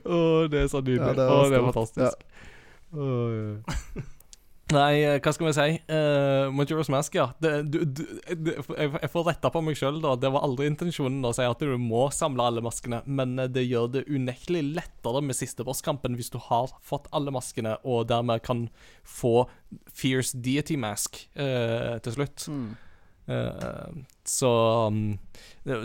Å, 0.05 0.47
det 0.51 0.59
er 0.63 0.67
så 0.71 0.81
nydelig. 0.81 1.05
Ja, 1.07 1.13
det 1.17 1.27
Å, 1.27 1.37
det 1.49 1.57
er 1.57 1.67
fantastisk. 1.67 1.99
fantastisk. 1.99 2.27
Åh, 2.91 3.29
ja. 3.35 4.07
Nei, 4.71 5.01
eh, 5.03 5.17
hva 5.19 5.33
skal 5.35 5.49
vi 5.49 5.53
si? 5.55 5.67
Uh, 5.91 6.47
Majora's 6.55 6.89
Mask, 6.91 7.15
ja. 7.17 7.27
Det, 7.43 7.51
du, 7.71 7.81
du, 7.83 8.03
det, 8.29 8.55
jeg, 8.55 9.09
får 9.11 9.27
retta 9.27 9.51
på 9.51 9.61
meg 9.65 9.79
sjøl, 9.79 9.99
da. 10.03 10.13
Det 10.19 10.31
var 10.31 10.45
aldri 10.47 10.69
intensjonen 10.69 11.25
å 11.27 11.33
si 11.35 11.45
at 11.47 11.63
du 11.63 11.75
må 11.81 12.05
samle 12.15 12.45
alle 12.47 12.63
maskene, 12.63 13.01
men 13.05 13.35
eh, 13.41 13.49
det 13.51 13.65
gjør 13.67 13.89
det 13.97 14.05
unektelig 14.07 14.63
lettere 14.77 15.23
med 15.25 15.37
siste 15.37 15.65
bosskampen 15.67 16.15
hvis 16.19 16.31
du 16.33 16.39
har 16.47 16.71
fått 16.87 17.09
alle 17.15 17.33
maskene, 17.35 17.77
og 17.83 18.07
dermed 18.11 18.43
kan 18.45 18.67
få 19.07 19.49
Fierce 19.91 20.39
Deity 20.39 20.77
Mask 20.79 21.19
uh, 21.35 21.97
til 22.03 22.15
slutt. 22.15 22.47
Eh, 22.47 22.90
så, 24.23 24.51
um, 24.87 25.17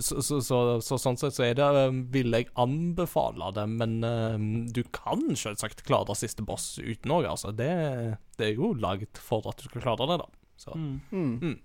så, 0.00 0.22
så, 0.22 0.40
så, 0.40 0.60
så 0.82 0.98
sånn 0.98 1.18
sett 1.20 1.36
så 1.36 1.44
er 1.46 1.58
det 1.58 1.68
um, 1.88 2.00
vil 2.14 2.32
jeg 2.34 2.48
anbefale 2.58 3.52
det, 3.54 3.66
men 3.70 3.98
um, 4.02 4.48
du 4.72 4.82
kan 4.94 5.22
selvsagt 5.36 5.84
klare 5.86 6.16
siste 6.18 6.44
boss 6.46 6.74
uten 6.80 7.12
noe, 7.12 7.26
altså. 7.28 7.52
Det, 7.54 7.70
det 8.40 8.50
er 8.50 8.58
jo 8.58 8.72
laget 8.80 9.20
for 9.20 9.46
at 9.50 9.60
du 9.60 9.68
skal 9.68 9.84
klare 9.84 10.08
det, 10.10 10.20
da. 10.24 10.30
Så. 10.56 10.72
Mm. 11.12 11.58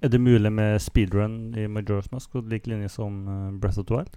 Er 0.00 0.08
det 0.08 0.20
mulig 0.20 0.52
med 0.52 0.80
speedrun 0.80 1.54
i 1.56 1.66
Majora's 1.68 2.08
Mask 2.12 2.32
på 2.32 2.40
lik 2.48 2.68
linje 2.68 2.88
som 2.92 3.24
eh, 3.28 3.52
Breath 3.60 3.80
of 3.80 3.88
the 3.88 3.96
Wild? 3.96 4.16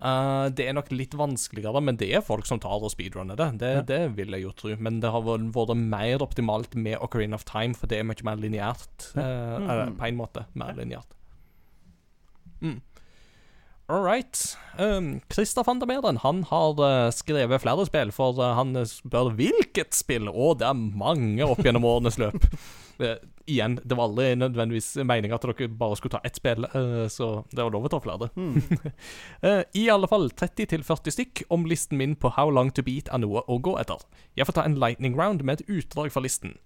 Eh, 0.00 0.48
det 0.56 0.64
er 0.68 0.72
nok 0.72 0.88
litt 0.96 1.12
vanskeligere, 1.12 1.82
men 1.84 1.96
det 2.00 2.08
er 2.16 2.22
folk 2.24 2.46
som 2.48 2.58
tar 2.62 2.80
og 2.80 2.90
speedrunner 2.90 3.36
det. 3.36 3.50
Det, 3.60 3.72
Ja. 3.76 3.82
det 3.82 4.16
vil 4.16 4.30
jeg 4.32 4.42
jo 4.46 4.52
tro. 4.56 4.74
Men 4.78 5.00
det 5.00 5.10
har 5.12 5.20
vært 5.22 5.76
mer 5.76 6.18
optimalt 6.24 6.74
med 6.74 6.98
Ocarina 7.00 7.34
of 7.34 7.44
Time, 7.44 7.74
for 7.74 7.86
det 7.86 7.98
er 7.98 8.04
mye 8.08 8.24
mer 8.24 8.36
lineært. 8.36 9.10
Ja. 9.14 9.20
Uh, 9.22 9.58
Mm. 9.60 9.70
eller 9.70 9.90
på 9.98 10.06
en 10.08 10.16
måte 10.16 10.46
mer 10.54 10.72
lineært. 10.74 11.12
Mm. 12.62 12.80
All 13.90 14.02
right. 14.04 14.56
Um, 14.78 15.20
Christer 15.32 15.64
van 15.66 15.80
der 15.80 15.86
Meren 15.86 16.18
han 16.22 16.44
har 16.44 16.78
uh, 16.78 17.10
skrevet 17.10 17.60
flere 17.60 17.84
spill, 17.88 18.12
for 18.12 18.38
uh, 18.38 18.54
han 18.54 18.72
spør 18.86 19.32
hvilket 19.34 19.92
spill, 19.98 20.28
og 20.30 20.60
det 20.60 20.68
er 20.68 20.74
mange 20.74 21.42
opp 21.42 21.58
gjennom 21.64 21.84
årenes 21.84 22.16
løp. 22.18 22.38
Eh, 23.00 23.16
igjen, 23.50 23.78
det 23.84 23.96
var 23.96 24.10
aldri 24.10 24.34
nødvendigvis 24.36 24.92
meninga 25.08 25.38
at 25.38 25.44
dere 25.48 25.68
bare 25.80 25.96
skulle 25.98 26.12
ta 26.14 26.20
ett 26.24 26.36
spill, 26.38 26.66
eh, 26.68 27.06
så 27.10 27.30
det 27.50 27.62
var 27.62 27.72
lov 27.72 27.88
å 27.88 27.92
ta 27.92 28.00
flere. 28.04 28.30
Eh, 29.40 29.62
I 29.74 29.86
alle 29.88 30.08
fall 30.10 30.28
30-40 30.36 31.14
stykk 31.14 31.42
om 31.54 31.64
listen 31.64 31.96
min 31.96 32.12
på 32.20 32.28
How 32.36 32.50
long 32.52 32.68
to 32.76 32.84
beat 32.84 33.08
er 33.08 33.22
noe 33.22 33.40
å 33.48 33.56
gå 33.62 33.72
etter. 33.80 34.02
Jeg 34.36 34.44
får 34.46 34.58
ta 34.58 34.64
en 34.68 34.76
lightning 34.76 35.16
round 35.16 35.42
med 35.46 35.60
et 35.60 35.70
utdrag 35.80 36.12
fra 36.12 36.20
listen. 36.20 36.58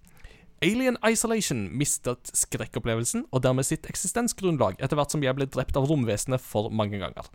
Alien 0.63 0.97
Isolation 1.07 1.69
mistet 1.71 2.31
skrekkopplevelsen 2.35 3.25
og 3.31 3.43
dermed 3.43 3.67
sitt 3.67 3.87
eksistensgrunnlag 3.87 4.79
etter 4.79 4.99
hvert 4.99 5.15
som 5.15 5.23
jeg 5.23 5.35
ble 5.37 5.47
drept 5.51 5.79
av 5.79 5.87
romvesenet 5.87 6.43
for 6.43 6.71
mange 6.71 6.99
ganger. 6.99 7.31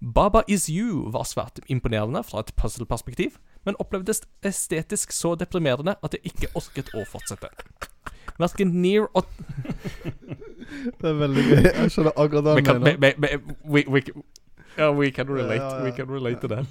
Baba 0.00 0.42
Is 0.48 0.68
You 0.72 1.10
var 1.12 1.28
svært 1.28 1.60
imponerende 1.68 2.22
fra 2.24 2.40
et 2.40 2.52
puzzle-perspektiv, 2.56 3.36
men 3.68 3.76
opplevdes 3.80 4.22
estetisk 4.44 5.12
så 5.12 5.34
deprimerende 5.36 5.98
at 6.00 6.16
jeg 6.16 6.32
ikke 6.32 6.52
orket 6.56 6.92
å 6.96 7.04
fortsette. 7.08 7.52
Verken 8.40 8.74
Near 8.82 9.08
og 9.14 9.26
Det 11.00 11.08
er 11.08 11.16
veldig 11.18 11.44
gøy. 11.44 11.62
Jeg 11.66 11.90
skjønner 11.92 12.14
akkurat 12.16 12.46
hva 12.46 12.54
han 12.56 12.82
mener. 12.84 13.40
we, 13.66 15.10
can 15.10 15.28
relate. 15.28 15.62
Ja, 15.62 15.70
ja, 15.70 15.78
ja. 15.78 15.84
We 15.84 15.92
can 15.92 16.10
relate 16.10 16.40
to 16.40 16.48
that. 16.48 16.66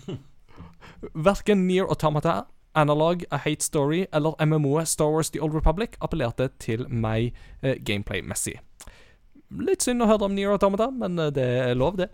Verken 1.28 1.68
Near 1.68 1.86
Automata, 1.90 2.42
Analog, 2.76 3.24
A 3.32 3.38
Hate 3.38 3.64
Story 3.64 4.06
eller 4.14 4.46
MMO 4.46 4.86
Star 4.86 5.12
Wars 5.12 5.30
The 5.30 5.42
Old 5.42 5.56
Republic 5.56 5.98
appellerte 6.02 6.50
til 6.60 6.86
meg 6.90 7.34
eh, 7.62 7.76
gameplay-messig. 7.86 8.60
Litt 9.50 9.84
synd 9.84 10.04
å 10.06 10.10
høre 10.10 10.28
om 10.30 10.36
Near 10.36 10.54
Automata, 10.56 10.90
men 10.94 11.20
eh, 11.20 11.32
det 11.34 11.48
er 11.70 11.78
lov, 11.78 11.98
det. 11.98 12.10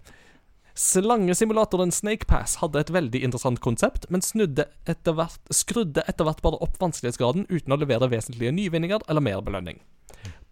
Slangesimulatoren 0.75 1.91
Snake 1.95 2.27
Pass 2.27 2.57
hadde 2.59 2.81
et 2.83 2.91
veldig 2.91 3.21
interessant 3.23 3.61
konsept, 3.63 4.09
men 4.11 4.19
etter 4.19 5.15
hvert, 5.15 5.39
skrudde 5.47 6.03
etter 6.03 6.27
hvert 6.27 6.41
bare 6.43 6.59
opp 6.59 6.75
vanskelighetsgraden 6.81 7.47
uten 7.47 7.71
å 7.71 7.79
levere 7.79 8.09
vesentlige 8.11 8.51
nyvinninger 8.51 9.07
eller 9.07 9.23
mer 9.23 9.39
belønning. 9.39 9.79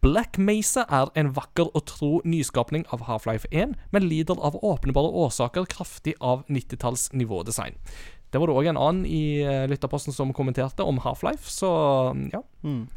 Black 0.04 0.38
Mesa 0.38 0.86
er 0.88 1.12
en 1.20 1.34
vakker 1.36 1.70
og 1.76 1.84
tro 1.88 2.22
nyskapning 2.24 2.86
av 2.92 3.04
Half-Life 3.08 3.48
1, 3.52 3.76
men 3.92 4.08
lider 4.08 4.40
av 4.40 4.56
åpenbare 4.64 5.12
årsaker 5.26 5.68
kraftig 5.72 6.16
av 6.20 6.44
90-talls 6.48 7.10
nivådesign. 7.12 7.76
Det 8.32 8.40
var 8.40 8.48
det 8.48 8.56
òg 8.56 8.72
en 8.72 8.80
annen 8.80 9.06
i 9.06 9.44
uh, 9.44 9.68
lytterposten 9.72 10.16
som 10.16 10.32
kommenterte 10.36 10.88
om 10.88 11.04
Half-Life, 11.04 11.52
så 11.52 11.70
ja. 12.32 12.42
Mm. 12.64 12.88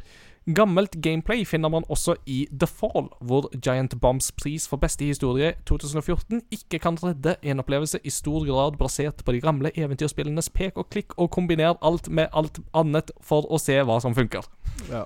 Gammelt 0.55 1.01
gameplay 1.03 1.43
finner 1.45 1.67
man 1.69 1.83
også 1.91 2.15
i 2.25 2.45
The 2.47 2.67
Fall, 2.67 3.09
hvor 3.19 3.49
Giant 3.65 3.97
Bombs 3.99 4.31
pris 4.31 4.67
for 4.67 4.79
beste 4.79 5.03
historie 5.03 5.53
2014 5.67 6.41
ikke 6.55 6.79
kan 6.79 6.95
redde 7.03 7.35
en 7.43 7.59
opplevelse 7.59 7.99
i 8.03 8.13
stor 8.13 8.45
grad 8.47 8.77
basert 8.79 9.25
på 9.25 9.35
de 9.35 9.41
gamle 9.43 9.73
eventyrspillenes 9.75 10.47
pek 10.55 10.79
og 10.79 10.87
klikk, 10.93 11.17
og 11.17 11.33
kombiner 11.35 11.75
alt 11.83 12.07
med 12.07 12.31
alt 12.31 12.61
annet 12.73 13.11
for 13.19 13.43
å 13.51 13.59
se 13.59 13.75
hva 13.83 13.99
som 13.99 14.15
funker. 14.15 14.47
Ja. 14.87 15.03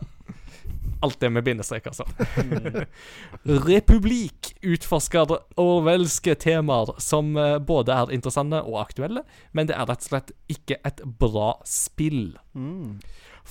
Alt 1.01 1.18
det 1.22 1.31
med 1.34 1.41
bindestrek, 1.47 1.89
altså. 1.89 2.05
Republikk 3.72 4.51
utforsker 4.61 5.34
orwellske 5.57 6.35
temaer 6.38 6.93
som 7.01 7.34
eh, 7.34 7.57
både 7.57 7.97
er 7.97 8.13
interessante 8.13 8.61
og 8.61 8.77
aktuelle, 8.84 9.26
men 9.57 9.65
det 9.65 9.73
er 9.73 9.89
rett 9.89 10.05
og 10.05 10.11
slett 10.11 10.31
ikke 10.53 10.77
et 10.85 11.01
bra 11.18 11.55
spill. 11.65 12.35
Mm. 12.53 13.01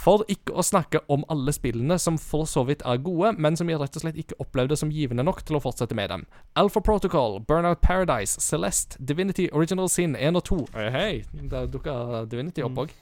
For 0.01 0.23
ikke 0.33 0.55
å 0.57 0.63
snakke 0.65 1.03
om 1.13 1.27
alle 1.29 1.53
spillene 1.53 1.99
som 2.01 2.17
for 2.21 2.47
så 2.49 2.63
vidt 2.65 2.81
er 2.89 3.03
gode, 3.05 3.35
men 3.37 3.59
som 3.59 3.69
jeg 3.69 3.81
rett 3.83 3.99
og 3.99 4.05
slett 4.05 4.21
ikke 4.21 4.39
opplevde 4.41 4.79
som 4.81 4.93
givende 4.95 5.27
nok 5.27 5.43
til 5.45 5.59
å 5.59 5.61
fortsette 5.61 5.97
med 5.99 6.09
dem. 6.09 6.25
Alpha 6.57 6.81
Protocol, 6.81 7.37
Burnout 7.45 7.83
Paradise, 7.85 8.41
Celeste, 8.41 8.97
Divinity 8.97 9.51
Original 9.53 9.93
Sin 9.93 10.17
1 10.17 10.41
og 10.41 10.47
2 10.49 10.61
Hei, 10.79 10.89
hei, 10.95 11.13
der 11.53 11.69
dukka 11.69 12.25
Divinity 12.33 12.65
opp 12.65 12.81
òg. 12.87 12.97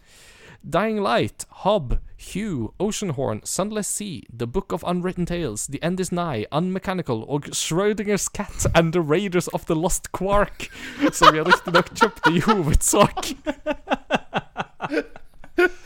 Dying 0.66 0.98
Light, 0.98 1.46
Hob, 1.62 2.00
Hugh, 2.18 2.74
Oceanhorn, 2.82 3.44
Sunless 3.46 3.86
Sea, 3.86 4.24
The 4.36 4.48
Book 4.48 4.72
of 4.72 4.82
Unwritten 4.82 5.24
Tales, 5.24 5.68
The 5.68 5.78
End 5.86 6.00
Is 6.00 6.10
Nigh, 6.10 6.46
Unmechanical 6.50 7.22
og 7.28 7.46
Schrodingers 7.54 8.26
Cat 8.26 8.66
and 8.74 8.92
The 8.92 9.00
Raiders 9.00 9.46
of 9.54 9.66
the 9.66 9.78
Lost 9.78 10.10
Quark, 10.10 10.66
som 11.12 11.30
jeg 11.30 11.46
riktignok 11.46 11.94
kjøpte 11.94 12.34
i 12.34 12.42
hovedsak. 12.42 13.36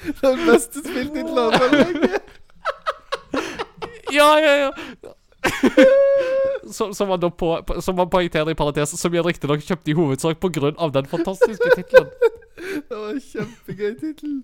Den 0.21 0.47
beste 0.47 0.81
spilltittelen 0.81 1.59
på 1.59 1.75
lenge. 1.77 2.09
Ja, 4.13 4.41
ja, 4.41 4.55
ja. 4.61 4.71
Som, 6.73 6.95
som, 6.95 7.09
man 7.09 7.21
da 7.21 7.31
på, 7.31 7.63
på, 7.67 7.81
som 7.81 7.97
man 7.97 8.11
poengterer 8.11 8.51
i 8.53 8.55
parentes, 8.55 8.93
som 9.01 9.15
jeg 9.15 9.25
riktignok 9.25 9.65
kjøpte 9.65 9.89
i 9.89 9.95
hovedsak 9.97 10.37
pga. 10.43 10.73
den 10.93 11.09
fantastiske 11.09 11.71
tittelen. 11.77 12.11
Det 12.61 12.99
var 12.99 13.09
en 13.09 13.23
kjempegøy 13.25 13.95
tittel. 14.03 14.35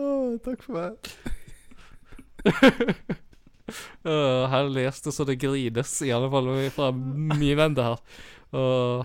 Å, 0.00 0.08
takk 0.44 0.64
for 0.64 0.78
meg. 0.78 1.12
Uh, 4.08 4.48
her 4.54 4.72
leste 4.72 5.12
så 5.12 5.28
det 5.28 5.36
grines, 5.44 5.92
i 6.02 6.12
alle 6.16 6.32
fall 6.32 6.48
fra 6.72 6.88
min 6.96 7.60
ende 7.68 7.90
her. 7.90 8.00
Uh, 8.56 9.04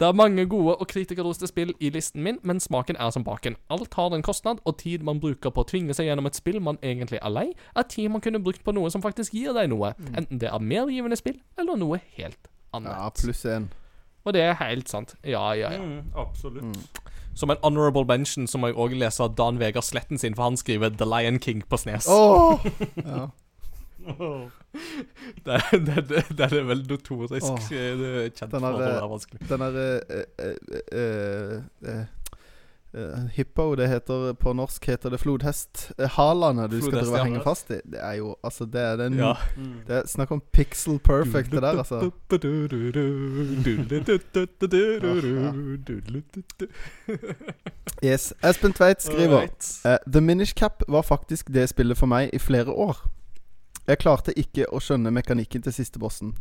Det 0.00 0.08
er 0.08 0.16
mange 0.16 0.46
gode 0.50 0.74
og 0.74 0.88
kritikerroste 0.90 1.46
spill 1.46 1.70
i 1.80 1.90
listen 1.94 2.22
min, 2.22 2.38
men 2.42 2.60
smaken 2.60 2.96
er 2.98 3.10
som 3.14 3.24
baken. 3.24 3.54
Alt 3.70 3.94
har 3.94 4.14
en 4.14 4.24
kostnad, 4.26 4.58
og 4.64 4.78
tid 4.78 5.04
man 5.06 5.20
bruker 5.22 5.50
på 5.54 5.62
å 5.62 5.68
tvinge 5.70 5.94
seg 5.94 6.08
gjennom 6.08 6.26
et 6.26 6.34
spill 6.38 6.58
man 6.60 6.80
egentlig 6.82 7.20
er 7.22 7.30
lei, 7.30 7.46
er 7.76 7.86
tid 7.88 8.10
man 8.10 8.24
kunne 8.24 8.42
brukt 8.42 8.64
på 8.66 8.74
noe 8.74 8.90
som 8.90 9.04
faktisk 9.04 9.36
gir 9.36 9.54
deg 9.54 9.70
noe. 9.70 9.92
Enten 10.16 10.42
det 10.42 10.50
er 10.50 10.58
mer 10.58 10.90
givende 10.90 11.18
spill, 11.20 11.38
eller 11.58 11.78
noe 11.78 12.00
helt 12.18 12.50
annet. 12.74 12.90
Ja, 12.90 13.08
pluss 13.14 13.44
én. 13.46 13.70
Og 14.24 14.32
det 14.34 14.42
er 14.42 14.56
helt 14.58 14.88
sant. 14.88 15.14
Ja, 15.22 15.52
ja, 15.54 15.70
ja. 15.76 15.82
Mm, 15.82 16.10
absolutt. 16.16 16.90
Som 17.34 17.50
en 17.50 17.60
honorable 17.62 18.04
mention 18.08 18.46
så 18.46 18.58
må 18.58 18.70
jeg 18.70 18.78
òg 18.80 18.94
lese 18.98 19.26
Dan 19.36 19.58
Vegard 19.60 19.84
Sletten 19.84 20.18
sin, 20.18 20.34
for 20.34 20.48
han 20.48 20.56
skriver 20.58 20.90
The 20.96 21.06
Lion 21.06 21.38
King 21.38 21.62
på 21.68 21.78
Snes. 21.78 22.08
Åh! 22.10 22.66
Ja. 23.04 23.28
Det, 25.44 25.60
det, 25.72 26.08
det, 26.08 26.24
det 26.38 26.46
er 26.48 26.64
vel 26.66 26.82
notorisk 26.88 27.46
oh. 27.46 27.60
kjent 27.68 28.50
den 28.50 28.64
er 28.66 28.74
for 28.74 28.74
å 28.74 28.82
være 28.82 29.08
vanskelig. 29.12 29.40
Den 29.48 29.64
er 29.66 29.78
uh, 29.78 30.24
uh, 30.98 31.56
uh, 31.88 33.28
Hippo, 33.34 33.74
det 33.74 33.88
heter 33.88 34.34
på 34.38 34.52
norsk 34.54 34.84
heter 34.86 35.10
det 35.10 35.18
flodhest. 35.18 35.92
Eh, 35.98 36.10
Halene 36.14 36.68
du 36.70 36.76
skal 36.78 37.00
drive 37.00 37.18
og 37.18 37.24
henge 37.26 37.40
fast 37.42 37.70
i, 37.74 37.80
det 37.90 37.98
er 37.98 38.20
jo 38.20 38.36
Altså, 38.44 38.64
det 38.70 38.80
er 38.80 38.96
den 38.96 39.18
Ja. 39.18 39.32
Mm. 39.56 39.80
Det 39.86 39.96
er 39.96 40.06
Snakk 40.06 40.30
om 40.30 40.42
pixel 40.52 40.98
perfect, 40.98 41.50
det 41.50 41.62
der, 41.62 41.78
altså. 41.78 42.10
Yes. 48.04 48.32
Espen 48.44 48.72
Tveit 48.72 49.02
skriver 49.02 49.40
right. 49.40 49.80
eh, 49.84 49.98
The 50.12 50.20
Minish 50.20 50.54
Cap 50.54 50.82
var 50.88 51.02
faktisk 51.02 51.48
det 51.54 51.68
spillet 51.68 51.98
for 51.98 52.06
meg 52.06 52.30
i 52.32 52.38
flere 52.38 52.70
år. 52.70 53.10
Jeg 53.86 53.98
klarte 53.98 54.32
ikke 54.38 54.66
å 54.72 54.80
skjønne 54.80 55.10
mekanikken 55.12 55.62
til 55.62 55.72
siste 55.72 55.98
bossen. 56.00 56.34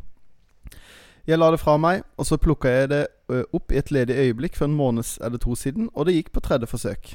Jeg 1.28 1.40
la 1.40 1.52
det 1.52 1.60
fra 1.60 1.78
meg, 1.80 2.04
og 2.20 2.26
så 2.28 2.38
plukka 2.38 2.68
jeg 2.72 2.90
det 2.90 3.08
opp 3.56 3.72
i 3.72 3.78
et 3.80 3.92
ledig 3.92 4.16
øyeblikk 4.16 4.56
for 4.60 4.66
en 4.68 4.76
måned 4.76 5.08
eller 5.24 5.38
to 5.40 5.56
siden, 5.56 5.90
og 5.96 6.06
det 6.06 6.16
gikk 6.18 6.32
på 6.36 6.42
tredje 6.44 6.68
forsøk. 6.68 7.14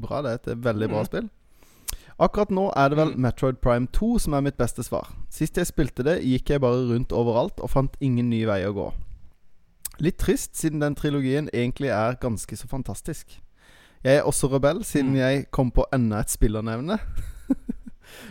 Bra, 0.00 0.22
det 0.24 0.30
er 0.30 0.52
et 0.54 0.64
veldig 0.64 0.88
bra 0.88 1.02
Mhm. 1.02 1.06
spill. 1.06 1.28
Akkurat 2.20 2.50
nå 2.50 2.70
er 2.76 2.88
det 2.88 2.96
vel 2.98 3.14
Mm. 3.14 3.20
Metroid 3.20 3.56
Prime 3.60 3.86
2 3.86 4.18
som 4.18 4.34
er 4.34 4.40
mitt 4.42 4.56
beste 4.58 4.82
svar. 4.84 5.08
Sist 5.30 5.54
jeg 5.56 5.66
spilte 5.66 6.02
det, 6.04 6.22
gikk 6.22 6.48
jeg 6.50 6.60
bare 6.60 6.86
rundt 6.88 7.08
overalt 7.12 7.58
og 7.60 7.70
fant 7.70 7.96
ingen 8.00 8.28
ny 8.30 8.44
vei 8.44 8.62
å 8.64 8.74
gå. 8.74 8.92
Litt 10.00 10.18
trist, 10.18 10.54
siden 10.56 10.80
den 10.80 10.94
trilogien 10.94 11.48
egentlig 11.52 11.88
er 11.88 12.14
ganske 12.16 12.56
så 12.56 12.66
fantastisk. 12.68 13.26
Jeg 14.04 14.16
er 14.18 14.22
også 14.22 14.50
rebell, 14.52 14.82
siden 14.84 15.12
Mm. 15.12 15.16
jeg 15.16 15.50
kom 15.50 15.70
på 15.70 15.84
enda 15.92 16.20
et 16.20 16.28
spill 16.30 16.52
å 16.56 16.62
nevne. 16.62 16.98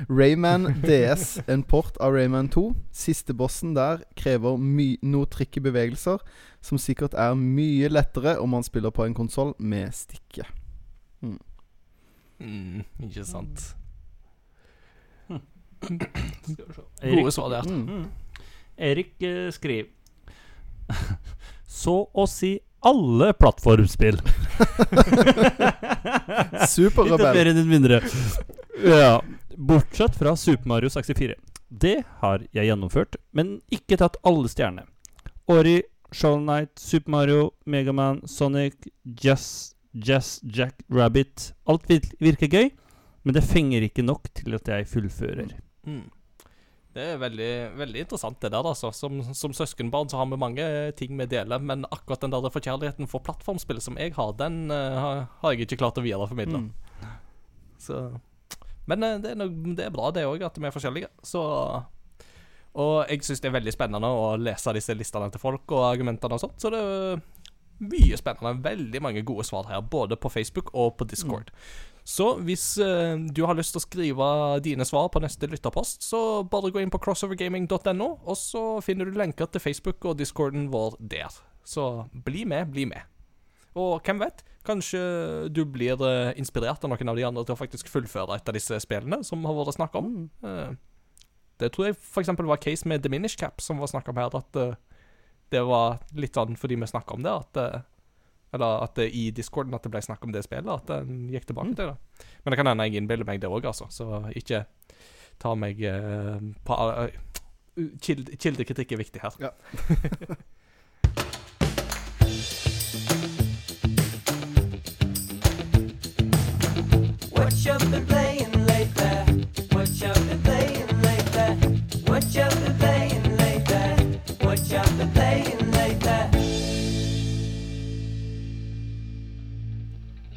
Rayman 0.10 0.68
DS, 0.84 1.40
en 1.48 1.64
port 1.64 1.98
av 1.98 2.14
Rayman 2.14 2.50
2. 2.50 2.64
Siste 2.92 3.34
bossen 3.34 3.76
der 3.78 4.04
krever 4.20 4.58
my 4.58 4.98
noe 5.02 5.28
i 5.50 5.60
bevegelser, 5.64 6.24
som 6.62 6.78
sikkert 6.78 7.14
er 7.14 7.36
mye 7.36 7.90
lettere 7.90 8.38
om 8.40 8.50
man 8.56 8.64
spiller 8.64 8.92
på 8.92 9.06
en 9.06 9.18
konsoll 9.18 9.54
med 9.60 9.94
stikke. 9.96 10.48
Mm, 12.40 12.84
ikke 13.04 13.26
sant. 13.28 13.76
Mm. 15.30 16.00
Gode 17.02 17.32
svar 17.32 17.50
der. 17.50 17.64
Mm. 17.68 17.90
Mm. 17.90 18.06
Erik 18.78 19.24
eh, 19.24 19.52
skriver 19.52 19.90
Så 21.68 22.10
å 22.14 22.26
si 22.28 22.58
alle 22.80 23.34
plattformspill. 23.36 24.18
Litt 26.80 27.22
mer 27.22 27.50
enn 27.52 27.60
mindre. 27.68 28.00
Ja. 28.80 29.20
Bortsett 29.60 30.16
fra 30.16 30.36
Super 30.36 30.68
Mario 30.68 30.90
64. 30.90 31.36
Det 31.68 32.04
har 32.20 32.44
jeg 32.56 32.70
gjennomført, 32.70 33.18
men 33.36 33.58
ikke 33.68 33.98
tatt 34.00 34.16
alle 34.24 34.48
stjernene. 34.48 34.86
Ori, 35.52 35.82
Shovel 36.16 36.46
Knight, 36.46 36.80
Super 36.80 37.12
Mario, 37.12 37.42
Megaman, 37.68 38.22
Sonic, 38.24 38.88
Jazz, 39.04 39.74
Jazz, 39.92 40.40
Jack 40.48 40.80
Rabbit. 40.88 41.50
Alt 41.68 41.92
virker 42.24 42.48
gøy, 42.48 42.70
men 43.28 43.36
det 43.36 43.44
fenger 43.50 43.84
ikke 43.84 44.06
nok 44.08 44.32
til 44.40 44.56
at 44.56 44.72
jeg 44.72 44.88
fullfører. 44.94 45.52
Mm. 45.84 46.08
Det 46.96 47.10
er 47.10 47.20
veldig, 47.20 47.52
veldig 47.84 48.06
interessant, 48.06 48.40
det 48.40 48.54
der. 48.56 48.72
altså 48.72 48.94
Som, 48.96 49.20
som 49.36 49.52
søskenbarn 49.52 50.08
så 50.08 50.24
har 50.24 50.32
vi 50.32 50.40
mange 50.40 50.70
ting 50.96 51.20
vi 51.20 51.28
deler, 51.36 51.60
men 51.60 51.84
akkurat 51.92 52.24
den 52.24 52.32
der 52.32 52.48
forkjærligheten 52.56 53.12
for 53.12 53.28
plattformspill 53.28 53.84
som 53.84 54.00
jeg 54.00 54.16
har, 54.16 54.32
den 54.40 54.72
uh, 54.72 54.96
har, 55.04 55.22
har 55.44 55.52
jeg 55.52 55.68
ikke 55.68 55.84
klart 55.84 56.00
å 56.00 56.08
videreformidle. 56.08 56.64
Mm. 56.70 56.74
Så 57.80 58.08
Men 58.90 59.06
eh, 59.06 59.18
det 59.24 59.36
det 59.78 59.88
er 59.88 59.94
bra, 59.94 60.12
det 60.16 60.28
òg, 60.28 60.44
at 60.46 60.58
vi 60.60 60.70
er 60.70 60.76
forskjellige. 60.76 61.12
Så 61.24 61.42
Og 62.80 63.10
jeg 63.10 63.26
syns 63.26 63.42
det 63.42 63.50
er 63.50 63.58
veldig 63.58 63.74
spennende 63.74 64.10
å 64.14 64.34
lese 64.38 64.74
disse 64.78 64.94
listene 64.94 65.32
til 65.34 65.42
folk 65.42 65.72
og 65.74 65.88
argumentene 65.90 66.38
og 66.38 66.44
sånt, 66.44 66.60
så 66.62 66.70
det 66.74 66.80
er 66.80 67.22
mye 67.80 68.18
spennende. 68.20 68.60
Veldig 68.64 69.02
mange 69.02 69.24
gode 69.26 69.46
svar 69.48 69.70
her, 69.72 69.82
både 69.82 70.18
på 70.20 70.30
Facebook 70.30 70.74
og 70.74 70.98
på 71.00 71.08
Discord. 71.10 71.52
Så 72.10 72.32
hvis 72.46 72.64
uh, 72.82 73.20
du 73.22 73.44
har 73.46 73.58
lyst 73.58 73.76
til 73.76 73.82
å 73.82 73.86
skrive 73.86 74.28
dine 74.66 74.86
svar 74.88 75.12
på 75.14 75.22
neste 75.22 75.50
lytterpost, 75.50 76.02
så 76.04 76.42
bare 76.44 76.72
gå 76.74 76.82
inn 76.82 76.94
på 76.94 77.02
crossovergaming.no, 77.04 78.10
og 78.26 78.38
så 78.40 78.64
finner 78.86 79.06
du 79.06 79.20
lenker 79.20 79.50
til 79.52 79.62
Facebook 79.62 80.06
og 80.10 80.18
discorden 80.18 80.70
vår 80.74 80.98
der. 81.00 81.30
Så 81.66 82.08
bli 82.26 82.46
med, 82.50 82.72
bli 82.74 82.88
med. 82.90 83.06
Og 83.78 84.02
hvem 84.06 84.24
vet, 84.24 84.42
kanskje 84.70 85.02
du 85.54 85.64
blir 85.68 86.00
eh, 86.06 86.32
inspirert 86.40 86.84
av 86.86 86.92
noen 86.92 87.12
av 87.12 87.18
de 87.18 87.26
andre 87.28 87.46
til 87.46 87.56
å 87.56 87.60
faktisk 87.60 87.90
fullføre 87.92 88.38
et 88.38 88.50
av 88.50 88.56
disse 88.56 88.78
spillene 88.84 89.24
som 89.28 89.46
har 89.48 89.58
vært 89.58 89.78
snakk 89.78 89.98
om. 90.00 90.12
Eh, 90.46 90.74
det 91.60 91.72
tror 91.76 91.90
jeg 91.90 91.98
f.eks. 91.98 92.32
var 92.38 92.62
case 92.64 92.88
med 92.88 93.04
Diminish 93.04 93.38
Cap, 93.40 93.62
som 93.62 93.82
var 93.82 93.92
snakk 93.92 94.10
om 94.12 94.20
her, 94.22 94.36
at 94.40 94.60
eh, 94.60 94.76
det 95.52 95.64
var 95.66 96.00
litt 96.16 96.38
sånn 96.38 96.58
fordi 96.60 96.78
vi 96.80 96.90
snakka 96.90 97.18
om 97.18 97.26
det, 97.26 97.34
at 97.34 97.86
Eller 98.54 98.84
at 98.84 98.96
det 98.98 99.10
i 99.14 99.30
discorden 99.32 99.74
at 99.78 99.84
det 99.86 99.92
ble 99.94 100.02
snakk 100.02 100.24
om 100.26 100.32
det 100.34 100.44
spillet, 100.46 100.70
at 100.70 100.88
den 100.90 101.30
gikk 101.30 101.50
tilbake 101.50 101.76
til 101.78 101.92
det. 101.92 102.26
Men 102.44 102.52
det 102.52 102.58
kan 102.58 102.70
hende 102.70 102.86
jeg 102.88 103.02
innbiller 103.02 103.26
meg 103.26 103.42
det 103.42 103.50
òg, 103.50 103.66
altså. 103.66 103.90
Så 103.94 104.24
ikke 104.38 104.64
ta 105.40 105.54
meg 105.56 105.78
uh, 105.86 106.42
på 106.66 106.78
uh, 106.78 107.06
kild, 108.02 108.32
Kildekritikk 108.42 108.96
er 108.96 109.02
viktig 109.04 109.22
her. 109.22 109.38
Ja. 109.42 109.52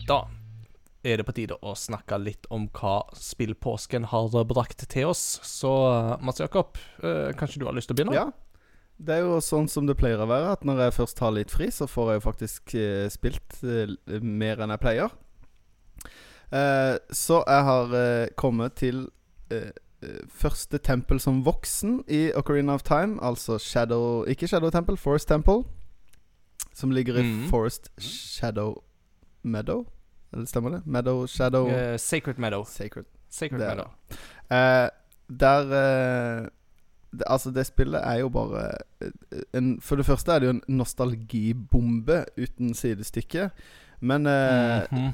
Da 0.07 0.21
er 1.03 1.19
det 1.19 1.27
på 1.27 1.35
tide 1.35 1.57
å 1.59 1.75
snakke 1.75 2.21
litt 2.23 2.47
om 2.55 2.69
hva 2.71 3.01
spillpåsken 3.19 4.07
har 4.13 4.37
brakt 4.47 4.87
til 4.93 5.11
oss. 5.11 5.41
Så 5.43 5.73
Mats 6.23 6.39
Jakob, 6.39 6.79
eh, 7.03 7.33
kanskje 7.35 7.59
du 7.59 7.67
har 7.67 7.75
lyst 7.75 7.91
til 7.91 7.97
å 7.97 7.99
begynne? 7.99 8.15
Ja. 8.15 8.31
Det 9.03 9.17
er 9.17 9.27
jo 9.27 9.41
sånn 9.43 9.67
som 9.67 9.89
det 9.89 9.99
pleier 9.99 10.23
å 10.23 10.31
være, 10.31 10.55
at 10.55 10.63
når 10.63 10.85
jeg 10.85 10.97
først 11.01 11.19
har 11.25 11.35
litt 11.35 11.51
fri, 11.51 11.67
så 11.75 11.91
får 11.91 12.13
jeg 12.13 12.21
jo 12.21 12.25
faktisk 12.29 12.75
eh, 12.79 13.11
spilt 13.11 13.59
eh, 13.67 13.91
mer 14.23 14.63
enn 14.63 14.71
jeg 14.77 14.85
pleier. 14.85 15.11
Eh, 16.53 16.97
så 17.11 17.43
jeg 17.47 17.65
har 17.65 17.95
eh, 17.97 18.29
kommet 18.37 18.73
til 18.77 19.09
eh, 19.51 19.71
eh, 20.03 20.19
første 20.29 20.79
tempel 20.79 21.21
som 21.21 21.45
voksen 21.47 22.03
i 22.09 22.33
Ocarina 22.37 22.75
of 22.75 22.83
Time, 22.83 23.19
altså 23.25 23.59
Shadow 23.59 24.25
Ikke 24.29 24.47
Shadow 24.49 24.71
Temple, 24.71 24.97
Forest 24.97 25.29
Temple. 25.29 25.63
Som 26.75 26.91
ligger 26.91 27.17
i 27.19 27.23
mm. 27.23 27.49
Forest 27.49 27.91
Shadow 27.99 28.75
Meadow? 29.43 29.85
Eller 30.33 30.47
stemmer 30.47 30.71
det? 30.71 30.83
Meadow 30.87 31.27
Shadow 31.27 31.67
uh, 31.69 31.97
Sacred 31.99 32.39
Meadow. 32.39 32.65
Sacred. 32.65 33.05
Sacred 33.31 33.61
Det 33.61 33.67
Meadow. 33.67 33.91
Eh, 34.51 34.89
der 35.41 35.65
det, 35.65 36.51
Altså, 37.27 37.51
det 37.51 37.67
spillet 37.67 38.01
er 38.05 38.15
jo 38.15 38.29
bare 38.29 38.71
en, 39.55 39.81
For 39.81 39.97
det 39.97 40.07
første 40.07 40.33
er 40.33 40.39
det 40.39 40.47
jo 40.47 40.51
en 40.51 40.63
nostalgibombe 40.69 42.25
uten 42.39 42.75
sidestykke. 42.75 43.51
Men 44.01 44.27
eh, 44.27 44.83
Mhm. 44.93 45.13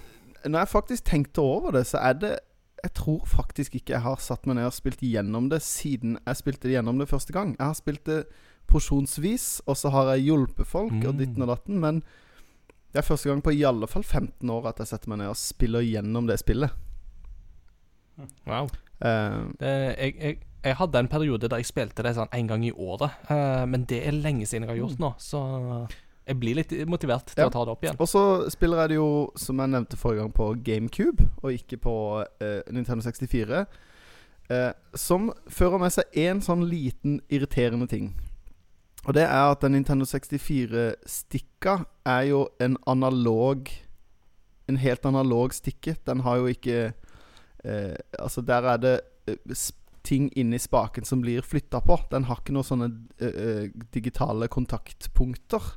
Når 0.49 0.59
jeg 0.65 0.69
faktisk 0.69 1.05
tenkte 1.05 1.41
over 1.45 1.71
det, 1.79 1.87
så 1.87 1.99
er 1.99 2.13
det 2.19 2.39
Jeg 2.85 2.93
tror 2.95 3.25
faktisk 3.27 3.75
ikke 3.75 3.91
jeg 3.97 4.03
har 4.05 4.17
satt 4.23 4.47
meg 4.47 4.55
ned 4.57 4.69
og 4.69 4.73
spilt 4.73 5.01
gjennom 5.03 5.49
det 5.51 5.59
siden 5.67 6.19
jeg 6.27 6.37
spilte 6.39 6.69
det 6.69 6.77
gjennom 6.77 6.99
det 7.01 7.09
første 7.11 7.33
gang. 7.35 7.57
Jeg 7.59 7.67
har 7.67 7.75
spilt 7.75 8.05
det 8.07 8.21
porsjonsvis, 8.71 9.63
og 9.67 9.77
så 9.77 9.91
har 9.91 10.13
jeg 10.15 10.29
hjulpet 10.29 10.67
folk 10.67 10.93
og 11.03 11.15
Mm. 11.15 11.19
ditten 11.19 11.43
og 11.43 11.49
datten, 11.49 11.81
men 11.81 12.03
det 12.93 13.01
er 13.03 13.03
første 13.03 13.29
gang 13.29 13.43
på 13.43 13.51
i 13.51 13.65
alle 13.67 13.87
fall 13.91 14.03
15 14.05 14.49
år 14.51 14.69
at 14.69 14.79
jeg 14.79 14.87
setter 14.87 15.09
meg 15.09 15.19
ned 15.19 15.29
og 15.33 15.37
spiller 15.37 15.81
gjennom 15.83 16.27
det 16.29 16.39
spillet. 16.39 16.71
Wow. 18.47 18.69
Uh, 19.05 19.51
Det, 19.61 19.99
jeg, 19.99 20.15
jeg, 20.21 20.39
jeg 20.65 20.77
hadde 20.77 20.99
en 20.99 21.09
periode 21.09 21.49
der 21.49 21.57
jeg 21.57 21.67
spilte 21.67 22.03
det 22.03 22.15
sånn 22.17 22.31
en 22.35 22.49
gang 22.51 22.65
i 22.67 22.73
året, 22.73 23.11
uh, 23.31 23.67
men 23.67 23.85
det 23.91 24.01
er 24.07 24.13
lenge 24.17 24.47
siden 24.47 24.67
jeg 24.67 24.73
har 24.75 24.81
gjort 24.83 24.99
nå, 25.03 25.13
så 25.19 25.43
jeg 26.29 26.39
blir 26.41 26.59
litt 26.59 26.73
motivert 26.91 27.31
til. 27.33 27.41
Ja. 27.41 27.49
å 27.49 27.53
ta 27.53 27.65
det 27.65 27.73
opp 27.73 27.85
igjen. 27.85 27.99
Og 27.99 28.09
så 28.11 28.23
spiller 28.53 28.83
jeg 28.83 28.93
det 28.93 28.99
jo, 28.99 29.11
som 29.41 29.61
jeg 29.63 29.73
nevnte 29.73 29.99
forrige 30.01 30.25
gang, 30.25 30.33
på 30.37 30.49
GameCube, 30.67 31.29
og 31.43 31.57
ikke 31.57 31.81
på 31.81 31.95
eh, 32.45 32.61
Nintendo 32.75 33.05
64. 33.07 33.65
Eh, 34.53 34.71
som 34.97 35.31
fører 35.53 35.81
med 35.81 35.95
seg 35.95 36.21
én 36.21 36.43
sånn 36.45 36.67
liten 36.69 37.19
irriterende 37.33 37.89
ting. 37.89 38.13
Og 39.07 39.15
det 39.17 39.25
er 39.25 39.55
at 39.55 39.63
den 39.65 39.77
Nintendo 39.77 40.05
64-stikka 40.09 41.79
er 42.09 42.23
jo 42.29 42.49
en 42.61 42.77
analog 42.87 43.71
En 44.69 44.77
helt 44.77 45.07
analog 45.09 45.55
stikke. 45.57 45.95
Den 46.05 46.21
har 46.27 46.43
jo 46.43 46.51
ikke 46.53 46.93
eh, 47.65 47.95
Altså, 48.21 48.43
der 48.45 48.67
er 48.69 48.77
det 48.77 49.01
eh, 49.27 49.55
ting 50.05 50.29
inni 50.37 50.59
spaken 50.61 51.05
som 51.05 51.23
blir 51.25 51.41
flytta 51.41 51.81
på. 51.81 51.97
Den 52.11 52.27
har 52.29 52.43
ikke 52.43 52.53
noen 52.53 52.69
sånne 52.69 52.89
eh, 53.17 53.39
eh, 53.45 53.71
digitale 53.95 54.49
kontaktpunkter. 54.53 55.71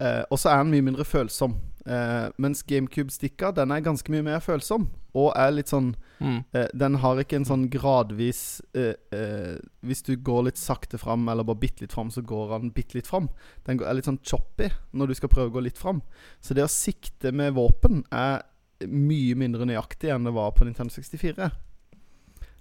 Eh, 0.00 0.22
og 0.30 0.38
så 0.38 0.50
er 0.52 0.62
den 0.64 0.72
mye 0.74 0.84
mindre 0.84 1.04
følsom. 1.08 1.54
Eh, 1.86 2.28
mens 2.42 2.64
GameCube-stikka 2.66 3.52
den 3.54 3.70
er 3.70 3.80
ganske 3.80 4.10
mye 4.12 4.24
mer 4.26 4.40
følsom. 4.44 4.88
Og 5.16 5.32
er 5.36 5.50
litt 5.54 5.68
sånn 5.72 5.94
Mm. 6.20 6.44
eh, 6.54 6.68
Den 6.74 6.94
har 6.96 7.16
ikke 7.20 7.36
en 7.36 7.44
sånn 7.44 7.68
gradvis 7.70 8.62
eh, 8.74 8.94
eh, 9.12 9.58
Hvis 9.84 10.02
du 10.02 10.16
går 10.16 10.44
litt 10.46 10.56
sakte 10.56 10.96
fram, 10.98 11.28
eller 11.28 11.44
bare 11.44 11.60
bitte 11.60 11.82
litt 11.82 11.92
fram, 11.92 12.08
så 12.10 12.22
går 12.24 12.58
den 12.58 12.70
bitte 12.72 12.94
litt 12.96 13.06
fram. 13.06 13.28
Den 13.64 13.80
er 13.84 13.94
litt 13.94 14.04
sånn 14.08 14.18
choppy 14.24 14.70
når 14.94 15.08
du 15.08 15.14
skal 15.14 15.28
prøve 15.28 15.50
å 15.50 15.54
gå 15.58 15.62
litt 15.62 15.76
fram. 15.78 16.00
Så 16.40 16.54
det 16.54 16.64
å 16.64 16.68
sikte 16.72 17.32
med 17.32 17.52
våpen 17.54 18.02
er 18.10 18.42
mye 18.88 19.34
mindre 19.36 19.64
nøyaktig 19.68 20.10
enn 20.12 20.24
det 20.24 20.32
var 20.34 20.52
på 20.52 20.64
Nintendo 20.64 20.90
64. 20.92 21.50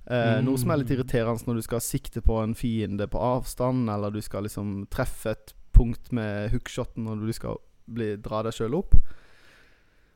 Eh, 0.07 0.41
Noe 0.45 0.57
som 0.61 0.69
er 0.69 0.77
litt 0.83 0.91
irriterende 0.93 1.47
når 1.47 1.55
du 1.55 1.61
skal 1.65 1.81
sikte 1.81 2.21
på 2.21 2.37
en 2.43 2.53
fiende 2.53 3.07
på 3.09 3.17
avstand, 3.17 3.89
eller 3.89 4.11
du 4.13 4.21
skal 4.21 4.43
liksom 4.45 4.83
treffe 4.93 5.31
et 5.33 5.54
punkt 5.75 6.11
med 6.15 6.49
hookshoten 6.53 7.05
når 7.07 7.25
du 7.27 7.33
skal 7.35 7.59
bli, 7.85 8.13
dra 8.23 8.41
deg 8.47 8.55
sjøl 8.57 8.77
opp. 8.79 8.95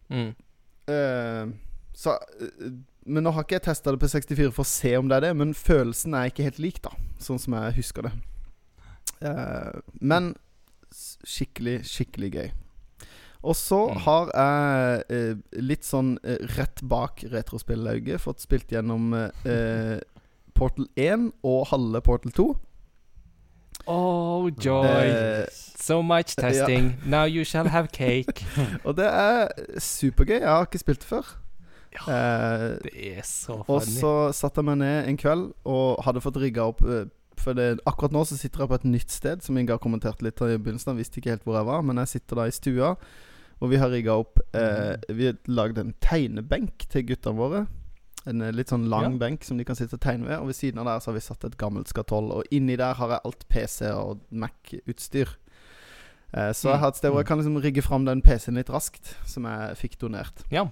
Mm. 0.10 0.31
Uh, 0.90 1.52
så, 1.94 2.15
eh, 2.41 2.72
men 3.10 3.26
nå 3.26 3.34
har 3.36 3.45
ikke 3.45 3.60
jeg 3.60 3.68
testa 3.68 3.91
det 3.94 3.99
på 4.02 4.10
64 4.10 4.53
for 4.56 4.65
å 4.65 4.69
se 4.69 4.95
om 4.98 5.10
det 5.10 5.19
er 5.19 5.27
det, 5.27 5.34
men 5.38 5.53
følelsen 5.57 6.15
er 6.18 6.31
ikke 6.31 6.48
helt 6.48 6.61
lik, 6.64 6.80
da. 6.86 6.94
Sånn 7.22 7.41
som 7.41 7.56
jeg 7.60 7.76
husker 7.81 8.07
det. 8.07 8.15
Uh, 9.19 9.81
men 9.99 10.31
skikkelig, 10.90 11.81
skikkelig 11.86 12.31
gøy. 12.34 12.49
Og 13.40 13.56
så 13.56 13.77
Mm. 13.88 13.99
har 14.03 14.31
jeg 14.36 15.03
eh, 15.15 15.36
litt 15.64 15.86
sånn 15.88 16.18
eh, 16.27 16.41
rett 16.57 16.81
bak 16.84 17.22
retrospillauget 17.31 18.19
fått 18.19 18.41
spilt 18.44 18.68
gjennom 18.73 19.14
eh, 19.15 19.30
eh, 19.48 20.02
Portal 20.57 20.90
1 20.99 21.30
og 21.48 21.68
halve 21.72 22.02
Portal 22.03 22.34
2. 22.36 22.48
Oh, 23.89 24.49
joy. 24.61 24.85
Eh, 24.85 25.45
so 25.51 26.01
much 26.05 26.35
testing. 26.37 26.93
Now 27.05 27.25
you 27.25 27.43
shall 27.43 27.67
have 27.67 27.89
cake. 27.91 28.45
og 28.85 28.95
det 28.99 29.07
er 29.09 29.47
supergøy. 29.81 30.39
Jeg 30.39 30.47
har 30.49 30.67
ikke 30.67 30.81
spilt 30.83 31.01
det 31.01 31.09
før. 31.09 31.31
Eh, 32.05 32.65
Det 32.85 32.91
er 33.17 33.23
så 33.25 33.63
Og 33.67 33.81
så 33.81 34.11
satte 34.37 34.61
jeg 34.61 34.67
meg 34.67 34.77
ned 34.77 35.07
en 35.09 35.17
kveld 35.17 35.47
og 35.65 36.03
hadde 36.05 36.21
fått 36.21 36.37
rigga 36.37 36.67
opp 36.69 36.83
eh, 36.85 37.07
For 37.41 37.57
det, 37.57 37.79
akkurat 37.89 38.13
nå 38.13 38.21
så 38.29 38.37
sitter 38.37 38.61
jeg 38.61 38.69
på 38.69 38.77
et 38.77 38.85
nytt 38.85 39.11
sted, 39.15 39.41
som 39.41 39.57
Ingar 39.57 39.79
kommenterte 39.81 40.21
litt 40.27 40.37
i 40.43 40.53
begynnelsen. 40.59 40.91
Jeg 40.93 40.99
visste 41.01 41.17
ikke 41.21 41.33
helt 41.33 41.47
hvor 41.47 41.57
jeg 41.57 41.65
var, 41.71 41.81
men 41.87 41.97
jeg 42.03 42.11
sitter 42.13 42.35
da 42.43 42.45
i 42.45 42.53
stua, 42.53 42.93
og 43.59 43.71
vi 43.71 43.79
har 43.81 43.89
rigga 43.91 44.19
opp 44.21 44.37
eh, 44.53 44.99
Vi 45.09 45.31
har 45.31 45.39
lagd 45.47 45.79
en 45.81 45.95
tegnebenk 46.03 46.85
til 46.91 47.07
guttene 47.09 47.39
våre. 47.39 47.65
En 48.30 48.41
eh, 48.45 48.51
litt 48.56 48.69
sånn 48.72 48.88
lang 48.91 49.11
Ja. 49.15 49.18
benk 49.26 49.43
som 49.47 49.57
de 49.57 49.65
kan 49.65 49.76
sitte 49.80 49.97
og 49.97 50.01
tegne 50.06 50.27
ved. 50.27 50.38
Og 50.39 50.47
ved 50.51 50.56
siden 50.60 50.80
av 50.80 50.85
der 50.85 50.99
så 51.03 51.10
har 51.11 51.18
vi 51.18 51.26
satt 51.26 51.43
et 51.49 51.57
gammelt 51.57 51.89
skatoll, 51.89 52.31
og 52.31 52.43
inni 52.51 52.76
der 52.77 52.93
har 52.99 53.10
jeg 53.15 53.22
alt 53.26 53.47
PC 53.49 53.89
og 53.95 54.19
Mac-utstyr. 54.31 55.35
Eh, 56.34 56.51
så 56.53 56.69
jeg 56.76 56.80
har 56.80 56.91
et 56.93 56.95
sted 56.99 57.10
hvor 57.10 57.23
jeg 57.23 57.27
kan 57.27 57.39
liksom 57.41 57.57
rigge 57.64 57.81
fram 57.81 58.06
den 58.06 58.22
PC-en 58.22 58.56
litt 58.60 58.69
raskt, 58.69 59.15
som 59.26 59.43
jeg 59.49 59.76
fikk 59.80 59.97
donert. 60.03 60.43
Ja. 60.53 60.68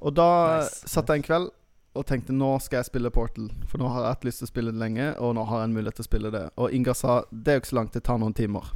Og 0.00 0.14
da 0.14 0.60
Nice, 0.60 0.86
satt 0.86 1.08
jeg 1.08 1.16
en 1.22 1.26
kveld 1.26 1.50
og 1.94 2.06
tenkte 2.06 2.34
nå 2.34 2.60
skal 2.60 2.78
jeg 2.82 2.86
spille 2.92 3.10
Portal. 3.10 3.48
For 3.70 3.78
nå 3.78 3.88
har 3.88 4.02
jeg 4.02 4.14
hatt 4.16 4.24
lyst 4.24 4.38
til 4.42 4.46
å 4.48 4.52
spille 4.52 4.72
det 4.74 4.80
lenge, 4.82 5.12
og 5.18 5.34
nå 5.36 5.44
har 5.46 5.60
jeg 5.62 5.68
en 5.70 5.74
mulighet 5.74 5.94
til 5.98 6.04
å 6.04 6.10
spille 6.10 6.30
det. 6.34 6.44
Og 6.58 6.72
Ingar 6.74 6.94
sa 6.98 7.20
det 7.30 7.48
er 7.52 7.58
jo 7.58 7.62
ikke 7.64 7.72
så 7.72 7.76
langt, 7.80 7.92
det 7.94 8.02
tar 8.04 8.18
noen 8.18 8.34
timer. 8.34 8.70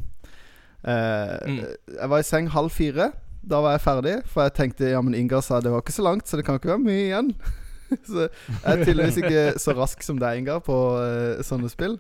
Eh, 0.85 1.39
Mm. 1.49 1.59
Jeg 1.99 2.09
var 2.09 2.19
i 2.19 2.23
seng 2.23 2.47
halv 2.49 2.70
fire. 2.70 3.12
Da 3.49 3.61
var 3.62 3.77
jeg 3.78 3.81
ferdig, 3.86 4.16
for 4.27 4.43
jeg 4.43 4.55
tenkte 4.55 4.90
ja, 4.90 5.01
men 5.03 5.15
Ingar 5.15 5.40
sa 5.43 5.61
det 5.61 5.70
var 5.73 5.81
ikke 5.82 5.93
så 5.95 6.03
langt, 6.05 6.27
så 6.28 6.36
det 6.36 6.45
kan 6.45 6.59
ikke 6.59 6.74
være 6.74 6.85
mye 6.85 7.07
igjen. 7.09 7.35
så 8.09 8.24
jeg 8.27 8.62
er 8.73 8.85
tydeligvis 8.85 9.19
ikke 9.23 9.44
så 9.60 9.74
rask 9.78 10.02
som 10.05 10.19
deg, 10.20 10.39
Ingar, 10.43 10.60
på 10.66 10.77
uh, 11.01 11.43
sånne 11.47 11.70
spill. 11.73 11.98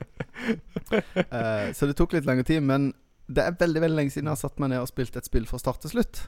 Uh, 0.88 1.72
så 1.76 1.88
det 1.88 1.96
tok 1.98 2.12
litt 2.16 2.26
lengre 2.28 2.44
tid, 2.48 2.62
men 2.64 2.90
det 3.28 3.44
er 3.44 3.56
veldig 3.60 3.80
veldig 3.84 3.98
lenge 3.98 4.12
siden 4.14 4.28
jeg 4.30 4.36
har 4.38 4.40
satt 4.40 4.60
meg 4.62 4.70
ned 4.72 4.80
og 4.84 4.88
spilt 4.88 5.16
et 5.20 5.26
spill 5.28 5.44
fra 5.48 5.58
start 5.60 5.82
til 5.84 5.90
slutt. 5.96 6.22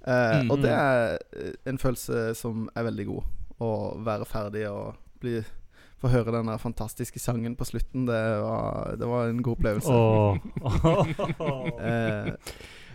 Eh, 0.00 0.40
Og 0.48 0.56
Mhm. 0.56 0.62
det 0.64 0.70
er 0.72 1.18
eh, 1.36 1.52
en 1.70 1.78
følelse 1.78 2.34
som 2.34 2.68
er 2.74 2.82
veldig 2.88 3.04
god. 3.06 3.22
Å 3.60 3.68
være 4.02 4.24
ferdig 4.26 4.64
og 4.70 4.96
bli 5.20 5.42
få 6.00 6.08
høre 6.08 6.32
den 6.32 6.48
fantastiske 6.58 7.20
sangen 7.20 7.54
på 7.54 7.64
slutten. 7.68 8.06
Det 8.08 8.20
var, 8.40 8.96
det 8.96 9.06
var 9.06 9.28
en 9.28 9.42
god 9.44 9.58
opplevelse. 9.58 9.92
Åh. 9.92 10.38
Eh, 11.80 12.32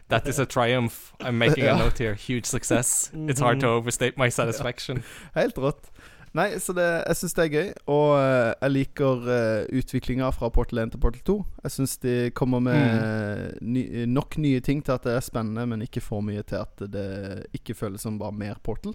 That 0.10 0.27
is 0.27 0.38
a 0.40 0.45
triumph. 0.45 1.14
I'm 1.19 1.38
making 1.40 1.65
a 1.65 1.77
note 1.77 1.98
here. 1.98 2.14
Huge 2.14 2.45
success. 2.45 3.10
It's 3.14 3.40
hard 3.40 3.60
to 3.61 3.68
overstate 3.68 4.18
my 4.18 4.30
satisfaction. 4.30 5.03
Helt 5.36 5.57
rått. 5.57 5.90
Nei, 6.36 6.60
så 6.60 6.73
det, 6.76 6.84
jeg 7.07 7.15
syns 7.15 7.34
det 7.38 7.44
er 7.45 7.52
gøy. 7.53 7.69
Og 7.88 8.10
uh, 8.19 8.52
jeg 8.61 8.72
liker 8.76 9.22
uh, 9.23 9.77
utviklinga 9.80 10.27
fra 10.36 10.49
Portal 10.53 10.82
1 10.84 10.91
til 10.94 10.99
Portal 11.02 11.23
2. 11.30 11.36
Jeg 11.64 11.72
syns 11.77 11.98
de 12.03 12.15
kommer 12.36 12.60
med 12.60 13.56
ny, 13.64 13.86
nok 14.11 14.38
nye 14.44 14.60
ting 14.60 14.84
til 14.86 14.94
at 14.98 15.07
det 15.07 15.15
er 15.15 15.23
spennende, 15.26 15.64
men 15.72 15.82
ikke 15.88 16.03
for 16.03 16.22
mye 16.22 16.44
til 16.44 16.60
at 16.60 16.86
det 16.91 17.07
ikke 17.56 17.73
føles 17.80 18.03
som 18.06 18.19
bare 18.19 18.36
mer 18.36 18.60
Portal. 18.61 18.94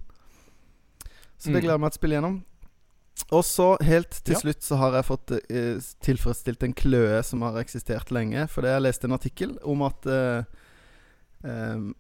Så 1.41 1.49
det 1.49 1.57
Mm. 1.57 1.61
gleder 1.65 1.75
jeg 1.79 1.81
meg 1.81 1.91
til 1.93 1.99
å 1.99 2.03
spille 2.03 2.19
gjennom. 2.21 2.39
Og 3.33 3.43
så 3.45 3.67
helt 3.85 4.11
til 4.25 4.35
Ja. 4.37 4.41
slutt 4.45 4.63
så 4.63 4.77
har 4.77 4.93
jeg 5.01 5.05
fått 5.09 5.33
uh, 5.33 5.81
tilfredsstilt 6.05 6.63
en 6.63 6.75
kløe 6.77 7.23
som 7.25 7.43
har 7.43 7.57
eksistert 7.65 8.11
lenge. 8.13 8.47
For 8.53 8.61
det 8.63 8.71
jeg 8.77 8.83
leste 8.85 9.05
en 9.09 9.17
artikkel 9.17 9.57
om 9.65 9.83
at 9.83 10.07
eh, 10.07 10.45
em, 11.45 11.95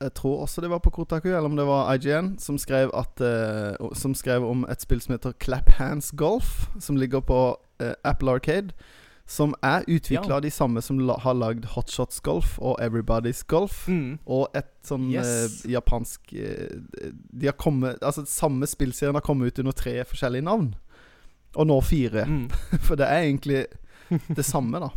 Jeg 0.00 0.14
tror 0.14 0.42
også 0.42 0.60
det 0.60 0.70
var 0.70 0.78
på 0.80 0.90
Kotaku, 0.90 1.28
eller 1.28 1.44
om 1.50 1.56
det 1.56 1.66
var 1.66 1.92
IGN, 1.94 2.38
som 2.38 2.56
skrev, 2.58 2.90
at, 2.94 3.20
uh, 3.20 3.90
som 3.92 4.14
skrev 4.14 4.46
om 4.48 4.64
et 4.70 4.80
spill 4.80 5.00
som 5.00 5.12
heter 5.12 5.32
Clap 5.40 5.68
Hands 5.76 6.10
Golf, 6.16 6.68
som 6.80 6.96
ligger 6.96 7.20
på 7.20 7.56
uh, 7.82 7.92
Apple 8.04 8.30
Arcade. 8.32 8.72
Som 9.26 9.54
er 9.62 9.84
utvikla 9.86 10.26
Ja. 10.28 10.34
av 10.36 10.42
de 10.42 10.50
samme 10.50 10.80
som 10.82 10.98
la, 10.98 11.18
har 11.18 11.34
lagd 11.34 11.64
Hotshots 11.64 12.20
Golf 12.20 12.58
og 12.58 12.80
Everybody's 12.80 13.44
Golf. 13.46 13.88
Mm. 13.88 14.18
Og 14.26 14.48
et 14.54 14.72
sånn 14.82 15.10
Yes. 15.12 15.60
uh, 15.66 15.70
japansk 15.70 16.32
eh, 16.32 16.80
De 17.40 17.46
har 17.46 17.52
kommet 17.54 17.98
Altså 18.02 18.24
samme 18.26 18.66
spillserien 18.66 19.14
har 19.14 19.20
kommet 19.22 19.46
ut 19.52 19.58
under 19.58 19.72
tre 19.72 20.04
forskjellige 20.04 20.42
navn. 20.42 20.74
Og 21.56 21.66
nå 21.66 21.80
fire. 21.80 22.24
Mm. 22.26 22.48
For 22.88 22.96
det 22.96 23.06
er 23.06 23.22
egentlig 23.28 23.66
det 24.36 24.44
samme, 24.44 24.80
da. 24.80 24.88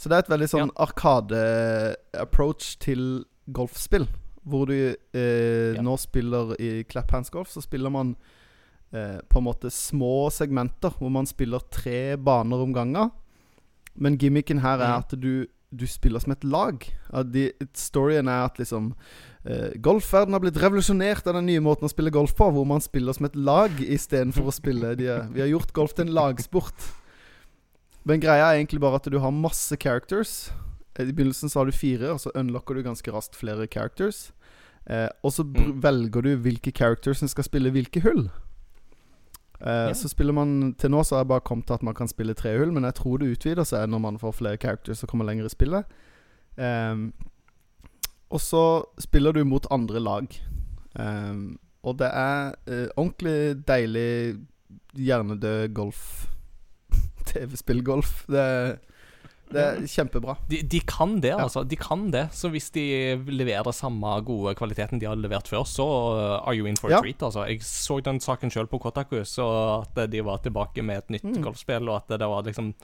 Så 0.00 0.08
det 0.08 0.16
er 0.16 0.22
et 0.24 0.30
veldig 0.32 0.48
sånn 0.48 0.70
arkade-approach 0.80 2.76
til 2.80 3.24
golfspill. 3.52 4.06
Hvor 4.48 4.66
du 4.70 4.72
eh, 5.14 5.74
Ja. 5.76 5.82
nå 5.84 5.96
spiller 6.00 6.54
i 6.60 6.82
Clap 6.88 7.10
Hands 7.12 7.28
Golf, 7.30 7.50
så 7.52 7.60
spiller 7.62 7.90
man 7.92 8.14
eh, 8.92 9.18
på 9.28 9.38
en 9.38 9.44
måte 9.44 9.70
små 9.70 10.30
segmenter 10.32 10.90
hvor 10.98 11.10
man 11.12 11.26
spiller 11.28 11.60
tre 11.70 12.16
baner 12.16 12.56
om 12.64 12.72
gangen. 12.72 13.10
Men 13.94 14.16
gimmicken 14.18 14.60
her 14.64 14.78
er 14.80 14.88
Mm. 14.96 14.98
at 15.04 15.20
du, 15.20 15.46
du 15.76 15.86
spiller 15.86 16.18
som 16.20 16.32
et 16.32 16.44
lag. 16.44 16.80
De, 17.30 17.52
storyen 17.74 18.28
er 18.28 18.44
at 18.46 18.56
liksom 18.58 18.94
eh, 19.44 19.76
Golfverden 19.78 20.32
har 20.32 20.40
blitt 20.40 20.56
revolusjonert 20.56 21.26
av 21.26 21.34
den 21.34 21.46
nye 21.46 21.60
måten 21.60 21.84
å 21.84 21.90
spille 21.92 22.10
golf 22.10 22.34
på, 22.34 22.50
hvor 22.50 22.64
man 22.66 22.80
spiller 22.80 23.12
som 23.12 23.26
et 23.26 23.36
lag 23.36 23.70
istedenfor 23.78 24.48
å 24.48 24.52
spille 24.56 24.96
de, 24.96 25.04
Vi 25.34 25.40
har 25.40 25.48
gjort 25.52 25.72
golf 25.72 25.92
til 25.94 26.08
en 26.08 26.14
lagsport. 26.14 26.74
Men 28.04 28.20
greia 28.20 28.46
er 28.50 28.58
egentlig 28.60 28.80
bare 28.80 28.96
at 29.00 29.08
du 29.12 29.18
har 29.20 29.30
masse 29.30 29.76
characters. 29.76 30.50
Eh, 30.98 31.04
I 31.08 31.12
begynnelsen 31.12 31.50
så 31.52 31.60
har 31.60 31.66
du 31.66 31.72
fire, 31.76 32.10
og 32.14 32.20
så 32.20 32.30
unlocker 32.34 32.74
du 32.74 32.82
ganske 32.82 33.12
raskt 33.12 33.36
flere 33.36 33.66
characters. 33.66 34.32
Eh, 34.86 35.08
og 35.22 35.32
så 35.32 35.44
Mm. 35.44 35.80
velger 35.82 36.22
du 36.22 36.36
hvilke 36.36 36.72
characters 36.72 37.18
som 37.18 37.28
skal 37.28 37.44
spille 37.44 37.70
hvilke 37.70 38.00
hull. 38.00 38.30
Eh, 39.60 39.88
Ja. 39.88 39.92
Så 39.92 40.08
spiller 40.08 40.32
man 40.32 40.74
Til 40.78 40.90
nå 40.90 41.02
så 41.04 41.16
har 41.16 41.20
jeg 41.24 41.28
bare 41.28 41.40
kommet 41.40 41.66
til 41.66 41.74
at 41.74 41.82
man 41.82 41.94
kan 41.94 42.08
spille 42.08 42.34
tre 42.34 42.56
hull, 42.58 42.72
men 42.72 42.82
jeg 42.84 42.94
tror 42.94 43.18
det 43.18 43.36
utvider 43.36 43.64
seg 43.64 43.88
når 43.90 43.98
man 44.00 44.18
får 44.18 44.32
flere 44.34 44.56
characters 44.56 45.02
og 45.02 45.08
kommer 45.10 45.24
lenger 45.26 45.44
i 45.44 45.48
spillet. 45.48 45.84
Eh, 46.56 47.10
og 48.30 48.40
så 48.40 48.84
spiller 48.98 49.32
du 49.32 49.44
mot 49.44 49.66
andre 49.70 50.00
lag. 50.00 50.26
Ehm, 50.98 51.58
og 51.84 51.98
det 51.98 52.10
er 52.12 52.54
eh, 52.66 52.88
ordentlig 52.96 53.64
deilig 53.66 54.40
hjernedød 54.96 55.74
golf. 55.74 56.26
TV-spill-golf. 57.32 58.24
Det, 58.30 58.44
det 59.50 59.62
er 59.64 59.80
kjempebra. 59.90 60.36
De, 60.50 60.60
de 60.62 60.80
kan 60.86 61.16
det, 61.20 61.32
Ja. 61.32 61.40
altså. 61.42 61.64
De 61.66 61.76
kan 61.76 62.04
det. 62.14 62.28
Så 62.36 62.50
hvis 62.52 62.70
de 62.74 62.84
leverer 63.26 63.72
samme 63.74 64.12
gode 64.26 64.54
kvaliteten 64.58 65.00
de 65.02 65.06
har 65.10 65.16
levert 65.18 65.48
før, 65.50 65.64
så 65.66 65.86
uh, 66.14 66.46
are 66.46 66.54
you 66.54 66.66
in 66.70 66.76
for 66.78 66.88
a 66.90 66.96
Ja. 66.98 67.00
treat, 67.02 67.22
altså. 67.22 67.46
Jeg 67.48 67.60
så 67.66 67.98
den 68.06 68.20
saken 68.22 68.50
sjøl 68.54 68.68
på 68.70 68.78
Kotaku, 68.80 69.20
så 69.26 69.48
at 69.82 70.10
de 70.10 70.22
var 70.22 70.38
tilbake 70.44 70.82
med 70.86 70.98
et 70.98 71.10
nytt 71.18 71.24
Mm. 71.36 71.42
golfspill, 71.42 71.88
og 71.88 71.96
at 72.04 72.18
det 72.18 72.28
var 72.28 72.42
liksom 72.46 72.74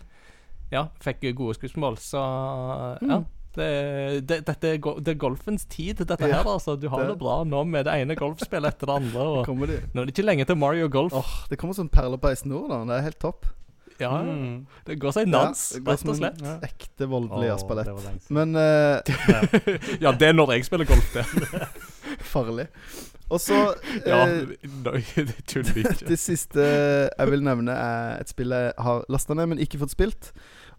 Ja, 0.72 0.88
fikk 0.98 1.22
gode 1.38 1.54
skussmål, 1.54 1.94
så 2.02 2.98
Mm. 3.00 3.08
ja. 3.10 3.22
Det, 3.56 4.26
det, 4.28 4.44
dette 4.44 4.64
er, 4.74 4.76
go- 4.84 4.98
det 5.00 5.14
er 5.14 5.18
golfens 5.18 5.64
tid, 5.64 5.96
dette 6.04 6.18
Ja, 6.28 6.42
her. 6.42 6.44
altså 6.44 6.74
Du 6.78 6.88
har 6.90 6.98
det- 7.04 7.08
det 7.14 7.18
bra 7.18 7.42
nå 7.44 7.64
med 7.64 7.86
det 7.86 7.94
ene 7.94 8.14
golfspillet 8.16 8.68
etter 8.74 8.86
det 8.86 8.96
andre. 8.96 9.20
Og 9.22 9.46
nå 9.46 9.62
er 9.64 10.04
det 10.04 10.12
ikke 10.12 10.24
lenge 10.26 10.44
til 10.44 10.56
Mario 10.56 10.88
Golf. 10.88 11.12
Åh, 11.14 11.46
Det 11.48 11.56
kommer 11.58 11.72
sånn 11.72 11.88
perler 11.88 12.18
på 12.18 12.28
ei 12.28 12.34
snor, 12.34 12.68
da. 12.68 12.84
Det 12.84 12.98
er 12.98 13.02
helt 13.02 13.18
topp. 13.20 13.46
Ja, 14.00 14.10
Mm. 14.22 14.66
det 14.86 14.98
går 15.00 15.12
seg 15.16 15.30
dans, 15.32 15.60
Ja, 15.76 15.80
rett 15.90 16.08
og 16.08 16.16
slett. 16.18 16.40
Ja. 16.44 16.56
Ekte 16.66 17.06
voldelig 17.08 17.48
jazzballett. 17.48 17.88
Oh. 17.88 18.10
Men 18.36 18.56
uh, 18.60 19.00
Ja, 20.00 20.12
det 20.12 20.28
er 20.28 20.32
når 20.36 20.52
jeg 20.56 20.64
spiller 20.68 20.84
golf, 20.88 21.12
det. 21.14 21.24
farlig. 22.32 22.66
Og 23.30 23.40
så 23.42 23.56
Ja, 24.06 24.20
eh, 24.28 24.52
nei, 24.84 25.00
det 25.16 25.38
tuller 25.50 25.80
ikke. 25.80 26.06
Det 26.12 26.18
siste 26.20 26.60
jeg 26.62 27.30
vil 27.32 27.42
nevne, 27.42 27.72
er 27.72 28.20
et 28.20 28.28
spill 28.30 28.52
jeg 28.54 28.72
har 28.78 29.04
lasta 29.10 29.34
ned, 29.34 29.48
men 29.54 29.58
ikke 29.64 29.80
fått 29.82 29.94
spilt. 29.96 30.30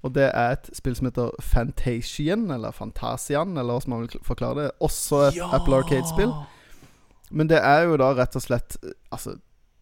Og 0.05 0.13
det 0.13 0.27
er 0.29 0.53
et 0.53 0.69
spill 0.77 0.93
som 0.95 1.09
heter 1.09 1.33
Fantasian, 1.41 2.45
eller 2.53 2.71
Fantasian, 2.71 3.57
eller 3.57 3.73
hvordan 3.79 3.89
man 3.95 4.05
vil 4.05 4.21
forklare 4.23 4.61
det. 4.67 4.71
Også 4.79 5.23
et 5.31 5.41
Apple 5.41 5.75
Arcade-spill. 5.81 6.31
Men 7.33 7.49
det 7.49 7.57
er 7.59 7.81
jo 7.89 7.97
da 7.99 8.13
rett 8.15 8.37
og 8.39 8.43
slett 8.45 8.77
eh, 8.85 8.93
Altså, 9.11 9.33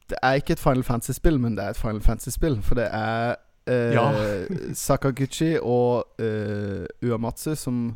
det 0.10 0.18
er 0.24 0.34
ikke 0.34 0.54
et 0.54 0.60
Final 0.60 0.84
Fantasy-spill, 0.84 1.40
men 1.40 1.56
det 1.58 1.64
er 1.66 1.70
et 1.70 1.78
Final 1.78 2.02
Fantasy-spill. 2.02 2.62
For 2.62 2.76
det 2.76 2.88
er 2.92 3.36
eh, 3.68 3.94
Ja. 3.94 4.12
Sakaguchi 4.74 5.58
og 5.62 6.06
eh, 6.20 6.86
Uematsu 7.04 7.56
som 7.56 7.96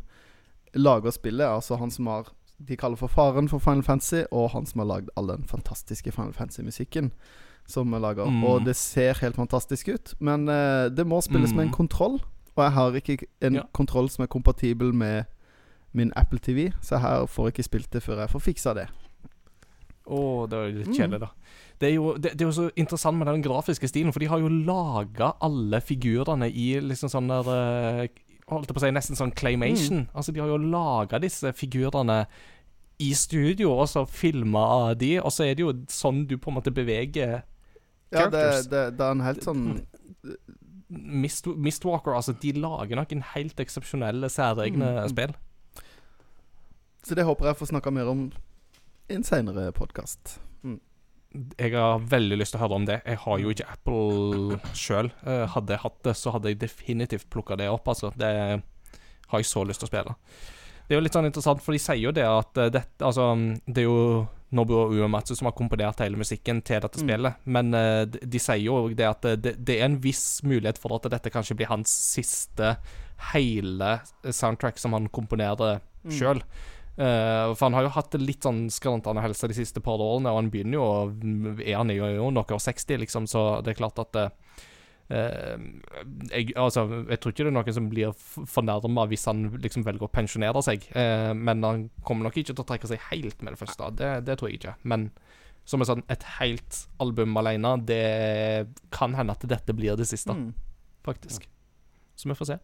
lager 0.74 1.10
spillet. 1.10 1.46
Altså 1.46 1.76
han 1.76 1.90
som 1.90 2.06
har 2.06 2.32
De 2.68 2.76
kaller 2.76 2.96
for 2.96 3.06
faren 3.08 3.48
for 3.48 3.58
Final 3.58 3.82
Fantasy, 3.82 4.22
og 4.30 4.50
han 4.50 4.66
som 4.66 4.80
har 4.82 4.86
lagd 4.86 5.08
all 5.16 5.28
den 5.28 5.44
fantastiske 5.48 6.12
Final 6.12 6.32
Fantasy-musikken. 6.36 7.12
Som 7.66 7.92
er 7.92 7.98
lager. 8.02 8.24
Mm. 8.28 8.44
Og 8.44 8.64
det 8.66 8.74
ser 8.76 9.14
helt 9.22 9.36
fantastisk 9.36 9.88
ut, 9.88 10.14
men 10.20 10.48
eh, 10.48 10.88
det 10.90 11.06
må 11.06 11.20
spilles 11.20 11.52
med 11.54 11.62
en 11.64 11.68
Mm. 11.70 11.74
kontroll. 11.74 12.18
Og 12.56 12.64
jeg 12.64 12.72
har 12.72 12.92
ikke 12.92 13.18
en 13.40 13.54
Ja. 13.54 13.62
kontroll 13.72 14.10
som 14.10 14.22
er 14.22 14.26
kompatibel 14.26 14.92
med 14.94 15.24
min 15.92 16.12
Apple 16.16 16.38
TV, 16.38 16.72
så 16.82 16.98
her 16.98 17.26
får 17.26 17.46
jeg 17.46 17.52
ikke 17.54 17.62
spilt 17.62 17.90
det 17.92 18.02
før 18.02 18.18
jeg 18.20 18.30
får 18.30 18.38
fiksa 18.40 18.74
det. 18.74 18.88
Å, 20.06 20.46
det 20.48 20.56
jo 20.56 20.78
litt 20.78 20.88
Mm. 20.88 20.96
kjedelig, 20.96 21.20
da. 21.20 21.28
Det 21.80 21.88
er, 21.88 21.94
jo, 21.94 22.14
det, 22.16 22.32
det 22.36 22.44
er 22.44 22.48
jo 22.50 22.56
så 22.56 22.70
interessant 22.76 23.16
med 23.18 23.26
den 23.26 23.42
grafiske 23.42 23.88
stilen, 23.88 24.12
for 24.12 24.20
de 24.20 24.26
har 24.28 24.38
jo 24.42 24.48
laga 24.48 25.34
alle 25.40 25.80
figurene 25.80 26.48
i 26.50 26.74
liksom 26.80 27.08
sånn 27.08 27.28
der 27.28 27.50
eh, 27.54 28.08
Holdt 28.50 28.66
jeg 28.66 28.74
på 28.74 28.80
å 28.80 28.82
si 28.82 28.90
nesten 28.90 29.14
sånn 29.16 29.30
claymation. 29.30 30.08
Altså, 30.12 30.32
de 30.34 30.40
har 30.42 30.48
jo 30.50 30.56
laga 30.58 31.20
disse 31.22 31.52
figurene 31.54 32.26
i 32.98 33.12
studio, 33.14 33.70
og 33.78 33.86
så 33.88 34.02
filma 34.10 34.92
de, 34.98 35.20
og 35.22 35.30
så 35.30 35.44
er 35.46 35.54
det 35.54 35.62
jo 35.62 35.70
sånn 35.86 36.24
du 36.26 36.34
på 36.36 36.50
en 36.50 36.56
måte 36.58 36.72
beveger 36.74 37.44
Ja, 38.10 38.26
det, 38.26 38.40
Characters. 38.40 38.66
det, 38.66 38.82
det 38.98 39.06
er 39.06 39.10
en 39.14 39.20
helt 39.22 39.44
sånn 39.46 39.62
Mist, 40.90 41.46
Mistwalker. 41.46 42.10
Altså, 42.18 42.34
de 42.42 42.50
lager 42.58 42.98
noen 42.98 43.22
helt 43.36 43.60
eksepsjonelle, 43.62 44.26
særegne 44.28 44.90
Mm. 45.04 45.08
spill. 45.12 45.34
Så 47.06 47.14
det 47.14 47.24
håper 47.24 47.46
jeg 47.52 47.56
får 47.56 47.70
snakka 47.70 47.92
mer 47.94 48.08
om 48.10 48.32
en 49.10 49.24
seinere 49.26 49.70
podkast. 49.76 50.38
Jeg 51.62 51.76
har 51.76 52.00
veldig 52.10 52.40
lyst 52.40 52.56
til 52.56 52.58
å 52.58 52.64
høre 52.64 52.74
om 52.80 52.86
det. 52.88 52.96
Jeg 53.06 53.20
har 53.22 53.38
jo 53.38 53.52
ikke 53.54 53.66
Apple 53.70 54.56
sjøl. 54.74 55.12
hadde 55.22 55.76
jeg 55.76 55.82
hatt 55.84 56.00
det, 56.02 56.14
så 56.18 56.32
hadde 56.34 56.50
jeg 56.50 56.58
definitivt 56.58 57.28
plukka 57.30 57.56
det 57.60 57.68
opp. 57.70 57.86
Altså. 57.92 58.10
Det 58.18 58.30
har 59.30 59.38
jeg 59.38 59.46
så 59.46 59.62
lyst 59.66 59.78
til 59.84 59.86
å 59.86 59.92
spille. 59.92 60.14
Det 60.88 60.96
er 60.96 60.98
jo 60.98 61.04
litt 61.06 61.14
sånn 61.14 61.28
interessant, 61.28 61.62
for 61.62 61.70
de 61.76 61.78
sier 61.78 62.00
jo 62.02 62.10
det 62.10 62.24
at 62.26 62.48
Det 62.58 62.64
dette 62.74 63.04
Altså, 63.06 63.28
det 63.68 63.84
er 63.84 63.86
jo 63.86 64.26
Nobuo 64.50 64.88
Uematsu 64.90 65.36
som 65.38 65.46
har 65.46 65.54
komponert 65.54 66.00
hele 66.02 66.18
musikken 66.18 66.58
til 66.66 66.80
dette 66.82 66.98
Mm. 66.98 67.04
spillet, 67.06 67.34
men 67.46 67.72
eh, 67.78 68.04
de, 68.10 68.18
de 68.26 68.38
sier 68.42 68.64
jo 68.64 68.88
det 68.88 69.06
at 69.06 69.22
det, 69.38 69.52
det 69.64 69.76
er 69.78 69.84
en 69.86 70.00
viss 70.02 70.42
mulighet 70.42 70.78
for 70.82 70.96
at 70.96 71.06
dette 71.08 71.30
kanskje 71.30 71.54
blir 71.54 71.70
hans 71.70 71.86
siste 71.88 72.72
hele 73.30 74.00
soundtrack 74.26 74.78
som 74.82 74.92
han 74.98 75.06
komponerer 75.08 75.78
Mm. 76.02 76.10
sjøl. 76.16 76.42
Eh, 77.00 77.54
for 77.54 77.64
han 77.64 77.76
har 77.78 77.86
jo 77.86 77.92
hatt 77.94 78.12
det 78.12 78.20
litt 78.20 78.44
sånn 78.44 78.66
skrantende 78.72 79.22
helse 79.24 79.48
de 79.48 79.56
siste 79.56 79.80
par 79.84 80.02
årene, 80.04 80.28
og 80.28 80.42
han 80.42 80.50
begynner 80.52 80.76
jo 80.76 80.84
å 80.84 81.60
er 81.64 81.78
Han 81.78 81.92
jo 81.94 82.28
noe 82.28 82.44
over 82.44 82.60
60, 82.60 83.00
liksom, 83.06 83.28
så 83.30 83.62
det 83.64 83.72
er 83.72 83.78
klart 83.78 84.02
at 84.02 84.18
eh, 84.20 84.28
eh, 85.16 85.64
jeg, 86.28 86.52
altså, 86.60 86.84
jeg 87.08 87.22
tror 87.22 87.32
ikke 87.32 87.46
det 87.46 87.52
er 87.54 87.56
noen 87.56 87.78
som 87.78 87.88
blir 87.88 88.12
fornærma 88.52 89.06
hvis 89.08 89.24
han 89.30 89.46
liksom 89.64 89.86
velger 89.88 90.10
å 90.10 90.12
pensjonere 90.12 90.60
seg, 90.66 90.84
uh, 90.92 91.32
men 91.32 91.64
han 91.64 91.88
kommer 92.04 92.28
nok 92.28 92.36
ikke 92.36 92.52
til 92.52 92.64
å 92.66 92.68
trekke 92.68 92.92
seg 92.92 93.08
helt 93.08 93.40
med 93.40 93.56
det 93.56 93.62
første. 93.62 93.90
Det, 93.96 94.12
det 94.28 94.36
tror 94.36 94.50
jeg 94.52 94.60
ikke. 94.60 94.76
Men 94.84 95.08
som 95.64 95.80
sånn, 95.86 96.04
et 96.12 96.24
helt 96.36 96.84
album 97.00 97.36
alene, 97.40 97.76
det 97.86 98.04
kan 98.92 99.16
hende 99.16 99.36
at 99.36 99.48
dette 99.48 99.76
blir 99.76 99.96
det 99.96 100.08
siste, 100.10 100.34
Mm. 100.36 100.52
faktisk. 101.06 101.48
Så 102.16 102.28
vi 102.28 102.36
får 102.36 102.52
se. 102.52 102.60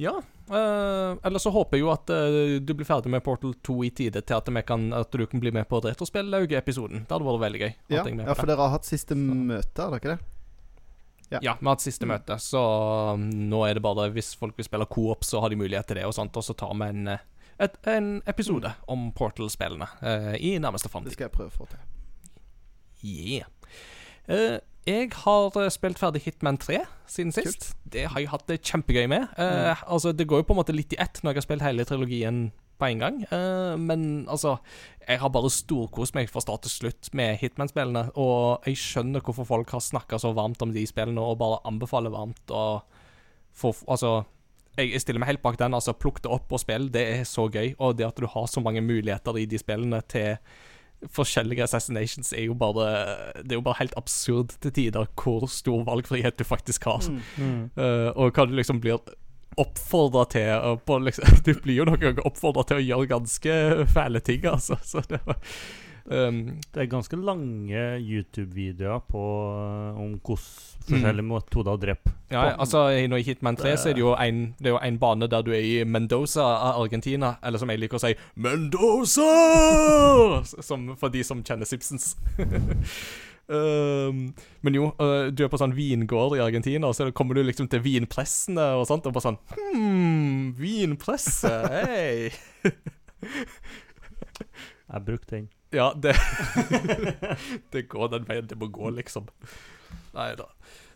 Ja. 0.00 0.16
Uh, 0.50 1.18
Eller 1.22 1.38
så 1.38 1.52
håper 1.52 1.76
jeg 1.76 1.84
jo 1.84 1.90
at 1.92 2.10
uh, 2.10 2.56
du 2.64 2.72
blir 2.72 2.88
ferdig 2.88 3.12
med 3.12 3.22
Portal 3.22 3.52
2 3.66 3.76
i 3.84 3.90
tide 3.94 4.22
til 4.24 4.38
at, 4.38 4.48
kan, 4.66 4.88
at 4.96 5.12
du 5.12 5.26
kan 5.28 5.42
bli 5.42 5.52
med 5.54 5.68
på 5.68 5.82
Retrospellauget-episoden. 5.84 7.04
Det 7.04 7.12
hadde 7.12 7.28
vært 7.28 7.44
veldig 7.44 7.60
gøy. 7.60 7.72
Ja, 7.92 8.04
ja, 8.08 8.36
for 8.38 8.48
dere 8.48 8.64
har 8.64 8.78
hatt 8.78 8.88
siste 8.88 9.18
møte, 9.18 9.76
har 9.76 9.92
dere 9.92 10.00
ikke 10.00 10.14
det? 10.14 10.20
Ja. 11.30 11.38
Ja, 11.42 11.52
vi 11.60 11.68
har 11.68 11.76
hatt 11.76 11.84
siste 11.84 12.08
møte, 12.10 12.40
så 12.42 12.60
um, 13.14 13.28
nå 13.52 13.60
er 13.68 13.76
det 13.78 13.84
bare 13.84 14.08
Hvis 14.10 14.32
folk 14.34 14.56
vil 14.58 14.66
spille 14.66 14.88
co-op, 14.90 15.22
så 15.22 15.44
har 15.44 15.52
de 15.52 15.60
mulighet 15.60 15.86
til 15.86 16.00
det, 16.00 16.08
og 16.08 16.16
sånt, 16.16 16.34
og 16.34 16.42
så 16.42 16.56
tar 16.58 16.72
vi 16.74 16.88
en, 16.90 17.06
eh, 17.12 17.22
et, 17.62 17.76
en 17.92 18.08
episode 18.26 18.72
om 18.90 19.12
Portal-spillene 19.14 19.86
uh, 20.00 20.34
i 20.40 20.56
nærmeste 20.58 20.90
Det 21.04 21.14
skal 21.14 21.28
jeg 21.28 21.36
prøve 21.36 21.52
å 21.52 21.58
få 21.60 21.68
til. 21.70 21.86
Yeah. 23.04 23.46
Eh, 24.26 24.58
jeg 24.86 25.10
har 25.24 25.56
eh, 25.60 25.70
spilt 25.72 26.00
ferdig 26.00 26.22
Hitman 26.24 26.58
3 26.60 26.80
siden 27.10 27.32
sist. 27.34 27.74
Det 27.84 28.06
har 28.08 28.22
jeg 28.22 28.30
hatt 28.32 28.46
det 28.48 28.62
kjempegøy 28.62 29.06
med. 29.10 29.28
Eh, 29.38 29.82
Altså, 29.86 30.12
Det 30.12 30.26
går 30.26 30.42
jo 30.42 30.48
på 30.48 30.54
en 30.54 30.60
måte 30.62 30.76
litt 30.76 30.92
i 30.92 31.00
ett 31.00 31.20
når 31.22 31.34
jeg 31.34 31.40
har 31.42 31.48
spilt 31.48 31.62
hele 31.66 31.84
trilogien 31.84 32.50
på 32.80 32.88
en 32.88 32.98
gang. 32.98 33.16
Uh, 33.28 33.76
men 33.76 34.26
altså, 34.28 34.56
jeg 35.06 35.20
har 35.20 35.28
bare 35.28 35.50
storkost 35.52 36.14
meg 36.16 36.30
fra 36.32 36.40
start 36.40 36.64
til 36.64 36.72
slutt 36.72 37.10
med 37.12 37.36
Hitman-spillene. 37.42 38.08
Og 38.16 38.64
jeg 38.66 38.80
skjønner 38.80 39.20
hvorfor 39.20 39.48
folk 39.48 39.74
har 39.76 39.84
snakka 39.84 40.18
så 40.22 40.32
varmt 40.36 40.62
om 40.64 40.72
de 40.72 40.86
spillene, 40.88 41.20
og 41.20 41.38
bare 41.42 41.60
anbefaler 41.68 42.14
varmt 42.14 42.50
Og 42.50 42.80
for, 43.52 43.76
Altså, 43.88 44.24
jeg 44.78 44.92
jeg 44.94 45.00
stiller 45.02 45.20
meg 45.20 45.34
helt 45.34 45.42
bak 45.42 45.58
den. 45.58 45.74
Altså, 45.74 45.92
Plukk 45.92 46.22
det 46.22 46.32
opp 46.32 46.52
og 46.52 46.60
spill. 46.60 46.88
Det 46.88 47.20
er 47.20 47.24
så 47.24 47.50
gøy. 47.50 47.74
Og 47.78 47.98
det 47.98 48.06
at 48.06 48.16
du 48.16 48.26
har 48.26 48.46
så 48.46 48.60
mange 48.60 48.80
muligheter 48.80 49.36
i 49.36 49.44
de 49.44 49.58
spillene 49.58 50.00
til 50.08 50.38
forskjellige 51.08 51.64
assassinations 51.64 52.34
er 52.36 52.44
jo 52.50 52.54
bare 52.58 52.84
Det 53.40 53.54
er 53.54 53.58
jo 53.58 53.64
bare 53.64 53.80
helt 53.80 53.96
absurd 53.96 54.52
til 54.60 54.74
tider 54.76 55.08
hvor 55.16 55.46
stor 55.48 55.84
valgfrihet 55.86 56.38
du 56.38 56.44
faktisk 56.44 56.84
har. 56.84 57.06
Mm. 57.38 57.70
Eh, 57.76 58.10
og 58.14 58.34
hva 58.36 58.46
du 58.46 58.54
liksom 58.58 58.82
blir 58.82 59.00
oppfordra 59.60 60.24
til 60.30 60.50
uh, 60.52 60.76
på 60.86 60.98
liksom, 61.02 61.36
Du 61.46 61.54
blir 61.62 61.80
jo 61.80 61.88
noen 61.88 62.00
ganger 62.02 62.26
oppfordra 62.28 62.66
til 62.68 62.80
å 62.80 62.84
gjøre 62.84 63.12
ganske 63.14 63.54
fæle 63.94 64.22
ting, 64.24 64.44
altså. 64.46 64.78
Så 64.84 65.02
det 65.08 65.22
var 65.26 65.40
um, 66.10 66.40
Det 66.74 66.82
er 66.82 66.86
ganske 66.90 67.16
lange 67.16 67.84
YouTube-videoer 68.02 69.00
på 69.08 69.22
eh, 69.54 70.00
om 70.02 70.16
hvordan 70.18 70.44
forskjellige 70.90 71.26
metoder 71.28 71.72
å 71.76 71.78
drepe. 71.80 72.12
Ja, 72.32 72.44
ja, 72.48 72.54
altså 72.62 72.84
i- 72.94 73.06
nå 73.10 73.18
I 73.20 73.22
Hitman 73.26 73.56
3 73.58 73.76
så 73.78 73.90
er 73.90 73.94
det 73.94 74.02
jo 74.02 74.14
en, 74.18 74.54
det 74.58 74.66
er 74.70 74.74
jo 74.76 74.80
en 74.82 74.98
bane 75.02 75.28
der 75.30 75.42
du 75.46 75.50
er 75.54 75.60
i 75.66 75.84
Mendoza 75.84 76.42
av 76.42 76.80
Argentina, 76.82 77.36
eller 77.44 77.58
som 77.62 77.68
jeg 77.70 77.78
liker 77.82 77.98
å 77.98 78.02
si 78.02 78.14
Mendoza! 78.34 79.30
Som 80.62 80.96
for 80.98 81.08
de 81.14 81.22
som 81.26 81.42
kjenner 81.46 81.66
Simpsons. 81.68 82.16
um, 83.50 84.32
men 84.64 84.74
jo, 84.78 84.90
uh, 84.98 85.28
du 85.30 85.44
er 85.44 85.50
på 85.52 85.60
sånn 85.60 85.74
vingård 85.76 86.38
i 86.38 86.42
Argentina, 86.42 86.86
og 86.90 86.94
så 86.98 87.10
kommer 87.12 87.34
du 87.38 87.42
liksom 87.44 87.68
til 87.70 87.82
vinpressene 87.84 88.70
og 88.80 88.86
sånt, 88.90 89.06
og 89.06 89.14
bare 89.14 89.26
sånn 89.30 89.40
Hm, 89.58 90.54
vinpresse, 90.58 91.50
hei. 91.70 92.30
Jeg 94.90 95.04
brukte 95.06 95.36
den. 95.36 95.48
Ja, 95.70 95.92
det 95.94 96.16
Det 97.72 97.86
går 97.90 98.14
den 98.14 98.28
veien 98.28 98.48
det 98.50 98.58
må 98.58 98.70
gå, 98.74 98.90
liksom. 98.96 99.28
Nei 100.16 100.32
da. 100.38 100.48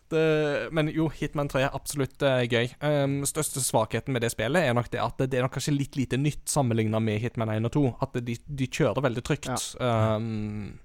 Det, 0.09 0.69
men 0.71 0.91
jo, 0.93 1.07
Hitman 1.09 1.49
3 1.49 1.63
er 1.65 1.73
absolutt 1.73 2.21
uh, 2.21 2.43
gøy. 2.45 2.69
Um, 2.83 3.23
største 3.25 3.63
svakheten 3.63 4.13
med 4.13 4.21
det 4.21 4.29
spillet 4.35 4.67
er 4.67 4.75
nok 4.77 4.91
det 4.93 5.01
at 5.01 5.23
det 5.23 5.39
er 5.39 5.47
nok 5.47 5.55
kanskje 5.55 5.73
litt 5.73 5.97
lite 5.97 6.19
nytt 6.21 6.45
sammenligna 6.51 7.01
med 7.01 7.23
Hitman 7.23 7.55
1 7.55 7.69
og 7.71 7.73
2. 7.73 7.85
At 8.05 8.19
de, 8.27 8.37
de 8.45 8.69
kjører 8.69 9.01
veldig 9.07 9.23
trygt. 9.25 9.49
Um, 9.81 10.75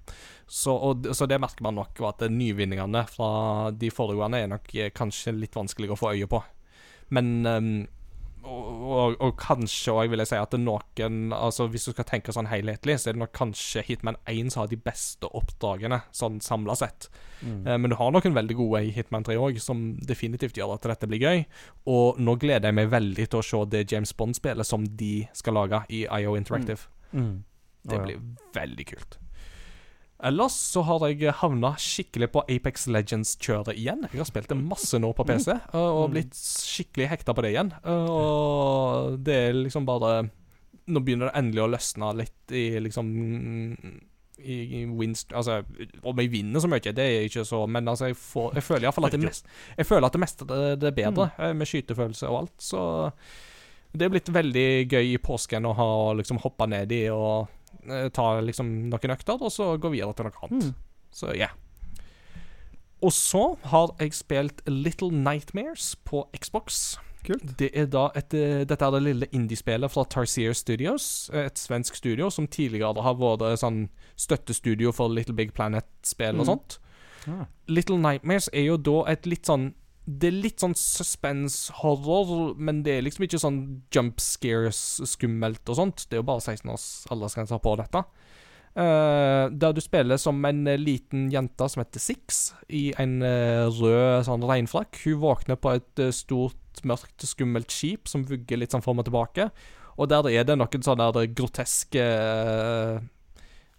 så, 0.51 0.73
og, 0.73 1.05
så 1.15 1.27
det 1.29 1.37
merker 1.39 1.67
man 1.67 1.77
nok, 1.77 1.93
og 2.01 2.09
at 2.09 2.25
nyvinningene 2.33 3.05
fra 3.11 3.29
de 3.71 3.91
foregående 3.93 4.41
er 4.41 4.49
nok 4.51 4.73
eh, 4.75 4.89
kanskje 4.91 5.35
litt 5.37 5.55
vanskelig 5.55 5.93
å 5.93 5.99
få 5.99 6.15
øye 6.15 6.27
på. 6.31 6.41
Men 7.15 7.29
um, 7.45 7.69
og, 8.41 9.15
og, 9.21 9.33
kanskje 9.39 9.93
òg 9.93 10.11
vil 10.11 10.21
jeg 10.23 10.31
si 10.31 10.37
at 10.39 10.53
det 10.53 10.59
noen 10.63 11.33
Altså 11.35 11.67
Hvis 11.69 11.85
du 11.87 11.91
skal 11.93 12.07
tenke 12.09 12.33
sånn 12.33 12.49
helhetlig, 12.49 12.97
så 12.99 13.11
er 13.11 13.17
det 13.17 13.21
nok 13.21 13.33
kanskje 13.37 13.83
Hitman 13.85 14.17
1 14.29 14.49
som 14.53 14.63
har 14.63 14.71
de 14.71 14.79
beste 14.81 15.29
oppdragene, 15.37 16.01
sånn 16.15 16.39
samla 16.43 16.75
sett. 16.79 17.09
Eh, 17.43 17.77
men 17.77 17.89
du 17.91 17.97
har 17.99 18.11
noen 18.13 18.37
veldig 18.37 18.57
gode 18.57 18.83
i 18.87 18.93
Hitman 18.95 19.25
3 19.27 19.37
òg, 19.41 19.59
som 19.61 19.91
definitivt 20.07 20.57
gjør 20.57 20.75
at 20.75 20.89
dette 20.89 21.09
blir 21.09 21.21
gøy. 21.21 21.45
Og 21.91 22.19
nå 22.21 22.37
gleder 22.41 22.71
jeg 22.71 22.79
meg 22.81 22.91
veldig 22.93 23.27
til 23.27 23.41
å 23.41 23.45
se 23.45 23.63
det 23.73 23.85
James 23.91 24.13
Bond-spillet 24.17 24.67
som 24.67 24.85
de 24.85 25.13
skal 25.37 25.57
lage 25.59 25.83
i 25.89 26.03
IO 26.05 26.35
Interactive. 26.39 26.89
Mm. 27.13 27.43
Det 27.81 27.97
Å, 27.97 28.01
ja. 28.01 28.05
blir 28.07 28.23
veldig 28.57 28.87
kult. 28.93 29.17
Ellers 30.23 30.53
så 30.53 30.83
har 30.85 31.07
jeg 31.09 31.33
havna 31.39 31.71
skikkelig 31.81 32.27
på 32.31 32.43
Apex 32.45 32.83
Legends-kjøret 32.93 33.73
igjen. 33.73 34.03
Jeg 34.11 34.21
har 34.21 34.27
spilt 34.29 34.47
det 34.51 34.57
masse 34.59 34.99
nå 35.01 35.09
på 35.17 35.25
PC, 35.25 35.55
og- 35.73 35.95
og 36.03 36.11
blitt 36.13 36.33
skikkelig 36.37 37.07
hekta 37.09 37.33
på 37.33 37.41
det 37.41 37.53
igjen. 37.55 37.71
Og 37.89 39.17
det 39.23 39.33
er 39.49 39.53
liksom 39.63 39.85
bare 39.85 40.29
Nå 40.91 40.99
begynner 41.05 41.29
det 41.29 41.37
endelig 41.37 41.61
å 41.61 41.69
løsne 41.71 42.07
litt 42.17 42.51
i 42.57 42.79
liksom 42.81 43.05
i, 44.41 44.55
i 44.81 44.85
winst, 44.85 45.29
altså, 45.37 45.59
Om 46.03 46.17
jeg 46.23 46.31
vinner 46.33 46.59
så 46.59 46.67
mye, 46.67 46.81
det 46.81 46.97
er 47.05 47.27
ikke 47.27 47.43
så 47.45 47.67
Men 47.69 47.85
altså, 47.87 48.07
jeg, 48.09 48.15
får, 48.17 48.53
jeg 48.57 48.63
føler 48.65 48.87
iallfall 48.87 49.05
at 49.05 49.11
det 49.11 49.21
mest, 49.21 49.45
Jeg 49.77 49.85
føler 49.85 50.05
at 50.09 50.11
det 50.17 50.19
meste 50.23 50.47
det, 50.49 50.79
det 50.81 50.87
er 50.89 50.97
bedre, 50.97 51.27
eh, 51.37 51.53
med 51.53 51.67
skytefølelse 51.69 52.27
og 52.29 52.39
alt. 52.41 52.55
Så 52.57 53.11
det 53.93 54.05
er 54.07 54.09
blitt 54.09 54.29
veldig 54.33 54.67
gøy 54.89 55.13
i 55.13 55.17
påsken 55.21 55.65
å 55.67 55.75
ha 55.75 55.89
liksom 56.17 56.39
hoppa 56.41 56.65
ned 56.65 56.91
i 56.95 57.03
og 57.13 57.47
eh, 57.47 57.60
ta 58.13 58.39
liksom 58.41 58.89
noen 58.89 59.11
økter, 59.15 59.41
og 59.41 59.51
så 59.51 59.77
gå 59.81 59.91
videre 59.91 60.13
til 60.13 60.25
noe 60.29 60.47
annet. 60.47 60.73
Så 61.11 61.35
ja. 61.35 61.47
Og 63.01 63.11
så 63.11 63.57
har 63.71 63.95
jeg 63.99 64.13
spilt 64.13 64.61
Little 64.69 65.09
Nightmares 65.11 65.95
på 66.05 66.27
Xbox. 66.37 66.97
Kult. 67.25 67.57
Det 67.57 67.69
er 67.77 67.85
da 67.89 68.07
et, 68.17 68.33
eh, 68.33 68.63
dette 68.65 68.81
er 68.85 68.91
det 68.95 69.01
lille 69.03 69.27
indiespillet 69.33 69.91
fra 69.93 70.03
Tarsier 70.05 70.53
Studios, 70.57 71.29
eh, 71.33 71.45
et 71.45 71.55
svensk 71.57 71.95
studio 71.95 72.29
som 72.29 72.47
tidligere 72.47 73.01
har 73.01 73.15
vært 73.15 73.59
sånn 73.61 73.89
støttestudio 74.17 74.91
for 74.93 75.09
Little 75.09 75.35
Big 75.35 75.53
Planet-spill 75.53 76.39
og 76.39 76.45
Mm. 76.45 76.49
sånt. 76.49 76.77
Ah. 77.27 77.45
Little 77.67 77.97
Nightmares 77.97 78.49
er 78.53 78.65
jo 78.65 78.77
da 78.77 79.03
et 79.11 79.25
litt 79.25 79.43
sånn 79.45 79.73
Det 80.05 80.31
er 80.31 80.37
litt 80.43 80.63
sånn 80.63 80.73
suspense-horror, 80.77 82.55
men 82.57 82.81
det 82.85 82.95
er 82.97 83.03
liksom 83.05 83.27
ikke 83.27 83.39
sånn 83.41 83.59
jump 83.93 84.21
scares-skummelt 84.23 85.61
og 85.69 85.77
sånt. 85.77 86.05
Det 86.09 86.17
er 86.17 86.23
jo 86.23 86.29
bare 86.31 86.41
16 86.41 86.71
års 86.73 86.87
aldersgrenser 87.13 87.61
på 87.61 87.75
dette. 87.79 88.01
Uh, 88.71 89.51
der 89.51 89.75
du 89.75 89.81
spiller 89.83 90.15
som 90.15 90.39
en 90.47 90.63
liten 90.79 91.25
jente 91.33 91.67
som 91.69 91.83
heter 91.83 92.01
Six, 92.01 92.39
i 92.71 92.89
en 93.01 93.19
uh, 93.21 93.67
rød 93.67 94.25
sånn 94.25 94.47
regnfrakk. 94.47 95.03
Hun 95.05 95.21
våkner 95.21 95.59
på 95.61 95.75
et 95.75 96.01
uh, 96.01 96.09
stort, 96.15 96.81
mørkt, 96.87 97.27
skummelt 97.27 97.73
skip 97.73 98.09
som 98.09 98.25
vugger 98.25 98.61
litt 98.61 98.73
sånn 98.73 98.83
fram 98.83 99.03
og 99.03 99.09
tilbake. 99.09 99.51
Og 100.01 100.09
der 100.09 100.31
er 100.31 100.47
det 100.47 100.57
noen 100.57 100.85
sånne 100.85 101.27
groteske 101.35 102.05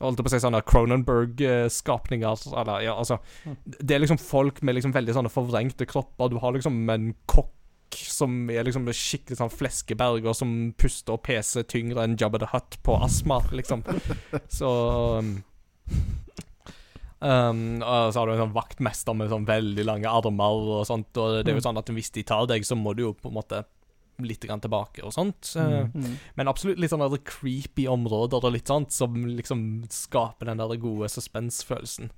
Holdt 0.02 0.20
på 0.20 0.30
å 0.30 0.32
si 0.32 0.40
sånne 0.42 0.62
Cronenberg-skapninger. 0.66 2.46
Eller, 2.52 2.84
ja, 2.88 2.94
altså 2.98 3.20
Det 3.64 3.94
er 3.94 4.02
liksom 4.02 4.20
folk 4.20 4.62
med 4.66 4.78
liksom 4.78 4.94
veldig 4.94 5.16
sånne 5.16 5.32
forvrengte 5.32 5.86
kropper. 5.88 6.32
Du 6.32 6.40
har 6.42 6.56
liksom 6.56 6.80
en 6.90 7.12
kokk 7.30 7.52
som 7.92 8.50
er 8.50 8.64
liksom 8.64 8.86
skikkelig 8.88 9.38
sånn 9.38 9.52
fleskeberger 9.52 10.36
som 10.36 10.72
puster 10.80 11.16
og 11.16 11.24
peser 11.26 11.66
tyngre 11.68 12.06
enn 12.06 12.16
Jabba 12.20 12.40
the 12.40 12.48
Hutt 12.52 12.78
på 12.86 12.96
astma, 13.04 13.42
liksom. 13.52 13.84
Så 14.58 14.70
um, 15.20 15.34
um, 17.20 17.62
og 17.84 18.12
så 18.12 18.22
har 18.22 18.26
du 18.26 18.34
en 18.34 18.42
sånn 18.46 18.56
vaktmester 18.56 19.16
med 19.18 19.32
sånn 19.32 19.46
veldig 19.48 19.84
lange 19.86 20.10
armer 20.10 20.72
og 20.78 20.86
sånt. 20.88 21.12
Og 21.20 21.42
det 21.42 21.52
er 21.52 21.60
jo 21.60 21.66
sånn 21.68 21.80
at 21.80 21.92
hvis 21.92 22.12
de 22.16 22.24
tar 22.26 22.48
deg, 22.50 22.64
så 22.66 22.78
må 22.78 22.96
du 22.96 23.06
jo 23.06 23.14
på 23.16 23.30
en 23.30 23.38
måte 23.38 23.62
litt 24.20 24.40
grann 24.44 24.60
tilbake 24.60 25.02
og 25.04 25.12
sånt. 25.14 25.54
Eh, 25.56 25.86
Mm. 25.94 26.18
men 26.36 26.48
absolutt 26.48 26.78
litt 26.78 26.90
sånn 26.90 27.18
creepy 27.24 27.86
områder 27.88 28.44
og 28.44 28.52
litt 28.52 28.66
sånt, 28.68 28.90
som 28.92 29.14
liksom 29.24 29.84
skaper 29.90 30.46
den 30.46 30.58
der 30.58 30.76
gode 30.76 31.08
suspensfølelsen. 31.08 32.10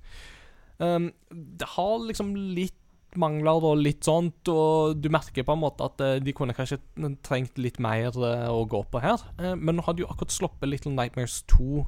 Um, 0.77 1.13
det 1.31 1.67
har 1.77 1.99
liksom 1.99 2.35
litt 2.35 2.73
mangler 3.15 3.63
og 3.63 3.77
litt 3.79 4.03
sånt, 4.03 4.45
og 4.51 4.99
du 4.99 5.07
merker 5.09 5.43
på 5.47 5.53
en 5.53 5.61
måte 5.61 5.85
at 5.85 6.01
eh, 6.01 6.19
de 6.19 6.33
kunne 6.33 6.53
kanskje 6.53 6.81
trengt 7.23 7.57
litt 7.57 7.79
mer 7.79 8.07
eh, 8.11 8.49
å 8.51 8.67
gå 8.67 8.83
på 8.91 8.99
her. 9.01 9.17
Men 9.55 9.77
nå 9.77 9.85
hadde 9.85 10.03
jo 10.03 10.07
akkurat 10.11 10.31
sluppet 10.35 10.67
Little 10.67 10.91
Nightmares 10.91 11.43
2 11.47 11.85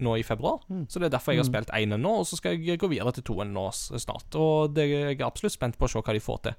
nå 0.00 0.14
i 0.18 0.22
februar, 0.22 0.60
så 0.88 1.00
det 1.02 1.08
er 1.08 1.14
derfor 1.16 1.34
jeg 1.34 1.42
har 1.42 1.48
spilt 1.48 1.72
én 1.74 1.96
nå, 1.98 2.12
og 2.20 2.26
så 2.28 2.38
skal 2.38 2.54
jeg 2.58 2.78
gå 2.78 2.90
videre 2.92 3.10
til 3.16 3.24
toen 3.26 3.50
nå 3.52 3.64
snart. 3.74 4.30
Og 4.38 4.70
det, 4.76 4.86
jeg 4.92 5.18
er 5.18 5.26
absolutt 5.26 5.56
spent 5.56 5.78
på 5.78 5.88
å 5.88 5.90
se 5.90 6.02
hva 6.04 6.14
de 6.14 6.22
får 6.22 6.38
til. 6.46 6.54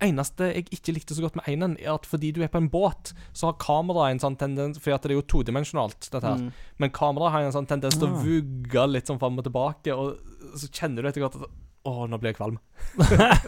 Eneste 0.00 0.48
jeg 0.54 0.64
ikke 0.72 0.94
likte 0.96 1.12
så 1.12 1.20
godt 1.26 1.36
med 1.36 1.44
einen, 1.52 1.74
er 1.76 1.92
at 1.92 2.08
fordi 2.08 2.30
du 2.32 2.40
er 2.40 2.48
på 2.48 2.56
en 2.62 2.70
båt, 2.72 3.12
så 3.36 3.50
har 3.50 3.58
kameraet 3.60 4.14
en 4.16 4.22
sånn 4.22 4.38
tendens 4.40 4.80
Fordi 4.80 4.94
at 4.96 5.04
det 5.04 5.12
er 5.12 5.18
jo 5.20 5.26
todimensjonalt, 5.28 6.08
dette 6.08 6.24
her. 6.24 6.40
Mm. 6.40 6.54
Men 6.80 6.94
kameraet 6.96 7.34
har 7.36 7.44
en 7.50 7.56
sånn 7.58 7.68
tendens 7.68 8.00
til 8.00 8.08
å 8.08 8.14
Ah. 8.16 8.22
vugge 8.24 8.86
litt 8.88 9.12
sånn 9.12 9.20
fram 9.20 9.36
og 9.36 9.44
tilbake, 9.44 9.92
og 9.92 10.16
så 10.56 10.72
kjenner 10.72 11.04
du 11.04 11.12
etter 11.12 11.20
hvert 11.26 11.36
at 11.36 11.50
Å, 11.80 12.04
nå 12.12 12.18
blir 12.20 12.34
jeg 12.34 12.36
kvalm. 12.36 12.58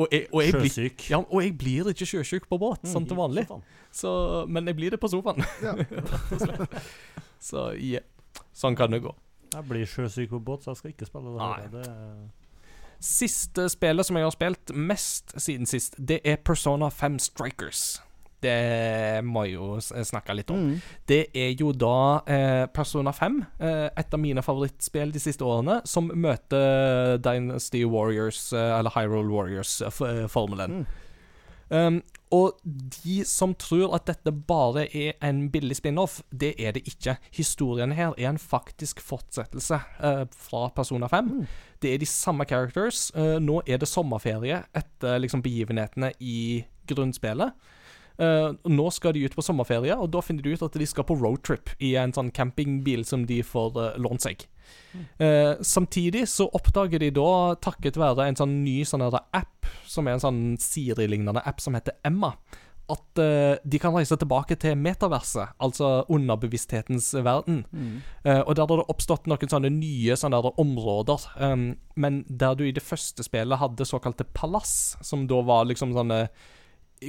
Og 0.00 0.08
jeg, 0.12 0.26
og 0.32 0.42
jeg, 0.42 0.52
blir, 0.52 0.68
sjøsyk. 0.68 1.04
ja, 1.08 1.16
og 1.22 1.38
jeg 1.40 1.54
blir 1.56 1.88
ikke 1.88 2.04
sjøsjuk 2.08 2.44
på 2.50 2.58
båt, 2.60 2.82
sånn 2.88 3.06
til 3.08 3.16
vanlig. 3.16 3.46
Så, 3.92 4.10
men 4.52 4.68
jeg 4.68 4.76
blir 4.76 4.92
det 4.92 4.98
på 5.00 5.08
sofaen. 5.08 5.40
Så 7.40 7.70
ja. 7.80 8.02
Sånn 8.56 8.76
kan 8.78 8.92
det 8.92 9.02
gå. 9.04 9.12
Jeg 9.52 9.68
blir 9.68 9.88
sjøsyk 9.88 10.30
på 10.32 10.40
båt, 10.44 10.64
så 10.64 10.72
jeg 10.72 10.80
skal 10.80 10.94
ikke 10.94 11.08
spille 11.08 11.34
det. 11.34 11.40
Nei. 11.42 11.66
det 11.72 13.02
Siste 13.02 13.66
spillet 13.72 14.06
som 14.06 14.16
jeg 14.16 14.28
har 14.28 14.34
spilt 14.34 14.72
mest 14.78 15.34
siden 15.42 15.66
sist, 15.66 15.96
det 15.98 16.20
er 16.22 16.38
Persona 16.38 16.86
5 16.92 17.18
Strikers. 17.24 17.98
Det 18.42 19.22
må 19.26 19.44
jeg 19.46 19.54
jo 19.54 19.76
snakke 19.82 20.34
litt 20.34 20.50
om. 20.50 20.72
Mm. 20.72 20.94
Det 21.06 21.20
er 21.34 21.52
jo 21.58 21.70
da 21.74 22.22
eh, 22.26 22.64
Persona 22.74 23.12
5, 23.14 23.36
eh, 23.62 23.88
et 23.98 24.14
av 24.14 24.22
mine 24.22 24.42
favorittspill 24.42 25.12
de 25.14 25.22
siste 25.22 25.46
årene, 25.46 25.80
som 25.86 26.10
møter 26.14 27.18
Dynasty 27.22 27.84
Warriors, 27.86 28.48
eh, 28.54 28.72
eller 28.78 28.94
Hyrule 28.96 29.30
Warriors-formelen. 29.30 30.82
Mm. 30.82 30.98
Um, 31.72 32.02
og 32.32 32.56
de 32.64 33.20
som 33.28 33.52
tror 33.60 33.92
at 33.96 34.06
dette 34.08 34.32
bare 34.32 34.86
er 34.96 35.18
en 35.24 35.44
billig 35.52 35.76
spin-off, 35.76 36.20
det 36.30 36.54
er 36.56 36.72
det 36.72 36.86
ikke. 36.88 37.18
Historien 37.36 37.92
her 37.92 38.14
er 38.16 38.30
en 38.30 38.40
faktisk 38.40 39.02
fortsettelse 39.04 39.76
uh, 40.00 40.24
fra 40.32 40.62
Persona 40.72 41.10
5. 41.12 41.28
Mm. 41.28 41.44
Det 41.82 41.92
er 41.92 42.00
de 42.00 42.08
samme 42.08 42.46
characters. 42.48 43.10
Uh, 43.16 43.36
nå 43.42 43.60
er 43.66 43.82
det 43.82 43.90
sommerferie 43.90 44.62
etter 44.72 45.20
liksom, 45.20 45.44
begivenhetene 45.44 46.14
i 46.20 46.64
grunnspillet. 46.88 47.52
Uh, 48.16 48.56
nå 48.68 48.88
skal 48.92 49.12
de 49.12 49.26
ut 49.26 49.36
på 49.36 49.44
sommerferie, 49.44 49.92
og 49.92 50.08
da 50.14 50.24
finner 50.24 50.46
de 50.46 50.56
ut 50.56 50.64
at 50.64 50.80
de 50.80 50.88
skal 50.88 51.04
på 51.08 51.18
roadtrip 51.20 51.74
i 51.84 51.94
en 52.00 52.16
sånn 52.16 52.32
campingbil 52.32 53.04
som 53.08 53.28
de 53.28 53.42
får 53.44 53.98
lånt 54.00 54.24
seg. 54.24 54.48
Eh, 55.18 55.54
samtidig 55.64 56.26
så 56.28 56.48
oppdager 56.52 57.00
de 57.00 57.12
da, 57.16 57.54
takket 57.62 57.96
være 58.00 58.28
en 58.28 58.38
sånn 58.38 58.58
ny 58.64 58.82
sånn 58.88 59.04
app, 59.08 59.70
som 59.88 60.08
er 60.08 60.18
en 60.18 60.24
sånn 60.26 60.42
Siri-lignende 60.60 61.44
app 61.48 61.62
som 61.64 61.76
heter 61.78 61.96
Emma, 62.04 62.34
at 62.92 63.20
eh, 63.22 63.54
de 63.64 63.78
kan 63.80 63.94
reise 63.94 64.16
tilbake 64.18 64.56
til 64.60 64.76
metaverset, 64.76 65.54
altså 65.62 66.02
underbevissthetens 66.12 67.12
verden. 67.24 67.62
Mm. 67.70 68.00
Eh, 68.24 68.40
og 68.40 68.56
der 68.58 68.66
har 68.66 68.82
det 68.82 68.88
oppstått 68.92 69.28
noen 69.30 69.52
sånne 69.52 69.70
nye 69.72 70.16
sånne 70.18 70.42
der 70.44 70.60
områder. 70.60 71.28
um, 71.38 71.70
men 71.94 72.24
der 72.28 72.56
du 72.58 72.66
i 72.66 72.74
det 72.74 72.82
første 72.82 73.24
spillet 73.24 73.60
hadde 73.60 73.88
såkalte 73.88 74.26
palass, 74.34 74.96
som 75.00 75.26
da 75.28 75.40
var 75.46 75.68
liksom 75.70 75.94
sånne 75.96 76.26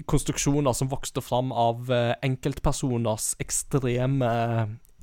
konstruksjoner 0.10 0.73
som 0.73 0.90
vokste 0.90 1.22
fram 1.22 1.52
av 1.52 1.91
eh, 1.91 2.14
enkeltpersoners 2.26 3.34
ekstreme 3.44 4.31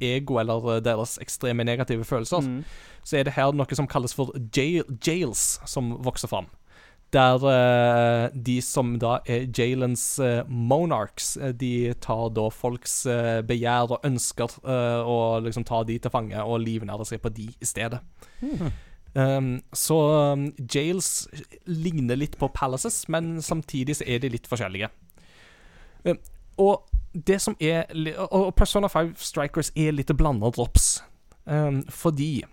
ego, 0.01 0.39
eller 0.41 0.77
eh, 0.77 0.81
deres 0.85 1.19
ekstreme 1.23 1.65
negative 1.65 2.05
følelser. 2.05 2.41
Mm. 2.47 2.65
Så 3.05 3.19
er 3.19 3.29
det 3.29 3.37
her 3.37 3.53
noe 3.57 3.77
som 3.79 3.89
kalles 3.91 4.17
for 4.17 4.33
jail, 4.57 4.85
jails, 5.07 5.61
som 5.69 5.95
vokser 6.05 6.31
fram. 6.31 6.51
Der 7.11 7.43
uh, 7.43 8.31
de 8.31 8.61
som 8.63 8.93
da 9.03 9.17
er 9.27 9.49
jailens 9.51 10.05
uh, 10.23 10.45
monarchs, 10.47 11.33
de 11.59 11.91
tar 11.99 12.29
da 12.37 12.45
folks 12.55 13.01
uh, 13.11 13.41
begjær 13.43 13.97
og 13.97 14.07
ønsker 14.07 14.55
og 14.63 15.43
liksom 15.43 15.67
tar 15.67 15.89
de 15.89 15.99
til 15.99 16.15
fange 16.15 16.39
og 16.39 16.63
livnærer 16.63 17.09
seg 17.09 17.19
på 17.25 17.33
de 17.35 17.49
i 17.51 17.67
stedet. 17.67 17.99
Um, 19.15 19.59
så 19.75 19.97
um, 20.33 20.45
jails 20.75 21.29
ligner 21.67 22.19
litt 22.19 22.37
på 22.39 22.49
palaces, 22.55 23.09
men 23.11 23.41
samtidig 23.43 23.99
så 23.99 24.07
er 24.07 24.23
de 24.23 24.31
litt 24.31 24.47
forskjellige. 24.47 24.91
Um, 26.05 26.21
og 26.61 26.87
det 27.11 27.41
som 27.43 27.57
er 27.59 27.89
Og 28.31 28.53
Persona 28.55 28.87
5 28.87 29.17
Strikers 29.19 29.73
er 29.75 29.95
litt 29.97 30.13
blanda 30.15 30.47
drops, 30.55 31.01
um, 31.45 31.81
fordi 31.91 32.45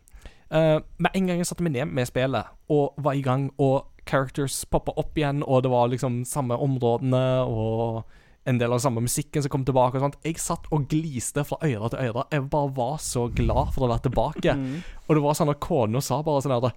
uh, 0.50 0.80
Med 0.98 1.14
en 1.14 1.28
gang 1.30 1.38
jeg 1.38 1.50
satte 1.52 1.66
meg 1.66 1.76
ned 1.76 1.94
med 1.94 2.10
spillet 2.10 2.56
og 2.74 2.98
var 2.98 3.14
i 3.14 3.22
gang, 3.22 3.52
og 3.64 3.86
characters 4.08 4.66
poppa 4.72 4.92
opp 5.00 5.16
igjen, 5.16 5.44
og 5.44 5.62
det 5.64 5.70
var 5.72 5.92
liksom 5.92 6.24
samme 6.28 6.58
områdene 6.60 7.22
og 7.48 8.02
en 8.48 8.60
del 8.60 8.72
av 8.72 8.80
den 8.80 8.84
samme 8.84 9.04
musikken 9.04 9.44
som 9.44 9.52
kom 9.52 9.64
tilbake 9.68 10.00
og 10.00 10.04
sånt. 10.04 10.18
Jeg 10.24 10.40
satt 10.40 10.68
og 10.72 10.86
gliste 10.92 11.44
fra 11.48 11.58
øre 11.68 11.90
til 11.92 12.10
øre. 12.10 12.26
Jeg 12.32 12.46
bare 12.52 12.74
var 12.76 13.00
så 13.04 13.26
glad 13.36 13.74
for 13.76 13.86
å 13.86 13.90
være 13.92 14.06
tilbake. 14.08 14.56
Mm. 14.56 14.78
Og 15.06 15.16
det 15.16 15.24
var 15.24 15.40
sånn 15.40 15.52
at 15.52 15.60
kona 15.64 16.02
sa 16.04 16.22
bare 16.24 16.44
sånn 16.44 16.56
her 16.56 16.70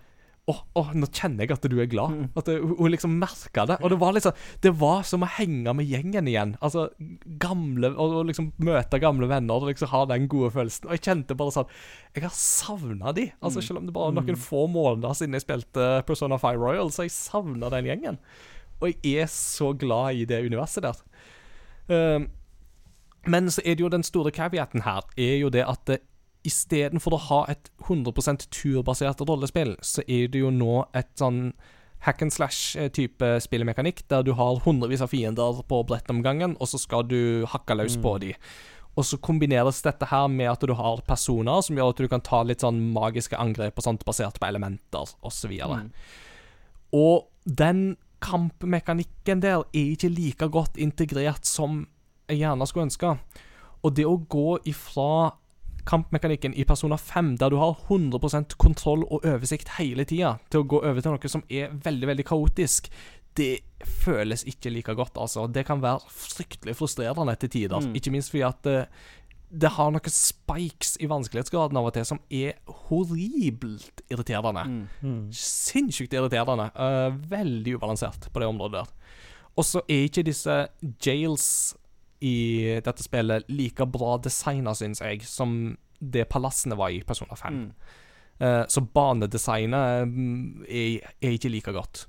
Å, 0.49 0.55
oh, 0.81 0.89
nå 0.97 1.07
kjenner 1.15 1.45
jeg 1.45 1.53
at 1.55 1.67
du 1.71 1.77
er 1.83 1.89
glad. 1.91 2.15
Mm. 2.17 2.29
At 2.41 2.49
hun 2.51 2.73
hun 2.79 2.91
liksom 2.91 3.13
merka 3.21 3.67
det. 3.69 3.77
Og 3.85 3.93
det 3.93 3.99
var 4.01 4.15
liksom 4.17 4.33
Det 4.65 4.73
var 4.81 5.05
som 5.07 5.23
å 5.23 5.29
henge 5.37 5.75
med 5.77 5.87
gjengen 5.87 6.31
igjen. 6.31 6.57
Altså 6.65 6.89
gamle 7.43 7.93
Og 7.93 8.25
liksom 8.31 8.51
møte 8.65 9.01
gamle 9.03 9.29
venner 9.31 9.61
og 9.61 9.71
liksom 9.71 9.93
ha 9.93 10.05
den 10.11 10.27
gode 10.33 10.51
følelsen. 10.57 10.89
Og 10.89 10.97
jeg 10.97 11.05
kjente 11.07 11.37
bare 11.39 11.55
sånn 11.55 11.71
Jeg 12.17 12.25
har 12.25 12.35
savna 12.35 13.15
de. 13.17 13.29
Altså 13.41 13.63
Selv 13.63 13.83
om 13.83 13.87
det 13.87 13.95
bare 13.95 14.15
er 14.15 14.19
noen 14.19 14.41
få 14.41 14.67
måneder 14.71 15.15
siden 15.19 15.37
jeg 15.39 15.47
spilte 15.47 15.91
Persona 16.09 16.41
5 16.41 16.59
Royal, 16.59 16.91
så 16.91 17.07
jeg 17.07 17.15
savna 17.15 17.71
den 17.73 17.87
gjengen. 17.91 18.19
Og 18.81 18.91
jeg 18.91 19.23
er 19.23 19.31
så 19.31 19.73
glad 19.77 20.19
i 20.19 20.27
det 20.29 20.41
universet 20.47 20.87
der. 20.87 21.01
Um, 21.91 22.31
men 23.29 23.51
så 23.53 23.63
er 23.65 23.77
det 23.77 23.85
jo 23.85 23.93
den 23.93 24.07
store 24.07 24.33
caveaten 24.33 24.87
her, 24.87 25.05
er 25.19 25.37
jo 25.43 25.51
det 25.53 25.67
at 25.69 25.93
uh, 25.93 26.01
istedenfor 26.47 27.17
å 27.17 27.25
ha 27.27 27.41
et 27.53 27.69
100% 27.85 28.49
turbasert 28.55 29.21
rollespill, 29.29 29.75
så 29.85 30.05
er 30.07 30.31
det 30.33 30.41
jo 30.41 30.53
nå 30.55 30.85
et 30.97 31.11
sånn 31.21 31.51
hack 32.07 32.23
and 32.25 32.33
slash-type 32.33 33.31
spillmekanikk, 33.45 34.07
der 34.09 34.25
du 34.25 34.33
har 34.39 34.63
hundrevis 34.65 35.03
av 35.05 35.13
fiender 35.13 35.61
på 35.69 35.83
brettomgangen, 35.89 36.57
og 36.57 36.71
så 36.71 36.81
skal 36.81 37.05
du 37.09 37.45
hakke 37.53 37.77
løs 37.77 37.99
på 38.01 38.17
de. 38.23 38.33
Og 38.99 39.07
så 39.07 39.21
kombineres 39.23 39.83
dette 39.85 40.09
her 40.11 40.27
med 40.33 40.51
at 40.51 40.65
du 40.67 40.73
har 40.77 41.05
personer 41.07 41.61
som 41.63 41.77
gjør 41.77 41.93
at 41.93 42.01
du 42.01 42.09
kan 42.11 42.25
ta 42.25 42.41
litt 42.43 42.65
sånn 42.65 42.81
magiske 42.95 43.39
angrep 43.39 43.79
og 43.79 43.87
sånt 43.87 44.07
basert 44.09 44.41
på 44.41 44.49
elementer 44.49 45.13
osv. 45.27 45.53
Mm. 45.53 45.93
Og 46.97 47.29
den 47.45 47.85
kampmekanikken 48.21 49.45
der 49.45 49.63
er 49.63 49.93
ikke 49.95 50.11
like 50.13 50.51
godt 50.53 50.81
integrert 50.81 51.47
som 51.49 51.85
jeg 52.29 52.43
gjerne 52.43 52.67
skulle 52.69 52.89
ønske. 52.89 53.15
Og 53.81 53.95
det 53.97 54.07
å 54.09 54.19
gå 54.31 54.59
ifra 54.69 55.37
kampmekanikken 55.89 56.55
i 56.55 56.65
Persona 56.69 56.99
5, 57.01 57.37
der 57.41 57.53
du 57.53 57.59
har 57.61 57.79
100% 57.89 58.57
kontroll 58.61 59.05
og 59.07 59.25
oversikt 59.25 59.77
hele 59.79 60.05
tida, 60.09 60.37
til 60.51 60.65
å 60.65 60.69
gå 60.69 60.83
over 60.83 61.01
til 61.01 61.17
noe 61.17 61.33
som 61.33 61.45
er 61.49 61.73
veldig, 61.85 62.11
veldig 62.13 62.27
kaotisk, 62.29 62.91
det 63.39 63.61
føles 64.03 64.43
ikke 64.49 64.73
like 64.75 64.95
godt, 64.99 65.17
altså. 65.21 65.47
Det 65.47 65.65
kan 65.69 65.83
være 65.83 66.03
fryktelig 66.11 66.77
frustrerende 66.77 67.37
til 67.41 67.53
tider. 67.53 67.81
Mm. 67.81 67.97
Ikke 67.97 68.13
minst 68.13 68.33
fordi 68.33 68.43
at 68.49 68.61
det, 68.67 68.77
det 69.51 69.73
har 69.77 69.91
noen 69.95 70.15
spikes 70.15 70.97
i 71.03 71.09
vanskelighetsgraden 71.11 71.79
av 71.79 71.89
og 71.89 71.95
til 71.97 72.07
som 72.07 72.21
er 72.31 72.59
horribelt 72.89 74.03
irriterende. 74.11 74.67
Mm. 74.67 74.83
Mm. 75.03 75.23
Sinnssykt 75.37 76.15
irriterende. 76.15 76.71
Uh, 76.75 77.15
veldig 77.31 77.79
ubalansert 77.79 78.31
på 78.33 78.43
det 78.43 78.51
området 78.51 78.83
der. 78.83 78.97
Og 79.59 79.67
så 79.67 79.83
er 79.91 80.07
ikke 80.07 80.27
disse 80.27 80.57
jails 81.05 81.47
i 82.21 82.81
dette 82.85 83.05
spillet 83.05 83.49
like 83.49 83.87
bra 83.89 84.17
designa, 84.21 84.75
syns 84.77 85.01
jeg, 85.01 85.25
som 85.29 85.77
det 86.01 86.29
palassene 86.33 86.77
var 86.77 86.93
i 86.93 87.03
Persona 87.07 87.37
5. 87.37 87.59
Mm. 87.59 87.99
Uh, 88.41 88.65
så 88.73 88.81
banedesignet 88.81 90.09
mm, 90.09 90.65
er, 90.65 91.11
er 91.21 91.37
ikke 91.37 91.53
like 91.53 91.75
godt. 91.77 92.07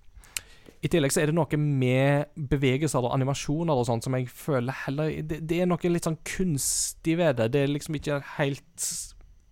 I 0.82 0.90
tillegg 0.90 1.14
så 1.14 1.22
er 1.22 1.30
det 1.30 1.38
noe 1.38 1.58
med 1.62 2.32
bevegelser 2.50 3.06
og 3.06 3.14
animasjoner 3.14 3.78
og 3.78 3.86
sånt 3.86 4.06
som 4.08 4.16
jeg 4.18 4.32
føler 4.34 4.74
heller 4.88 5.12
Det, 5.22 5.38
det 5.46 5.60
er 5.62 5.68
noe 5.70 5.92
litt 5.94 6.08
sånn 6.08 6.18
kunstig 6.26 7.20
ved 7.20 7.38
det. 7.38 7.52
Det 7.54 7.62
er 7.62 7.70
liksom 7.70 8.00
ikke 8.00 8.18
helt 8.40 8.88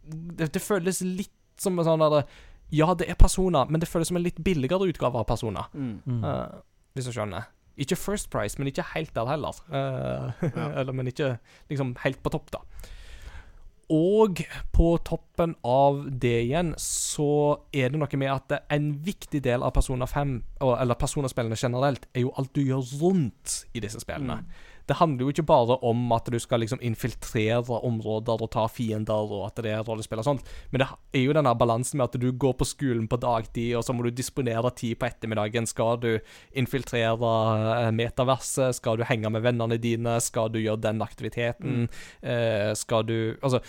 Det, 0.02 0.49
det 0.56 0.64
føles 0.64 1.03
litt 1.06 1.36
som 1.61 1.77
en 1.77 1.86
sånn 1.86 2.02
der 2.02 2.23
Ja, 2.73 2.95
det 2.98 3.11
er 3.11 3.19
personer, 3.19 3.69
men 3.69 3.81
det 3.81 3.90
føles 3.91 4.10
som 4.10 4.18
en 4.18 4.26
litt 4.26 4.41
billigere 4.41 4.90
utgave 4.90 5.22
av 5.22 5.27
personer. 5.30 5.69
Mm. 5.73 5.95
Mm. 6.06 6.26
Eh, 6.26 6.60
hvis 6.94 7.07
du 7.10 7.14
skjønner. 7.15 7.48
Ikke 7.80 7.95
First 7.95 8.30
Price, 8.34 8.60
men 8.60 8.68
ikke 8.68 8.84
helt 8.93 9.14
der 9.15 9.30
heller. 9.30 9.56
Eh, 9.72 10.49
Eller, 10.80 10.91
men 10.95 11.07
ikke 11.07 11.38
liksom 11.72 11.95
helt 12.03 12.19
på 12.23 12.34
topp, 12.35 12.51
da. 12.53 12.64
Og 13.89 14.43
på 14.76 14.89
toppen 15.39 15.55
av 15.63 16.09
det 16.11 16.41
igjen, 16.43 16.73
så 16.77 17.59
er 17.71 17.89
det 17.89 17.99
noe 17.99 18.19
med 18.19 18.31
at 18.33 18.65
en 18.69 18.91
viktig 19.03 19.41
del 19.45 19.63
av 19.63 19.71
Persona 19.71 20.07
5, 20.07 20.41
eller 20.59 20.99
Persona-spillene 20.99 21.55
generelt, 21.55 22.09
er 22.13 22.25
jo 22.25 22.33
alt 22.35 22.53
du 22.53 22.61
gjør 22.61 22.83
rundt 22.99 23.63
i 23.73 23.79
disse 23.79 24.01
spillene. 24.03 24.43
Det 24.89 24.97
handler 24.97 25.21
jo 25.21 25.29
ikke 25.29 25.45
bare 25.45 25.75
om 25.85 26.11
at 26.15 26.25
du 26.33 26.39
skal 26.41 26.63
liksom 26.63 26.79
infiltrere 26.81 27.77
områder 27.85 28.41
og 28.41 28.49
ta 28.51 28.63
fiender, 28.67 29.29
og 29.29 29.45
at 29.45 29.61
det 29.61 29.71
er 29.71 29.83
rollespill 29.85 30.19
og 30.19 30.25
sånt, 30.25 30.47
men 30.71 30.81
det 30.81 30.87
er 31.13 31.27
jo 31.27 31.35
denne 31.37 31.53
balansen 31.55 32.01
med 32.01 32.09
at 32.09 32.17
du 32.19 32.31
går 32.33 32.55
på 32.57 32.65
skolen 32.65 33.05
på 33.07 33.19
dagtid, 33.21 33.75
og 33.77 33.85
så 33.85 33.93
må 33.93 34.07
du 34.07 34.09
disponere 34.09 34.73
tid 34.73 34.97
på 34.97 35.05
ettermiddagen. 35.07 35.69
Skal 35.69 36.01
du 36.01 36.09
infiltrere 36.57 37.33
eh, 37.85 37.91
metaverset? 37.93 38.79
Skal 38.81 38.97
du 38.97 39.05
henge 39.05 39.29
med 39.29 39.45
vennene 39.45 39.77
dine? 39.77 40.17
Skal 40.25 40.49
du 40.49 40.57
gjøre 40.59 40.81
den 40.89 41.05
aktiviteten? 41.05 41.85
Eh, 42.25 42.73
skal 42.73 43.05
du 43.05 43.19
Altså, 43.45 43.61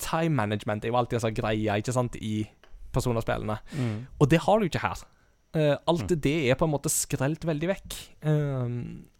time 0.00 0.36
management 0.38 0.84
er 0.84 0.92
jo 0.92 0.98
alltid 1.00 1.18
en 1.18 1.26
sånn 1.26 1.38
greie, 1.38 1.78
ikke 1.80 1.94
sant, 1.94 2.18
i 2.22 2.42
personerspillene. 2.94 3.60
Mm. 3.76 3.94
Og 4.18 4.30
det 4.32 4.42
har 4.46 4.58
du 4.58 4.68
ikke 4.68 4.82
her. 4.82 5.06
Uh, 5.56 5.78
alt 5.88 6.10
det 6.12 6.34
er 6.50 6.58
på 6.60 6.66
en 6.66 6.74
måte 6.74 6.90
skrelt 6.92 7.46
veldig 7.48 7.70
vekk. 7.70 7.94
Eh, 8.28 8.72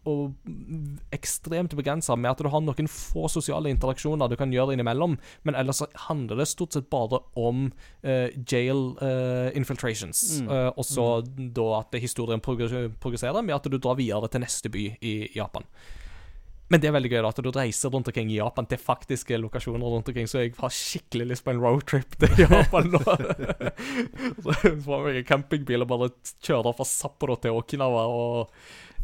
og 0.09 0.49
ekstremt 1.13 1.73
begrensa 1.77 2.15
med 2.17 2.31
at 2.31 2.41
du 2.41 2.49
har 2.49 2.61
noen 2.63 2.89
få 2.89 3.27
sosiale 3.29 3.69
interaksjoner 3.73 4.29
du 4.29 4.35
kan 4.39 4.53
gjøre 4.53 4.73
innimellom, 4.73 5.17
men 5.45 5.57
ellers 5.57 5.81
handler 6.07 6.39
det 6.39 6.47
stort 6.49 6.77
sett 6.77 6.89
bare 6.93 7.19
om 7.37 7.67
uh, 8.05 8.29
jail 8.45 8.93
eh, 9.05 9.49
infiltrations. 9.57 10.41
Mm. 10.45 10.51
Og 10.77 10.85
så 10.85 11.07
da 11.25 11.67
at 11.81 11.97
historien 12.01 12.41
progresserer 12.41 13.41
med 13.41 13.57
at 13.57 13.69
du 13.69 13.77
drar 13.77 13.97
videre 13.99 14.29
til 14.29 14.45
neste 14.45 14.71
by 14.73 14.85
i 15.01 15.15
Japan. 15.35 15.65
Men 16.69 16.81
det 16.81 16.89
er 16.89 16.93
veldig 16.93 17.09
gøy 17.09 17.21
da, 17.23 17.29
at 17.31 17.39
du 17.41 17.49
reiser 17.53 17.89
rundt 17.89 18.11
omkring 18.11 18.29
i 18.29 18.37
Japan 18.37 18.67
til 18.69 18.77
faktiske 18.81 19.39
lokasjoner 19.41 19.89
rundt 19.89 20.11
omkring, 20.11 20.27
så 20.29 20.43
jeg 20.43 20.53
har 20.59 20.73
skikkelig 20.73 21.31
lyst 21.31 21.45
på 21.45 21.55
en 21.55 21.61
roadtrip 21.63 22.13
til 22.21 22.35
Japan 22.45 22.91
nå. 22.93 23.01
så 24.45 24.53
får 24.85 25.07
meg 25.07 25.17
en 25.23 25.27
campingbil 25.31 25.85
og 25.85 25.89
bare 25.89 26.11
kjører 26.45 26.77
fra 26.77 26.85
Sapporo 26.85 27.39
til 27.41 27.57
Okinawa. 27.57 28.05
og 28.05 28.53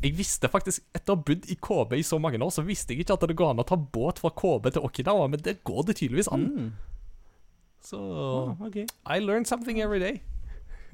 jeg 0.03 0.13
visste 0.17 0.51
faktisk, 0.51 0.83
Etter 0.93 1.15
å 1.15 1.17
ha 1.17 1.25
bodd 1.25 1.47
i 1.49 1.55
KB 1.57 1.95
i 1.97 2.05
så 2.05 2.19
mange 2.21 2.37
år, 2.37 2.51
så 2.53 2.65
visste 2.67 2.93
jeg 2.93 3.05
ikke 3.05 3.17
at 3.17 3.25
det 3.31 3.37
går 3.39 3.55
an 3.55 3.63
å 3.63 3.67
ta 3.67 3.77
båt 3.79 4.21
fra 4.21 4.29
KB 4.29 4.69
til 4.75 4.85
Okinawa, 4.85 5.29
men 5.31 5.41
det 5.41 5.63
går 5.65 5.87
det 5.87 5.97
tydeligvis 6.01 6.29
an. 6.35 6.45
Mm. 6.45 6.69
Så 7.85 7.97
oh, 7.97 8.61
okay. 8.65 8.85
I 9.05 9.19
learn 9.21 9.45
something 9.45 9.81
every 9.81 9.99
day. 9.99 10.21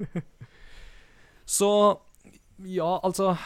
så 1.58 2.00
ja, 2.64 2.98
altså 3.02 3.36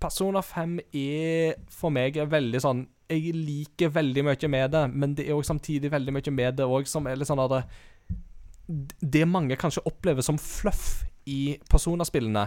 Persona 0.00 0.42
5 0.44 0.78
er 0.96 1.60
for 1.72 1.92
meg 1.94 2.16
veldig 2.30 2.62
sånn 2.62 2.82
Jeg 3.10 3.34
liker 3.36 3.92
veldig 3.92 4.24
mye 4.26 4.50
med 4.52 4.74
det, 4.74 4.82
men 4.94 5.14
det 5.18 5.26
er 5.26 5.36
òg 5.36 5.46
samtidig 5.46 5.90
veldig 5.92 6.14
mye 6.16 6.34
med 6.34 6.60
det 6.60 6.68
òg 6.68 6.88
som 6.88 7.08
er 7.10 7.18
litt 7.18 7.30
sånn 7.30 7.42
at 7.42 7.54
det, 7.54 7.62
det 9.02 9.24
mange 9.28 9.58
kanskje 9.58 9.84
opplever 9.88 10.24
som 10.24 10.38
fluff 10.38 11.02
i 11.28 11.58
Persona-spillene, 11.70 12.46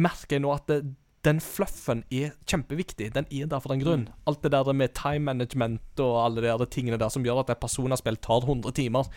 merker 0.00 0.36
jeg 0.36 0.44
nå 0.44 0.52
at 0.54 0.66
det, 0.70 0.80
den 1.26 1.40
fluffen 1.42 2.04
er 2.12 2.34
kjempeviktig. 2.48 3.10
Den 3.14 3.26
er 3.34 3.48
der 3.50 3.62
for 3.62 3.74
en 3.74 3.82
grunn. 3.82 4.06
Alt 4.28 4.44
det 4.44 4.52
der 4.54 4.72
med 4.72 4.94
time 4.96 5.26
management 5.32 6.02
og 6.02 6.18
alle 6.24 6.44
de 6.44 6.52
der 6.52 6.70
tingene 6.70 7.00
der 7.00 7.12
som 7.12 7.24
gjør 7.26 7.42
at 7.42 7.52
et 7.54 7.62
Persona-spill 7.62 8.18
tar 8.22 8.46
100 8.46 8.76
timer, 8.76 9.10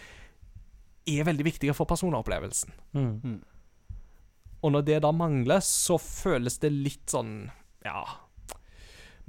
er 1.09 1.25
veldig 1.25 1.45
viktige 1.45 1.73
for 1.73 1.89
personopplevelsen. 1.89 2.73
Mm. 2.93 3.39
Og 4.61 4.73
når 4.75 4.87
det 4.87 5.03
da 5.05 5.13
mangler, 5.15 5.61
så 5.63 5.99
føles 6.01 6.59
det 6.63 6.73
litt 6.75 7.07
sånn 7.11 7.47
Ja. 7.85 8.03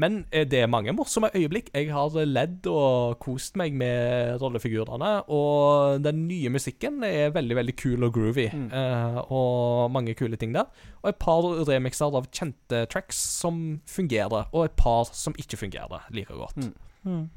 Men 0.00 0.22
eh, 0.32 0.46
det 0.48 0.62
er 0.62 0.70
mange 0.70 0.94
morsomme 0.96 1.28
øyeblikk. 1.36 1.68
Jeg 1.76 1.90
har 1.92 2.14
ledd 2.24 2.64
og 2.70 3.18
kost 3.20 3.58
meg 3.60 3.74
med 3.76 4.40
rollefigurene. 4.40 5.10
Og 5.28 6.00
den 6.04 6.22
nye 6.28 6.52
musikken 6.52 7.02
er 7.04 7.34
veldig 7.34 7.58
veldig 7.58 7.74
kul 7.76 8.06
og 8.08 8.14
groovy. 8.16 8.46
Mm. 8.48 8.70
uh, 8.72 9.18
og 9.28 9.90
mange 9.92 10.14
kule 10.16 10.40
ting 10.40 10.54
der. 10.56 10.70
Og 11.02 11.12
et 11.12 11.20
par 11.20 11.44
remixer 11.68 12.16
av 12.16 12.30
kjente 12.32 12.86
tracks 12.92 13.20
som 13.42 13.80
fungerer, 13.88 14.48
og 14.54 14.64
et 14.64 14.78
par 14.80 15.10
som 15.12 15.36
ikke 15.36 15.60
fungerer 15.60 16.08
like 16.16 16.32
godt. 16.32 16.56
Mm. 16.64 16.72
Mm. 17.04 17.28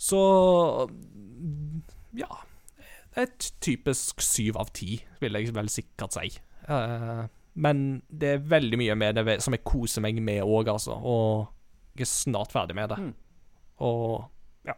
Så 0.00 0.22
ja. 2.18 2.32
Et 3.20 3.48
typisk 3.60 4.22
syv 4.24 4.56
av 4.62 4.70
ti, 4.72 4.96
vil 5.20 5.36
jeg 5.36 5.52
vel 5.54 5.68
sikkert 5.72 6.16
si. 6.16 6.30
Uh, 6.64 7.26
men 7.60 8.02
det 8.08 8.36
er 8.36 8.46
veldig 8.48 8.78
mye 8.80 8.94
med 8.96 9.18
det 9.20 9.36
som 9.44 9.52
jeg 9.52 9.64
koser 9.68 10.04
meg 10.04 10.20
med 10.24 10.40
òg, 10.44 10.70
altså. 10.72 10.96
Og 10.96 11.50
jeg 11.92 12.06
er 12.06 12.12
snart 12.12 12.54
ferdig 12.54 12.76
med 12.78 12.88
det. 12.94 12.98
Mm. 13.02 13.12
Og 13.84 14.24
ja. 14.68 14.76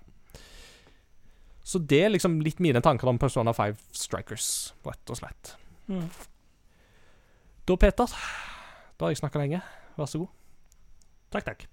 Så 1.63 1.79
det 1.79 2.01
er 2.07 2.15
liksom 2.15 2.41
litt 2.43 2.63
mine 2.65 2.83
tanker 2.83 3.11
om 3.11 3.21
Persona 3.23 3.55
5 3.55 3.79
Strikers, 3.95 4.49
rett 4.87 5.15
og 5.15 5.21
slett. 5.21 5.55
Mm. 5.87 6.09
Da, 7.65 7.77
Peter, 7.77 8.19
da 8.99 9.07
har 9.07 9.15
jeg 9.15 9.23
snakka 9.23 9.41
lenge. 9.41 9.63
Vær 9.95 10.11
så 10.11 10.25
god. 10.25 10.35
Takk, 11.31 11.47
takk. 11.53 11.69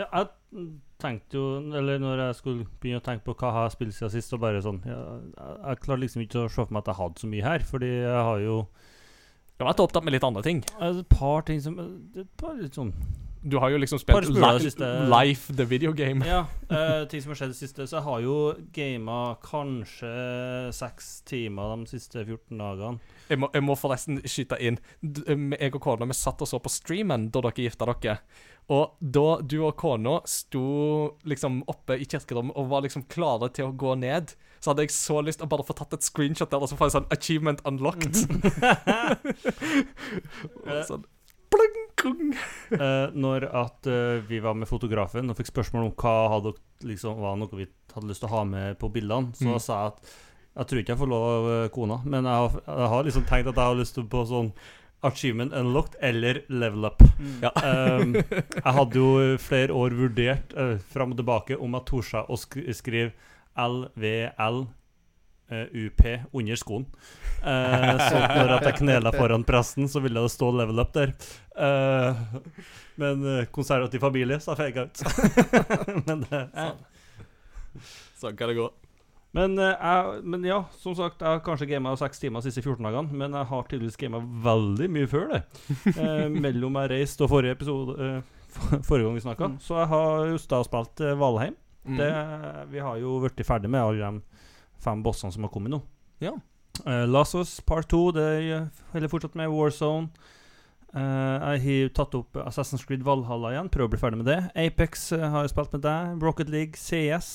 Ja, 0.00 0.06
jeg 0.16 0.68
tenkte 1.00 1.38
jo 1.38 1.44
Eller 1.78 2.00
når 2.02 2.24
jeg 2.24 2.38
skulle 2.40 2.66
begynne 2.82 3.00
å 3.00 3.06
tenke 3.06 3.24
på 3.28 3.34
hva 3.38 3.50
jeg 3.50 3.58
har 3.58 3.72
spilt 3.74 3.96
siden 3.96 4.12
sist, 4.16 4.34
og 4.36 4.42
bare 4.42 4.62
sånn 4.64 4.82
Jeg, 4.86 5.30
jeg 5.38 5.82
klarer 5.84 6.04
liksom 6.04 6.24
ikke 6.26 6.44
å 6.44 6.50
se 6.50 6.60
for 6.60 6.74
meg 6.74 6.84
at 6.84 6.92
jeg 6.92 7.00
hadde 7.00 7.22
så 7.22 7.30
mye 7.30 7.46
her, 7.46 7.64
fordi 7.70 7.90
jeg 8.02 8.26
har 8.30 8.44
jo 8.44 8.60
Du 9.56 9.64
har 9.64 9.72
vært 9.72 9.82
opptatt 9.86 10.06
med 10.06 10.16
litt 10.16 10.26
andre 10.26 10.44
ting. 10.46 10.62
et 10.80 11.08
par 11.12 11.42
ting 11.48 11.60
som 11.62 11.78
Et 11.80 12.30
par 12.40 12.56
litt 12.58 12.78
sånn 12.78 12.92
Du 13.42 13.56
har 13.62 13.72
jo 13.72 13.78
liksom 13.80 14.02
spilt 14.02 14.28
li 14.28 14.40
Life, 15.08 15.54
the 15.56 15.64
video 15.64 15.94
game. 15.96 16.20
Ja, 16.28 16.42
uh, 16.68 17.06
ting 17.08 17.22
som 17.24 17.32
har 17.32 17.38
skjedd 17.40 17.54
det 17.54 17.56
siste. 17.56 17.86
Så 17.88 17.96
jeg 17.96 18.04
har 18.04 18.20
jo 18.20 18.34
gama 18.76 19.20
kanskje 19.40 20.10
seks 20.76 21.22
timer 21.24 21.72
de 21.80 21.88
siste 21.88 22.20
14 22.20 22.60
dagene. 22.60 23.00
Jeg 23.30 23.40
må, 23.40 23.48
jeg 23.56 23.64
må 23.64 23.78
forresten 23.80 24.20
skyte 24.28 24.58
inn. 24.60 24.76
Um, 25.24 25.54
Jeg 25.56 25.72
og 25.72 25.80
kona 25.86 26.10
vi 26.10 26.18
satt 26.18 26.44
og 26.44 26.50
så 26.52 26.60
på 26.60 26.68
streamen 26.68 27.30
da 27.32 27.40
dere 27.46 27.64
gifta 27.64 27.88
dere. 27.88 28.18
Og 28.70 28.92
da 29.02 29.40
du 29.42 29.56
og 29.66 29.74
kona 29.80 30.20
sto 30.30 30.60
liksom 31.26 31.64
oppe 31.70 31.96
i 31.98 32.06
kirkerommet 32.06 32.54
og 32.56 32.68
var 32.70 32.84
liksom 32.86 33.02
klare 33.10 33.48
til 33.56 33.66
å 33.66 33.74
gå 33.74 33.96
ned, 33.98 34.30
så 34.62 34.70
hadde 34.70 34.84
jeg 34.86 34.92
så 34.94 35.18
lyst 35.24 35.40
til 35.40 35.48
å 35.48 35.50
bare 35.50 35.64
få 35.66 35.74
tatt 35.74 35.94
et 35.96 36.06
screenshot 36.06 36.50
der 36.52 36.62
og 36.62 36.68
så 36.70 36.76
få 36.78 36.86
en 36.86 36.94
sånn 37.00 37.08
'achievement 37.10 37.58
unlocked'. 37.66 38.20
og 40.66 40.80
sånn, 40.88 41.04
pling, 41.50 41.76
kung. 42.00 42.24
uh, 42.76 43.10
når 43.16 43.46
at 43.50 43.90
uh, 43.90 44.18
vi 44.28 44.40
var 44.44 44.56
med 44.58 44.70
fotografen 44.70 45.30
og 45.32 45.38
fikk 45.40 45.50
spørsmål 45.50 45.88
om 45.90 45.94
hva 45.98 46.16
hadde, 46.36 46.54
liksom, 46.86 47.20
var 47.22 47.38
noe 47.40 47.58
vi 47.58 47.68
hadde 47.94 48.10
lyst 48.12 48.22
til 48.24 48.30
å 48.30 48.34
ha 48.38 48.44
med 48.48 48.78
på 48.80 48.90
bildene, 48.94 49.34
så 49.36 49.54
Mm. 49.56 49.60
sa 49.60 49.80
jeg 49.84 49.94
at 49.94 50.18
jeg 50.60 50.66
tror 50.66 50.80
ikke 50.80 50.92
jeg 50.92 50.98
får 50.98 51.08
lov 51.10 51.24
av 51.30 51.44
eh, 51.54 51.68
kona, 51.70 51.96
men 52.04 52.26
jeg 52.26 52.38
har, 52.42 52.54
jeg 52.66 52.88
har 52.92 53.04
liksom 53.06 53.24
tenkt 53.28 53.48
at 53.52 53.58
jeg 53.60 53.68
har 53.70 53.76
lyst 53.78 53.94
til 53.94 54.06
på 54.10 54.24
sånn 54.26 54.48
Achievement 55.02 55.54
unlocked 55.56 55.96
eller 56.00 56.42
level 56.48 56.84
up. 56.84 57.02
Ja. 57.42 57.50
Um, 57.64 58.14
jeg 58.64 58.74
hadde 58.76 59.00
jo 59.00 59.36
flere 59.40 59.72
år 59.72 59.96
vurdert 59.96 60.52
uh, 60.56 60.76
fram 60.92 61.14
og 61.14 61.20
tilbake 61.20 61.56
om 61.56 61.78
jeg 61.78 61.86
torde 61.88 62.24
å 62.28 62.38
sk 62.40 62.60
skrive 62.76 63.14
LVL 63.60 64.60
eh, 65.50 65.66
UP 65.86 66.02
under 66.36 66.60
skoen. 66.60 66.84
Uh, 67.40 67.96
så 67.98 68.20
når 68.20 68.54
jeg 68.68 68.76
knela 68.78 69.12
foran 69.12 69.44
presten, 69.44 69.88
så 69.90 70.00
ville 70.04 70.22
det 70.22 70.32
stå 70.32 70.50
'level 70.54 70.84
up' 70.84 70.94
der. 70.94 71.16
Uh, 71.56 72.14
men 73.00 73.46
konservativ 73.52 74.00
familie 74.00 74.40
sa 74.40 74.54
feiga 74.56 74.86
ut. 74.86 75.02
men, 76.06 76.24
det, 76.28 76.44
eh. 76.54 76.72
Sånn 78.20 78.36
kan 78.36 78.52
det 78.52 78.60
gå. 78.60 78.70
Men, 79.36 79.54
eh, 79.62 79.76
jeg, 79.78 80.22
men 80.26 80.44
ja, 80.48 80.60
som 80.80 80.94
sagt, 80.98 81.20
jeg 81.22 81.28
har 81.28 81.40
kanskje 81.46 81.68
gama 81.70 81.92
seks 82.00 82.18
timer 82.22 82.40
de 82.42 82.50
siste 82.50 82.64
14 82.64 82.82
dagene, 82.88 83.12
men 83.22 83.36
jeg 83.38 83.46
har 83.52 83.62
tydeligvis 83.70 83.98
gama 84.00 84.20
veldig 84.44 84.88
mye 84.90 85.06
før 85.10 85.28
det. 85.36 85.42
Eh, 86.00 86.26
mellom 86.32 86.78
jeg 86.82 86.90
reiste 86.96 87.24
og 87.26 87.30
forrige 87.34 87.54
episode 87.58 87.96
eh, 88.00 88.20
for- 88.50 88.82
Forrige 88.88 89.06
gang 89.06 89.14
vi 89.20 89.24
snakka. 89.26 89.48
Mm. 89.52 89.58
Så 89.62 89.78
jeg 89.78 89.90
har 89.94 90.26
just 90.32 90.50
da 90.50 90.62
spilt 90.66 91.00
eh, 91.06 91.14
Valheim. 91.20 91.54
Mm. 91.86 91.96
Det, 91.96 92.10
vi 92.74 92.82
har 92.84 92.98
jo 93.00 93.14
blitt 93.22 93.40
ferdig 93.46 93.70
med 93.72 93.80
alle 93.80 94.10
de 94.10 94.42
fem 94.84 95.00
bossene 95.04 95.32
som 95.32 95.46
har 95.46 95.52
kommet 95.54 95.72
nå. 95.72 95.78
Ja. 96.20 96.34
Eh, 96.86 97.06
Last 97.08 97.34
of 97.38 97.46
Us 97.46 97.54
Part 97.64 97.88
2 97.92 98.02
det 98.16 98.26
holder 98.92 99.08
fortsatt 99.12 99.38
med 99.38 99.48
Warzone. 99.52 100.10
Eh, 100.90 101.54
jeg 101.54 101.62
har 101.86 101.94
tatt 101.94 102.14
opp 102.18 102.34
Assassin's 102.42 102.82
Creed 102.86 103.04
Valhalla 103.06 103.52
igjen, 103.54 103.68
prøver 103.70 103.86
å 103.88 103.94
bli 103.94 104.00
ferdig 104.02 104.18
med 104.24 104.28
det. 104.32 104.38
Apex 104.58 105.12
eh, 105.14 105.22
har 105.30 105.46
jeg 105.46 105.52
spilt 105.54 105.72
med 105.76 105.84
deg. 105.86 106.18
Rocket 106.26 106.50
League, 106.50 106.74
CS. 106.80 107.30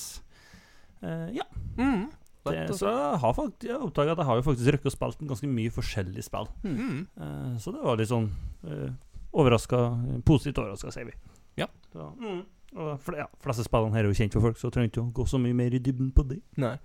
Eh, 1.01 1.27
ja. 1.39 1.47
Mm. 1.77 2.05
Det, 2.45 2.75
så 2.77 2.91
jeg 2.91 3.19
har 3.23 3.31
faktisk 3.33 3.63
Jeg 3.65 3.77
oppdaga 3.81 4.13
at 4.13 4.19
jeg 4.21 4.27
har 4.27 4.37
jo 4.37 4.43
faktisk 4.45 4.73
røkket 4.75 4.91
å 4.91 4.93
spille 4.93 5.29
ganske 5.31 5.47
mye 5.49 5.71
forskjellige 5.73 6.25
spill. 6.27 6.49
Mm. 6.61 6.99
Uh, 7.17 7.55
så 7.61 7.73
det 7.73 7.81
var 7.81 7.97
litt 7.97 8.11
sånn 8.11 8.27
uh, 8.69 8.91
overraska 9.33 9.79
Positivt 10.27 10.61
overraska, 10.61 10.93
sier 10.93 11.09
vi. 11.09 11.15
Ja. 11.57 11.65
Så, 11.89 12.11
mm. 12.21 12.43
Og 12.75 12.91
for, 13.01 13.17
ja, 13.17 13.25
fleste 13.41 13.65
spillene 13.65 13.97
her 13.97 14.05
er 14.05 14.11
jo 14.11 14.19
kjent 14.19 14.35
for 14.35 14.45
folk, 14.45 14.59
så 14.61 14.69
trenger 14.73 14.91
ikke 14.91 15.05
å 15.05 15.11
gå 15.15 15.25
så 15.31 15.39
mye 15.41 15.57
mer 15.57 15.73
i 15.73 15.81
dybden 15.81 16.11
på 16.13 16.25
det. 16.29 16.41
Nei. 16.61 16.75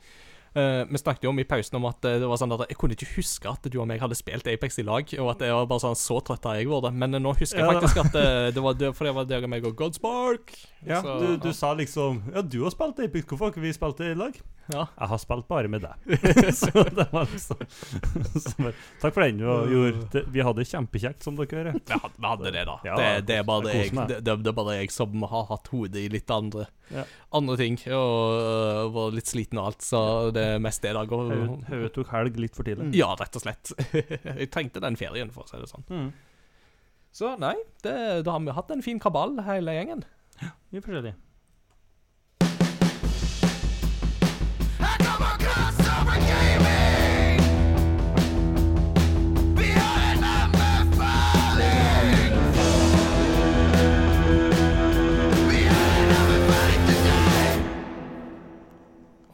Eh, 0.54 0.84
vi 0.90 0.98
snakket 0.98 1.24
jo 1.24 1.30
om 1.30 1.38
i 1.38 1.44
pausen 1.46 1.76
om 1.78 1.84
at 1.86 2.04
eh, 2.08 2.16
det 2.18 2.26
var 2.26 2.40
sånn 2.40 2.50
at 2.56 2.64
jeg 2.66 2.78
kunne 2.80 2.96
ikke 2.96 3.10
huske 3.14 3.50
at 3.50 3.68
du 3.70 3.76
og 3.78 3.86
meg 3.86 4.02
hadde 4.02 4.18
spilt 4.18 4.48
Apex 4.50 4.80
i 4.82 4.86
lag, 4.86 5.12
og 5.22 5.28
at 5.34 5.44
jeg 5.46 5.54
var 5.54 5.68
bare 5.70 5.84
sånn 5.84 5.98
så 5.98 6.18
trøtt 6.26 6.48
av 6.50 6.58
jeg 6.58 6.66
vært. 6.70 6.96
Men 6.98 7.14
eh, 7.14 7.22
nå 7.22 7.34
husker 7.38 7.62
jeg 7.62 7.68
Ja, 7.68 7.76
faktisk 7.78 8.02
at 8.02 8.18
eh, 8.18 8.50
det 8.56 8.64
var 8.64 8.78
det, 8.80 8.90
for 8.98 9.06
det 9.06 9.14
var 9.14 9.28
deg 9.30 9.46
og 9.46 9.52
meg 9.52 9.68
og 9.70 9.76
Godspark. 9.78 10.50
Ja, 10.86 11.02
Så, 11.04 11.18
du, 11.20 11.28
du 11.44 11.52
sa 11.54 11.74
liksom 11.76 12.22
Ja, 12.34 12.42
du 12.42 12.62
har 12.64 12.74
spilt 12.74 12.98
Apex, 13.04 13.28
hvorfor 13.28 13.46
har 13.46 13.54
ikke 13.54 13.62
vi 13.62 13.76
spilt 13.76 14.00
det 14.02 14.14
i 14.14 14.18
lag? 14.18 14.40
Ja. 14.70 14.84
Jeg 15.00 15.08
har 15.10 15.18
spilt 15.18 15.46
bare 15.50 15.70
med 15.70 15.82
deg. 15.84 16.18
så 16.60 16.84
det 16.94 17.06
var 17.12 17.26
liksom 17.30 17.62
så 18.44 18.72
Takk 19.02 19.14
for 19.14 19.24
den. 19.24 19.40
Du 19.40 19.46
gjorde. 19.46 20.04
det. 20.12 20.24
Vi 20.34 20.44
hadde 20.46 20.66
kjempekjekt, 20.66 21.24
som 21.26 21.38
dere 21.38 21.60
hører. 21.60 21.78
Vi 21.78 21.96
hadde, 21.96 22.14
vi 22.16 22.28
hadde 22.32 22.52
det, 22.54 22.64
da. 22.68 22.76
Ja, 22.86 22.98
det, 22.98 23.08
det, 23.30 23.38
er 23.40 23.48
bare 23.48 23.74
jeg 23.74 23.90
jeg, 23.90 24.08
det, 24.10 24.20
det, 24.26 24.36
det 24.44 24.52
er 24.52 24.58
bare 24.58 24.76
jeg 24.78 24.92
som 24.94 25.26
har 25.30 25.48
hatt 25.50 25.70
hodet 25.72 26.04
i 26.04 26.10
litt 26.12 26.30
andre 26.34 26.68
Ja. 26.90 27.04
Andre 27.38 27.54
ting. 27.60 27.76
Og 27.94 28.38
øh, 28.40 28.84
var 28.94 29.12
litt 29.14 29.30
sliten 29.30 29.60
og 29.60 29.70
alt, 29.70 29.84
så 29.86 30.00
det 30.34 30.39
er 30.42 30.62
mest 30.62 30.82
det 30.84 30.94
det 30.96 31.06
går. 31.10 31.32
Hodet 31.68 31.92
tok 31.96 32.10
helg 32.14 32.40
litt 32.40 32.58
for 32.58 32.66
tidlig. 32.66 32.90
ja, 32.98 33.12
rett 33.20 33.38
og 33.38 33.44
slett. 33.44 33.72
jeg 34.40 34.50
trengte 34.52 34.82
den 34.82 34.98
ferien, 35.00 35.32
for 35.34 35.46
å 35.46 35.50
si 35.50 35.60
det 35.60 35.70
sånn. 35.70 35.86
Mm. 35.90 36.10
Så 37.12 37.34
nei, 37.42 37.56
det, 37.82 37.96
da 38.26 38.36
har 38.36 38.44
vi 38.44 38.54
hatt 38.54 38.70
en 38.70 38.86
fin 38.86 39.00
kabal, 39.02 39.38
hele 39.48 39.74
gjengen. 39.74 40.06
Ja, 40.40 40.54
Mye 40.70 40.84
forskjellig. 40.84 41.16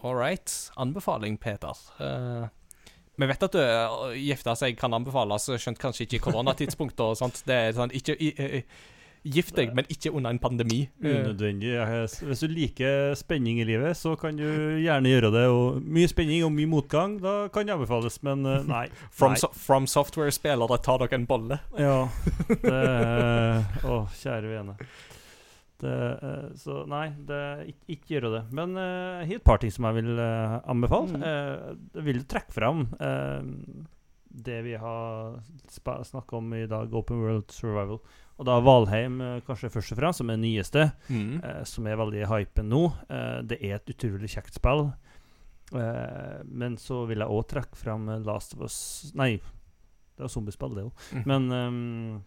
All 0.07 0.15
right. 0.19 0.57
Anbefaling, 0.78 1.37
Peter. 1.43 1.74
Eh, 2.01 2.49
vi 3.19 3.27
vet 3.31 3.43
at 3.47 3.55
du, 3.57 3.59
å 3.62 4.11
gifte 4.15 4.53
seg 4.61 4.77
kan 4.78 4.93
anbefales, 4.95 5.49
skjønt 5.59 5.81
kanskje 5.83 6.05
ikke 6.07 6.20
i 6.20 6.27
koronatidspunktet. 6.31 7.01
og 7.11 7.16
sånt. 7.19 7.43
Det 7.49 7.55
er 7.57 7.73
sånn, 7.78 7.91
ikke 7.97 8.15
i- 8.20 8.35
i- 8.61 8.65
Gift 9.27 9.57
deg, 9.57 9.73
men 9.74 9.85
ikke 9.91 10.12
under 10.15 10.31
en 10.31 10.39
pandemi. 10.39 10.85
Eh, 11.03 11.16
Unødvendig. 11.16 11.73
Hvis 12.23 12.45
du 12.45 12.47
liker 12.47 13.16
spenning 13.19 13.59
i 13.59 13.65
livet, 13.66 13.97
så 13.99 14.12
kan 14.16 14.37
du 14.39 14.45
gjerne 14.78 15.11
gjøre 15.11 15.33
det. 15.35 15.43
Og 15.51 15.81
mye 15.83 16.07
spenning 16.07 16.45
og 16.47 16.53
mye 16.55 16.69
motgang, 16.70 17.16
da 17.20 17.49
kan 17.49 17.66
det 17.66 17.74
anbefales, 17.74 18.20
men 18.23 18.47
eh, 18.47 18.62
nei. 18.62 18.85
From, 19.11 19.35
so 19.35 19.49
from 19.49 19.89
Software-spillere, 19.91 20.78
tar 20.81 20.99
dere 21.03 21.15
en 21.19 21.27
bolle. 21.27 21.59
Ja. 21.77 22.07
Det 22.49 22.85
Å, 23.83 23.97
kjære 24.15 24.53
vene. 24.53 24.77
Det, 25.82 25.93
eh, 26.23 26.47
så 26.57 26.86
nei, 26.89 27.11
det, 27.28 27.40
ikke, 27.74 27.85
ikke 27.97 28.15
gjøre 28.15 28.31
det. 28.32 28.44
Men 28.57 28.77
uh, 28.81 29.27
et 29.28 29.44
par 29.44 29.59
ting 29.61 29.73
som 29.74 29.85
jeg 29.90 29.98
vil 29.98 30.15
uh, 30.16 30.57
anbefale. 30.73 31.19
Mm. 31.19 31.24
Uh, 31.27 31.90
jeg 31.98 32.07
vil 32.07 32.23
trekke 32.31 32.55
fram 32.57 32.86
eh, 32.97 33.85
det 34.36 34.59
vi 34.66 34.74
har 34.77 35.36
snakka 36.05 36.36
om 36.36 36.51
i 36.57 36.66
dag, 36.69 36.93
Open 36.97 37.20
World 37.23 37.53
Survival. 37.53 38.01
Og 38.36 38.44
da 38.48 38.57
Valheim 38.61 39.20
eh, 39.24 39.39
kanskje 39.47 39.70
først 39.73 39.93
og 39.94 40.01
fremst, 40.01 40.20
som 40.20 40.32
er 40.32 40.40
nyeste, 40.40 40.86
Mm. 41.09 41.39
eh, 41.44 41.62
som 41.69 41.86
er 41.89 41.97
veldig 41.97 42.23
i 42.24 42.28
hypen 42.28 42.69
nå. 42.73 42.82
Eh, 43.09 43.39
det 43.48 43.61
er 43.65 43.77
et 43.78 43.93
utrolig 43.94 44.28
kjekt 44.32 44.57
spill. 44.59 44.90
Eh, 45.74 46.40
men 46.47 46.77
så 46.81 47.03
vil 47.09 47.19
jeg 47.24 47.32
òg 47.32 47.47
trekke 47.51 47.77
fram 47.81 48.09
eh, 48.12 48.20
Last 48.28 48.55
of 48.55 48.61
Us 48.69 48.77
Nei, 49.19 49.35
det 50.16 50.24
er 50.28 50.32
zombiespill, 50.32 50.77
det 50.77 50.85
òg. 50.89 51.07
Mm. 51.16 51.24
Men 51.32 51.48
ehm, 51.57 52.20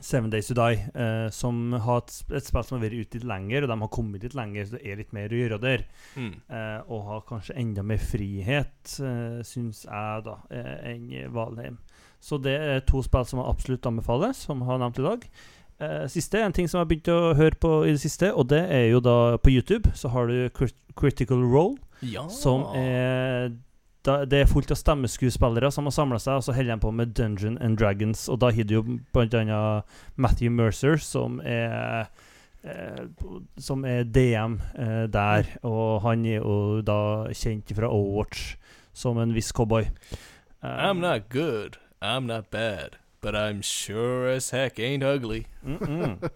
Seven 0.00 0.30
Days 0.32 0.48
To 0.48 0.54
Die, 0.54 0.78
eh, 0.94 1.28
som 1.30 1.72
har 1.72 1.98
et, 2.02 2.14
et 2.32 2.44
spill 2.46 2.64
som 2.64 2.78
har 2.78 2.86
vært 2.88 2.98
ute 3.06 3.18
litt 3.20 3.26
lenger, 3.28 3.62
og 3.66 3.68
de 3.72 3.78
har 3.82 3.88
kommet 3.92 4.22
litt 4.24 4.34
lenger, 4.38 4.64
så 4.66 4.76
det 4.78 4.82
er 4.88 4.96
litt 5.02 5.12
mer 5.12 5.28
å 5.28 5.40
gjøre 5.40 5.60
der. 5.60 5.84
Mm. 6.16 6.32
Eh, 6.48 6.80
og 6.88 7.04
har 7.10 7.20
kanskje 7.28 7.56
enda 7.60 7.82
mer 7.86 7.98
frihet, 8.02 8.96
eh, 9.04 9.40
syns 9.46 9.84
jeg, 9.84 10.24
da, 10.24 10.38
eh, 10.50 10.74
enn 10.94 11.32
Valheim. 11.34 11.78
Så 12.20 12.36
det 12.42 12.56
er 12.60 12.80
to 12.88 13.00
spill 13.02 13.24
som 13.24 13.40
jeg 13.40 13.48
absolutt 13.48 13.86
anbefaler, 13.88 14.34
som 14.36 14.60
jeg 14.60 14.66
har 14.68 14.78
nevnt 14.82 14.98
i 15.00 15.06
dag. 15.08 15.24
Eh, 15.80 16.06
siste, 16.12 16.36
en 16.44 16.52
ting 16.52 16.68
som 16.68 16.78
jeg 16.78 16.84
har 16.84 16.90
begynt 16.90 17.08
å 17.14 17.34
høre 17.38 17.56
på 17.56 17.70
i 17.86 17.92
det 17.94 18.00
siste, 18.02 18.28
og 18.36 18.48
det 18.52 18.66
er 18.68 18.90
jo 18.90 19.00
da 19.00 19.36
på 19.40 19.48
YouTube, 19.54 19.88
så 19.96 20.10
har 20.12 20.26
du 20.28 20.48
Crit 20.50 20.74
Critical 20.96 21.40
Role, 21.40 21.78
Ja. 22.02 22.26
som 22.28 22.64
er 22.74 23.52
da, 24.06 24.24
Det 24.24 24.40
er 24.40 24.48
fullt 24.48 24.70
av 24.72 24.78
stemmeskuespillere 24.80 25.70
som 25.72 25.88
har 25.88 25.94
samla 25.94 26.18
seg, 26.22 26.40
og 26.40 26.46
så 26.46 26.54
holder 26.56 26.74
de 26.74 26.84
på 26.84 26.92
med 26.94 27.14
Dungeon 27.16 27.58
and 27.60 27.78
Dragons. 27.78 28.28
Og 28.28 28.40
da 28.40 28.50
har 28.50 28.64
du 28.64 28.74
jo 28.74 28.84
annet 29.20 29.84
Matthew 30.16 30.50
Mercer, 30.50 30.96
som 30.96 31.40
er 31.44 32.08
eh, 32.62 33.04
Som 33.58 33.84
er 33.84 34.04
DM 34.04 34.60
eh, 34.78 35.06
der. 35.08 35.46
Og 35.62 36.00
han 36.02 36.24
er 36.24 36.40
jo 36.40 36.80
da 36.80 37.28
kjent 37.32 37.74
fra 37.76 37.88
Overwatch 37.88 38.56
som 38.92 39.18
en 39.18 39.34
viss 39.34 39.52
cowboy. 39.52 39.88
Um, 40.62 40.70
I'm 40.70 41.00
not 41.00 41.28
good, 41.28 41.78
I'm 42.02 42.26
not 42.26 42.50
bad, 42.50 42.96
but 43.20 43.34
I'm 43.34 43.62
sure 43.62 44.28
as 44.28 44.50
heck 44.50 44.78
ain't 44.78 45.04
ugly. 45.04 45.46
Mm 45.62 45.78
-mm. 45.78 46.30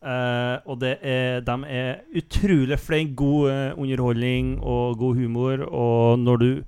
Uh, 0.00 0.56
og 0.64 0.80
det 0.80 0.96
er, 1.02 1.40
de 1.40 1.64
er 1.68 1.96
utrolig 2.16 2.78
flinke. 2.78 3.14
God 3.14 3.50
uh, 3.50 3.78
underholdning 3.78 4.60
og 4.62 4.98
god 4.98 5.14
humor. 5.14 5.56
Og 5.68 6.18
når 6.18 6.36
du 6.36 6.62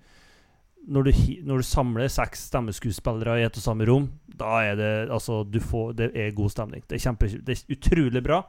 når 0.89 1.07
du, 1.07 1.13
når 1.47 1.63
du 1.63 1.67
samler 1.67 2.09
seks 2.11 2.49
stemmeskuespillere 2.51 3.41
i 3.41 3.45
et 3.47 3.59
og 3.59 3.63
samme 3.63 3.87
rom, 3.87 4.09
da 4.39 4.57
er 4.67 4.75
det 4.79 4.93
altså 5.15 5.43
du 5.47 5.61
får, 5.61 5.93
Det 5.99 6.11
er 6.15 6.31
god 6.35 6.51
stemning. 6.51 6.83
Det 6.89 6.97
er, 6.97 7.05
kjempe, 7.07 7.29
det 7.29 7.59
er 7.59 7.77
utrolig 7.77 8.23
bra. 8.25 8.43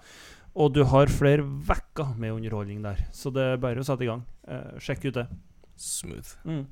Og 0.55 0.76
du 0.76 0.84
har 0.85 1.07
flere 1.10 1.43
vekker 1.43 2.15
med 2.18 2.31
underholdning 2.31 2.84
der. 2.84 2.95
Så 3.11 3.30
det 3.34 3.43
er 3.43 3.57
bare 3.57 3.80
å 3.81 3.85
sette 3.85 4.03
i 4.05 4.10
gang. 4.10 4.23
Eh, 4.47 4.80
sjekk 4.80 5.05
ut 5.10 5.15
det. 5.18 5.27
Smooth. 5.76 6.38
Mm. 6.45 6.65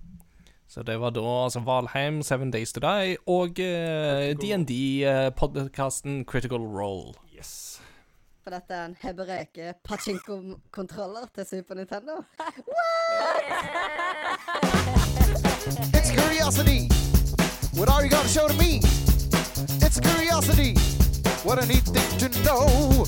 Så 0.69 0.83
det 0.87 0.99
var 1.01 1.11
da 1.11 1.19
altså 1.19 1.59
Valheim, 1.65 2.21
Seven 2.23 2.51
Days 2.51 2.71
To 2.73 2.79
Die 2.79 3.17
og 3.27 3.59
DND-podkasten 4.39 6.25
Critical 6.25 6.61
Role. 6.61 7.13
Yes. 7.35 7.81
For 8.41 8.49
dette 8.55 8.73
er 8.73 8.85
en 8.85 8.95
hebreke 9.01 9.73
pachinko-kontroller 9.83 11.25
til 11.35 11.45
Super 11.45 11.75
Nintendo. 11.75 12.11
It's 14.63 15.20
curiosity. 16.51 16.87
What 17.79 17.89
are 17.89 18.03
you 18.03 18.09
gonna 18.09 18.27
show 18.27 18.47
to 18.47 18.53
me? 18.55 18.79
It's 19.85 19.99
curiosity. 19.99 20.73
What 21.43 21.63
a 21.63 21.65
neat 21.65 21.83
thing 21.83 22.11
to 22.19 22.27
know. 22.43 23.05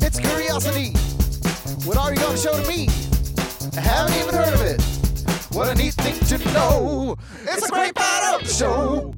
It's 0.00 0.18
curiosity. 0.18 0.92
What 1.86 1.96
are 1.98 2.12
you 2.14 2.20
gonna 2.20 2.38
show 2.38 2.52
to 2.60 2.66
me? 2.68 2.88
I 3.76 3.80
haven't 3.80 4.16
even 4.20 4.34
heard 4.34 4.54
of 4.54 4.62
it. 4.62 4.80
What 5.54 5.68
a 5.68 5.74
neat 5.74 5.94
thing 5.94 6.18
to 6.32 6.38
know. 6.52 7.16
It's 7.44 7.68
a 7.68 7.70
great 7.70 7.94
part 7.94 8.34
of 8.40 8.46
the 8.48 8.52
show. 8.52 9.14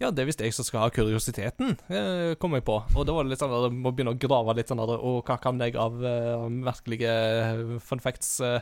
ja, 0.00 0.08
det 0.10 0.22
er 0.22 0.28
visst 0.30 0.40
jeg 0.40 0.54
som 0.56 0.64
skal 0.64 0.80
ha 0.80 0.88
kuriositeten, 0.88 1.74
eh, 1.92 2.30
kom 2.40 2.54
jeg 2.56 2.64
på. 2.64 2.78
Og 2.96 3.04
da 3.04 3.12
var 3.12 3.26
det 3.26 3.34
litt 3.34 3.42
sånn 3.42 3.52
at 3.52 3.66
jeg 3.66 3.74
må 3.84 3.90
begynne 3.92 4.14
å 4.14 4.20
grave 4.22 4.54
litt 4.56 4.70
sånn 4.72 4.80
der, 4.80 4.96
Og 4.96 5.26
hva 5.28 5.36
kan 5.36 5.60
jeg 5.60 5.76
av 5.76 5.98
eh, 6.00 6.46
merkelige 6.48 7.80
fun 7.84 8.00
facts? 8.00 8.40
eh, 8.40 8.60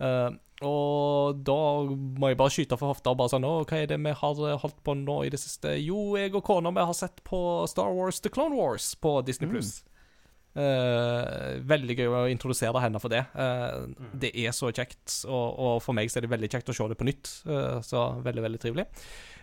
eh, 0.00 0.30
og 0.66 1.38
da 1.46 1.58
må 1.88 2.28
jeg 2.28 2.36
bare 2.36 2.52
skyte 2.52 2.76
for 2.76 2.92
hofta 2.92 3.14
og 3.14 3.20
bare 3.22 3.32
sånn 3.32 3.46
Å, 3.48 3.52
hva 3.64 3.78
er 3.80 3.86
det 3.88 3.96
vi 4.04 4.12
har 4.12 4.40
eh, 4.44 4.58
holdt 4.60 4.82
på 4.84 4.92
nå 4.98 5.22
i 5.24 5.30
det 5.32 5.40
siste? 5.40 5.72
Jo, 5.80 6.10
jeg 6.20 6.34
og 6.36 6.44
kona 6.44 6.72
vi 6.76 6.84
har 6.84 6.96
sett 6.98 7.22
på 7.24 7.40
Star 7.70 7.94
Wars 7.96 8.20
The 8.20 8.32
Clone 8.34 8.58
Wars 8.58 8.90
på 9.00 9.14
Disney 9.24 9.48
Pluss. 9.48 9.78
Eh, 10.50 11.60
veldig 11.62 11.94
gøy 11.94 12.08
å 12.10 12.22
introdusere 12.28 12.82
henne 12.82 13.00
for 13.00 13.12
det. 13.12 13.22
Eh, 13.38 14.08
Det 14.20 14.32
er 14.34 14.52
så 14.56 14.72
kjekt, 14.74 15.22
og, 15.30 15.46
og 15.56 15.74
for 15.84 15.96
meg 15.96 16.10
så 16.10 16.18
er 16.18 16.26
det 16.26 16.32
veldig 16.34 16.50
kjekt 16.50 16.72
å 16.72 16.76
se 16.76 16.88
det 16.90 16.98
på 16.98 17.06
nytt. 17.08 17.30
Uh, 17.46 17.78
så 17.86 18.08
veldig, 18.24 18.42
veldig 18.48 18.60
trivelig. 18.60 18.88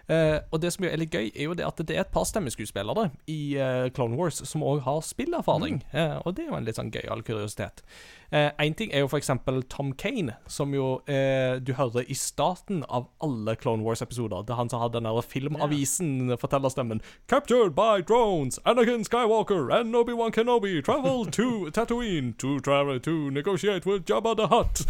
Eh, 0.07 0.39
og 0.51 0.61
det 0.63 0.71
som 0.71 0.85
er 0.87 0.99
litt 0.99 1.11
gøy, 1.11 1.31
er 1.33 1.49
jo 1.49 1.55
det 1.57 1.65
at 1.67 1.81
det 1.83 1.95
er 1.95 2.05
et 2.05 2.13
par 2.13 2.23
stemmeskuespillere 2.27 3.09
i 3.27 3.57
uh, 3.59 3.87
Clone 3.91 4.15
Wars 4.15 4.39
som 4.47 4.63
òg 4.63 4.85
har 4.85 5.01
spillerfaring. 5.03 5.81
Eh, 5.91 6.15
og 6.23 6.37
det 6.37 6.45
er 6.45 6.53
jo 6.53 6.59
en 6.59 6.67
litt 6.67 6.79
sånn 6.79 6.93
gøyal 6.93 7.25
kuriositet. 7.27 7.83
Én 8.27 8.73
ting 8.75 8.91
er 8.91 9.05
jo 9.05 9.07
eksempel 9.15 9.61
Tom 9.71 9.93
Kane, 9.95 10.33
som 10.51 10.73
jo 10.75 10.97
du 11.07 11.69
hører 11.77 12.09
i 12.11 12.15
starten 12.19 12.81
av 12.91 13.05
alle 13.23 13.53
Clone 13.55 13.85
Wars-episoder. 13.87 14.43
Det 14.43 14.51
er 14.51 14.59
han 14.59 14.67
som 14.67 14.81
har 14.81 14.91
den 14.91 15.07
der 15.07 15.21
filmavisen-fortellerstemmen. 15.23 16.99
Captured 17.31 17.71
by 17.77 18.03
drones, 18.03 18.59
Anakin 18.67 19.07
Skywalker 19.07 19.71
and 19.71 19.95
Obi-Wan 19.95 20.35
Kenobi 20.35 20.83
travel 20.83 21.23
to 21.31 21.71
Tatooine 21.77 22.35
to 22.37 22.59
travel 22.59 22.99
to 22.99 23.31
negotiate 23.31 23.85
with 23.85 24.03
Jabba 24.03 24.35
the 24.35 24.51
Hutt. 24.51 24.83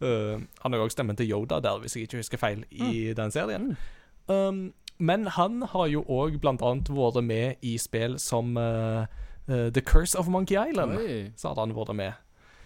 Han 0.00 0.72
har 0.72 0.80
òg 0.80 0.96
stemmen 0.96 1.20
til 1.20 1.28
Yoda 1.28 1.60
der, 1.60 1.84
hvis 1.84 2.00
jeg 2.00 2.08
ikke 2.08 2.24
husker 2.24 2.40
feil, 2.40 2.64
i 2.72 3.12
den 3.12 3.30
serien. 3.30 3.74
Um, 4.28 4.72
men 5.00 5.26
han 5.26 5.62
har 5.62 5.86
jo 5.88 6.04
òg 6.04 6.36
annet 6.44 6.90
vært 6.92 7.24
med 7.24 7.62
i 7.64 7.76
spill 7.80 8.18
som 8.18 8.56
uh, 8.56 9.06
uh, 9.48 9.68
The 9.72 9.80
Curse 9.80 10.18
of 10.18 10.28
Monkey 10.28 10.58
Island. 10.60 10.98
Oi. 10.98 11.30
Så 11.36 11.48
hadde 11.48 11.60
han 11.64 11.76
vært 11.76 11.96
med. 11.96 12.12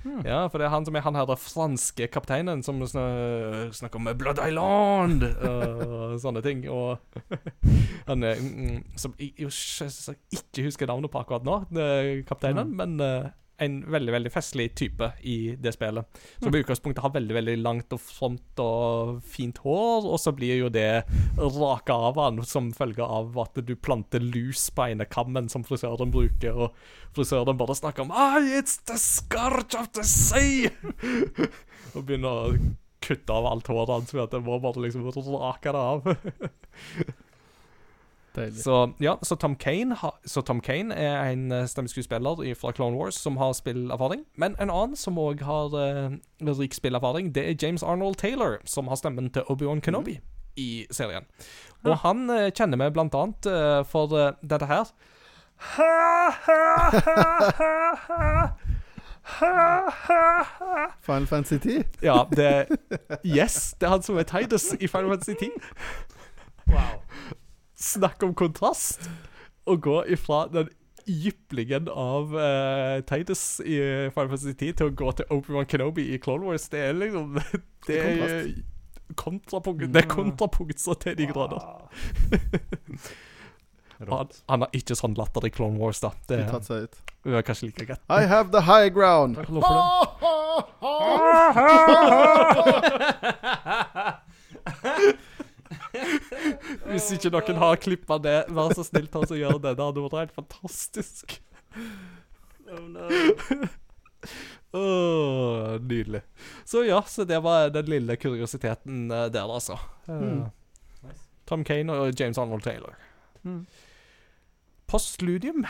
Ja, 0.04 0.46
for 0.52 0.60
det 0.60 0.66
er 0.66 0.72
han 0.74 0.84
som 0.84 0.96
er 0.98 1.04
han 1.04 1.16
her 1.16 1.24
den 1.28 1.40
franske 1.40 2.08
kapteinen 2.12 2.62
som 2.64 2.82
sn 2.84 3.70
snakker 3.72 3.96
om 4.00 4.10
Blood 4.20 4.40
Island 4.42 5.24
og 5.24 6.18
sånne 6.24 6.42
ting. 6.44 6.66
Og 6.68 6.98
han 8.10 8.26
er 8.26 8.36
mm, 8.40 8.82
Som 9.00 9.14
jeg 9.18 9.32
jeg, 9.48 10.18
ikke 10.32 10.66
husker 10.68 10.90
navnet 10.90 11.10
på 11.10 11.22
akkurat 11.22 11.46
nå, 11.46 11.62
kapteinen, 12.28 12.68
hmm. 12.68 12.76
men 12.76 13.00
eh, 13.00 13.30
en 13.62 13.76
veldig 13.90 14.12
veldig 14.12 14.32
festlig 14.34 14.66
type 14.78 15.10
i 15.22 15.54
det 15.60 15.74
spillet. 15.76 16.20
Som 16.42 16.54
i 16.54 16.60
utgangspunktet 16.62 17.02
har 17.04 17.14
veldig 17.14 17.36
veldig 17.36 17.56
langt 17.62 17.94
og 17.94 18.02
front 18.02 18.62
og 18.62 19.20
fint 19.30 19.58
hår, 19.62 20.08
og 20.08 20.18
så 20.20 20.34
blir 20.34 20.58
jo 20.58 20.70
det 20.74 21.04
raka 21.38 21.96
av 22.10 22.20
han 22.20 22.42
som 22.48 22.72
følge 22.74 23.06
av 23.06 23.36
at 23.44 23.60
du 23.62 23.74
planter 23.76 24.24
lus 24.24 24.66
på 24.74 24.88
ene 24.90 25.06
kammen 25.06 25.50
som 25.52 25.66
frisøren 25.66 26.14
bruker, 26.14 26.66
og 26.66 27.14
frisøren 27.16 27.58
bare 27.60 27.78
snakker 27.78 28.06
om 28.06 28.14
«Ah, 28.14 28.40
it's 28.42 28.80
the 28.88 28.98
scourge 29.00 29.78
of 29.78 29.92
the 29.94 30.06
sea! 30.06 30.72
og 31.94 32.02
begynner 32.02 32.48
å 32.48 32.56
kutte 33.04 33.36
av 33.36 33.46
alt 33.46 33.68
håret 33.68 33.92
hans 33.92 34.14
ved 34.14 34.24
at 34.24 34.34
jeg 34.34 34.46
må 34.46 34.58
bare 34.62 34.86
liksom 34.86 35.04
rake 35.12 35.74
det 35.74 35.84
av. 35.92 36.08
Så 38.34 38.78
ja, 39.00 39.14
så 39.22 39.36
Tom 39.38 39.56
Kane, 39.56 39.94
ha, 39.94 40.10
så 40.26 40.42
Tom 40.42 40.60
Kane 40.60 40.94
er 40.94 41.30
en 41.30 41.52
eh, 41.52 41.66
stemmeskuespiller 41.70 42.42
fra 42.58 42.72
Clone 42.72 42.98
Wars 42.98 43.14
som 43.14 43.36
har 43.36 43.52
spillerfaring. 43.52 44.24
Men 44.36 44.56
en 44.58 44.70
annen 44.70 44.96
som 44.98 45.18
òg 45.18 45.42
har 45.46 45.74
uh, 45.74 46.16
rik 46.58 46.74
spillerfaring, 46.74 47.34
det 47.34 47.48
er 47.48 47.58
James 47.62 47.82
Arnold 47.82 48.18
Taylor, 48.18 48.58
som 48.64 48.88
har 48.88 48.98
stemmen 48.98 49.30
til 49.30 49.46
Obi-Wan 49.48 49.80
Kenobi 49.80 50.18
i 50.56 50.86
serien. 50.90 51.24
Og 51.84 51.98
han 52.04 52.30
eh, 52.30 52.50
kjenner 52.54 52.80
vi 52.80 52.90
blant 52.94 53.14
annet 53.18 53.46
eh, 53.50 53.80
for 53.88 54.14
eh, 54.18 54.32
dette 54.42 54.66
her. 54.70 54.92
Final 61.04 61.26
Fantasy 61.26 61.58
10? 61.58 61.84
Ja, 62.02 62.24
det 62.36 62.66
Yes, 63.24 63.74
det 63.80 63.86
er 63.86 63.90
han 63.96 64.02
som 64.02 64.18
er 64.20 64.26
Tidus 64.28 64.72
i 64.80 64.86
Final 64.86 65.14
Fantasy 65.14 65.34
10. 65.40 65.50
Snakk 67.74 68.22
om 68.22 68.34
kontrast. 68.38 69.02
Å 69.64 69.76
gå 69.80 70.04
ifra 70.12 70.46
den 70.52 70.68
jyplingen 71.04 71.88
av 71.88 72.34
uh, 72.36 73.00
Titus 73.08 73.60
i 73.60 74.10
Final 74.14 74.30
Fantasy 74.30 74.54
10 74.54 74.72
til 74.78 74.86
å 74.88 74.94
gå 74.96 75.12
til 75.18 75.26
Obi-Wan 75.36 75.66
Kenobi 75.68 76.06
i 76.14 76.18
Clone 76.22 76.46
Wars, 76.48 76.68
det 76.72 76.80
er 76.80 76.92
liksom 76.96 77.36
Det 77.88 77.98
er 78.00 78.48
kontrapunkt. 79.20 79.92
Det 79.92 80.00
er 80.04 80.08
kontrapunkt 80.08 80.80
så 80.80 80.94
til 80.96 81.16
de 81.18 81.26
grader. 81.28 81.60
Han, 84.04 84.28
han 84.50 84.60
har 84.64 84.70
ikke 84.74 84.96
sånn 84.98 85.14
latter 85.16 85.46
i 85.46 85.50
Clone 85.54 85.78
Wars, 85.78 86.00
da. 86.02 86.10
Det 86.28 86.36
er, 86.42 86.48
tatt 86.50 86.66
seg 86.66 86.82
ut. 86.84 86.96
er 87.30 87.42
kanskje 87.46 87.66
like 87.70 87.84
greit. 87.86 88.00
I 88.10 88.26
have 88.28 88.50
the 88.52 88.60
high 88.66 88.90
ground. 88.92 89.38
Hvis 96.90 97.10
ikke 97.16 97.30
noen 97.34 97.60
har 97.62 97.80
klippa 97.82 98.18
det, 98.22 98.38
vær 98.54 98.74
så 98.76 98.84
snill 98.86 99.08
ta 99.12 99.22
og 99.24 99.34
gjør 99.38 99.58
det. 99.62 99.76
Det 99.78 99.84
hadde 99.86 100.04
vært 100.04 100.20
helt 100.22 100.36
fantastisk. 100.38 101.38
Åh, 104.74 105.80
nydelig. 105.80 106.20
Så 106.64 106.84
ja, 106.84 107.02
så 107.06 107.24
det 107.28 107.38
var 107.44 107.68
den 107.70 107.86
lille 107.92 108.16
kuriositeten 108.18 109.10
eh, 109.10 109.26
der, 109.30 109.46
altså. 109.46 109.78
Eh, 110.08 110.46
Tom 111.46 111.64
Kane 111.64 111.92
og 111.92 112.14
James 112.20 112.38
Arnold 112.40 112.64
Taylor. 112.64 112.96
Postludium, 114.86 115.64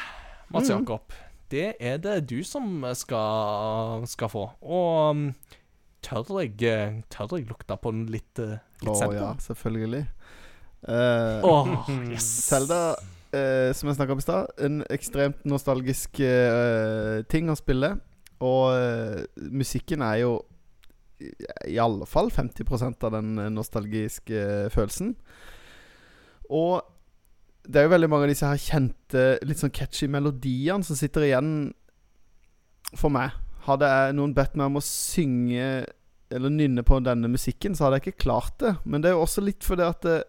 Mats 0.48 0.70
Mm. 0.70 0.78
Jakob. 0.78 1.12
Det 1.50 1.74
er 1.80 1.98
det 1.98 2.30
du 2.30 2.42
som 2.44 2.84
skal, 2.94 4.06
skal 4.08 4.28
få. 4.28 4.50
Og 4.62 5.10
um, 5.10 5.34
tør 6.04 6.40
jeg, 6.42 6.54
eh, 6.68 7.00
tør 7.12 7.36
jeg 7.38 7.48
lukte 7.48 7.76
på 7.80 7.92
den 7.94 8.06
litt, 8.12 8.38
eh, 8.42 8.60
Å 8.84 8.94
litt 8.94 9.16
ja, 9.16 9.32
selvfølgelig. 9.42 10.04
Uh, 10.84 11.40
Åh, 11.48 11.90
yes. 12.12 12.26
Zelda, 12.44 12.80
uh, 13.32 13.70
som 13.72 13.88
jeg 13.88 13.98
snakka 13.98 14.16
om 14.16 14.20
i 14.20 14.24
stad, 14.24 14.50
en 14.66 14.82
ekstremt 14.92 15.46
nostalgisk 15.48 16.20
uh, 16.20 17.22
ting 17.32 17.48
å 17.48 17.58
spille. 17.58 17.94
Og 18.44 18.74
musikken 19.54 20.02
er 20.04 20.18
jo 20.20 20.32
i, 21.22 21.30
i 21.70 21.76
alle 21.80 22.04
fall 22.04 22.26
50% 22.34 23.06
av 23.06 23.14
den 23.14 23.38
nostalgiske 23.54 24.42
følelsen. 24.74 25.14
Og 26.52 26.82
det 27.64 27.80
er 27.80 27.86
jo 27.86 27.94
veldig 27.94 28.10
mange 28.12 28.26
av 28.26 28.32
disse 28.34 28.50
her 28.50 28.60
kjente, 28.60 29.22
litt 29.48 29.62
sånn 29.62 29.72
catchy 29.72 30.10
melodiene 30.12 30.84
som 30.84 30.98
sitter 30.98 31.24
igjen 31.30 31.54
for 32.92 33.14
meg. 33.14 33.32
Hadde 33.64 33.88
jeg 33.88 34.16
noen 34.18 34.34
bedt 34.36 34.56
meg 34.58 34.70
om 34.70 34.80
å 34.80 34.84
synge 34.84 35.68
eller 36.34 36.50
nynne 36.50 36.82
på 36.82 36.98
denne 37.04 37.28
musikken, 37.30 37.76
så 37.76 37.86
hadde 37.86 38.00
jeg 38.00 38.06
ikke 38.08 38.24
klart 38.24 38.56
det. 38.60 38.74
Men 38.84 39.02
det 39.02 39.10
er 39.10 39.16
jo 39.18 39.24
også 39.26 39.44
litt 39.44 39.64
fordi 39.64 39.86
at 39.86 40.02
det, 40.06 40.22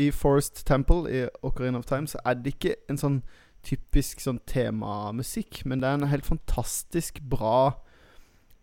i 0.00 0.08
Forest 0.14 0.62
Temple 0.66 1.10
i 1.10 1.26
Ocarina 1.44 1.80
of 1.80 1.88
Time 1.88 2.08
så 2.08 2.20
er 2.24 2.38
det 2.38 2.54
ikke 2.54 2.76
en 2.88 3.00
sånn 3.00 3.20
typisk 3.66 4.22
sånn 4.24 4.38
temamusikk, 4.48 5.62
men 5.68 5.82
det 5.82 5.88
er 5.90 5.98
en 5.98 6.08
helt 6.08 6.24
fantastisk 6.24 7.20
bra 7.28 7.74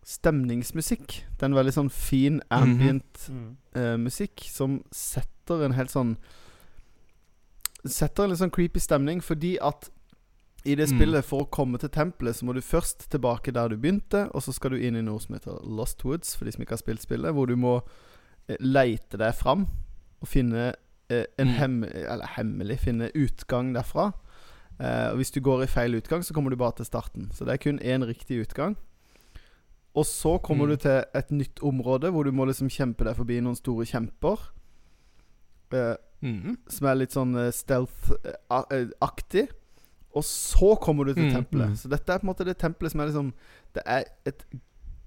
stemningsmusikk. 0.07 1.19
Det 1.35 1.43
er 1.43 1.51
en 1.51 1.57
veldig 1.59 1.75
sånn 1.75 1.91
fin 1.93 2.39
ambient 2.53 3.27
eh, 3.75 3.93
musikk 3.99 4.47
som 4.49 4.79
setter 4.95 5.65
en 5.65 5.77
helt 5.77 5.93
sånn 5.93 6.17
Setter 7.87 8.25
en 8.25 8.31
litt 8.33 8.39
sånn 8.41 8.51
creepy 8.51 8.81
stemning 8.83 9.21
fordi 9.23 9.53
at 9.63 9.85
i 10.65 10.75
det 10.75 10.89
Mm. 10.89 10.97
spillet, 10.99 11.25
for 11.25 11.41
å 11.45 11.49
komme 11.49 11.77
til 11.79 11.89
tempelet, 11.89 12.35
så 12.35 12.43
må 12.45 12.53
du 12.53 12.61
først 12.61 13.09
tilbake 13.09 13.51
der 13.53 13.69
du 13.69 13.77
begynte, 13.77 14.29
og 14.35 14.41
så 14.41 14.53
skal 14.53 14.71
du 14.71 14.77
inn 14.77 14.95
i 14.95 15.01
noe 15.01 15.19
som 15.19 15.35
heter 15.35 15.59
Lost 15.63 16.03
Woods, 16.03 16.35
for 16.35 16.45
de 16.45 16.51
som 16.51 16.61
ikke 16.63 16.71
har 16.75 16.77
spilt 16.83 17.01
spillet, 17.01 17.33
hvor 17.33 17.45
du 17.47 17.55
må 17.55 17.81
eh, 18.49 18.55
leite 18.59 19.17
deg 19.17 19.33
fram 19.35 19.67
og 20.21 20.27
finne 20.27 20.73
eh, 21.09 21.25
en 21.39 21.47
Mm. 21.47 21.53
hem 21.53 21.83
Eller 21.83 22.25
hemmelig 22.35 22.79
finne 22.79 23.11
utgang 23.15 23.73
derfra. 23.73 24.13
Eh, 24.79 25.09
og 25.11 25.17
hvis 25.17 25.31
du 25.31 25.39
går 25.41 25.63
i 25.63 25.67
feil 25.67 25.95
utgang, 25.95 26.21
så 26.23 26.33
kommer 26.33 26.49
du 26.49 26.55
bare 26.57 26.75
til 26.75 26.85
starten. 26.85 27.29
Så 27.33 27.45
det 27.45 27.53
er 27.53 27.57
kun 27.57 27.79
én 27.79 28.03
riktig 28.05 28.41
utgang. 28.45 28.75
Og 29.95 30.05
så 30.05 30.37
kommer 30.41 30.65
Mm. 30.65 30.69
du 30.69 30.75
til 30.75 31.03
et 31.15 31.31
nytt 31.31 31.59
område 31.63 32.11
hvor 32.11 32.23
du 32.25 32.31
må 32.31 32.45
liksom 32.45 32.67
kjempe 32.69 33.03
deg 33.05 33.15
forbi 33.15 33.39
noen 33.41 33.55
store 33.55 33.85
kjemper. 33.85 34.37
Eh, 35.71 35.95
mm. 36.21 36.57
som 36.69 36.87
er 36.87 36.95
litt 36.95 37.11
sånn 37.11 37.35
eh, 37.37 37.51
stealth-aktig. 37.51 39.47
Og 40.17 40.23
så 40.25 40.73
kommer 40.81 41.05
du 41.05 41.13
til 41.13 41.27
Mm, 41.29 41.33
tempelet. 41.35 41.69
mm. 41.69 41.75
Så 41.77 41.89
dette 41.91 42.09
er 42.13 42.17
på 42.19 42.25
en 42.27 42.31
måte 42.33 42.45
det 42.47 42.57
tempelet 42.57 42.91
som 42.91 43.01
er 43.01 43.09
liksom 43.11 43.33
Det 43.75 43.83
er 43.85 44.03
et 44.25 44.43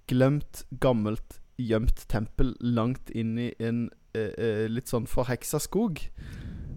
glemt, 0.08 0.64
gammelt, 0.80 1.40
gjemt 1.58 2.06
tempel 2.08 2.54
langt 2.60 3.10
inn 3.14 3.36
i 3.38 3.50
en 3.60 3.90
eh, 4.14 4.32
eh, 4.38 4.68
litt 4.68 4.88
sånn 4.90 5.06
forheksa 5.06 5.60
skog. 5.60 6.00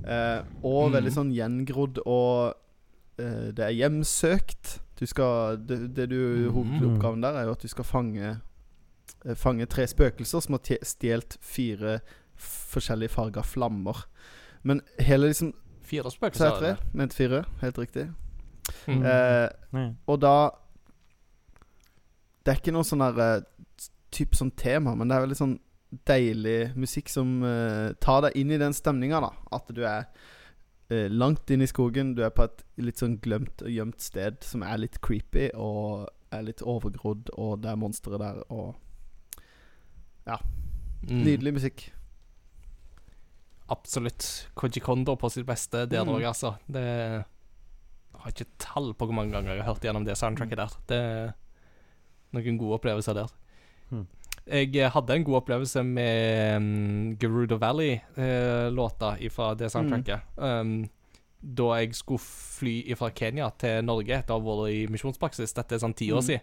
Eh, 0.06 0.42
og 0.64 0.92
Mm. 0.92 0.94
veldig 0.98 1.12
sånn 1.16 1.32
gjengrodd 1.34 2.00
og 2.06 2.54
eh, 3.20 3.52
Det 3.52 3.60
er 3.60 3.78
hjemsøkt. 3.78 4.80
Du 5.00 5.06
skal 5.06 5.58
Det, 5.58 5.94
det 5.96 6.10
du 6.10 6.50
Mm. 6.50 6.54
Hovedoppgaven 6.54 7.22
der 7.22 7.34
er 7.40 7.46
jo 7.46 7.52
at 7.52 7.62
du 7.62 7.68
skal 7.68 7.84
fange 7.86 8.42
eh, 9.26 9.34
Fange 9.36 9.66
tre 9.68 9.86
spøkelser 9.88 10.42
som 10.42 10.54
har 10.54 10.60
stjålet 10.84 11.38
fire 11.42 12.00
forskjellige 12.38 13.10
farger 13.10 13.44
flammer. 13.44 14.06
Men 14.64 14.82
hele 15.00 15.28
liksom 15.32 15.54
Fire 15.84 16.04
Så 16.10 16.18
spøkelser. 16.18 16.78
Mente 16.94 17.16
fire. 17.16 17.44
Helt 17.62 17.78
riktig. 17.78 18.10
Mm. 18.88 19.02
Eh, 19.06 19.90
og 20.08 20.20
da 20.24 20.52
Det 22.44 22.52
er 22.52 22.60
ikke 22.60 22.74
noe 22.76 22.88
sånn 22.88 23.04
der 23.04 23.42
type 23.44 23.50
Typ 24.14 24.36
sånn 24.38 24.52
tema, 24.56 24.94
men 24.96 25.10
det 25.10 25.16
er 25.16 25.24
veldig 25.24 25.38
sånn 25.40 25.60
deilig 26.06 26.76
musikk 26.78 27.10
som 27.10 27.42
uh, 27.42 27.94
tar 28.02 28.22
deg 28.28 28.36
inn 28.38 28.52
i 28.54 28.60
den 28.62 28.74
stemninga, 28.74 29.20
da. 29.22 29.32
At 29.58 29.72
du 29.74 29.82
er 29.86 30.06
uh, 30.92 31.08
langt 31.10 31.50
inn 31.50 31.62
i 31.66 31.70
skogen. 31.70 32.12
Du 32.14 32.22
er 32.22 32.30
på 32.30 32.46
et 32.46 32.62
litt 32.78 33.02
sånn 33.02 33.16
glemt 33.22 33.62
og 33.66 33.74
gjemt 33.74 34.02
sted 34.06 34.38
som 34.46 34.62
er 34.62 34.78
litt 34.84 35.00
creepy 35.02 35.50
og 35.58 36.08
er 36.30 36.46
litt 36.46 36.62
overgrodd, 36.62 37.34
og 37.42 37.62
det 37.66 37.72
er 37.74 37.82
monstre 37.82 38.22
der, 38.22 38.44
og 38.54 38.76
Mm. 41.04 41.24
Nydelig 41.26 41.54
musikk. 41.54 41.94
Absolutt. 43.70 44.50
Koji 44.56 44.80
Kondo 44.80 45.16
på 45.16 45.30
sitt 45.30 45.46
beste 45.46 45.86
der 45.86 46.04
Mm. 46.04 46.10
òg, 46.16 46.26
altså. 46.28 46.56
Det 46.68 46.82
Jeg 46.84 47.26
har 48.20 48.32
ikke 48.32 48.50
tall 48.62 48.94
på 48.94 49.06
hvor 49.08 49.16
mange 49.18 49.34
ganger 49.34 49.56
jeg 49.56 49.64
har 49.64 49.74
hørt 49.74 49.84
gjennom 49.88 50.06
det 50.08 50.18
soundtracket 50.20 50.58
der. 50.60 50.76
Det 50.88 51.00
er 51.00 51.34
noen 52.34 52.58
gode 52.62 52.78
opplevelser 52.80 53.18
der. 53.18 53.32
Mm. 53.92 54.06
Jeg 54.44 54.76
eh, 54.76 54.90
hadde 54.92 55.16
en 55.16 55.24
god 55.24 55.38
opplevelse 55.42 55.84
med 55.88 56.58
um, 56.58 57.18
Gerudo 57.22 57.56
Valley-låta 57.62 59.16
fra 59.32 59.54
det 59.56 59.72
soundtracket. 59.72 60.22
Um, 60.38 60.90
da 61.44 61.74
jeg 61.82 61.96
skulle 61.96 62.24
fly 62.24 62.78
fra 62.96 63.10
Kenya 63.16 63.50
til 63.60 63.84
Norge 63.84 64.16
etter 64.22 64.36
å 64.36 64.40
ha 64.40 64.46
vært 64.48 64.72
i 64.72 64.86
misjonspraksis. 64.92 65.54
Dette 65.58 65.76
er 65.76 65.84
sånn 65.84 65.96
ti 65.96 66.08
år 66.12 66.22
Mm. 66.24 66.28
siden. 66.30 66.42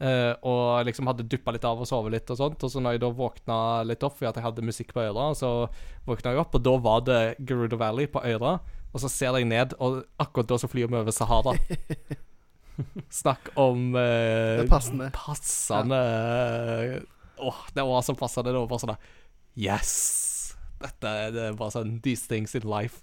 Eh, 0.00 0.34
og 0.46 0.86
liksom 0.86 1.08
hadde 1.10 1.26
duppa 1.26 1.50
litt 1.52 1.64
av 1.64 1.80
og 1.80 1.86
sovet 1.86 2.12
litt 2.12 2.30
og 2.30 2.36
sånt. 2.38 2.62
Og 2.64 2.70
så 2.70 2.80
når 2.80 2.92
jeg 2.96 3.00
da 3.02 3.10
våkna 3.10 3.84
litt 3.84 4.02
opp 4.06 4.16
fordi 4.16 4.28
at 4.28 4.36
jeg 4.36 4.44
hadde 4.44 4.62
musikk 4.64 4.92
på 4.94 5.02
øra, 5.02 5.34
så 5.34 5.68
våkna 6.06 6.32
jeg 6.32 6.38
opp, 6.38 6.54
og 6.54 6.62
da 6.62 6.76
var 6.78 7.00
det 7.00 7.36
Gerudo 7.44 7.76
Valley 7.76 8.06
på 8.06 8.22
øra. 8.24 8.60
Og 8.92 9.02
så 9.02 9.10
ser 9.12 9.36
jeg 9.36 9.48
ned, 9.48 9.74
og 9.84 10.02
akkurat 10.20 10.48
da 10.48 10.58
så 10.60 10.70
flyr 10.70 10.88
vi 10.88 10.96
over 10.98 11.14
Sahara. 11.14 11.54
Snakk 13.20 13.50
om 13.58 13.90
eh, 13.98 14.62
passende. 14.70 15.10
Passende 15.14 15.98
Åh, 17.38 17.58
det 17.74 17.84
var 17.86 18.02
så 18.06 18.14
passende. 18.18 18.52
Det 18.54 18.62
var 18.62 18.70
bare 18.70 18.82
sånn 18.82 18.94
der, 18.94 19.12
Yes! 19.58 19.92
Dette 20.78 21.12
det 21.34 21.42
er 21.48 21.58
bare 21.58 21.74
sånn 21.74 21.96
These 22.02 22.30
things 22.30 22.54
in 22.58 22.66
life. 22.68 23.02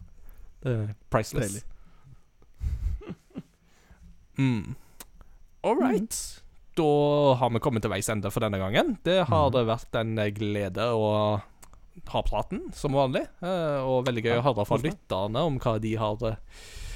Priceless. 1.13 1.63
Mm. 4.35 4.75
All 5.63 5.77
right. 5.79 6.11
Da 6.75 6.83
har 7.39 7.49
vi 7.55 7.59
kommet 7.63 7.85
til 7.85 7.91
veis 7.93 8.09
ende 8.11 8.27
for 8.33 8.43
denne 8.43 8.59
gangen. 8.59 8.97
Det 9.07 9.21
har 9.29 9.51
det 9.55 9.61
vært 9.69 9.95
en 9.95 10.17
glede 10.35 10.89
å 10.91 11.05
ha 12.11 12.21
praten, 12.25 12.65
som 12.75 12.95
vanlig. 12.95 13.25
eh, 13.41 13.79
Og 13.85 14.05
veldig 14.07 14.23
gøy 14.25 14.37
å 14.39 14.45
høre 14.45 14.65
fra 14.67 14.77
lytterne 14.81 15.45
om 15.47 15.59
hva 15.63 15.77
de 15.81 15.93
har 16.01 16.25
eh, 16.29 16.35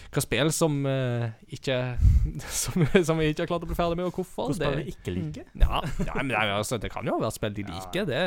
Hva 0.09 0.23
spill 0.25 0.49
som 0.55 0.79
uh, 0.89 1.29
ikke 1.53 1.75
som, 2.61 2.85
som 3.05 3.19
vi 3.21 3.27
ikke 3.29 3.43
har 3.45 3.51
klart 3.51 3.67
å 3.67 3.69
bli 3.69 3.77
ferdig 3.77 3.99
med, 3.99 4.07
og 4.09 4.15
hvorfor. 4.17 4.49
Hva 4.49 4.57
spill 4.57 4.79
vi 4.81 4.93
ikke 4.95 5.13
liker? 5.13 5.45
ja, 5.53 5.81
ja 6.07 6.15
men 6.17 6.31
det, 6.33 6.39
altså, 6.57 6.79
det 6.81 6.89
kan 6.91 7.05
jo 7.05 7.19
være 7.21 7.35
spill 7.35 7.53
de 7.53 7.67
liker. 7.67 8.09
Det, 8.09 8.23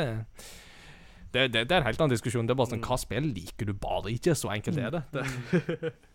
det, 1.33 1.49
det, 1.51 1.65
det 1.67 1.75
er 1.75 1.81
en 1.81 1.87
helt 1.89 1.99
annen 1.99 2.13
diskusjon. 2.15 2.47
Det 2.47 2.55
er 2.55 2.61
bare 2.61 2.71
sånn, 2.75 2.83
Hva 2.87 2.97
spill 3.01 3.29
liker 3.35 3.67
du 3.67 3.73
bare 3.75 4.13
ikke? 4.13 4.35
Så 4.37 4.51
enkelt 4.53 4.79
er 4.79 4.95
det. 4.95 5.03
det. 5.11 5.93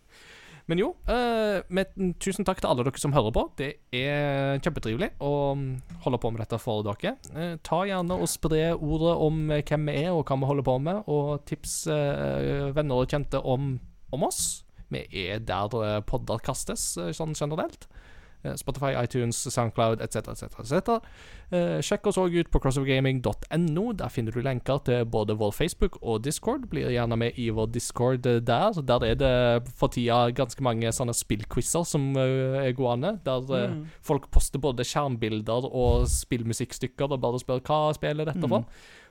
Men 0.68 0.82
jo, 0.82 0.90
uh, 1.08 1.64
med, 1.72 1.94
tusen 2.20 2.44
takk 2.44 2.60
til 2.60 2.68
alle 2.68 2.84
dere 2.84 3.00
som 3.00 3.14
hører 3.16 3.32
på. 3.32 3.44
Det 3.56 3.70
er 3.96 4.60
kjempetrivelig 4.60 5.14
å 5.24 5.32
mm, 5.56 5.68
holde 6.04 6.20
på 6.20 6.32
med 6.34 6.42
dette 6.44 6.58
for 6.60 6.84
dere. 6.84 7.14
Uh, 7.32 7.54
ta 7.64 7.80
gjerne 7.88 8.18
og 8.20 8.28
spre 8.28 8.74
ordet 8.76 9.14
om 9.24 9.46
eh, 9.54 9.64
hvem 9.64 9.88
vi 9.88 9.96
er 10.02 10.12
og 10.12 10.28
hva 10.28 10.36
vi 10.36 10.50
holder 10.50 10.66
på 10.68 10.76
med, 10.84 11.08
og 11.08 11.46
tips 11.48 11.78
uh, 11.88 12.68
venner 12.76 13.00
og 13.00 13.08
kjente 13.08 13.40
om, 13.40 13.78
om 14.12 14.28
oss. 14.28 14.60
Vi 14.92 15.06
er 15.24 15.40
der 15.44 16.04
podder 16.08 16.40
kastes, 16.44 16.94
sånn 17.16 17.34
generelt. 17.36 17.88
Eh, 18.44 18.54
Spotify, 18.54 18.92
iTunes, 19.02 19.36
Soundcloud 19.50 20.00
etc. 20.04 20.16
etc. 20.30 20.44
etc. 20.62 21.00
Eh, 21.50 21.78
sjekk 21.82 22.06
oss 22.06 22.18
òg 22.20 22.36
ut 22.38 22.50
på 22.52 22.60
crossovergaming.no. 22.62 23.84
Der 23.98 24.12
finner 24.14 24.32
du 24.34 24.42
lenker 24.44 24.78
til 24.86 25.04
både 25.10 25.34
vår 25.40 25.52
Facebook 25.56 25.98
og 26.02 26.22
Discord. 26.24 26.68
Blir 26.70 26.90
gjerne 26.92 27.18
med 27.18 27.38
i 27.40 27.48
vår 27.50 27.72
Discord 27.74 28.26
eh, 28.26 28.38
der. 28.40 28.78
Der 28.86 29.06
er 29.08 29.18
det 29.18 29.72
for 29.74 29.90
tida 29.90 30.28
ganske 30.30 30.62
mange 30.62 30.92
sånne 30.94 31.16
spillquizer 31.16 31.86
som 31.88 32.12
uh, 32.16 32.60
er 32.62 32.72
gående. 32.78 33.16
Der 33.24 33.38
Mm. 33.48 33.86
folk 34.02 34.30
poster 34.30 34.58
både 34.60 34.84
skjermbilder 34.84 35.64
og 35.72 36.06
spillmusikkstykker 36.08 37.10
og 37.12 37.20
bare 37.20 37.40
spør 37.40 37.60
hva 37.64 37.94
spiller 37.96 38.28
dette 38.28 38.48
for. 38.48 38.64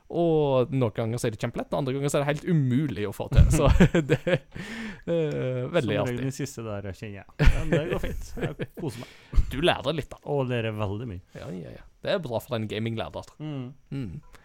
Og 0.07 0.71
noen 0.71 0.93
ganger 0.95 1.19
så 1.19 1.27
er 1.27 1.35
det 1.35 1.41
kjempelett, 1.41 1.73
andre 1.75 1.93
ganger 1.95 2.11
så 2.11 2.19
er 2.19 2.23
det 2.23 2.29
helt 2.29 2.45
umulig 2.47 3.07
å 3.09 3.13
få 3.15 3.27
til. 3.33 3.49
Så 3.51 3.67
det 4.11 4.19
er 4.23 5.67
veldig 5.73 5.73
artig. 5.73 5.81
Som 5.83 6.07
regel 6.07 6.21
den 6.23 6.35
siste 6.35 6.63
der 6.67 6.87
kjenner 6.93 7.19
jeg. 7.19 7.51
Men 7.57 7.73
det 7.73 7.83
går 7.91 8.03
fint. 8.05 8.31
Jeg 8.43 8.71
koser 8.79 9.03
meg. 9.03 9.13
Du 9.51 9.59
lærer 9.63 9.95
litt, 9.95 10.09
da. 10.11 10.21
Og 10.31 10.47
lærer 10.49 10.75
veldig 10.75 11.09
mye. 11.11 11.23
Ja, 11.35 11.51
ja, 11.51 11.75
ja. 11.77 11.85
Det 12.03 12.15
er 12.15 12.23
bra 12.23 12.39
for 12.43 12.57
en 12.57 12.67
gaminglærer. 12.71 13.35
Mm. 13.43 13.69
Mm. 13.91 14.43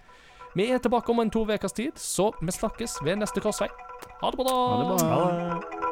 Vi 0.52 0.68
er 0.68 0.82
tilbake 0.84 1.14
om 1.14 1.22
en 1.22 1.32
to 1.32 1.46
ukers 1.48 1.72
tid, 1.78 1.96
så 1.96 2.32
vi 2.42 2.52
snakkes 2.52 2.98
ved 3.06 3.22
neste 3.22 3.40
korsvei. 3.40 3.70
Ha 4.20 4.34
det 4.34 4.42
bra! 4.42 4.58
Ha 4.58 4.82
det 4.82 4.90
bra. 4.90 5.16
Ha 5.16 5.24
det. 5.38 5.91